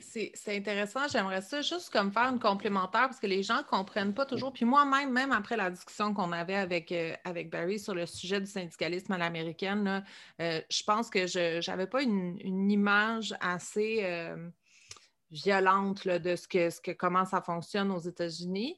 C'est 0.00 0.32
intéressant. 0.48 1.06
J'aimerais 1.08 1.40
ça 1.40 1.62
juste 1.62 1.90
comme 1.90 2.10
faire 2.10 2.30
une 2.32 2.40
complémentaire 2.40 3.02
parce 3.02 3.20
que 3.20 3.28
les 3.28 3.44
gens 3.44 3.58
ne 3.58 3.62
comprennent 3.62 4.12
pas 4.12 4.26
toujours. 4.26 4.52
Puis 4.52 4.64
moi-même, 4.64 5.12
même 5.12 5.30
après 5.30 5.56
la 5.56 5.70
discussion 5.70 6.12
qu'on 6.14 6.32
avait 6.32 6.56
avec, 6.56 6.90
euh, 6.90 7.14
avec 7.24 7.48
Barry 7.48 7.78
sur 7.78 7.94
le 7.94 8.04
sujet 8.04 8.40
du 8.40 8.46
syndicalisme 8.46 9.12
à 9.12 9.18
l'américaine, 9.18 10.04
euh, 10.40 10.60
je 10.68 10.82
pense 10.82 11.10
que 11.10 11.28
je 11.28 11.64
n'avais 11.70 11.86
pas 11.86 12.02
une, 12.02 12.68
image 12.68 13.34
assez 13.40 14.00
euh, 14.02 14.48
violente 15.30 16.08
de 16.08 16.34
ce 16.34 16.48
que, 16.48 16.70
ce 16.70 16.80
que, 16.80 16.90
comment 16.90 17.24
ça 17.24 17.40
fonctionne 17.40 17.92
aux 17.92 18.00
États-Unis. 18.00 18.76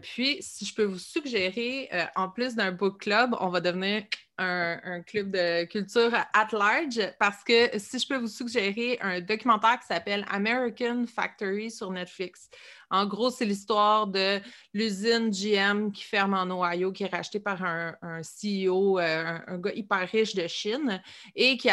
puis, 0.00 0.38
si 0.40 0.64
je 0.64 0.74
peux 0.74 0.84
vous 0.84 0.98
suggérer, 0.98 1.90
en 2.16 2.30
plus 2.30 2.54
d'un 2.54 2.72
book 2.72 3.00
club, 3.00 3.36
on 3.38 3.48
va 3.48 3.60
devenir 3.60 4.04
un, 4.42 5.02
club 5.02 5.30
de 5.30 5.64
culture 5.64 6.14
at 6.14 6.48
large 6.52 7.00
parce 7.18 7.42
que 7.44 7.78
si 7.78 7.98
je 7.98 8.06
peux 8.06 8.16
vous 8.16 8.28
suggérer 8.28 8.98
un 9.00 9.20
documentaire 9.20 9.78
qui 9.80 9.86
s'appelle 9.86 10.24
American 10.30 11.06
Factory 11.06 11.70
sur 11.70 11.90
Netflix. 11.90 12.48
En 12.90 13.06
gros, 13.06 13.30
c'est 13.30 13.46
l'histoire 13.46 14.06
de 14.06 14.38
l'usine 14.74 15.30
GM 15.30 15.90
qui 15.92 16.04
ferme 16.04 16.34
en 16.34 16.44
Ohio, 16.50 16.92
qui 16.92 17.04
est 17.04 17.14
rachetée 17.14 17.40
par 17.40 17.64
un, 17.64 17.94
CEO, 18.20 18.98
euh, 18.98 19.38
un, 19.46 19.58
gars 19.58 19.72
hyper 19.74 20.08
riche 20.10 20.34
de 20.34 20.46
Chine 20.46 21.02
et 21.34 21.56
qui, 21.56 21.70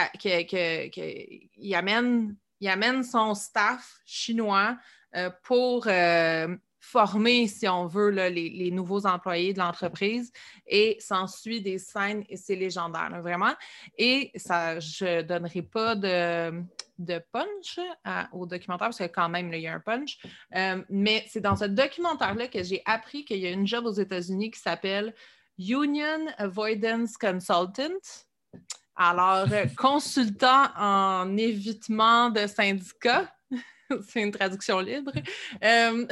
amène, 1.75 2.35
il 2.61 2.69
amène 2.69 3.03
son 3.03 3.33
staff 3.33 3.99
chinois 4.05 4.77
euh, 5.15 5.29
pour 5.43 5.87
euh, 5.87 6.55
former, 6.79 7.47
si 7.47 7.67
on 7.67 7.87
veut, 7.87 8.09
les, 8.09 8.71
nouveaux 8.71 9.05
employés 9.05 9.53
de 9.53 9.59
l'entreprise. 9.59 10.31
Et 10.67 10.97
s'ensuit 10.99 11.61
des 11.61 11.77
scènes, 11.77 12.23
et 12.29 12.37
c'est 12.37 12.55
légendaire, 12.55 13.09
vraiment. 13.21 13.53
Et 13.97 14.31
ça, 14.35 14.79
je 14.79 15.17
ne 15.17 15.21
donnerai 15.21 15.61
pas 15.61 15.95
de, 15.95 16.63
punch 17.31 17.79
au 18.33 18.45
documentaire, 18.45 18.87
parce 18.87 18.99
que 18.99 19.07
quand 19.07 19.29
même, 19.29 19.53
il 19.53 19.61
y 19.61 19.67
a 19.67 19.73
un 19.73 19.79
punch. 19.79 20.19
Euh, 20.55 20.83
mais 20.89 21.25
c'est 21.29 21.41
dans 21.41 21.55
ce 21.55 21.65
documentaire-là 21.65 22.47
que 22.47 22.63
j'ai 22.63 22.81
appris 22.85 23.25
qu'il 23.25 23.39
y 23.39 23.47
a 23.47 23.51
une 23.51 23.67
job 23.67 23.85
aux 23.85 23.91
États-Unis 23.91 24.51
qui 24.51 24.59
s'appelle 24.59 25.13
Union 25.57 26.27
Avoidance 26.37 27.17
Consultant. 27.17 27.99
Alors, 29.01 29.47
euh, 29.53 29.65
consultant 29.77 30.67
en 30.77 31.37
évitement 31.37 32.29
de 32.29 32.45
syndicats. 32.47 33.33
c'est 34.07 34.21
une 34.21 34.31
traduction 34.31 34.79
libre. 34.79 35.11
Euh, 35.63 36.05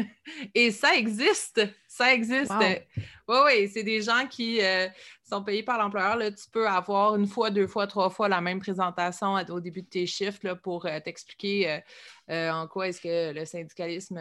et 0.54 0.70
ça 0.70 0.94
existe. 0.94 1.60
Ça 1.88 2.12
existe. 2.12 2.52
Oui, 3.28 3.38
oui, 3.46 3.68
c'est 3.68 3.82
des 3.82 4.02
gens 4.02 4.26
qui 4.28 4.62
euh, 4.62 4.88
sont 5.22 5.42
payés 5.42 5.62
par 5.62 5.78
l'employeur. 5.78 6.18
Tu 6.34 6.50
peux 6.50 6.66
avoir 6.66 7.16
une 7.16 7.26
fois, 7.26 7.50
deux 7.50 7.66
fois, 7.66 7.86
trois 7.86 8.10
fois 8.10 8.28
la 8.28 8.40
même 8.40 8.60
présentation 8.60 9.34
au 9.34 9.60
début 9.60 9.82
de 9.82 9.88
tes 9.88 10.06
chiffres 10.06 10.54
pour 10.62 10.86
euh, 10.86 11.00
t'expliquer 11.00 11.80
en 12.28 12.66
quoi 12.66 12.88
est-ce 12.88 13.00
que 13.00 13.32
le 13.32 13.44
syndicalisme 13.44 14.18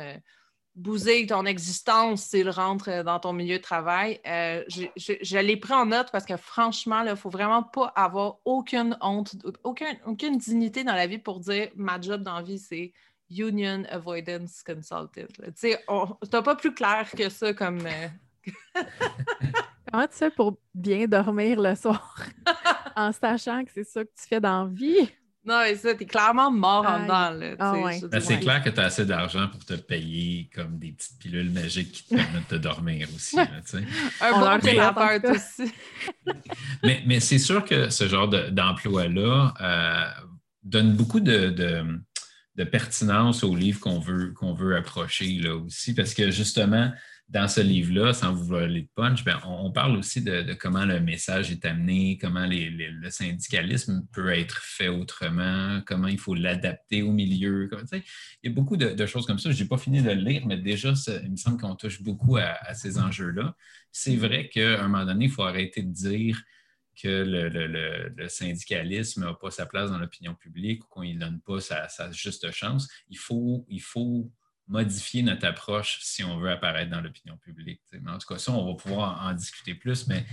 bousille 0.75 1.27
ton 1.27 1.45
existence 1.45 2.23
s'il 2.23 2.49
rentre 2.49 3.03
dans 3.03 3.19
ton 3.19 3.33
milieu 3.33 3.57
de 3.57 3.61
travail. 3.61 4.19
je, 4.25 4.87
je, 4.95 5.37
l'ai 5.37 5.57
pris 5.57 5.73
en 5.73 5.87
note 5.87 6.09
parce 6.11 6.25
que 6.25 6.37
franchement, 6.37 7.01
il 7.01 7.09
ne 7.09 7.15
faut 7.15 7.29
vraiment 7.29 7.63
pas 7.63 7.87
avoir 7.95 8.37
aucune 8.45 8.97
honte, 9.01 9.35
aucune, 9.63 9.97
aucune 10.05 10.37
dignité 10.37 10.83
dans 10.83 10.95
la 10.95 11.07
vie 11.07 11.17
pour 11.17 11.39
dire 11.39 11.69
ma 11.75 11.99
job 11.99 12.23
dans 12.23 12.35
la 12.35 12.41
vie, 12.41 12.59
c'est 12.59 12.93
Union 13.31 13.83
Avoidance 13.89 14.63
Consultant. 14.63 15.07
Tu 15.15 15.51
sais, 15.55 15.79
pas 16.29 16.55
plus 16.55 16.73
clair 16.73 17.09
que 17.15 17.29
ça 17.29 17.53
comme. 17.53 17.85
Euh, 17.85 18.07
Comment 19.91 20.07
tu 20.07 20.15
fais 20.15 20.29
pour 20.29 20.57
bien 20.73 21.05
dormir 21.07 21.59
le 21.61 21.75
soir? 21.75 22.17
En 22.93 23.13
sachant 23.13 23.63
que 23.63 23.71
c'est 23.73 23.85
ça 23.85 24.03
que 24.03 24.09
tu 24.09 24.27
fais 24.27 24.41
dans 24.41 24.65
la 24.65 24.69
vie? 24.69 25.09
Non, 25.43 25.61
mais 25.63 25.75
ça, 25.75 25.95
t'es 25.95 26.05
clairement 26.05 26.51
mort 26.51 26.85
en 26.85 27.01
dedans. 27.01 27.55
Ah 27.59 27.73
ben, 28.11 28.19
c'est 28.19 28.39
clair 28.39 28.63
que 28.63 28.69
tu 28.69 28.79
as 28.79 28.85
assez 28.85 29.05
d'argent 29.05 29.47
pour 29.47 29.65
te 29.65 29.73
payer 29.73 30.49
comme 30.53 30.77
des 30.77 30.91
petites 30.91 31.17
pilules 31.17 31.49
magiques 31.49 31.91
qui 31.91 32.03
te 32.03 32.15
permettent 32.15 32.51
de 32.51 32.57
dormir 32.57 33.07
aussi. 33.15 33.37
Là, 33.37 33.47
Un 34.21 34.39
bon 34.39 34.59
thérapeute 34.59 35.25
aussi. 35.25 35.71
mais, 36.83 37.01
mais 37.07 37.19
c'est 37.19 37.39
sûr 37.39 37.65
que 37.65 37.89
ce 37.89 38.07
genre 38.07 38.27
d'emploi-là 38.27 39.53
euh, 39.61 40.23
donne 40.63 40.93
beaucoup 40.93 41.19
de, 41.19 41.49
de 42.55 42.63
pertinence 42.63 43.43
au 43.43 43.55
livre 43.55 43.79
qu'on 43.79 43.99
veut, 43.99 44.33
qu'on 44.33 44.53
veut 44.53 44.75
approcher 44.75 45.39
là 45.39 45.55
aussi, 45.55 45.95
parce 45.95 46.13
que 46.13 46.29
justement, 46.29 46.91
dans 47.31 47.47
ce 47.47 47.61
livre-là, 47.61 48.13
sans 48.13 48.33
vous 48.33 48.43
voler 48.43 48.81
de 48.81 48.89
punch, 48.93 49.23
ben, 49.23 49.39
on, 49.45 49.71
parle 49.71 49.95
aussi 49.95 50.21
de, 50.21 50.53
comment 50.53 50.83
le 50.83 50.99
message 50.99 51.49
est 51.49 51.63
amené, 51.65 52.17
comment 52.19 52.45
le 52.45 53.09
syndicalisme 53.09 54.05
peut 54.11 54.29
être 54.31 54.57
fait 54.57 54.89
autrement, 54.89 55.81
comment 55.85 56.09
il 56.09 56.19
faut 56.19 56.35
l'adapter 56.35 57.03
au 57.03 57.13
milieu. 57.13 57.69
il 57.93 58.03
y 58.43 58.49
a 58.49 58.51
beaucoup 58.51 58.75
de, 58.75 59.05
choses 59.05 59.25
comme 59.25 59.39
ça. 59.39 59.49
Je 59.49 59.63
n'ai 59.63 59.69
pas 59.69 59.77
fini 59.77 60.01
de 60.01 60.09
le 60.09 60.21
lire, 60.21 60.45
mais 60.45 60.57
déjà, 60.57 60.93
il 61.23 61.31
me 61.31 61.37
semble 61.37 61.57
qu'on 61.57 61.75
touche 61.75 62.01
beaucoup 62.01 62.35
à, 62.35 62.57
à 62.63 62.73
ces 62.73 62.99
enjeux-là. 62.99 63.55
C'est 63.93 64.17
vrai 64.17 64.49
qu'à 64.49 64.83
un 64.83 64.89
moment 64.89 65.05
donné, 65.05 65.25
il 65.25 65.31
faut 65.31 65.43
arrêter 65.43 65.83
de 65.83 65.91
dire 65.91 66.37
que 67.01 67.07
le, 67.07 68.27
syndicalisme 68.27 69.23
n'a 69.23 69.33
pas 69.33 69.51
sa 69.51 69.65
place 69.65 69.89
dans 69.89 69.97
l'opinion 69.97 70.35
publique 70.35 70.83
ou 70.83 70.87
qu'on 70.89 71.03
ne 71.03 71.17
donne 71.17 71.39
pas 71.39 71.61
sa, 71.61 71.87
sa, 71.87 72.11
juste 72.11 72.51
chance. 72.51 72.89
Il 73.09 73.17
faut, 73.17 73.65
il 73.69 73.81
faut 73.81 74.29
modifier 74.71 75.21
notre 75.21 75.45
approche 75.45 75.99
si 76.01 76.23
on 76.23 76.37
veut 76.37 76.49
apparaître 76.49 76.89
dans 76.89 77.01
l'opinion 77.01 77.35
publique. 77.37 77.81
en 78.07 78.17
tout 78.17 78.33
cas, 78.33 78.39
ça, 78.39 78.53
on 78.53 78.71
va 78.71 78.73
pouvoir 78.75 79.21
en, 79.27 79.33
discuter 79.33 79.75
plus, 79.75 80.07
mais... 80.07 80.23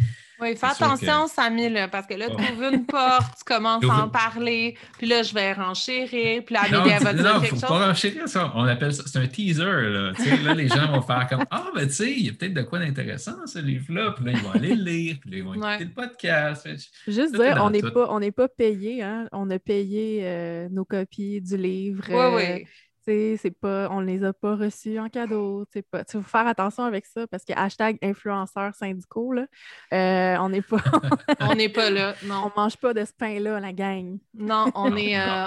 Oui, 0.41 0.57
fais 0.57 0.67
attention, 0.67 1.27
que... 1.27 1.87
parce 1.89 2.07
que 2.07 2.15
là, 2.15 2.29
tu 2.29 2.53
ouvres 2.53 2.73
une 2.73 2.87
porte, 2.87 3.39
tu 3.39 3.45
commences 3.45 3.83
à 3.85 4.05
en 4.05 4.09
parler, 4.09 4.79
puis 4.97 5.09
là, 5.09 5.25
je 5.25 5.35
vais 5.35 5.53
renchérir, 5.53 6.45
puis 6.45 6.55
là, 6.55 6.63
Amélie, 6.63 6.91
elle 6.95 7.03
va 7.03 7.13
dire 7.13 7.25
non, 7.25 7.41
quelque 7.41 7.57
faut 7.57 7.67
pas 7.67 7.89
renchérir 7.89 8.29
ça. 8.29 8.53
On 8.55 8.63
appelle 8.65 8.95
ça, 8.95 9.03
c'est 9.07 9.19
un 9.19 9.27
teaser, 9.27 9.65
là. 9.65 10.13
là, 10.45 10.55
les 10.55 10.69
gens 10.69 10.93
vont 10.93 11.03
faire 11.03 11.27
comme, 11.29 11.45
ah, 11.51 11.67
ben, 11.75 11.89
tu 11.89 11.95
sais, 11.95 12.13
il 12.13 12.27
y 12.27 12.29
a 12.29 12.33
peut-être 12.33 12.55
de 12.55 12.63
quoi 12.63 12.79
d'intéressant 12.79 13.45
ce 13.47 13.59
livre-là, 13.59 14.13
puis 14.13 14.27
là, 14.27 14.33
ils 14.33 14.39
vont 14.39 14.53
aller 14.53 14.77
le 14.77 14.85
lire, 14.85 15.17
puis 15.21 15.31
là, 15.31 15.37
ils 15.39 15.45
vont 15.45 15.55
écouter 15.55 15.85
le 15.85 15.91
podcast. 15.91 16.69
Juste 17.09 17.35
dire, 17.35 17.59
on 17.61 17.71
n'est 17.71 17.83
pas, 17.83 18.07
on 18.09 18.21
pas 18.31 18.49
payé, 18.49 19.03
hein? 19.03 19.29
On 19.33 19.51
a 19.51 19.59
payé 19.59 20.21
euh, 20.23 20.69
nos 20.71 20.85
copies 20.85 21.41
du 21.41 21.57
livre. 21.57 22.05
Oui, 22.09 22.37
oui. 22.37 22.67
Euh, 23.09 23.37
c'est 23.41 23.51
pas, 23.51 23.89
on 23.91 24.01
ne 24.01 24.07
les 24.07 24.25
a 24.25 24.33
pas 24.33 24.57
reçus 24.57 24.99
en 24.99 25.09
cadeau. 25.09 25.65
Il 25.75 25.83
faut 25.93 26.23
faire 26.23 26.47
attention 26.47 26.85
avec 26.85 27.07
ça 27.07 27.27
parce 27.27 27.45
que 27.45 27.53
hashtag 27.57 27.99
influenceurs 28.03 28.75
syndicaux, 28.75 29.33
là, 29.33 29.47
euh, 29.93 30.37
on 30.41 30.49
n'est 30.49 30.63
pas. 30.63 30.79
on 31.41 31.55
n'est 31.55 31.69
pas 31.69 31.91
là. 31.91 32.15
Non. 32.25 32.51
On 32.55 32.61
mange 32.61 32.77
pas 32.77 32.93
de 32.93 33.05
ce 33.05 33.13
pain-là, 33.13 33.61
la 33.61 33.73
gang. 33.73 34.19
Non, 34.35 34.71
on 34.75 34.97
est, 34.97 35.19
euh, 35.19 35.47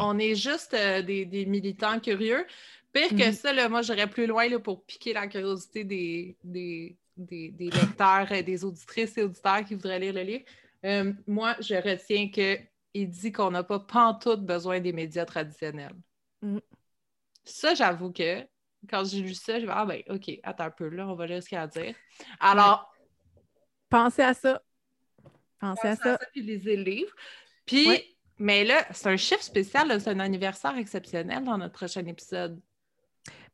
on, 0.00 0.18
est 0.18 0.34
juste 0.34 0.74
euh, 0.74 1.00
des, 1.00 1.46
militants 1.46 2.00
curieux. 2.00 2.44
Pire 2.92 3.10
que 3.10 3.28
mhm. 3.28 3.32
ça, 3.32 3.52
là, 3.52 3.68
moi, 3.68 3.82
j'irais 3.82 4.08
plus 4.08 4.26
loin 4.26 4.48
là, 4.48 4.58
pour 4.58 4.84
piquer 4.84 5.12
la 5.12 5.26
curiosité 5.26 5.84
des, 5.84 6.36
des, 6.42 6.96
des, 7.16 7.52
lecteurs, 7.58 8.26
des 8.44 8.64
auditrices 8.64 9.16
et 9.16 9.22
auditeurs 9.22 9.64
qui 9.64 9.74
voudraient 9.74 10.00
lire 10.00 10.14
le 10.14 10.22
livre. 10.22 10.44
moi, 11.26 11.54
je 11.60 11.74
retiens 11.74 12.28
qu'il 12.28 13.08
dit 13.08 13.32
qu'on 13.32 13.50
n'a 13.50 13.62
pas 13.62 13.78
pantoute 13.78 14.44
besoin 14.44 14.80
des 14.80 14.92
médias 14.92 15.24
traditionnels. 15.24 15.94
Mhm. 16.42 16.60
Ça, 17.48 17.74
j'avoue 17.74 18.12
que 18.12 18.46
quand 18.88 19.04
j'ai 19.04 19.20
lu 19.20 19.34
ça, 19.34 19.58
je 19.58 19.66
vais 19.66 19.72
Ah, 19.74 19.84
ben, 19.84 20.02
OK, 20.08 20.30
attends 20.42 20.64
un 20.64 20.70
peu, 20.70 20.88
là, 20.88 21.08
on 21.08 21.14
va 21.14 21.26
lire 21.26 21.42
ce 21.42 21.48
qu'il 21.48 21.56
y 21.56 21.58
a 21.58 21.62
à 21.62 21.66
dire. 21.66 21.94
Alors. 22.40 22.92
Pensez 23.88 24.22
à 24.22 24.34
ça. 24.34 24.62
Pensez, 25.58 25.88
à, 25.88 25.96
ça. 25.96 26.18
Puis 26.32 26.42
lisez 26.42 26.76
le 26.76 26.82
livre. 26.82 27.12
Puis, 27.66 28.16
mais 28.38 28.64
là, 28.64 28.86
c'est 28.92 29.08
un 29.08 29.16
chiffre 29.16 29.42
spécial, 29.42 30.00
c'est 30.00 30.10
un 30.10 30.20
anniversaire 30.20 30.76
exceptionnel 30.76 31.44
dans 31.44 31.58
notre 31.58 31.74
prochain 31.74 32.04
épisode. 32.06 32.60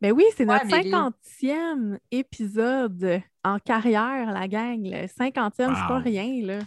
Ben 0.00 0.12
oui, 0.12 0.24
c'est 0.36 0.44
notre 0.44 0.68
cinquantième 0.68 1.98
épisode 2.10 3.22
en 3.42 3.58
carrière, 3.58 4.32
la 4.32 4.48
gang. 4.48 4.80
Le 4.82 5.06
cinquantième, 5.06 5.74
c'est 5.74 5.88
pas 5.88 5.98
rien, 5.98 6.44
là. 6.44 6.58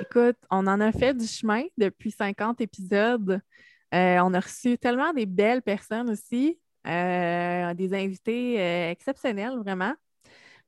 Écoute, 0.00 0.38
on 0.50 0.66
en 0.66 0.80
a 0.80 0.92
fait 0.92 1.14
du 1.14 1.26
chemin 1.26 1.64
depuis 1.76 2.10
50 2.10 2.60
épisodes. 2.60 3.40
Euh, 3.94 4.18
on 4.20 4.34
a 4.34 4.40
reçu 4.40 4.78
tellement 4.78 5.12
des 5.12 5.26
belles 5.26 5.62
personnes 5.62 6.10
aussi, 6.10 6.58
euh, 6.86 7.74
des 7.74 7.94
invités 7.94 8.60
euh, 8.60 8.90
exceptionnels, 8.90 9.56
vraiment. 9.58 9.94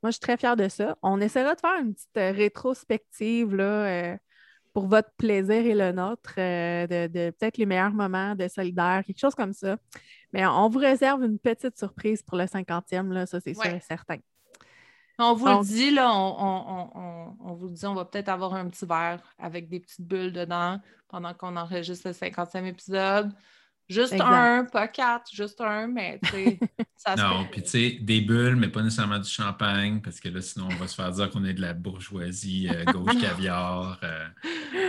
Moi, 0.03 0.11
je 0.11 0.13
suis 0.13 0.21
très 0.21 0.37
fière 0.37 0.57
de 0.57 0.69
ça. 0.69 0.97
On 1.03 1.21
essaiera 1.21 1.55
de 1.55 1.61
faire 1.61 1.81
une 1.81 1.95
petite 1.95 2.37
rétrospective 2.37 3.55
là, 3.55 4.17
pour 4.73 4.87
votre 4.87 5.11
plaisir 5.17 5.57
et 5.57 5.75
le 5.75 5.91
nôtre, 5.91 6.35
de, 6.37 7.31
peut-être 7.31 7.59
les 7.59 7.67
meilleurs 7.67 7.93
moments 7.93 8.37
de 8.37 8.47
solidaire, 8.47 9.03
quelque 9.05 9.19
chose 9.19 9.35
comme 9.35 9.53
ça. 9.53 9.77
Mais 10.33 10.47
on 10.47 10.69
vous 10.69 10.79
réserve 10.79 11.25
une 11.25 11.41
petite 11.41 11.77
surprise 11.77 12.23
pour 12.23 12.39
le 12.39 12.45
50e, 12.45 13.13
là, 13.13 13.27
ça 13.27 13.41
c'est 13.41 13.55
sûr 13.55 13.67
et 13.67 13.81
certain. 13.81 14.19
On 15.19 15.35
vous 15.35 15.47
le 15.47 15.65
dit, 15.65 15.91
là, 15.91 16.13
on, 16.15 17.55
vous 17.55 17.69
dit, 17.71 17.87
on 17.87 17.95
va 17.95 18.05
peut-être 18.05 18.29
avoir 18.29 18.55
un 18.55 18.69
petit 18.69 18.87
verre 18.87 19.21
avec 19.39 19.69
des 19.69 19.81
petites 19.81 20.07
bulles 20.07 20.33
dedans 20.33 20.81
pendant 21.09 21.35
qu'on 21.35 21.57
enregistre 21.57 22.09
le 22.09 22.15
50e 22.15 22.65
épisode. 22.67 23.33
Juste 23.89 24.21
un, 24.21 24.67
pas 24.71 24.87
quatre, 24.87 25.33
juste 25.33 25.63
un, 25.63 25.87
mais 25.87 26.21
tu 26.23 26.31
sais, 26.31 26.59
ça 26.97 27.17
Non, 27.17 27.47
puis 27.51 27.63
tu 27.63 27.71
sais, 27.71 27.99
des 28.03 28.21
bulles, 28.21 28.57
mais 28.57 28.69
pas 28.69 28.83
nécessairement 28.83 29.19
du 29.19 29.31
champagne, 29.31 30.03
parce 30.03 30.21
que 30.21 30.29
là, 30.29 30.43
sinon, 30.43 30.69
on 30.71 30.75
va 30.75 30.87
se 30.87 30.95
faire 30.95 31.11
dire 31.11 31.31
qu'on 31.31 31.43
est 31.47 31.55
de 31.55 31.63
la 31.63 31.73
bourgeoisie 31.73 32.69
euh, 32.69 32.85
gauche 32.85 33.17
caviar. 33.21 33.99
Euh. 34.03 34.27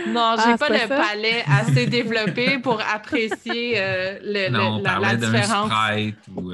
Non, 0.08 0.36
j'ai 0.36 0.52
ah, 0.52 0.58
pas 0.58 0.68
le 0.68 0.88
palais 0.90 1.46
assez 1.48 1.86
développé 1.88 2.60
pour 2.60 2.82
apprécier 2.82 3.76
euh, 3.78 4.20
le, 4.22 4.50
non, 4.50 4.82
la, 4.84 5.00
la 5.00 5.16
différence. 5.16 5.72
Sprite 5.72 6.18
ou 6.36 6.52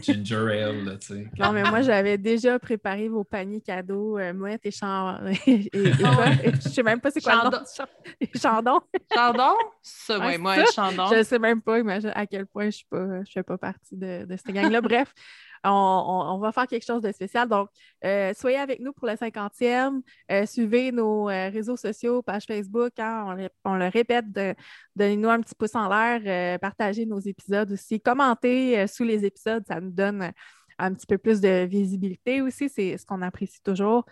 ginger 0.00 0.62
ale, 0.62 0.98
tu 0.98 1.08
sais. 1.08 1.26
Non, 1.38 1.52
mais 1.52 1.64
moi, 1.64 1.82
j'avais 1.82 2.16
déjà 2.16 2.58
préparé 2.58 3.08
vos 3.08 3.22
paniers 3.24 3.60
cadeaux, 3.60 4.18
mouette 4.34 4.64
et 4.64 4.70
chandon. 4.70 5.26
et, 5.46 5.68
je 5.74 6.68
sais 6.70 6.82
même 6.82 7.00
pas 7.00 7.10
c'est 7.10 7.20
quoi 7.20 7.34
Chandon. 7.42 7.58
le 7.60 8.26
nom. 8.26 8.40
Chandon. 8.40 8.80
Chandon? 9.14 9.54
Ça, 9.82 10.18
oui, 10.20 10.38
moi, 10.38 10.56
chandon. 10.74 11.08
Je 11.14 11.22
sais 11.22 11.38
même 11.38 11.60
pas 11.60 11.81
imagine 11.82 12.12
à 12.14 12.26
quel 12.26 12.46
point 12.46 12.70
je 12.70 12.82
ne 12.92 13.24
fais 13.24 13.42
pas 13.42 13.58
partie 13.58 13.96
de, 13.96 14.24
de 14.24 14.36
cette 14.36 14.54
gang-là. 14.54 14.80
Bref, 14.82 15.12
on, 15.64 16.38
va 16.38 16.52
faire 16.52 16.66
quelque 16.66 16.84
chose 16.84 17.02
de 17.02 17.12
spécial. 17.12 17.48
Donc, 17.48 17.68
euh, 18.04 18.32
soyez 18.34 18.58
avec 18.58 18.80
nous 18.80 18.92
pour 18.92 19.06
le 19.06 19.14
50e. 19.14 20.02
Euh, 20.30 20.46
suivez 20.46 20.92
nos 20.92 21.28
euh, 21.28 21.50
réseaux 21.50 21.76
sociaux, 21.76 22.22
page 22.22 22.44
Facebook. 22.46 22.92
Hein, 22.98 23.48
on, 23.64 23.74
le 23.74 23.88
répète, 23.88 24.26
donnez-nous 24.96 25.28
un 25.28 25.40
petit 25.40 25.54
pouce 25.54 25.74
en 25.74 25.88
l'air, 25.88 26.58
partagez 26.58 27.06
nos 27.06 27.20
épisodes 27.20 27.70
aussi, 27.72 28.00
commentez 28.00 28.86
sous 28.86 29.04
les 29.04 29.24
épisodes, 29.24 29.64
ça 29.66 29.80
nous 29.80 29.90
donne 29.90 30.32
un 30.78 30.94
petit 30.94 31.06
peu 31.06 31.18
plus 31.18 31.40
de 31.40 31.64
visibilité 31.64 32.42
aussi. 32.42 32.68
C'est 32.68 32.98
ce 32.98 33.06
qu'on 33.06 33.22
apprécie 33.22 33.62
toujours 33.62 34.04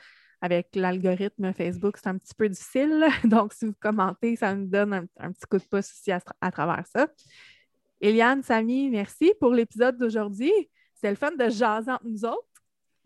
avec 0.42 0.68
l'algorithme 0.74 1.52
Facebook, 1.52 1.98
c'est 1.98 2.08
un 2.08 2.16
petit 2.16 2.34
peu 2.34 2.48
difficile. 2.48 3.06
Donc, 3.24 3.52
si 3.52 3.66
vous 3.66 3.74
commentez, 3.78 4.36
ça 4.36 4.54
nous 4.54 4.66
donne 4.66 5.06
un, 5.18 5.32
petit 5.32 5.46
coup 5.50 5.58
de 5.58 5.64
pouce 5.64 5.90
aussi 5.90 6.12
à 6.12 6.50
travers 6.50 6.84
ça. 6.86 7.08
Eliane, 8.00 8.42
Samy, 8.42 8.88
merci 8.88 9.32
pour 9.38 9.52
l'épisode 9.52 9.96
d'aujourd'hui. 9.98 10.52
C'est 10.94 11.10
le 11.10 11.16
fun 11.16 11.32
de 11.32 11.48
jaser 11.48 11.90
entre 11.90 12.06
nous 12.06 12.24
autres. 12.24 12.50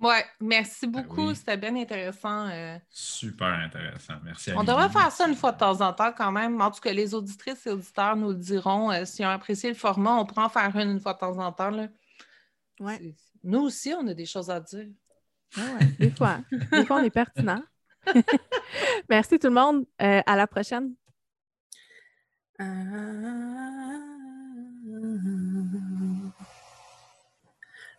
Oui, 0.00 0.16
merci 0.40 0.86
ben 0.86 1.02
beaucoup. 1.02 1.34
C'était 1.34 1.56
bien 1.56 1.74
intéressant. 1.76 2.48
Euh. 2.48 2.76
Super 2.90 3.48
intéressant. 3.48 4.14
Merci. 4.22 4.52
On 4.56 4.64
devrait 4.64 4.88
faire 4.90 5.10
ça 5.10 5.28
une 5.28 5.34
fois 5.34 5.52
de 5.52 5.58
temps 5.58 5.80
en 5.80 5.92
temps 5.92 6.12
quand 6.12 6.32
même. 6.32 6.60
En 6.60 6.70
tout 6.70 6.80
cas, 6.80 6.92
les 6.92 7.14
auditrices 7.14 7.66
et 7.66 7.70
auditeurs 7.70 8.16
nous 8.16 8.30
le 8.30 8.34
diront. 8.34 8.90
Euh, 8.90 9.04
S'ils 9.04 9.24
ont 9.24 9.30
apprécié 9.30 9.70
le 9.70 9.76
format, 9.76 10.16
on 10.16 10.26
pourra 10.26 10.46
en 10.46 10.48
faire 10.48 10.76
une 10.76 10.90
une 10.90 11.00
fois 11.00 11.14
de 11.14 11.18
temps 11.18 11.38
en 11.38 11.52
temps. 11.52 11.88
Ouais. 12.80 13.14
Nous 13.42 13.60
aussi, 13.60 13.94
on 13.94 14.06
a 14.08 14.14
des 14.14 14.26
choses 14.26 14.50
à 14.50 14.60
dire. 14.60 14.88
Ah 15.56 15.60
des 15.98 16.10
fois. 16.10 16.38
des 16.72 16.84
fois, 16.84 16.96
on 16.96 17.04
est 17.04 17.10
pertinent. 17.10 17.62
merci 19.08 19.38
tout 19.38 19.48
le 19.48 19.54
monde. 19.54 19.86
Euh, 20.02 20.20
à 20.26 20.36
la 20.36 20.46
prochaine. 20.46 20.94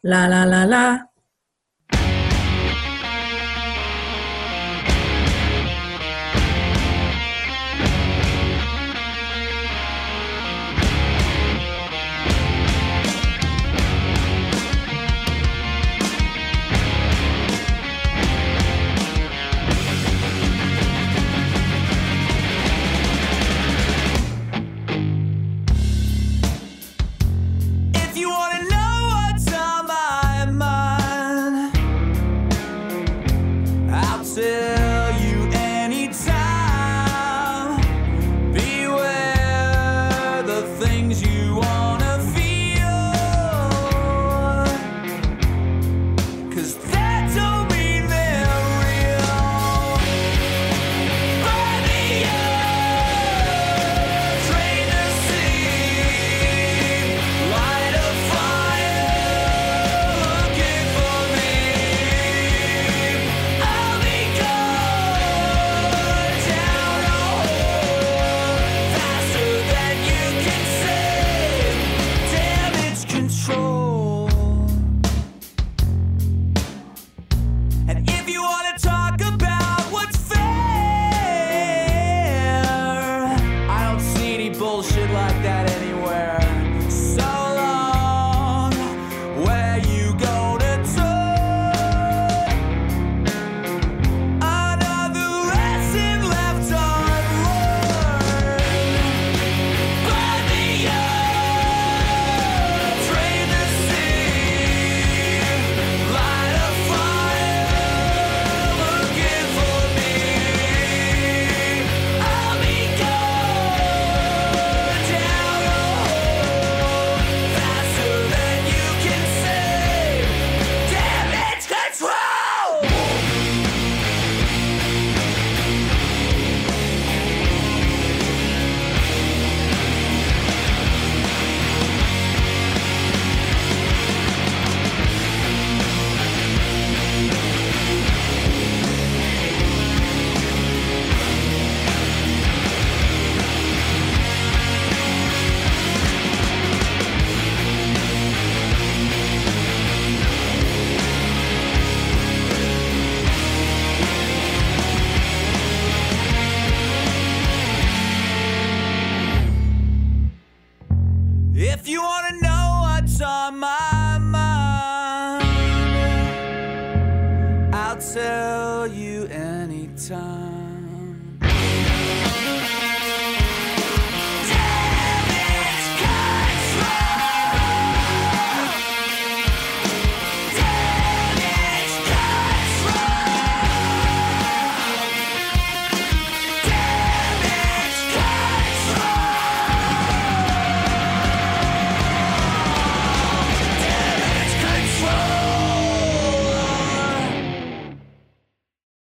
La 0.01 0.27
la 0.27 0.45
la 0.45 0.65
la. 0.65 1.14